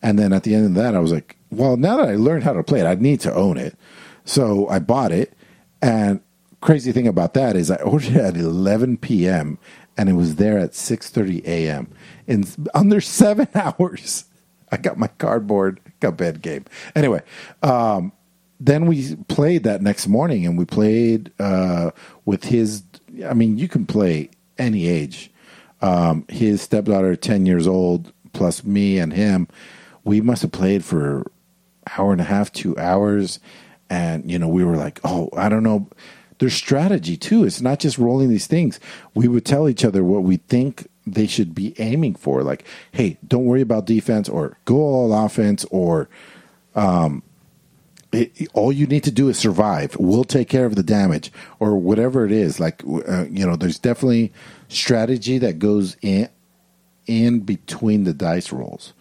And 0.00 0.18
then 0.18 0.32
at 0.32 0.44
the 0.44 0.54
end 0.54 0.66
of 0.66 0.74
that, 0.74 0.94
I 0.94 1.00
was 1.00 1.12
like, 1.12 1.36
well, 1.50 1.76
now 1.76 1.96
that 1.96 2.08
I 2.08 2.16
learned 2.16 2.44
how 2.44 2.52
to 2.52 2.62
play 2.62 2.80
it, 2.80 2.86
I 2.86 2.94
need 2.94 3.20
to 3.20 3.34
own 3.34 3.56
it. 3.56 3.76
So 4.24 4.68
I 4.68 4.78
bought 4.78 5.12
it. 5.12 5.34
And 5.80 6.20
crazy 6.60 6.92
thing 6.92 7.06
about 7.06 7.34
that 7.34 7.56
is 7.56 7.70
I 7.70 7.76
ordered 7.82 8.12
it 8.12 8.16
at 8.16 8.36
11 8.36 8.98
p.m. 8.98 9.58
and 9.96 10.08
it 10.08 10.14
was 10.14 10.36
there 10.36 10.58
at 10.58 10.72
6:30 10.72 11.44
a.m. 11.44 11.92
in 12.26 12.44
under 12.74 13.00
seven 13.00 13.48
hours. 13.54 14.24
I 14.70 14.78
got 14.78 14.96
my 14.96 15.08
cardboard 15.08 15.80
Cuphead 16.00 16.40
game. 16.40 16.64
Anyway, 16.96 17.20
um, 17.62 18.12
then 18.64 18.86
we 18.86 19.16
played 19.28 19.64
that 19.64 19.82
next 19.82 20.06
morning, 20.06 20.46
and 20.46 20.56
we 20.56 20.64
played 20.64 21.32
uh, 21.38 21.90
with 22.24 22.44
his. 22.44 22.84
I 23.26 23.34
mean, 23.34 23.58
you 23.58 23.68
can 23.68 23.86
play 23.86 24.30
any 24.56 24.86
age. 24.86 25.30
Um, 25.80 26.24
his 26.28 26.62
stepdaughter, 26.62 27.16
ten 27.16 27.44
years 27.44 27.66
old, 27.66 28.12
plus 28.32 28.62
me 28.62 28.98
and 28.98 29.12
him. 29.12 29.48
We 30.04 30.20
must 30.20 30.42
have 30.42 30.52
played 30.52 30.84
for 30.84 31.30
hour 31.98 32.12
and 32.12 32.20
a 32.20 32.24
half, 32.24 32.52
two 32.52 32.78
hours, 32.78 33.40
and 33.90 34.30
you 34.30 34.38
know 34.38 34.48
we 34.48 34.64
were 34.64 34.76
like, 34.76 35.00
oh, 35.02 35.28
I 35.36 35.48
don't 35.48 35.64
know. 35.64 35.88
There's 36.38 36.54
strategy 36.54 37.16
too. 37.16 37.44
It's 37.44 37.60
not 37.60 37.80
just 37.80 37.98
rolling 37.98 38.28
these 38.28 38.46
things. 38.46 38.78
We 39.14 39.28
would 39.28 39.44
tell 39.44 39.68
each 39.68 39.84
other 39.84 40.04
what 40.04 40.22
we 40.22 40.36
think 40.36 40.88
they 41.04 41.26
should 41.26 41.54
be 41.54 41.74
aiming 41.80 42.14
for. 42.14 42.42
Like, 42.42 42.64
hey, 42.92 43.18
don't 43.26 43.44
worry 43.44 43.60
about 43.60 43.86
defense 43.86 44.28
or 44.28 44.56
go 44.64 44.76
all 44.76 45.12
offense 45.12 45.64
or 45.70 46.08
um, 46.74 47.22
it, 48.12 48.48
all 48.52 48.72
you 48.72 48.86
need 48.86 49.04
to 49.04 49.10
do 49.10 49.28
is 49.28 49.38
survive. 49.38 49.96
We'll 49.98 50.24
take 50.24 50.48
care 50.48 50.66
of 50.66 50.76
the 50.76 50.82
damage 50.82 51.32
or 51.58 51.76
whatever 51.76 52.24
it 52.24 52.32
is. 52.32 52.60
Like, 52.60 52.82
uh, 52.84 53.24
you 53.30 53.46
know, 53.46 53.56
there's 53.56 53.78
definitely 53.78 54.32
strategy 54.68 55.38
that 55.38 55.58
goes 55.58 55.96
in 56.02 56.28
in 57.06 57.40
between 57.40 58.04
the 58.04 58.14
dice 58.14 58.52
rolls. 58.52 58.92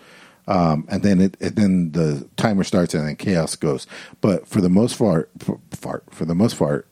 Um, 0.47 0.85
and 0.89 1.03
then 1.03 1.21
it, 1.21 1.37
and 1.39 1.55
then 1.55 1.91
the 1.91 2.27
timer 2.35 2.63
starts 2.63 2.93
and 2.93 3.07
then 3.07 3.15
chaos 3.15 3.55
goes. 3.55 3.85
But 4.21 4.47
for 4.47 4.59
the 4.59 4.69
most 4.69 4.97
part, 4.97 5.29
for, 5.39 6.03
for 6.09 6.25
the 6.25 6.35
most 6.35 6.57
part, 6.57 6.87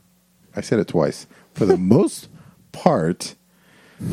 I 0.55 0.61
said 0.61 0.79
it 0.79 0.87
twice 0.87 1.25
for 1.59 1.65
the 1.65 1.77
most 1.95 2.29
part, 2.71 3.35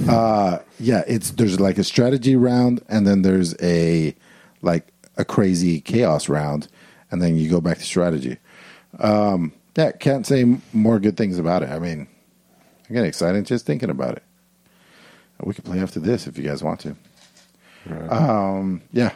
uh, 0.09 0.59
yeah, 0.81 1.05
it's 1.07 1.31
there's 1.31 1.61
like 1.61 1.79
a 1.79 1.85
strategy 1.85 2.35
round, 2.35 2.83
and 2.89 3.07
then 3.07 3.23
there's 3.23 3.55
a 3.63 4.15
like 4.61 4.93
a 5.17 5.25
crazy 5.25 5.81
chaos 5.81 6.29
round, 6.29 6.69
and 7.17 7.23
then 7.23 7.37
you 7.37 7.49
go 7.49 7.63
back 7.63 7.79
to 7.79 7.85
strategy. 7.85 8.37
Um, 8.99 9.53
yeah, 9.75 9.93
can't 9.93 10.27
say 10.27 10.59
more 10.75 10.99
good 10.99 11.17
things 11.17 11.39
about 11.39 11.63
it. 11.63 11.71
I 11.71 11.79
mean, 11.79 12.07
I'm 12.89 12.95
getting 12.95 13.09
excited 13.09 13.47
just 13.47 13.65
thinking 13.65 13.89
about 13.89 14.17
it. 14.17 14.23
We 15.43 15.55
can 15.55 15.65
play 15.65 15.81
after 15.81 15.99
this 15.99 16.27
if 16.27 16.37
you 16.37 16.45
guys 16.45 16.63
want 16.63 16.81
to. 16.81 16.97
Um, 18.11 18.83
yeah, 18.93 19.13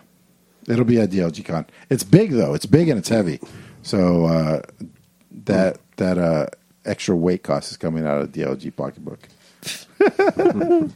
it'll 0.66 0.84
be 0.86 0.98
at 0.98 1.10
DLG 1.10 1.44
Con. 1.44 1.66
It's 1.90 2.04
big 2.04 2.30
though. 2.30 2.54
It's 2.54 2.66
big 2.66 2.88
and 2.88 2.98
it's 2.98 3.10
heavy. 3.10 3.38
So 3.82 4.24
uh, 4.24 4.62
that 5.44 5.78
that 5.96 6.16
uh, 6.16 6.46
extra 6.86 7.14
weight 7.14 7.42
cost 7.42 7.70
is 7.70 7.76
coming 7.76 8.06
out 8.06 8.22
of 8.22 8.32
DLG 8.32 8.74
pocketbook. 8.74 9.28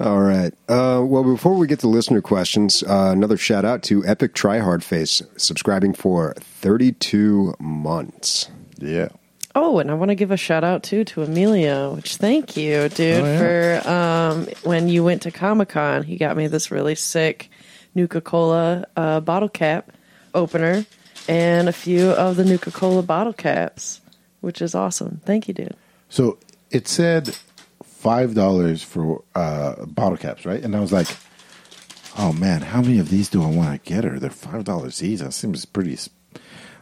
All 0.00 0.20
right. 0.20 0.52
Uh, 0.68 1.02
well, 1.04 1.22
before 1.22 1.54
we 1.54 1.66
get 1.68 1.78
to 1.80 1.88
listener 1.88 2.20
questions, 2.20 2.82
uh, 2.82 3.10
another 3.12 3.36
shout 3.36 3.64
out 3.64 3.82
to 3.84 4.04
Epic 4.04 4.34
Tryhard 4.34 4.82
Face, 4.82 5.22
subscribing 5.36 5.94
for 5.94 6.34
32 6.38 7.54
months. 7.60 8.50
Yeah. 8.78 9.08
Oh, 9.54 9.78
and 9.78 9.88
I 9.90 9.94
want 9.94 10.08
to 10.08 10.16
give 10.16 10.32
a 10.32 10.36
shout 10.36 10.64
out 10.64 10.82
too 10.82 11.04
to 11.04 11.22
Emilio, 11.22 11.94
which 11.94 12.16
thank 12.16 12.56
you, 12.56 12.88
dude, 12.88 13.22
Oh, 13.22 13.24
yeah. 13.24 13.38
for 13.38 13.88
um, 13.88 14.46
when 14.64 14.88
you 14.88 15.04
went 15.04 15.22
to 15.22 15.30
Comic 15.30 15.68
Con. 15.68 16.02
He 16.02 16.16
got 16.16 16.36
me 16.36 16.48
this 16.48 16.72
really 16.72 16.96
sick 16.96 17.48
Nuka 17.94 18.20
Cola 18.20 18.84
uh, 18.96 19.20
bottle 19.20 19.48
cap 19.48 19.92
opener 20.34 20.84
and 21.28 21.68
a 21.68 21.72
few 21.72 22.10
of 22.10 22.34
the 22.34 22.44
Nuka 22.44 22.72
Cola 22.72 23.02
bottle 23.04 23.32
caps, 23.32 24.00
which 24.40 24.60
is 24.60 24.74
awesome. 24.74 25.20
Thank 25.24 25.46
you, 25.46 25.54
dude. 25.54 25.76
So 26.08 26.38
it 26.72 26.88
said 26.88 27.36
five 28.04 28.34
dollars 28.34 28.82
for 28.82 29.24
uh, 29.34 29.84
bottle 29.86 30.18
caps, 30.18 30.44
right? 30.44 30.62
And 30.62 30.76
I 30.76 30.80
was 30.80 30.92
like, 30.92 31.08
"Oh 32.18 32.32
man, 32.32 32.60
how 32.60 32.80
many 32.82 32.98
of 32.98 33.08
these 33.10 33.28
do 33.28 33.42
I 33.42 33.46
want 33.48 33.72
to 33.82 33.90
get 33.92 34.04
her? 34.04 34.18
They're 34.20 34.30
five 34.30 34.64
dollars 34.64 35.02
each. 35.02 35.20
That 35.20 35.32
seems 35.32 35.64
pretty." 35.64 35.94
s- 35.94 36.10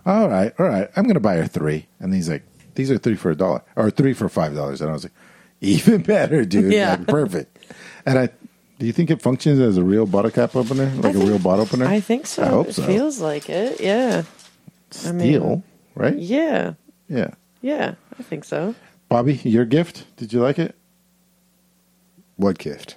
All 0.05 0.29
right, 0.29 0.53
all 0.59 0.67
right. 0.67 0.91
I'm 0.97 1.07
gonna 1.07 1.21
buy 1.21 1.37
her 1.37 1.47
three. 1.47 1.87
And 2.01 2.13
he's 2.13 2.29
like, 2.29 2.43
"These 2.75 2.91
are 2.91 2.99
three 2.99 3.17
for 3.17 3.31
a 3.31 3.37
dollar, 3.37 3.63
or 3.77 3.91
three 3.91 4.13
for 4.15 4.29
five 4.29 4.55
dollars." 4.55 4.81
And 4.81 4.91
I 4.91 4.93
was 4.93 5.05
like, 5.05 5.13
"Even 5.61 6.03
better, 6.03 6.45
dude. 6.45 6.73
Yeah. 6.73 6.97
Like, 6.97 7.07
perfect." 7.07 7.59
And 8.05 8.19
I, 8.19 8.29
do 8.81 8.87
you 8.87 8.93
think 8.93 9.11
it 9.11 9.23
functions 9.23 9.61
as 9.61 9.77
a 9.77 9.85
real 9.85 10.07
bottle 10.07 10.31
cap 10.33 10.57
opener, 10.57 10.87
like 10.97 11.15
a 11.15 11.19
real 11.19 11.39
bottle 11.39 11.65
opener? 11.65 11.87
I 11.87 12.01
think 12.01 12.27
so. 12.27 12.43
I 12.43 12.47
hope 12.49 12.69
it 12.69 12.75
so. 12.75 12.83
feels 12.83 13.21
like 13.21 13.49
it. 13.49 13.81
Yeah. 13.81 14.25
I 15.07 15.13
mean- 15.13 15.21
Steel, 15.21 15.63
right? 15.95 16.19
Yeah. 16.19 16.75
Yeah. 17.09 17.31
Yeah. 17.63 17.95
I 18.19 18.23
think 18.25 18.45
so. 18.45 18.75
Bobby, 19.09 19.35
your 19.45 19.65
gift? 19.65 20.05
Did 20.17 20.33
you 20.33 20.41
like 20.41 20.59
it? 20.59 20.75
What 22.37 22.59
gift? 22.59 22.97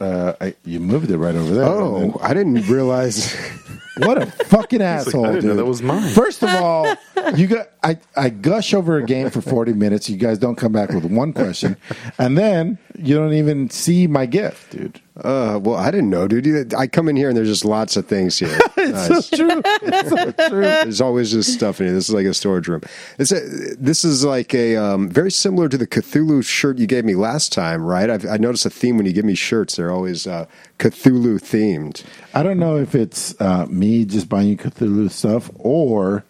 Uh, 0.00 0.32
I, 0.40 0.54
you 0.64 0.80
moved 0.80 1.10
it 1.10 1.18
right 1.18 1.34
over 1.34 1.54
there. 1.54 1.64
Oh, 1.64 2.18
I 2.22 2.32
didn't 2.32 2.66
realize. 2.68 3.34
What 4.00 4.22
a 4.22 4.26
fucking 4.26 4.80
like, 4.80 4.88
asshole, 4.88 5.26
I 5.26 5.32
didn't 5.32 5.44
know 5.44 5.50
dude. 5.52 5.58
that 5.60 5.66
was 5.66 5.82
mine. 5.82 6.12
First 6.12 6.42
of 6.42 6.48
all, 6.50 6.94
you 7.34 7.46
got 7.46 7.68
I, 7.82 7.98
I 8.16 8.28
gush 8.28 8.74
over 8.74 8.98
a 8.98 9.04
game 9.04 9.30
for 9.30 9.40
40 9.40 9.72
minutes. 9.72 10.10
You 10.10 10.16
guys 10.16 10.38
don't 10.38 10.56
come 10.56 10.72
back 10.72 10.90
with 10.90 11.04
one 11.04 11.32
question. 11.32 11.76
And 12.18 12.36
then 12.36 12.78
you 12.98 13.14
don't 13.14 13.32
even 13.32 13.70
see 13.70 14.06
my 14.06 14.26
gift, 14.26 14.72
dude. 14.72 15.00
Uh, 15.16 15.58
well, 15.62 15.76
I 15.76 15.90
didn't 15.90 16.10
know, 16.10 16.28
dude. 16.28 16.74
I 16.74 16.86
come 16.86 17.08
in 17.08 17.16
here 17.16 17.28
and 17.28 17.36
there's 17.36 17.48
just 17.48 17.64
lots 17.64 17.96
of 17.96 18.06
things 18.06 18.38
here. 18.38 18.58
Nice. 18.80 19.26
So 19.26 19.36
true. 19.36 19.62
It's 19.82 20.08
so 20.08 20.48
true. 20.48 20.62
There's 20.62 21.00
always 21.00 21.30
just 21.30 21.52
stuff 21.52 21.80
in 21.80 21.86
here. 21.86 21.94
This 21.94 22.08
is 22.08 22.14
like 22.14 22.26
a 22.26 22.34
storage 22.34 22.66
room. 22.66 22.80
It's 23.18 23.30
a, 23.30 23.40
this 23.78 24.04
is 24.04 24.24
like 24.24 24.52
a 24.52 24.74
um, 24.76 25.08
very 25.08 25.30
similar 25.30 25.68
to 25.68 25.78
the 25.78 25.86
Cthulhu 25.86 26.42
shirt 26.44 26.78
you 26.78 26.88
gave 26.88 27.04
me 27.04 27.14
last 27.14 27.52
time, 27.52 27.84
right? 27.84 28.10
I've, 28.10 28.26
I 28.26 28.36
noticed 28.38 28.66
a 28.66 28.70
theme 28.70 28.96
when 28.96 29.06
you 29.06 29.12
give 29.12 29.24
me 29.24 29.34
shirts; 29.36 29.76
they're 29.76 29.92
always 29.92 30.26
uh, 30.26 30.46
Cthulhu 30.80 31.38
themed. 31.38 32.02
I 32.34 32.42
don't 32.42 32.58
know 32.58 32.76
if 32.78 32.94
it's 32.94 33.38
uh, 33.40 33.66
me 33.68 34.04
just 34.06 34.28
buying 34.28 34.48
you 34.48 34.56
Cthulhu 34.56 35.10
stuff 35.10 35.50
or 35.58 36.24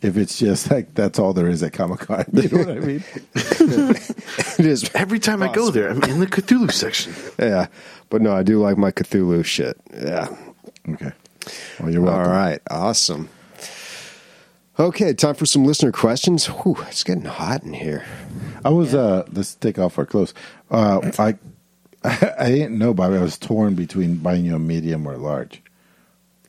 if 0.00 0.16
it's 0.16 0.38
just 0.38 0.70
like 0.70 0.94
that's 0.94 1.18
all 1.18 1.32
there 1.32 1.48
is 1.48 1.62
at 1.62 1.72
Comic 1.72 2.00
Con. 2.00 2.24
You 2.32 2.48
know 2.48 2.58
what 2.58 2.70
I 2.70 2.80
mean? 2.80 3.04
It 4.58 4.64
is, 4.64 4.88
Every 4.94 5.18
time 5.18 5.42
I 5.42 5.52
go 5.52 5.70
there, 5.70 5.90
I'm 5.90 6.02
in 6.04 6.20
the 6.20 6.26
Cthulhu 6.26 6.70
section. 6.72 7.12
yeah. 7.38 7.66
But 8.08 8.22
no, 8.22 8.32
I 8.34 8.42
do 8.44 8.60
like 8.60 8.78
my 8.78 8.92
Cthulhu 8.92 9.44
shit. 9.44 9.76
Yeah. 9.92 10.28
Okay. 10.88 11.10
Well, 11.80 11.90
you're 11.92 12.02
welcome. 12.02 12.22
All 12.22 12.30
right, 12.30 12.60
awesome. 12.70 13.28
Okay, 14.78 15.14
time 15.14 15.34
for 15.34 15.46
some 15.46 15.64
listener 15.64 15.90
questions. 15.90 16.46
Whew, 16.46 16.76
it's 16.88 17.02
getting 17.02 17.24
hot 17.24 17.62
in 17.64 17.72
here. 17.72 18.04
I 18.64 18.68
was 18.68 18.94
uh 18.94 19.24
let's 19.32 19.54
take 19.56 19.78
off 19.78 19.98
our 19.98 20.06
clothes. 20.06 20.34
Uh 20.70 21.10
I 21.18 21.36
I 22.38 22.50
didn't 22.50 22.78
know 22.78 22.94
Bobby, 22.94 23.16
I 23.16 23.22
was 23.22 23.36
torn 23.36 23.74
between 23.74 24.16
buying 24.16 24.44
you 24.44 24.54
a 24.54 24.58
medium 24.58 25.06
or 25.06 25.14
a 25.14 25.18
large. 25.18 25.60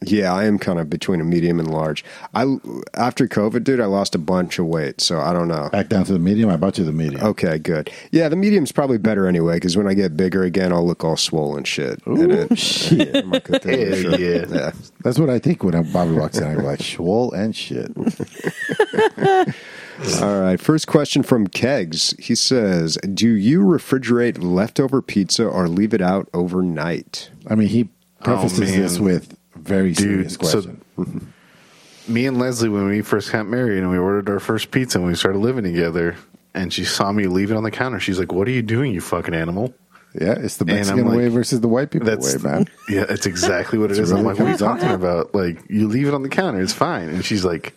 Yeah, 0.02 0.34
I 0.34 0.46
am 0.46 0.60
kind 0.60 0.80
of 0.80 0.90
between 0.90 1.22
a 1.22 1.24
medium 1.24 1.60
and 1.60 1.70
large. 1.70 2.04
I 2.34 2.58
after 2.94 3.28
COVID, 3.28 3.64
dude, 3.64 3.80
I 3.80 3.86
lost 3.86 4.14
a 4.14 4.20
bunch 4.20 4.60
of 4.60 4.66
weight, 4.66 5.02
so 5.02 5.20
I 5.20 5.34
don't 5.34 5.48
know. 5.48 5.70
Back 5.72 5.90
down 5.90 6.06
to 6.06 6.14
the 6.14 6.20
medium, 6.20 6.50
I 6.50 6.58
bought 6.58 6.78
you 6.78 6.84
the 6.84 6.92
medium. 6.92 7.24
Okay, 7.24 7.58
good. 7.58 7.90
Yeah, 8.12 8.30
the 8.30 8.36
medium's 8.36 8.72
probably 8.72 9.00
better 9.00 9.28
anyway 9.28 9.56
because 9.56 9.76
when 9.76 9.88
I 9.88 9.94
get 9.94 10.16
bigger 10.16 10.44
again, 10.44 10.72
I'll 10.72 10.86
look 10.86 11.04
all 11.04 11.18
swollen 11.18 11.64
shit. 11.64 12.00
And 12.06 12.32
Ooh, 12.32 12.48
shit. 12.56 13.26
my 13.26 13.40
Cthulhu 13.40 14.04
Hell 14.04 14.12
shirt. 14.12 14.20
yeah. 14.20 14.46
yeah. 14.50 14.72
That's 15.04 15.18
what 15.18 15.30
I 15.30 15.40
think 15.40 15.64
when 15.64 15.74
I 15.74 15.82
Bobby 15.82 16.12
walks 16.12 16.38
in. 16.38 16.44
I'm 16.44 16.64
like 16.64 16.82
swole 16.82 17.32
and 17.32 17.56
shit. 17.56 17.92
All 20.22 20.40
right. 20.40 20.60
First 20.60 20.88
question 20.88 21.24
from 21.24 21.48
Kegs. 21.48 22.14
He 22.20 22.36
says, 22.36 22.98
"Do 23.14 23.30
you 23.30 23.62
refrigerate 23.62 24.44
leftover 24.44 25.02
pizza 25.02 25.48
or 25.48 25.68
leave 25.68 25.94
it 25.94 26.02
out 26.02 26.30
overnight?" 26.34 27.30
I 27.48 27.56
mean, 27.56 27.70
he 27.70 27.90
oh, 28.22 28.24
prefaces 28.24 28.72
man. 28.72 28.82
this 28.82 29.00
with 29.00 29.37
very 29.68 29.94
serious 29.94 30.36
Dude, 30.38 30.48
so- 30.48 30.62
question. 30.62 31.34
Me 32.08 32.26
and 32.26 32.40
Leslie, 32.40 32.70
when 32.70 32.88
we 32.88 33.02
first 33.02 33.34
got 33.34 33.48
married 33.48 33.80
and 33.80 33.92
we 33.92 33.98
ordered 33.98 34.30
our 34.30 34.40
first 34.40 34.72
pizza 34.72 34.98
and 34.98 35.06
we 35.06 35.14
started 35.14 35.40
living 35.40 35.66
together, 35.66 36.16
and 36.54 36.72
she 36.72 36.86
saw 36.86 37.12
me 37.12 37.28
leave 37.28 37.52
it 37.52 37.58
on 37.58 37.64
the 37.64 37.72
counter, 37.72 38.00
she's 38.00 38.18
like, 38.18 38.32
"What 38.32 38.48
are 38.48 38.52
you 38.52 38.62
doing, 38.62 38.94
you 38.94 39.02
fucking 39.02 39.34
animal?" 39.34 39.74
yeah, 40.20 40.36
it's 40.40 40.58
the 40.58 40.64
I'm 40.64 40.76
Mexican 40.76 41.06
like, 41.08 41.18
way 41.18 41.28
versus 41.28 41.60
the 41.62 41.68
white 41.68 41.92
people 41.92 42.08
That's 42.08 42.36
way, 42.36 42.50
man. 42.50 42.66
Yeah, 42.90 43.06
it's 43.10 43.26
exactly 43.26 43.78
what 43.78 43.92
It's 43.92 44.00
is. 44.00 44.12
I'm 44.12 44.20
really 44.26 44.30
like, 44.30 44.40
what 44.40 44.48
are 44.48 44.52
you 44.52 44.58
talking 44.58 44.92
about? 44.92 45.36
Like, 45.36 45.70
you 45.70 45.88
leave 45.88 46.08
it 46.08 46.14
on 46.14 46.24
the 46.24 46.30
counter, 46.30 46.62
it's 46.62 46.74
fine. 46.74 47.10
And 47.10 47.24
she's 47.24 47.44
like, 47.46 47.74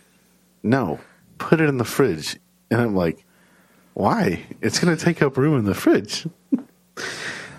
no, 0.63 0.99
put 1.37 1.61
it 1.61 1.67
in 1.69 1.77
the 1.77 1.85
fridge. 1.85 2.37
And 2.71 2.81
I'm 2.81 2.95
like, 2.95 3.23
why? 3.93 4.43
It's 4.61 4.79
going 4.79 4.95
to 4.95 5.03
take 5.03 5.21
up 5.21 5.37
room 5.37 5.59
in 5.59 5.65
the 5.65 5.75
fridge. 5.75 6.25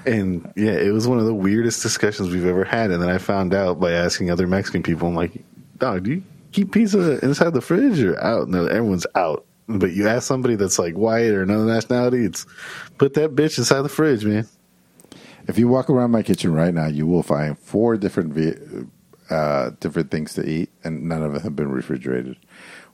and 0.07 0.53
yeah, 0.57 0.73
it 0.73 0.93
was 0.93 1.07
one 1.07 1.19
of 1.19 1.27
the 1.27 1.35
weirdest 1.35 1.83
discussions 1.83 2.31
we've 2.31 2.47
ever 2.47 2.65
had. 2.65 2.91
And 2.91 3.03
then 3.03 3.11
I 3.11 3.19
found 3.19 3.55
out 3.55 3.81
by 3.81 3.93
asking 3.93 4.31
other 4.31 4.47
Mexican 4.47 4.83
people, 4.83 5.09
I'm 5.09 5.15
like, 5.15 5.33
dog, 5.79 6.05
do 6.05 6.13
you 6.13 6.23
keep 6.53 6.73
pizza 6.73 7.19
inside 7.25 7.55
the 7.55 7.61
fridge 7.61 8.01
or 8.03 8.21
out? 8.23 8.49
No, 8.49 8.67
everyone's 8.67 9.07
out. 9.15 9.45
But 9.69 9.93
you 9.93 10.09
ask 10.09 10.27
somebody 10.27 10.57
that's 10.57 10.79
like 10.79 10.95
white 10.95 11.31
or 11.31 11.43
another 11.43 11.65
nationality, 11.65 12.25
it's 12.25 12.47
put 12.99 13.15
that 13.15 13.35
bitch 13.35 13.59
inside 13.59 13.83
the 13.83 13.89
fridge, 13.89 14.25
man. 14.25 14.47
If 15.49 15.59
you 15.59 15.69
walk 15.69 15.89
around 15.91 16.11
my 16.11 16.23
kitchen 16.23 16.53
right 16.53 16.75
now, 16.75 16.87
you 16.87 17.07
will 17.07 17.23
find 17.23 17.59
four 17.59 17.97
different 17.97 18.91
uh, 19.31 19.71
different 19.81 20.11
things 20.11 20.35
to 20.35 20.47
eat, 20.47 20.71
and 20.85 21.09
none 21.09 21.23
of 21.23 21.33
them 21.33 21.43
have 21.43 21.57
been 21.57 21.71
refrigerated. 21.71 22.37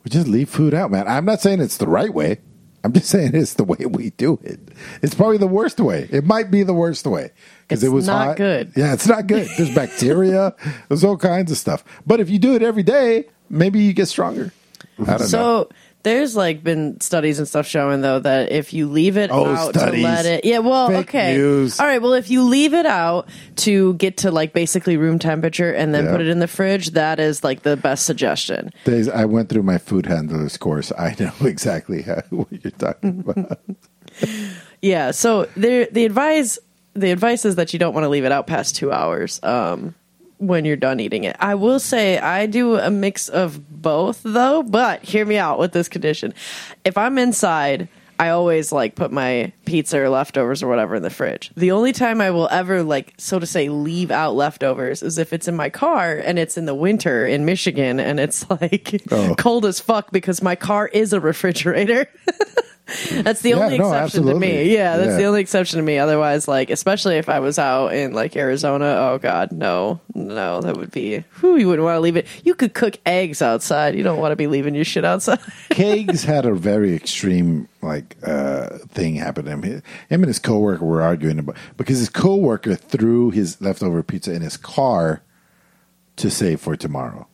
We 0.05 0.11
just 0.11 0.29
leave 0.29 0.49
food 0.49 0.73
out, 0.75 0.91
man. 0.91 1.09
I'm 1.09 1.25
not 1.25 1.41
saying 1.41 1.61
it's 1.61 1.79
the 1.79 1.89
right 1.89 2.13
way. 2.13 2.39
I'm 2.85 2.93
just 2.93 3.09
saying 3.09 3.33
it's 3.35 3.55
the 3.55 3.64
way 3.64 3.87
we 3.87 4.11
do 4.11 4.39
it. 4.43 4.61
It's 5.03 5.14
probably 5.14 5.39
the 5.39 5.49
worst 5.49 5.81
way. 5.81 6.09
It 6.11 6.24
might 6.24 6.51
be 6.51 6.62
the 6.62 6.74
worst 6.74 7.07
way 7.07 7.33
because 7.62 7.83
it 7.83 7.89
was 7.89 8.07
not 8.07 8.29
hot. 8.29 8.37
good. 8.37 8.72
Yeah, 8.76 8.93
it's 8.95 9.07
not 9.07 9.26
good. 9.26 9.49
There's 9.57 9.74
bacteria. 9.74 10.55
There's 10.89 11.05
all 11.05 11.16
kinds 11.16 11.51
of 11.51 11.59
stuff. 11.59 11.83
But 12.07 12.20
if 12.20 12.31
you 12.31 12.39
do 12.39 12.55
it 12.55 12.62
every 12.62 12.85
day, 12.85 13.26
maybe 13.51 13.81
you 13.81 13.93
get 13.93 14.07
stronger. 14.07 14.53
I 15.01 15.16
don't 15.18 15.33
know. 15.33 15.68
There's 16.05 16.36
like 16.36 16.62
been 16.64 17.01
studies 17.01 17.38
and 17.38 17.46
stuff 17.46 17.66
showing 17.66 18.01
though 18.01 18.20
that 18.20 18.51
if 18.53 18.72
you 18.72 18.88
leave 18.88 19.16
it 19.18 19.30
Oh, 19.32 19.44
out 19.46 19.74
studies. 19.74 20.01
to 20.01 20.07
let 20.09 20.26
it 20.26 20.44
yeah 20.44 20.59
well 20.61 20.88
Fake 20.88 21.09
okay 21.09 21.36
news. 21.36 21.78
all 21.80 21.86
right 21.86 22.01
well 22.01 22.14
if 22.14 22.30
you 22.30 22.42
leave 22.44 22.72
it 22.72 22.86
out 22.86 23.28
to 23.57 23.94
get 23.94 24.18
to 24.18 24.30
like 24.30 24.53
basically 24.53 24.96
room 24.96 25.18
temperature 25.18 25.70
and 25.72 25.92
then 25.92 26.05
Yeah. 26.07 26.12
put 26.12 26.20
it 26.20 26.28
in 26.28 26.38
the 26.38 26.46
fridge 26.49 26.90
that 26.92 27.18
is 27.20 27.42
like 27.44 27.62
the 27.62 27.76
best 27.76 28.07
suggestion 28.07 28.70
Days, 28.84 29.09
I 29.09 29.24
went 29.26 29.49
through 29.51 29.64
my 29.64 29.76
food 29.78 30.07
handlers 30.07 30.57
course. 30.57 30.92
I 30.96 31.14
know 31.18 31.32
exactly 31.46 32.03
how, 32.03 32.22
what 32.30 32.46
you're 32.53 32.70
talking 32.70 33.20
about. 33.28 33.59
yeah 34.80 35.11
so 35.11 35.44
the 35.57 35.88
the 35.92 36.05
advice 36.07 36.59
the 36.94 37.11
advice 37.11 37.44
is 37.44 37.57
that 37.57 37.72
you 37.72 37.78
don't 37.78 37.92
want 37.92 38.05
to 38.05 38.09
leave 38.09 38.24
it 38.24 38.32
out 38.32 38.46
past 38.46 38.76
two 38.76 38.90
hours 38.92 39.40
um 39.42 39.94
when 40.39 40.64
you're 40.64 40.76
done 40.76 41.01
eating 41.01 41.24
it. 41.24 41.36
I 41.41 41.55
will 41.55 41.78
say 41.80 42.18
I 42.18 42.47
do 42.47 42.76
a 42.76 42.91
mix 42.91 43.28
of 43.28 43.82
both 43.82 44.20
though, 44.24 44.62
but 44.62 45.03
hear 45.05 45.24
me 45.24 45.36
out 45.36 45.59
with 45.59 45.72
this 45.72 45.89
condition. 45.89 46.32
If 46.84 46.97
I'm 46.97 47.18
inside, 47.18 47.89
I 48.20 48.30
always 48.30 48.72
like 48.72 48.97
put 48.97 49.12
my 49.12 49.53
pizza 49.64 50.01
or 50.01 50.09
leftovers 50.09 50.61
or 50.62 50.66
whatever 50.68 50.96
in 50.96 51.03
the 51.03 51.11
fridge. 51.11 51.53
The 51.57 51.71
only 51.71 51.92
time 51.92 52.21
I 52.21 52.30
will 52.33 52.49
ever 52.50 52.83
like 52.83 53.14
so 53.17 53.38
to 53.38 53.46
say 53.46 53.68
leave 53.68 54.11
out 54.11 54.34
leftovers 54.34 55.04
is 55.04 55.18
if 55.18 55.33
it's 55.33 55.46
in 55.46 55.54
my 55.54 55.71
car 55.71 56.17
and 56.25 56.37
it's 56.37 56.57
in 56.58 56.64
the 56.67 56.75
winter 56.75 57.25
in 57.26 57.45
Michigan 57.45 58.00
and 58.00 58.18
it's 58.18 58.49
like 58.61 59.03
Oh. 59.13 59.34
cold 59.38 59.64
as 59.67 59.79
fuck 59.79 60.11
because 60.11 60.42
my 60.42 60.57
car 60.57 60.88
is 60.88 61.13
a 61.13 61.21
refrigerator. 61.21 62.08
That's 63.23 63.43
the 63.43 63.51
Yeah, 63.51 63.57
only 63.57 63.79
no, 63.79 63.93
exception 63.93 64.25
to 64.27 64.35
me. 64.35 64.73
Yeah, 64.73 64.97
that's 64.97 65.11
Yeah. 65.11 65.17
the 65.19 65.25
only 65.25 65.41
exception 65.43 65.77
to 65.79 65.83
me. 65.85 65.99
Otherwise, 65.99 66.49
like, 66.49 66.71
especially 66.71 67.17
if 67.17 67.29
I 67.29 67.39
was 67.41 67.59
out 67.59 67.89
in 67.93 68.13
like 68.15 68.35
Arizona, 68.35 68.87
oh 68.87 69.19
god, 69.19 69.53
no, 69.53 70.01
no, 70.15 70.63
that 70.63 70.77
would 70.77 70.91
be. 70.91 71.19
Whew, 71.41 71.57
you 71.59 71.69
wouldn't 71.69 71.85
want 71.85 71.97
to 71.97 72.01
leave 72.01 72.17
it. 72.17 72.27
You 72.45 72.55
could 72.55 72.73
cook 72.73 72.97
eggs 73.05 73.43
outside. 73.43 73.95
You 73.95 74.03
don't 74.03 74.19
want 74.19 74.33
to 74.33 74.37
be 74.37 74.47
leaving 74.47 74.75
your 74.75 74.85
shit 74.87 75.05
outside. 75.05 75.39
Kegs 75.71 76.25
had 76.25 76.47
a 76.47 76.55
very 76.55 76.95
extreme 76.95 77.69
like 77.83 78.17
uh, 78.27 78.79
thing 78.89 79.17
happen 79.17 79.45
to 79.45 79.51
him. 79.51 79.63
Him 79.63 79.83
and 80.11 80.27
his 80.27 80.39
coworker 80.39 80.85
were 80.85 81.03
arguing 81.03 81.39
about 81.39 81.57
because 81.77 81.99
his 81.99 82.09
coworker 82.09 82.75
threw 82.75 83.31
his 83.31 83.61
leftover 83.61 84.03
pizza 84.03 84.33
in 84.33 84.41
his 84.43 84.57
car 84.57 85.23
to 86.17 86.31
save 86.31 86.61
for 86.61 86.75
tomorrow 86.75 87.27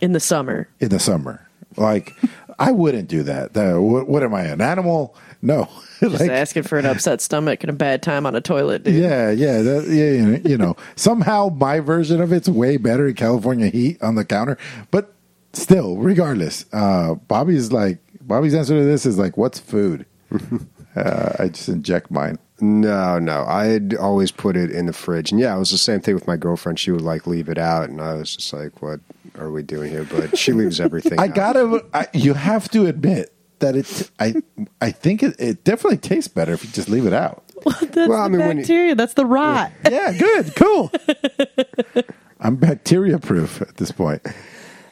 in 0.00 0.12
the 0.12 0.20
summer. 0.20 0.68
in 0.80 0.88
the 0.88 0.98
summer. 0.98 1.42
Like 1.76 2.14
I 2.58 2.72
wouldn't 2.72 3.08
do 3.08 3.22
that. 3.24 3.52
That- 3.54 3.80
what, 3.80 4.08
what 4.08 4.22
am 4.22 4.34
I, 4.34 4.42
an 4.44 4.60
animal? 4.60 5.14
No. 5.42 5.68
Just 6.00 6.20
Like, 6.20 6.30
asking 6.30 6.62
for 6.64 6.78
an 6.78 6.86
upset 6.86 7.20
stomach 7.20 7.62
and 7.62 7.70
a 7.70 7.72
bad 7.72 8.02
time 8.02 8.26
on 8.26 8.34
a 8.34 8.40
toilet, 8.40 8.84
dude. 8.84 8.94
yeah, 8.94 9.30
yeah, 9.30 9.62
that, 9.62 9.84
yeah. 9.88 10.10
you 10.12 10.26
know- 10.26 10.40
You 10.50 10.58
know, 10.58 10.76
somehow 10.96 11.48
my 11.48 11.80
version 11.80 12.20
of 12.20 12.32
it's 12.32 12.48
way 12.48 12.76
better 12.76 13.06
in 13.08 13.14
California 13.14 13.68
heat 13.68 14.02
on 14.02 14.14
the 14.14 14.24
counter, 14.24 14.58
but 14.90 15.12
still, 15.52 15.96
regardless, 15.96 16.64
uh, 16.72 17.14
Bobby's 17.14 17.72
like 17.72 17.98
Bobby's 18.22 18.54
answer 18.54 18.76
to 18.76 18.84
this 18.84 19.06
is 19.06 19.18
like, 19.18 19.36
"What's 19.36 19.58
food?" 19.60 20.04
uh, 20.96 21.32
I 21.38 21.48
just 21.48 21.68
inject 21.68 22.10
mine. 22.10 22.38
No, 22.60 23.18
no. 23.18 23.44
I'd 23.44 23.94
always 23.94 24.30
put 24.32 24.56
it 24.56 24.70
in 24.70 24.86
the 24.86 24.92
fridge. 24.92 25.30
And 25.30 25.40
yeah, 25.40 25.54
it 25.54 25.58
was 25.58 25.70
the 25.70 25.78
same 25.78 26.00
thing 26.00 26.14
with 26.14 26.26
my 26.26 26.36
girlfriend. 26.36 26.78
She 26.78 26.90
would 26.90 27.02
like 27.02 27.26
leave 27.26 27.48
it 27.48 27.58
out, 27.58 27.88
and 27.88 28.00
I 28.00 28.14
was 28.14 28.34
just 28.36 28.52
like, 28.52 28.82
"What 28.82 29.00
are 29.38 29.50
we 29.50 29.62
doing 29.62 29.90
here?" 29.90 30.04
But 30.04 30.36
she 30.38 30.52
leaves 30.52 30.80
everything. 30.80 31.18
I 31.20 31.28
out. 31.28 31.34
gotta. 31.34 31.84
I, 31.94 32.06
you 32.12 32.34
have 32.34 32.68
to 32.70 32.86
admit 32.86 33.32
that 33.60 33.76
it. 33.76 34.10
I 34.18 34.34
I 34.80 34.90
think 34.90 35.22
it, 35.22 35.36
it 35.38 35.64
definitely 35.64 35.98
tastes 35.98 36.28
better 36.28 36.52
if 36.52 36.64
you 36.64 36.70
just 36.70 36.88
leave 36.88 37.06
it 37.06 37.12
out. 37.12 37.42
That's 37.80 37.96
Well, 38.08 38.14
I 38.22 38.28
mean, 38.28 38.40
when 38.40 38.56
you- 38.58 38.62
bacteria. 38.62 38.94
That's 38.94 39.14
the 39.14 39.26
rot. 39.26 39.72
Yeah, 39.90 40.12
good, 40.12 40.54
cool. 40.56 40.90
I'm 42.40 42.56
bacteria 42.56 43.18
proof 43.18 43.62
at 43.62 43.76
this 43.78 43.90
point. 43.92 44.22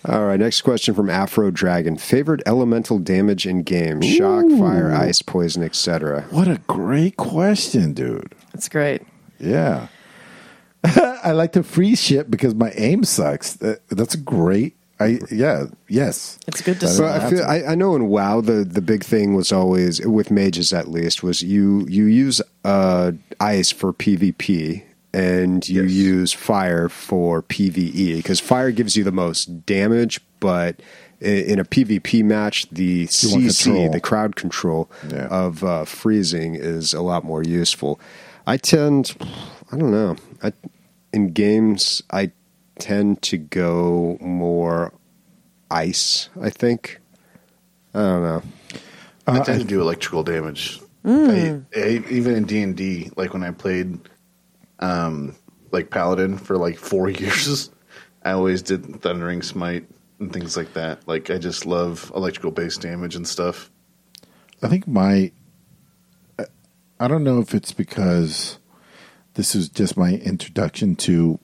All 0.07 0.27
right, 0.27 0.39
next 0.39 0.63
question 0.63 0.95
from 0.95 1.09
Afro 1.09 1.51
Dragon. 1.51 1.97
Favorite 1.97 2.43
elemental 2.47 2.99
damage 2.99 3.47
in 3.47 3.63
game? 3.63 4.03
Shock, 4.03 4.51
fire, 4.59 4.93
ice, 4.93 5.23
poison, 5.23 5.63
etc. 5.63 6.23
What 6.31 6.47
a 6.47 6.59
great 6.67 7.17
question, 7.17 7.95
dude. 7.95 8.35
That's 8.53 8.69
great. 8.69 9.03
Yeah. 9.39 9.89
I 11.25 11.33
like 11.33 11.53
to 11.53 11.63
freeze 11.63 12.01
shit 12.03 12.31
because 12.31 12.55
my 12.55 12.71
aim 12.77 13.05
sucks. 13.05 13.55
That, 13.55 13.81
that's 13.89 14.17
great. 14.17 14.77
I 15.01 15.19
yeah 15.31 15.65
yes. 15.89 16.39
It's 16.47 16.61
good 16.63 16.79
to 16.81 16.87
That 16.87 16.93
see. 16.93 17.03
But 17.03 17.21
I 17.21 17.31
feel 17.31 17.43
I, 17.45 17.73
I 17.73 17.75
know 17.75 17.97
in 17.97 18.07
WoW 18.09 18.41
the 18.41 18.65
the 18.65 18.81
big 18.81 19.03
thing 19.03 19.35
was 19.35 19.51
always 19.51 20.01
with 20.07 20.31
mages 20.31 20.73
at 20.73 20.89
least 20.89 21.23
was 21.23 21.43
you 21.43 21.85
you 21.89 22.05
use 22.05 22.41
uh, 22.65 23.11
ice 23.41 23.73
for 23.73 23.93
PvP 23.93 24.83
and 25.13 25.69
you 25.69 25.83
Yes. 25.83 25.93
use 25.93 26.33
fire 26.33 26.89
for 26.89 27.43
PvE 27.43 28.17
because 28.19 28.39
fire 28.41 28.71
gives 28.71 28.97
you 28.97 29.03
the 29.05 29.13
most 29.13 29.65
damage, 29.67 30.21
but 30.41 30.81
in 31.21 31.59
a 31.59 31.65
PvP 31.65 32.23
match 32.23 32.69
the 32.71 33.07
CC 33.07 33.91
the 33.91 34.01
crowd 34.01 34.37
control 34.37 34.89
Yeah. 35.11 35.27
of 35.27 35.65
uh, 35.65 35.85
freezing 35.87 36.55
is 36.55 36.93
a 36.95 37.01
lot 37.03 37.25
more 37.25 37.43
useful. 37.43 37.99
I 38.47 38.59
tend 38.59 39.17
I 39.73 39.77
don't 39.77 39.91
know 39.91 40.17
I, 40.43 40.53
in 41.15 41.33
games 41.33 42.03
I 42.11 42.33
tend 42.79 43.23
to 43.23 43.39
go 43.39 44.19
more 44.21 44.93
ice. 45.71 46.29
I 46.41 46.51
think. 46.51 47.01
I 47.95 47.99
don't 48.01 48.23
know. 48.23 48.43
I 49.27 49.39
tend 49.41 49.61
to 49.61 49.67
do 49.67 49.81
electrical 49.81 50.23
damage. 50.25 50.81
I, 51.07 51.61
I, 51.77 51.89
even 52.11 52.35
in 52.35 52.45
D 52.45 52.63
and 52.63 52.77
D, 52.77 53.11
like 53.17 53.33
when 53.33 53.45
I 53.45 53.51
played, 53.53 53.99
um, 54.81 55.37
like 55.71 55.91
Paladin 55.91 56.37
for 56.39 56.57
like 56.59 56.77
four 56.79 57.09
years, 57.23 57.71
I 58.25 58.33
always 58.33 58.63
did 58.63 59.01
Thundering 59.03 59.43
Smite 59.43 59.87
and 60.19 60.33
things 60.33 60.57
like 60.57 60.73
that. 60.75 61.07
Like 61.07 61.31
I 61.31 61.39
just 61.39 61.67
love 61.67 62.11
electrical 62.17 62.51
based 62.51 62.81
damage 62.83 63.15
and 63.17 63.27
stuff. 63.29 63.71
I 64.63 64.69
think 64.69 64.89
my 64.89 65.31
I- 66.39 66.47
I 66.99 67.07
don't 67.09 67.25
know 67.25 67.39
if 67.41 67.55
it's 67.55 67.73
because 67.73 68.59
this 69.35 69.55
is 69.55 69.69
just 69.69 69.97
my 69.97 70.15
introduction 70.15 70.97
to 70.97 71.39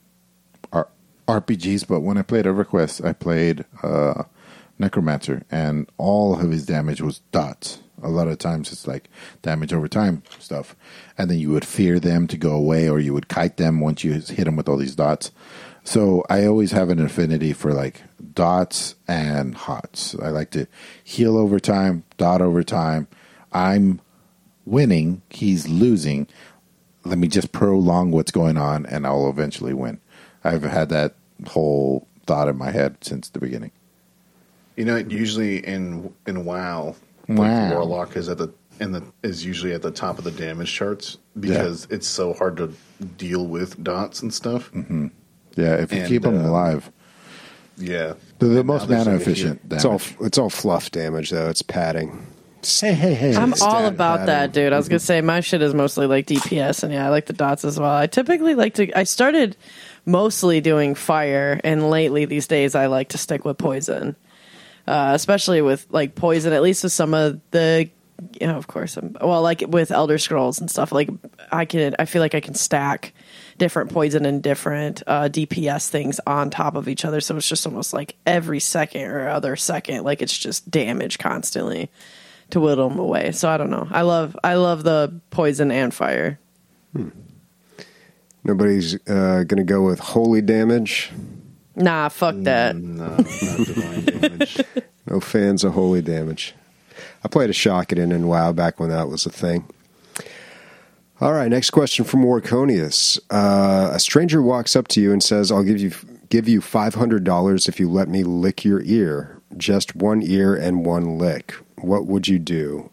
R- 0.71 0.89
RPGs, 1.27 1.87
but 1.87 2.01
when 2.01 2.17
I 2.17 2.21
played 2.21 2.45
EverQuest, 2.45 3.05
I 3.05 3.13
played 3.13 3.65
uh, 3.83 4.23
Necromancer, 4.79 5.43
and 5.51 5.89
all 5.97 6.39
of 6.39 6.51
his 6.51 6.65
damage 6.65 7.01
was 7.01 7.19
dots. 7.31 7.79
A 8.03 8.09
lot 8.09 8.27
of 8.27 8.39
times 8.39 8.71
it's 8.71 8.87
like 8.87 9.09
damage 9.41 9.73
over 9.73 9.87
time 9.87 10.23
stuff, 10.39 10.75
and 11.17 11.29
then 11.29 11.37
you 11.37 11.51
would 11.51 11.65
fear 11.65 11.99
them 11.99 12.27
to 12.27 12.37
go 12.37 12.51
away, 12.51 12.89
or 12.89 12.99
you 12.99 13.13
would 13.13 13.27
kite 13.27 13.57
them 13.57 13.79
once 13.79 14.03
you 14.03 14.13
hit 14.13 14.45
them 14.45 14.55
with 14.55 14.67
all 14.67 14.77
these 14.77 14.95
dots. 14.95 15.31
So 15.83 16.23
I 16.29 16.45
always 16.45 16.71
have 16.71 16.89
an 16.89 17.03
affinity 17.03 17.53
for 17.53 17.73
like 17.73 18.03
dots 18.33 18.95
and 19.07 19.55
hots. 19.55 20.15
I 20.21 20.29
like 20.29 20.51
to 20.51 20.67
heal 21.03 21.37
over 21.37 21.59
time, 21.59 22.03
dot 22.17 22.41
over 22.41 22.63
time. 22.63 23.07
I'm 23.51 23.99
winning, 24.65 25.21
he's 25.29 25.67
losing. 25.67 26.27
Let 27.03 27.17
me 27.17 27.27
just 27.27 27.51
prolong 27.51 28.11
what's 28.11 28.31
going 28.31 28.57
on, 28.57 28.85
and 28.85 29.05
I'll 29.07 29.29
eventually 29.29 29.73
win. 29.73 29.99
I've 30.43 30.63
had 30.63 30.89
that 30.89 31.15
whole 31.47 32.07
thought 32.27 32.47
in 32.47 32.57
my 32.57 32.71
head 32.71 32.97
since 33.01 33.29
the 33.29 33.39
beginning. 33.39 33.71
You 34.77 34.85
know, 34.85 34.97
usually 34.97 35.57
in 35.65 36.13
in 36.27 36.45
WoW, 36.45 36.95
Wow. 37.27 37.35
like 37.37 37.73
Warlock 37.73 38.15
is 38.17 38.29
at 38.29 38.37
the 38.37 38.49
in 38.79 38.91
the 38.91 39.03
is 39.23 39.45
usually 39.45 39.73
at 39.73 39.81
the 39.81 39.91
top 39.91 40.17
of 40.17 40.23
the 40.23 40.31
damage 40.31 40.71
charts 40.73 41.17
because 41.39 41.87
it's 41.89 42.07
so 42.07 42.33
hard 42.33 42.57
to 42.57 42.73
deal 43.17 43.45
with 43.47 43.81
dots 43.83 44.21
and 44.21 44.33
stuff. 44.33 44.71
Yeah, 45.55 45.75
if 45.75 45.91
you 45.91 45.99
And, 45.99 46.07
keep 46.07 46.21
them 46.23 46.37
uh, 46.45 46.49
alive, 46.49 46.91
Yeah, 47.77 48.13
they're 48.39 48.49
the 48.49 48.59
And 48.59 48.67
most 48.67 48.89
now 48.89 49.03
mana 49.03 49.15
efficient. 49.17 49.61
It's 49.69 49.85
all 49.85 50.01
it's 50.21 50.37
all 50.37 50.49
fluff 50.49 50.89
damage 50.91 51.29
though. 51.31 51.49
It's 51.49 51.61
padding. 51.61 52.25
Hey, 52.63 52.93
hey, 52.93 53.13
hey! 53.13 53.35
I'm 53.35 53.53
all 53.61 53.85
about 53.85 54.27
that, 54.27 54.53
dude. 54.53 54.73
I 54.73 54.77
was 54.77 54.87
gonna 54.87 54.99
say 54.99 55.21
my 55.21 55.39
shit 55.39 55.61
is 55.61 55.73
mostly 55.73 56.05
like 56.05 56.27
DPS, 56.27 56.83
and 56.83 56.93
yeah, 56.93 57.05
I 57.05 57.09
like 57.09 57.25
the 57.25 57.33
dots 57.33 57.65
as 57.65 57.79
well. 57.79 57.91
I 57.91 58.07
typically 58.07 58.55
like 58.55 58.75
to. 58.75 58.91
I 58.97 59.03
started 59.03 59.57
mostly 60.05 60.61
doing 60.61 60.93
fire, 60.93 61.59
and 61.63 61.89
lately 61.89 62.25
these 62.25 62.47
days 62.47 62.75
I 62.75 62.85
like 62.87 63.09
to 63.09 63.17
stick 63.17 63.45
with 63.45 63.57
poison, 63.57 64.15
uh, 64.87 65.11
especially 65.13 65.61
with 65.61 65.87
like 65.89 66.13
poison. 66.13 66.53
At 66.53 66.61
least 66.61 66.83
with 66.83 66.93
some 66.93 67.15
of 67.15 67.39
the, 67.49 67.89
you 68.39 68.45
know, 68.45 68.57
of 68.57 68.67
course, 68.67 68.95
I'm, 68.95 69.17
well, 69.19 69.41
like 69.41 69.63
with 69.67 69.89
Elder 69.89 70.19
Scrolls 70.19 70.59
and 70.59 70.69
stuff. 70.69 70.91
Like 70.91 71.09
I 71.51 71.65
can, 71.65 71.95
I 71.97 72.05
feel 72.05 72.21
like 72.21 72.35
I 72.35 72.41
can 72.41 72.53
stack 72.53 73.13
different 73.57 73.91
poison 73.91 74.25
and 74.25 74.41
different 74.41 75.01
uh, 75.07 75.29
DPS 75.29 75.89
things 75.89 76.19
on 76.27 76.51
top 76.51 76.75
of 76.75 76.87
each 76.87 77.05
other. 77.05 77.21
So 77.21 77.37
it's 77.37 77.47
just 77.47 77.65
almost 77.65 77.91
like 77.91 78.17
every 78.25 78.59
second 78.59 79.03
or 79.03 79.29
other 79.29 79.55
second, 79.55 80.03
like 80.03 80.21
it's 80.21 80.37
just 80.37 80.69
damage 80.69 81.17
constantly 81.17 81.89
to 82.51 82.59
whittle 82.59 82.89
them 82.89 82.99
away. 82.99 83.31
So 83.31 83.49
I 83.49 83.57
don't 83.57 83.69
know. 83.69 83.87
I 83.91 84.01
love 84.01 84.37
I 84.43 84.55
love 84.55 84.83
the 84.83 85.19
poison 85.29 85.71
and 85.71 85.93
fire. 85.93 86.39
Nobody's 88.43 88.95
uh, 89.07 89.43
going 89.43 89.57
to 89.57 89.63
go 89.63 89.83
with 89.83 89.99
holy 89.99 90.41
damage. 90.41 91.11
Nah, 91.75 92.09
fuck 92.09 92.35
that. 92.39 92.75
no, 92.75 93.07
not 93.15 93.17
divine 93.25 94.05
damage. 94.05 94.61
No 95.07 95.19
fans 95.19 95.63
of 95.63 95.73
holy 95.73 96.01
damage. 96.03 96.53
I 97.23 97.27
played 97.27 97.49
a 97.49 97.53
Shockadin 97.53 97.97
in 97.97 98.11
and 98.11 98.29
WoW 98.29 98.51
back 98.53 98.79
when 98.79 98.89
that 98.91 99.09
was 99.09 99.25
a 99.25 99.31
thing. 99.31 99.65
All 101.19 101.33
right, 101.33 101.49
next 101.49 101.71
question 101.71 102.05
from 102.05 102.23
Warconius. 102.23 103.19
Uh, 103.29 103.89
a 103.93 103.99
stranger 103.99 104.41
walks 104.41 104.75
up 104.75 104.87
to 104.89 105.01
you 105.01 105.11
and 105.11 105.21
says, 105.21 105.51
"I'll 105.51 105.63
give 105.63 105.79
you 105.79 105.91
give 106.29 106.47
you 106.47 106.61
five 106.61 106.95
hundred 106.95 107.23
dollars 107.23 107.67
if 107.67 107.79
you 107.79 107.89
let 107.89 108.09
me 108.09 108.23
lick 108.23 108.63
your 108.63 108.81
ear, 108.83 109.40
just 109.57 109.95
one 109.95 110.21
ear 110.21 110.55
and 110.55 110.85
one 110.85 111.17
lick. 111.17 111.55
What 111.77 112.05
would 112.05 112.27
you 112.27 112.39
do?" 112.39 112.89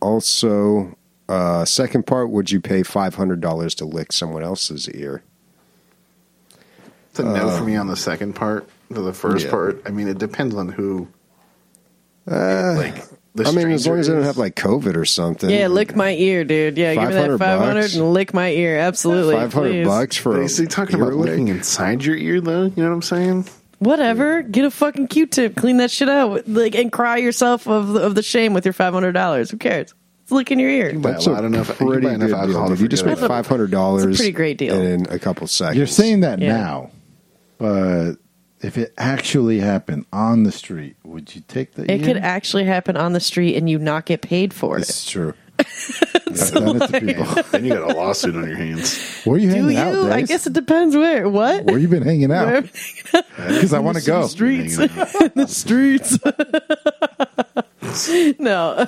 Also, 0.00 0.96
uh, 1.28 1.64
second 1.64 2.06
part, 2.06 2.30
would 2.30 2.50
you 2.50 2.60
pay 2.60 2.82
five 2.82 3.14
hundred 3.14 3.40
dollars 3.40 3.74
to 3.76 3.84
lick 3.84 4.12
someone 4.12 4.42
else's 4.42 4.88
ear? 4.90 5.22
It's 7.10 7.18
a 7.20 7.24
no 7.24 7.50
for 7.56 7.64
me 7.64 7.76
on 7.76 7.86
the 7.88 7.96
second 7.96 8.34
part. 8.34 8.68
For 8.92 9.00
the 9.00 9.12
first 9.12 9.46
yeah. 9.46 9.50
part, 9.50 9.82
I 9.86 9.90
mean, 9.90 10.08
it 10.08 10.18
depends 10.18 10.54
on 10.54 10.68
who. 10.68 11.08
like, 12.26 13.02
the 13.34 13.44
I 13.46 13.52
mean, 13.52 13.70
as 13.70 13.86
long 13.86 13.94
stranger 13.94 14.00
as 14.00 14.06
they 14.08 14.12
don't 14.14 14.22
have 14.24 14.36
like 14.36 14.54
COVID 14.56 14.96
or 14.96 15.04
something. 15.06 15.48
Yeah, 15.48 15.68
lick 15.68 15.96
my 15.96 16.14
ear, 16.14 16.44
dude. 16.44 16.76
Yeah, 16.76 16.94
give 16.94 17.08
me 17.08 17.14
that 17.14 17.38
500 17.38 17.38
five 17.38 17.60
hundred 17.60 17.80
bucks? 17.82 17.94
and 17.94 18.12
lick 18.12 18.34
my 18.34 18.50
ear. 18.50 18.78
Absolutely, 18.78 19.34
five 19.36 19.52
hundred 19.52 19.70
please. 19.70 19.86
bucks 19.86 20.16
for 20.18 20.32
But 20.32 20.40
a 20.40 20.44
is 20.44 20.58
he 20.58 20.66
talking 20.66 20.98
ear 20.98 21.04
about 21.04 21.14
lick? 21.16 21.30
looking 21.30 21.48
inside 21.48 22.04
your 22.04 22.16
ear, 22.16 22.40
though? 22.42 22.64
You 22.64 22.72
know 22.82 22.88
what 22.90 22.94
I'm 22.94 23.02
saying? 23.02 23.46
Whatever. 23.82 24.42
Get 24.42 24.64
a 24.64 24.70
fucking 24.70 25.08
Q-tip, 25.08 25.56
clean 25.56 25.78
that 25.78 25.90
shit 25.90 26.08
out, 26.08 26.48
like, 26.48 26.74
and 26.74 26.90
cry 26.92 27.16
yourself 27.18 27.66
of 27.66 27.94
of 27.96 28.14
the 28.14 28.22
shame 28.22 28.54
with 28.54 28.64
your 28.64 28.72
five 28.72 28.92
hundred 28.94 29.12
dollars. 29.12 29.50
Who 29.50 29.56
cares? 29.58 29.92
It's 30.22 30.30
licking 30.30 30.60
your 30.60 30.70
ear. 30.70 30.92
buy 30.98 31.12
That's 31.12 31.26
a 31.26 31.30
a 31.30 31.32
lot 31.32 31.44
enough- 31.44 31.68
you 31.80 31.86
pretty 31.86 32.06
buy 32.06 32.14
enough 32.14 32.28
good 32.28 32.36
alcohol 32.38 32.66
deal. 32.68 32.76
to. 32.76 32.82
You 32.82 32.88
just 32.88 33.02
forget 33.02 33.20
made 33.20 33.26
five 33.28 33.46
hundred 33.46 33.70
dollars. 33.72 34.04
It's 34.06 34.18
a 34.18 34.22
pretty 34.22 34.32
great 34.32 34.58
deal. 34.58 34.80
in 34.80 35.06
a 35.10 35.18
couple 35.18 35.46
seconds. 35.48 35.76
You're 35.78 35.86
saying 35.88 36.20
that 36.20 36.38
Yeah. 36.38 36.56
now, 36.56 36.90
but 37.58 38.14
if 38.60 38.78
it 38.78 38.94
actually 38.96 39.58
happened 39.58 40.06
on 40.12 40.44
the 40.44 40.52
street, 40.52 40.94
would 41.04 41.34
you 41.34 41.42
take 41.48 41.74
the? 41.74 41.82
It 41.90 42.00
year? 42.00 42.14
could 42.14 42.16
actually 42.22 42.64
happen 42.64 42.96
on 42.96 43.12
the 43.12 43.20
street 43.20 43.56
and 43.56 43.68
you 43.68 43.78
not 43.78 44.06
get 44.06 44.22
paid 44.22 44.54
for 44.54 44.78
it. 44.78 44.82
It's 44.82 45.10
true. 45.10 45.34
I've 45.58 46.50
done 46.52 46.82
it 46.82 46.88
to 46.90 47.00
people. 47.00 47.24
then 47.52 47.64
you 47.64 47.74
got 47.74 47.90
a 47.90 47.94
lawsuit 47.94 48.34
on 48.36 48.46
your 48.48 48.56
hands. 48.56 49.22
Where 49.24 49.36
are 49.36 49.38
you 49.38 49.50
Do 49.50 49.54
hanging 49.56 49.70
you? 49.72 49.78
out? 50.04 50.12
I 50.12 50.22
guess 50.22 50.46
it 50.46 50.52
depends 50.54 50.96
where. 50.96 51.28
What? 51.28 51.64
Where 51.64 51.78
you 51.78 51.88
been 51.88 52.02
hanging 52.02 52.30
Where- 52.30 52.56
out? 53.12 53.24
Because 53.36 53.72
I 53.72 53.78
want 53.78 53.98
to 53.98 54.04
go. 54.04 54.26
Streets. 54.26 54.76
Hanging 54.76 54.98
out. 54.98 55.14
in 55.22 55.32
the 55.34 55.46
streets. 55.48 56.18
no. 58.40 58.86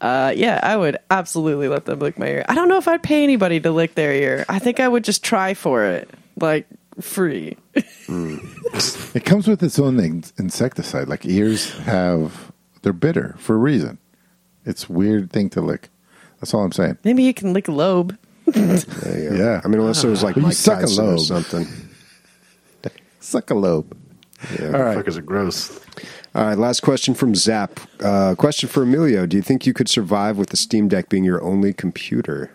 Uh, 0.00 0.32
yeah, 0.36 0.60
I 0.62 0.76
would 0.76 0.96
absolutely 1.10 1.68
let 1.68 1.84
them 1.86 1.98
lick 1.98 2.18
my 2.18 2.26
ear. 2.28 2.44
I 2.48 2.54
don't 2.54 2.68
know 2.68 2.78
if 2.78 2.86
I'd 2.86 3.02
pay 3.02 3.24
anybody 3.24 3.58
to 3.60 3.72
lick 3.72 3.94
their 3.94 4.12
ear. 4.12 4.44
I 4.48 4.58
think 4.60 4.78
I 4.80 4.86
would 4.88 5.02
just 5.04 5.24
try 5.24 5.54
for 5.54 5.84
it, 5.84 6.08
like 6.40 6.66
free. 7.00 7.56
It 7.74 9.24
comes 9.24 9.48
with 9.48 9.62
its 9.62 9.78
own 9.78 9.98
in- 9.98 10.24
insecticide. 10.38 11.08
Like 11.08 11.26
ears 11.26 11.76
have, 11.80 12.52
they're 12.82 12.92
bitter 12.92 13.34
for 13.38 13.54
a 13.54 13.58
reason. 13.58 13.98
It's 14.68 14.88
a 14.88 14.92
weird 14.92 15.32
thing 15.32 15.50
to 15.50 15.60
lick. 15.60 15.88
That's 16.40 16.54
all 16.54 16.62
I'm 16.62 16.72
saying. 16.72 16.98
Maybe 17.02 17.22
you 17.24 17.34
can 17.34 17.52
lick 17.52 17.66
a 17.68 17.72
lobe. 17.72 18.16
There. 18.46 19.34
Yeah. 19.36 19.60
I 19.64 19.68
mean, 19.68 19.80
unless 19.80 20.04
it 20.04 20.08
was 20.08 20.22
like 20.22 20.34
But 20.34 20.40
you 20.40 20.46
Mike 20.48 20.56
suck 20.56 20.78
a 20.78 20.80
Tyson 20.82 21.04
or 21.04 21.08
lobe. 21.16 21.20
something. 21.20 21.66
Suck 23.20 23.50
a 23.50 23.54
lobe. 23.54 23.96
Yeah. 24.58 24.66
All 24.68 24.82
right. 24.82 24.96
Fuckers 24.98 25.16
are 25.18 25.22
gross. 25.22 25.80
All 26.34 26.44
right, 26.44 26.56
last 26.56 26.80
question 26.80 27.14
from 27.14 27.34
Zap. 27.34 27.80
Uh, 28.00 28.34
question 28.36 28.68
for 28.68 28.84
Emilio: 28.84 29.26
Do 29.26 29.36
you 29.36 29.42
think 29.42 29.66
you 29.66 29.72
could 29.74 29.88
survive 29.88 30.38
with 30.38 30.50
the 30.50 30.56
Steam 30.56 30.86
Deck 30.88 31.08
being 31.08 31.24
your 31.24 31.42
only 31.42 31.72
computer? 31.72 32.50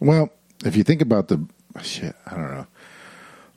Well, 0.00 0.30
if 0.64 0.76
you 0.76 0.84
think 0.84 1.02
about 1.02 1.28
the 1.28 1.44
shit, 1.82 2.14
I 2.26 2.30
don't 2.36 2.50
know. 2.54 2.66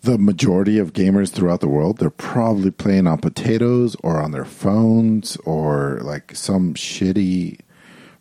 The 0.02 0.18
majority 0.18 0.80
of 0.80 0.94
gamers 0.94 1.30
throughout 1.32 1.60
the 1.60 1.68
world, 1.68 1.98
they're 1.98 2.10
probably 2.10 2.72
playing 2.72 3.06
on 3.08 3.18
potatoes 3.18 3.98
or 4.02 4.22
on 4.22 4.32
their 4.32 4.46
phones 4.46 5.36
or 5.38 6.00
like 6.02 6.36
some 6.36 6.74
shitty 6.74 7.60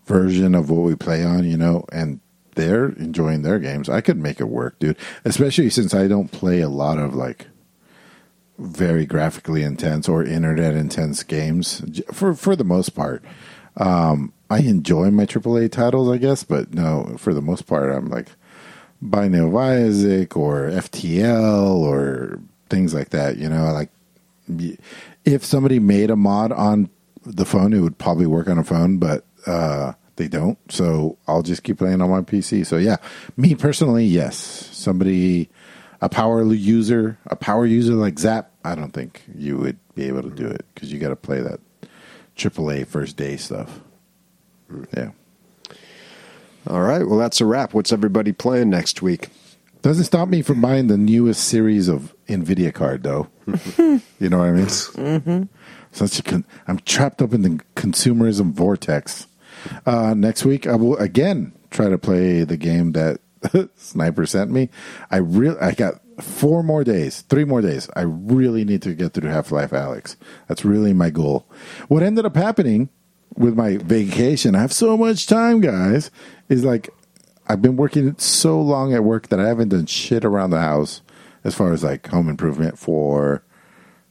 version 0.05 0.55
of 0.55 0.71
what 0.71 0.83
we 0.83 0.97
play 0.97 1.23
on, 1.23 1.45
you 1.45 1.57
know, 1.57 1.85
and 1.93 2.21
they're 2.57 2.89
enjoying 2.89 3.43
their 3.43 3.61
games. 3.61 3.89
I 3.89 4.01
could 4.01 4.19
make 4.19 4.41
it 4.41 4.49
work, 4.49 4.81
dude. 4.81 4.97
Especially 5.25 5.71
since 5.71 5.95
I 5.95 6.09
don't 6.09 6.33
play 6.33 6.61
a 6.61 6.69
lot 6.69 6.99
of 6.99 7.15
like 7.15 7.47
very 8.59 9.07
graphically 9.07 9.63
intense 9.63 10.09
or 10.09 10.25
internet 10.25 10.75
intense 10.75 11.23
games 11.23 11.83
for 12.13 12.35
for 12.35 12.57
the 12.57 12.65
most 12.65 12.91
part. 12.91 13.23
Um, 13.77 14.33
I 14.51 14.59
enjoy 14.61 15.11
my 15.13 15.25
AAA 15.25 15.71
titles, 15.71 16.11
I 16.11 16.17
guess, 16.17 16.43
but 16.43 16.75
no, 16.75 17.15
for 17.17 17.33
the 17.33 17.43
most 17.43 17.67
part, 17.67 17.95
I'm 17.95 18.09
like 18.09 18.31
Binding 19.01 19.41
of 19.41 19.55
Isaac 19.55 20.37
or 20.37 20.71
FTL 20.71 21.77
or 21.77 22.41
things 22.69 22.95
like 22.95 23.11
that. 23.11 23.37
You 23.37 23.49
know, 23.49 23.73
like 23.73 23.91
if 25.25 25.45
somebody 25.45 25.79
made 25.79 26.11
a 26.11 26.17
mod 26.17 26.53
on 26.53 26.91
the 27.25 27.45
phone, 27.45 27.73
it 27.73 27.81
would 27.81 27.99
probably 27.99 28.27
work 28.27 28.49
on 28.49 28.59
a 28.59 28.65
phone, 28.65 28.99
but 28.99 29.25
uh, 29.47 29.93
they 30.17 30.29
don't. 30.29 30.59
So 30.71 31.17
I'll 31.27 31.43
just 31.43 31.63
keep 31.63 31.79
playing 31.79 32.01
on 32.01 32.11
my 32.11 32.21
PC. 32.21 32.67
So 32.67 32.77
yeah, 32.77 32.97
me 33.37 33.55
personally, 33.55 34.05
yes. 34.05 34.37
Somebody, 34.37 35.49
a 36.01 36.09
power 36.09 36.43
user, 36.53 37.19
a 37.27 37.37
power 37.37 37.67
user 37.67 37.95
like 37.95 38.19
Zap, 38.19 38.51
I 38.65 38.75
don't 38.75 38.93
think 38.93 39.23
you 39.35 39.57
would 39.59 39.79
be 39.95 40.05
able 40.09 40.23
to 40.23 40.31
do 40.31 40.47
it 40.47 40.65
because 40.75 40.93
you 40.93 40.99
got 40.99 41.09
to 41.09 41.17
play 41.17 41.41
that 41.41 41.61
AAA 42.37 42.87
first 42.87 43.17
day 43.17 43.37
stuff. 43.37 43.81
Yeah. 44.97 45.11
All 46.69 46.83
right, 46.83 47.07
well 47.07 47.19
that's 47.19 47.41
a 47.41 47.47
wrap. 47.47 47.73
What's 47.73 47.93
everybody 47.93 48.33
playing 48.33 48.69
next 48.69 49.01
week? 49.01 49.29
Doesn't 49.81 50.05
stop 50.05 50.29
me 50.29 50.43
from 50.43 50.61
buying 50.61 50.89
the 50.89 50.99
newest 50.99 51.45
series 51.45 51.89
of 51.89 52.15
Nvidia 52.27 52.75
card, 52.75 53.05
though. 53.05 53.29
you 53.79 54.29
know 54.29 54.39
what 54.39 54.49
I 54.49 54.53
mean? 54.53 54.67
Mm-hmm. 54.67 55.43
Such 55.93 56.19
a 56.19 56.23
con- 56.23 56.45
I'm 56.67 56.79
trapped 56.81 57.23
up 57.23 57.33
in 57.33 57.43
the 57.43 57.61
consumerism 57.75 58.53
vortex. 58.53 59.29
Uh, 59.87 60.15
next 60.15 60.45
week, 60.45 60.67
I 60.67 60.75
will 60.75 60.97
again 60.99 61.53
try 61.71 61.89
to 61.89 61.97
play 61.97 62.45
the 62.45 62.57
game 62.59 62.93
that 62.93 63.21
Sniper 63.77 64.27
sent 64.27 64.51
me. 64.51 64.69
I 65.11 65.19
really, 65.19 65.59
I 65.61 65.73
got 65.73 65.95
four 66.21 66.63
more 66.63 66.85
days, 66.85 67.23
three 67.23 67.45
more 67.45 67.63
days. 67.63 67.89
I 67.97 68.03
really 68.03 68.65
need 68.65 68.83
to 68.83 68.95
get 68.95 69.15
through 69.15 69.31
Half 69.31 69.53
Life 69.53 69.71
Alyx. 69.71 70.17
That's 70.49 70.65
really 70.65 70.93
my 70.93 71.09
goal. 71.09 71.49
What 71.87 72.03
ended 72.03 72.27
up 72.27 72.37
happening 72.37 72.91
with 73.39 73.55
my 73.57 73.77
vacation, 73.79 74.55
I 74.55 74.61
have 74.61 74.73
so 74.73 74.97
much 74.97 75.27
time, 75.27 75.61
guys, 75.61 76.11
is 76.49 76.65
like 76.65 76.91
I've 77.47 77.63
been 77.63 77.77
working 77.77 78.17
so 78.19 78.61
long 78.61 78.93
at 78.93 79.05
work 79.05 79.29
that 79.29 79.41
I 79.41 79.47
haven't 79.47 79.71
done 79.71 79.87
shit 79.87 80.25
around 80.25 80.51
the 80.51 80.61
house 80.61 81.01
as 81.45 81.55
far 81.55 81.73
as 81.73 81.83
like 81.85 82.09
home 82.09 82.29
improvement 82.29 82.79
for 82.79 83.43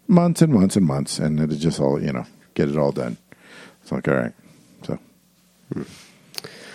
months 0.07 0.41
and 0.41 0.53
months 0.53 0.75
and 0.75 0.85
months, 0.85 1.19
and 1.19 1.39
it 1.39 1.55
just 1.57 1.79
all 1.79 2.01
you 2.01 2.13
know, 2.13 2.25
get 2.53 2.69
it 2.69 2.77
all 2.77 2.91
done. 2.91 3.17
It's 3.81 3.91
like 3.91 4.07
all 4.07 4.15
right, 4.15 4.33
so 4.83 4.97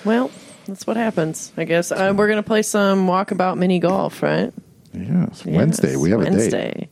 Well, 0.04 0.30
that's 0.66 0.86
what 0.86 0.96
happens, 0.96 1.52
I 1.56 1.64
guess. 1.64 1.90
Uh, 1.90 2.12
we're 2.16 2.28
gonna 2.28 2.42
play 2.42 2.62
some 2.62 3.06
walkabout 3.06 3.56
mini 3.56 3.78
golf, 3.78 4.22
right? 4.22 4.52
yeah, 4.92 5.26
Yes, 5.28 5.44
Wednesday. 5.46 5.96
We 5.96 6.10
have 6.10 6.20
a 6.20 6.24
date. 6.24 6.32
Wednesday. 6.32 6.88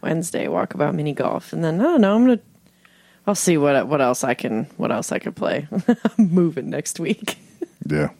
Wednesday 0.00 0.46
walkabout 0.46 0.94
mini 0.94 1.12
golf, 1.12 1.52
and 1.52 1.62
then 1.62 1.80
I 1.80 1.84
don't 1.84 2.00
know. 2.00 2.14
I'm 2.14 2.22
gonna. 2.24 2.40
I'll 3.28 3.34
see 3.34 3.58
what 3.58 3.86
what 3.86 4.00
else 4.00 4.24
I 4.24 4.32
can 4.34 4.64
what 4.78 4.90
else 4.90 5.12
I 5.12 5.18
can 5.18 5.32
play. 5.34 5.68
I'm 5.88 6.30
moving 6.30 6.70
next 6.70 6.98
week. 6.98 7.36
Yeah, 7.90 8.10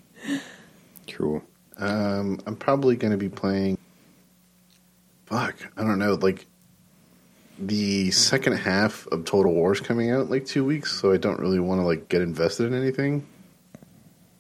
Cool. 1.13 1.43
Um, 1.77 2.41
I'm 2.47 2.57
probably 2.57 2.97
going 2.97 3.11
to 3.11 3.19
be 3.19 3.29
playing. 3.29 3.77
Fuck, 5.27 5.57
I 5.77 5.83
don't 5.83 5.99
know. 5.99 6.15
Like 6.15 6.47
the 7.59 8.11
second 8.13 8.55
half 8.55 9.07
of 9.09 9.27
Total 9.27 9.53
War's 9.53 9.81
coming 9.81 10.11
out 10.11 10.23
in 10.23 10.31
like 10.31 10.47
two 10.47 10.65
weeks, 10.65 10.99
so 10.99 11.13
I 11.13 11.19
don't 11.19 11.39
really 11.39 11.61
want 11.61 11.83
to 11.83 11.85
like 11.87 12.09
get 12.09 12.23
invested 12.23 12.67
in 12.73 12.75
anything. 12.81 13.27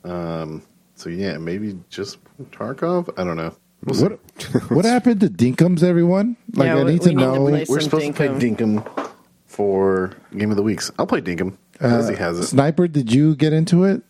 Um. 0.05 0.63
So 0.95 1.11
yeah, 1.11 1.37
maybe 1.37 1.79
just 1.91 2.17
Tarkov. 2.51 3.11
I 3.19 3.25
don't 3.25 3.37
know. 3.37 3.55
We'll 3.85 3.95
see. 3.97 4.03
what 4.05 4.71
what 4.71 4.85
happened 4.87 5.21
to 5.21 5.29
Dinkums, 5.29 5.83
everyone? 5.83 6.37
Like 6.55 6.67
Yeah, 6.69 6.77
I 6.77 6.85
we- 6.85 6.93
need 6.93 6.93
we 6.93 6.99
to 7.01 7.09
need 7.11 7.15
to 7.17 7.21
know. 7.21 7.43
We're 7.43 7.65
some 7.67 7.81
supposed 7.83 8.07
to 8.07 8.13
play 8.15 8.29
Dinkum. 8.29 9.11
Dinkum 9.59 9.65
for 9.65 10.13
Game 10.37 10.51
of 10.51 10.57
the 10.57 10.63
Weeks. 10.63 10.91
I'll 10.99 11.07
play 11.07 11.21
Dinkum. 11.21 11.57
uh, 11.83 11.89
Leslie 11.89 12.17
has 12.17 12.39
it. 12.39 12.45
Sniper, 12.47 12.89
did 12.89 13.13
you 13.13 13.35
get 13.35 13.53
into 13.53 13.85
it? 13.85 14.03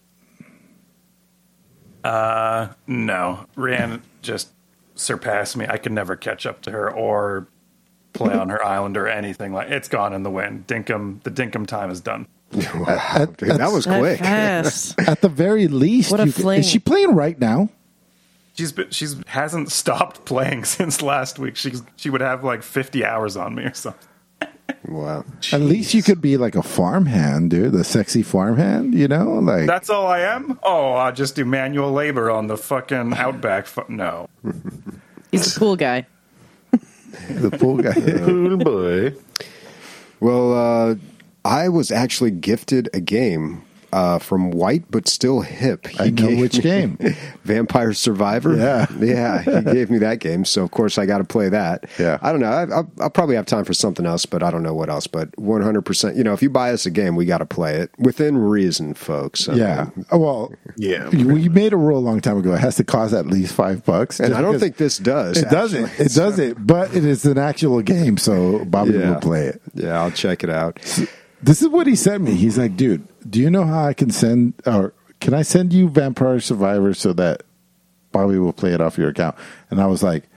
Uh, 2.05 2.69
no. 2.87 3.47
Rand 3.57 4.03
just 4.23 4.49
surpassed 4.95 5.57
me. 5.57 5.67
I 5.69 5.79
could 5.79 5.93
never 5.93 6.17
catch 6.17 6.47
up 6.47 6.63
to 6.63 6.71
her 6.71 6.91
or 6.93 7.49
play 8.13 8.35
on 8.35 8.49
her 8.49 8.65
island 8.65 8.97
or 8.97 9.09
anything 9.09 9.53
like. 9.53 9.71
It's 9.71 9.89
gone 9.89 10.13
in 10.13 10.23
the 10.23 10.31
wind. 10.31 10.67
Dinkum, 10.67 11.23
the 11.23 11.31
Dinkum 11.31 11.67
time 11.67 11.91
is 11.91 12.01
done. 12.01 12.27
Wow, 12.75 13.27
dude, 13.37 13.51
that 13.51 13.71
was 13.73 13.85
That 13.85 13.99
quick. 14.01 14.19
fast. 14.21 14.99
At 15.07 15.21
the 15.21 15.29
very 15.29 15.69
least, 15.69 16.11
What 16.11 16.21
a 16.21 16.27
you 16.27 16.33
can- 16.33 16.43
fling. 16.43 16.61
is 16.61 16.69
she 16.69 16.79
playing 16.79 17.15
right 17.15 17.39
now? 17.39 17.69
She's 18.55 18.73
been, 18.73 18.91
she's 18.91 19.17
hasn't 19.27 19.71
stopped 19.71 20.25
playing 20.25 20.65
since 20.77 21.03
last 21.03 21.39
week. 21.39 21.57
She's 21.57 21.83
she 21.97 22.09
would 22.11 22.23
have 22.23 22.43
like 22.43 22.63
fifty 22.63 23.05
hours 23.05 23.37
on 23.37 23.55
me 23.55 23.65
or 23.65 23.75
something. 23.75 24.09
Wow. 24.89 25.25
At 25.53 25.61
least 25.61 25.93
you 25.95 26.03
could 26.03 26.21
be 26.21 26.37
like 26.39 26.55
a 26.57 26.63
farmhand, 26.63 27.51
dude, 27.51 27.73
the 27.73 27.85
sexy 27.85 28.23
farmhand. 28.23 28.95
You 28.95 29.07
know, 29.09 29.35
like 29.35 29.67
That's 29.67 29.91
all 29.91 30.07
I 30.07 30.21
am. 30.21 30.59
Oh, 30.63 30.95
I 30.95 31.11
just 31.11 31.37
do 31.37 31.45
manual 31.45 31.93
labor 31.93 32.31
on 32.31 32.47
the 32.47 32.57
fucking 32.57 33.13
outback. 33.15 33.67
Fu- 33.67 33.85
no, 33.89 34.29
He's 35.31 35.55
a 35.57 35.61
cool 35.61 35.77
guy. 35.77 36.07
the 37.29 37.51
pool 37.51 37.77
guy. 37.79 37.95
Oh 38.23 38.57
boy. 38.65 39.15
Well, 40.21 40.53
uh, 40.91 40.95
I 41.45 41.69
was 41.69 41.91
actually 41.91 42.31
gifted 42.31 42.89
a 42.95 43.01
game 43.01 43.63
uh, 43.93 44.19
from 44.19 44.51
White 44.51 44.85
but 44.91 45.09
still 45.09 45.41
hip. 45.41 45.87
He 45.87 45.99
I 46.01 46.11
know 46.11 46.37
which 46.41 46.61
game. 46.61 46.99
Vampire 47.45 47.93
Survivor. 47.93 48.57
Yeah. 48.57 48.87
yeah. 49.01 49.43
He 49.43 49.73
gave 49.73 49.91
me 49.91 49.99
that 49.99 50.21
game, 50.21 50.45
so 50.45 50.63
of 50.63 50.71
course 50.71 50.99
I 50.99 51.07
got 51.07 51.19
to 51.19 51.25
play 51.25 51.49
that. 51.49 51.85
Yeah. 51.99 52.19
I 52.23 52.31
don't 52.33 52.41
know. 52.41 52.51
I, 52.51 52.63
I'll, 52.65 52.91
I'll 53.01 53.11
probably 53.11 53.37
have 53.37 53.47
time 53.47 53.65
for 53.65 53.73
something 53.75 54.05
else, 54.07 54.27
but 54.27 54.43
I 54.43 54.51
don't 54.51 54.63
know 54.63 54.75
what 54.75 54.89
else. 54.91 55.07
But 55.07 55.37
one 55.39 55.63
hundred 55.63 55.83
percent, 55.83 56.17
you 56.17 56.25
know, 56.25 56.33
if 56.33 56.43
you 56.43 56.51
buy 56.51 56.73
us 56.73 56.87
a 56.87 56.91
game, 56.91 57.17
we 57.17 57.25
got 57.25 57.39
to 57.39 57.47
play 57.47 57.77
it 57.77 57.91
within 57.99 58.37
reason, 58.39 58.95
folks. 58.95 59.49
I 59.49 59.55
Yeah. 59.55 59.91
mean, 59.97 60.07
Oh, 60.11 60.19
well, 60.19 60.53
Yeah. 60.77 61.09
we 61.11 61.49
made 61.49 61.73
a 61.73 61.77
rule 61.77 61.99
a 61.99 62.01
long 62.01 62.21
time 62.21 62.37
ago. 62.39 62.53
It 62.55 62.61
has 62.61 62.77
to 62.77 62.85
cost 62.85 63.15
at 63.15 63.27
least 63.27 63.55
five 63.55 63.85
bucks. 63.85 64.21
and 64.21 64.35
I 64.35 64.41
don't 64.43 64.59
think 64.59 64.77
this 64.77 64.99
does. 64.99 65.39
it 65.39 65.49
doesn't. 65.51 65.85
actually. 65.85 66.05
It 66.07 66.13
doesn't. 66.15 66.67
But 66.67 66.95
it 66.95 67.05
is 67.05 67.25
an 67.25 67.39
actual 67.39 67.81
game, 67.83 68.17
so 68.19 68.65
Bobby 68.65 68.93
Yeah. 68.93 69.11
will 69.11 69.21
play 69.21 69.47
it. 69.47 69.61
Yeah, 69.75 70.01
I'll 70.01 70.11
check 70.11 70.45
it 70.45 70.51
out. 70.51 70.79
This 71.43 71.63
is 71.63 71.69
what 71.69 71.87
he 71.87 71.95
sent 71.97 72.23
me. 72.25 72.35
He's 72.35 72.59
like, 72.59 72.77
dude, 72.77 73.07
do 73.29 73.41
you 73.41 73.51
know 73.51 73.65
how 73.65 73.85
I 73.85 73.95
can 73.95 74.11
send 74.11 74.55
or 74.67 74.93
can 75.21 75.35
I 75.35 75.43
send 75.43 75.73
you 75.73 75.89
Vampire 75.89 76.41
Survivor 76.41 76.95
so 76.95 77.13
that 77.15 77.43
Bobby 78.13 78.39
will 78.39 78.53
play 78.53 78.73
it 78.73 78.81
off 78.81 78.99
your 78.99 79.09
account? 79.11 79.37
And 79.71 79.81
I 79.81 79.87
was 79.87 80.03
like, 80.03 80.29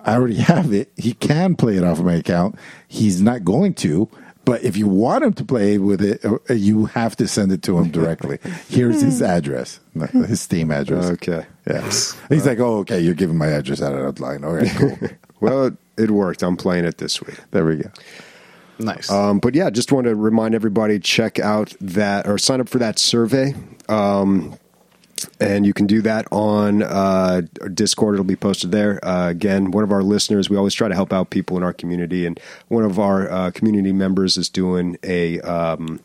I 0.00 0.14
already 0.14 0.36
have 0.52 0.72
it. 0.72 0.92
He 0.96 1.14
can 1.14 1.56
play 1.56 1.76
it 1.76 1.84
off 1.84 1.98
of 1.98 2.04
my 2.04 2.14
account. 2.14 2.56
He's 2.86 3.20
not 3.22 3.44
going 3.44 3.74
to. 3.74 4.08
But 4.44 4.62
if 4.64 4.78
you 4.78 4.88
want 4.88 5.24
him 5.24 5.34
to 5.34 5.44
play 5.44 5.76
with 5.76 6.00
it, 6.00 6.24
uh, 6.24 6.54
you 6.54 6.86
have 6.86 7.14
to 7.16 7.28
send 7.28 7.52
it 7.52 7.62
to 7.64 7.76
him 7.76 7.90
directly. 7.90 8.38
Here's 8.68 9.02
his 9.02 9.20
address, 9.20 9.78
his 10.26 10.40
Steam 10.40 10.70
address. 10.70 11.04
Okay. 11.04 11.44
Yeah. 11.66 11.82
He's 12.30 12.46
like, 12.46 12.58
oh, 12.58 12.78
okay, 12.78 12.98
you're 12.98 13.12
giving 13.12 13.36
my 13.36 13.48
address 13.48 13.82
out 13.82 13.92
of 13.94 14.20
line. 14.20 14.42
Right, 14.42 14.70
cool. 14.70 14.96
Well, 15.40 15.76
it 15.96 16.10
worked. 16.10 16.42
I'm 16.42 16.56
playing 16.56 16.84
it 16.84 16.98
this 16.98 17.20
week. 17.22 17.36
There 17.52 17.64
we 17.64 17.76
go. 17.76 17.90
Nice. 18.78 19.10
Um, 19.10 19.38
but 19.38 19.54
yeah, 19.54 19.70
just 19.70 19.92
want 19.92 20.06
to 20.06 20.14
remind 20.14 20.54
everybody 20.54 20.98
check 20.98 21.38
out 21.38 21.74
that 21.80 22.26
or 22.26 22.38
sign 22.38 22.60
up 22.60 22.68
for 22.68 22.78
that 22.78 22.98
survey. 22.98 23.54
Um, 23.88 24.58
and 25.40 25.66
you 25.66 25.72
can 25.72 25.86
do 25.86 26.02
that 26.02 26.26
on 26.30 26.82
uh, 26.82 27.42
Discord. 27.74 28.14
It'll 28.14 28.24
be 28.24 28.36
posted 28.36 28.70
there. 28.70 29.04
Uh, 29.04 29.30
again, 29.30 29.70
one 29.70 29.84
of 29.84 29.92
our 29.92 30.02
listeners, 30.02 30.48
we 30.48 30.56
always 30.56 30.74
try 30.74 30.88
to 30.88 30.94
help 30.94 31.12
out 31.12 31.30
people 31.30 31.56
in 31.56 31.62
our 31.62 31.72
community, 31.72 32.26
and 32.26 32.38
one 32.68 32.84
of 32.84 32.98
our 32.98 33.30
uh, 33.30 33.50
community 33.50 33.92
members 33.92 34.36
is 34.36 34.48
doing 34.48 34.96
a 35.02 35.40
um, 35.40 36.00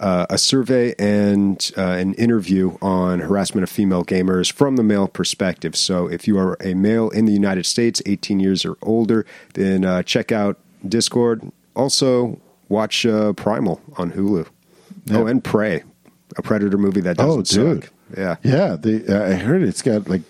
uh, 0.00 0.26
a 0.30 0.38
survey 0.38 0.94
and 0.98 1.70
uh, 1.76 1.82
an 1.82 2.14
interview 2.14 2.76
on 2.80 3.20
harassment 3.20 3.62
of 3.62 3.70
female 3.70 4.04
gamers 4.04 4.50
from 4.50 4.76
the 4.76 4.82
male 4.82 5.06
perspective. 5.06 5.76
So, 5.76 6.06
if 6.06 6.26
you 6.26 6.38
are 6.38 6.56
a 6.60 6.74
male 6.74 7.10
in 7.10 7.26
the 7.26 7.32
United 7.32 7.66
States, 7.66 8.02
18 8.06 8.40
years 8.40 8.64
or 8.64 8.76
older, 8.82 9.26
then 9.54 9.84
uh, 9.84 10.02
check 10.02 10.32
out 10.32 10.58
Discord. 10.88 11.50
Also, 11.74 12.40
watch 12.68 13.06
uh, 13.06 13.32
Primal 13.34 13.80
on 13.96 14.12
Hulu. 14.12 14.46
Oh, 15.10 15.26
and 15.26 15.42
Prey, 15.42 15.82
a 16.36 16.42
Predator 16.42 16.78
movie 16.78 17.00
that 17.00 17.16
doesn't 17.16 17.58
Oh, 17.58 17.74
dude. 17.74 17.84
suck. 17.84 17.92
Yeah, 18.16 18.36
Yeah, 18.42 18.76
they, 18.78 19.06
uh, 19.06 19.30
I 19.30 19.34
heard 19.34 19.62
it's 19.62 19.80
got 19.82 20.08
like 20.08 20.20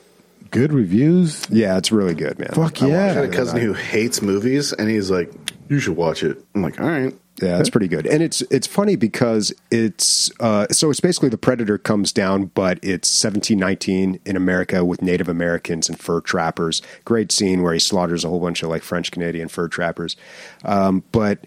good 0.50 0.72
reviews. 0.72 1.44
yeah, 1.50 1.76
it's 1.78 1.90
really 1.90 2.14
good, 2.14 2.38
man. 2.38 2.50
Fuck 2.52 2.80
yeah. 2.80 2.86
I 2.86 2.90
watched 3.06 3.14
had 3.16 3.24
a 3.24 3.28
cousin 3.28 3.58
who 3.60 3.72
hates 3.72 4.22
movies, 4.22 4.72
and 4.72 4.88
he's 4.88 5.10
like, 5.10 5.32
"You 5.68 5.78
should 5.80 5.96
watch 5.96 6.22
it." 6.22 6.38
I'm 6.54 6.62
like, 6.62 6.80
"All 6.80 6.86
right." 6.86 7.14
Yeah, 7.42 7.58
it's 7.58 7.70
pretty 7.70 7.88
good, 7.88 8.06
and 8.06 8.22
it's 8.22 8.40
it's 8.42 8.66
funny 8.66 8.96
because 8.96 9.52
it's 9.70 10.30
uh, 10.40 10.66
so 10.70 10.90
it's 10.90 11.00
basically 11.00 11.28
the 11.28 11.38
predator 11.38 11.76
comes 11.76 12.12
down, 12.12 12.46
but 12.46 12.78
it's 12.82 13.22
1719 13.22 14.20
in 14.24 14.36
America 14.36 14.84
with 14.84 15.02
Native 15.02 15.28
Americans 15.28 15.88
and 15.88 15.98
fur 15.98 16.20
trappers. 16.20 16.82
Great 17.04 17.32
scene 17.32 17.62
where 17.62 17.72
he 17.72 17.80
slaughters 17.80 18.24
a 18.24 18.28
whole 18.28 18.40
bunch 18.40 18.62
of 18.62 18.68
like 18.68 18.82
French 18.82 19.10
Canadian 19.10 19.48
fur 19.48 19.68
trappers, 19.68 20.16
um, 20.64 21.02
but. 21.12 21.44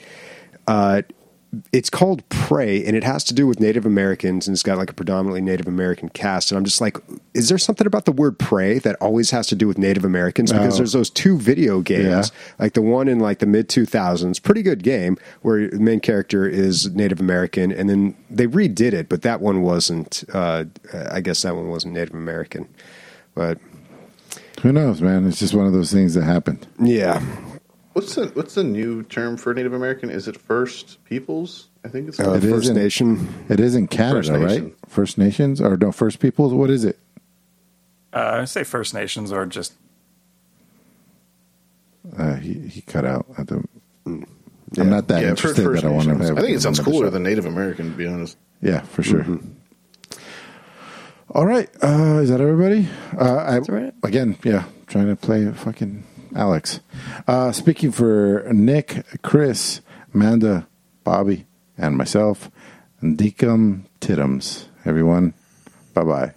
Uh, 0.68 1.04
it's 1.72 1.90
called 1.90 2.28
Prey, 2.30 2.84
and 2.86 2.96
it 2.96 3.04
has 3.04 3.24
to 3.26 3.34
do 3.34 3.48
with 3.48 3.60
Native 3.60 3.86
Americans, 3.86 4.48
and 4.48 4.54
it's 4.56 4.64
got 4.64 4.78
like 4.78 4.90
a 4.90 4.94
predominantly 4.94 5.42
Native 5.42 5.68
American 5.68 6.10
cast. 6.10 6.52
And 6.52 6.58
I'm 6.58 6.66
just 6.66 6.82
like, 6.82 6.98
is 7.34 7.50
there 7.50 7.58
something 7.58 7.86
about 7.88 8.06
the 8.06 8.12
word 8.12 8.38
"prey" 8.40 8.80
that 8.80 8.96
always 9.02 9.32
has 9.32 9.48
to 9.48 9.56
do 9.56 9.68
with 9.68 9.78
Native 9.78 10.06
Americans? 10.06 10.52
Because 10.52 10.76
Oh. 10.76 10.78
there's 10.78 10.94
those 10.94 11.10
two 11.10 11.38
video 11.38 11.82
games, 11.82 12.32
like 12.60 12.74
the 12.74 12.82
one 12.82 13.08
in 13.08 13.20
like 13.20 13.40
the 13.40 13.46
mid 13.46 13.70
2000s, 13.70 14.40
pretty 14.42 14.62
good 14.62 14.84
game 14.84 15.18
where 15.42 15.68
the 15.70 15.80
main 15.80 16.00
character 16.00 16.48
is 16.48 16.90
Native 16.96 17.20
American, 17.20 17.72
and 17.72 17.90
then 17.90 18.16
they 18.30 18.48
redid 18.48 18.94
it, 18.94 19.10
but 19.10 19.22
that 19.24 19.42
one 19.42 19.62
wasn't. 19.62 20.24
Uh, 20.34 20.66
I 21.12 21.22
guess 21.22 21.42
that 21.44 21.56
one 21.56 21.70
wasn't 21.70 21.94
Native 21.94 22.14
American, 22.16 22.68
but 23.34 23.58
Who 24.62 24.72
knows, 24.72 25.02
man? 25.02 25.28
It's 25.28 25.40
just 25.40 25.54
one 25.54 25.68
of 25.68 25.74
those 25.74 25.92
things 25.92 26.14
that 26.16 26.24
happened. 26.24 26.66
yeah, 26.80 27.22
What's 27.96 28.16
the 28.16 28.28
What's 28.34 28.56
the 28.56 28.64
new 28.66 29.04
term 29.04 29.38
for 29.38 29.54
Native 29.54 29.72
American? 29.72 30.10
Is 30.10 30.28
it 30.28 30.36
First 30.36 31.02
Peoples? 31.06 31.70
I 31.86 31.88
think 31.88 32.10
it's. 32.10 32.20
uh, 32.20 32.34
It 32.34 32.44
is 32.44 32.52
First 32.52 32.70
in- 32.70 32.76
Nation. 32.76 33.34
It 33.48 33.62
is 33.62 33.74
in 33.74 33.88
Canada, 33.88 34.18
First 34.18 34.32
Nation. 34.34 34.64
right? 34.66 34.74
First 34.90 35.18
Nations 35.18 35.62
or 35.62 35.78
no 35.78 35.94
First 35.94 36.20
Peoples? 36.20 36.54
What 36.54 36.70
is 36.70 36.84
it? 36.84 37.00
Uh, 38.12 38.40
I 38.42 38.46
say 38.46 38.64
First 38.66 38.94
Nations 38.94 39.32
or 39.32 39.46
just 39.46 39.74
Uh, 42.18 42.36
he 42.36 42.54
he 42.68 42.82
cut 42.82 43.06
out. 43.06 43.26
At 43.38 43.48
the, 43.48 43.64
Yeah. 44.06 44.14
I'm 44.84 44.90
not 44.90 45.08
that 45.08 45.22
yeah, 45.24 45.30
interested 45.30 45.64
that 45.66 45.86
I 45.86 45.90
want 45.90 46.10
to 46.10 46.16
have. 46.18 46.38
I 46.38 46.42
think 46.42 46.58
it 46.58 46.62
sounds 46.62 46.82
cooler 46.82 47.10
than 47.10 47.24
Native 47.24 47.46
American, 47.46 47.92
to 47.92 47.98
be 47.98 48.08
honest. 48.08 48.36
Yeah, 48.62 48.82
for 48.82 49.04
sure. 49.04 49.22
Mm-hmm. 49.24 50.18
All 51.32 51.46
right, 51.46 51.70
uh, 51.82 52.20
is 52.22 52.30
that 52.30 52.42
everybody? 52.42 52.88
Uh, 53.18 53.36
I, 53.36 53.60
right. 53.60 53.94
Again, 54.04 54.38
yeah, 54.44 54.66
trying 54.88 55.08
to 55.08 55.16
play 55.16 55.50
fucking 55.52 56.04
Alyx. 56.36 56.82
Uh, 57.28 57.52
speaking 57.52 57.92
for 57.92 58.46
Nick, 58.52 59.06
Chris, 59.24 59.82
Amanda, 60.14 60.68
Bobby, 61.04 61.46
and 61.78 61.98
myself, 61.98 62.52
Dinkum 63.02 63.86
Tittums, 64.02 64.66
everyone. 64.86 65.34
Bye 65.94 66.04
bye. 66.04 66.34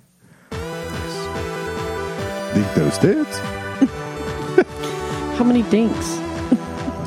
Dink 2.55 2.75
those 2.75 2.99
tits. 2.99 3.39
How 5.37 5.45
many 5.45 5.63
dinks? 5.65 6.19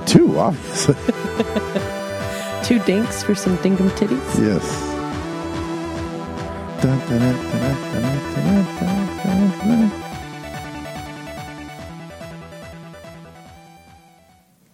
Two, 0.05 0.37
obviously. 0.37 0.95
Two 2.63 2.79
dinks 2.85 3.23
for 3.23 3.35
some 3.35 3.57
dinkum 3.57 3.89
titties? 3.91 4.39
Yes. 4.39 4.91
Dun, 6.81 6.99
dun, 7.07 7.19
dun, 9.91 10.00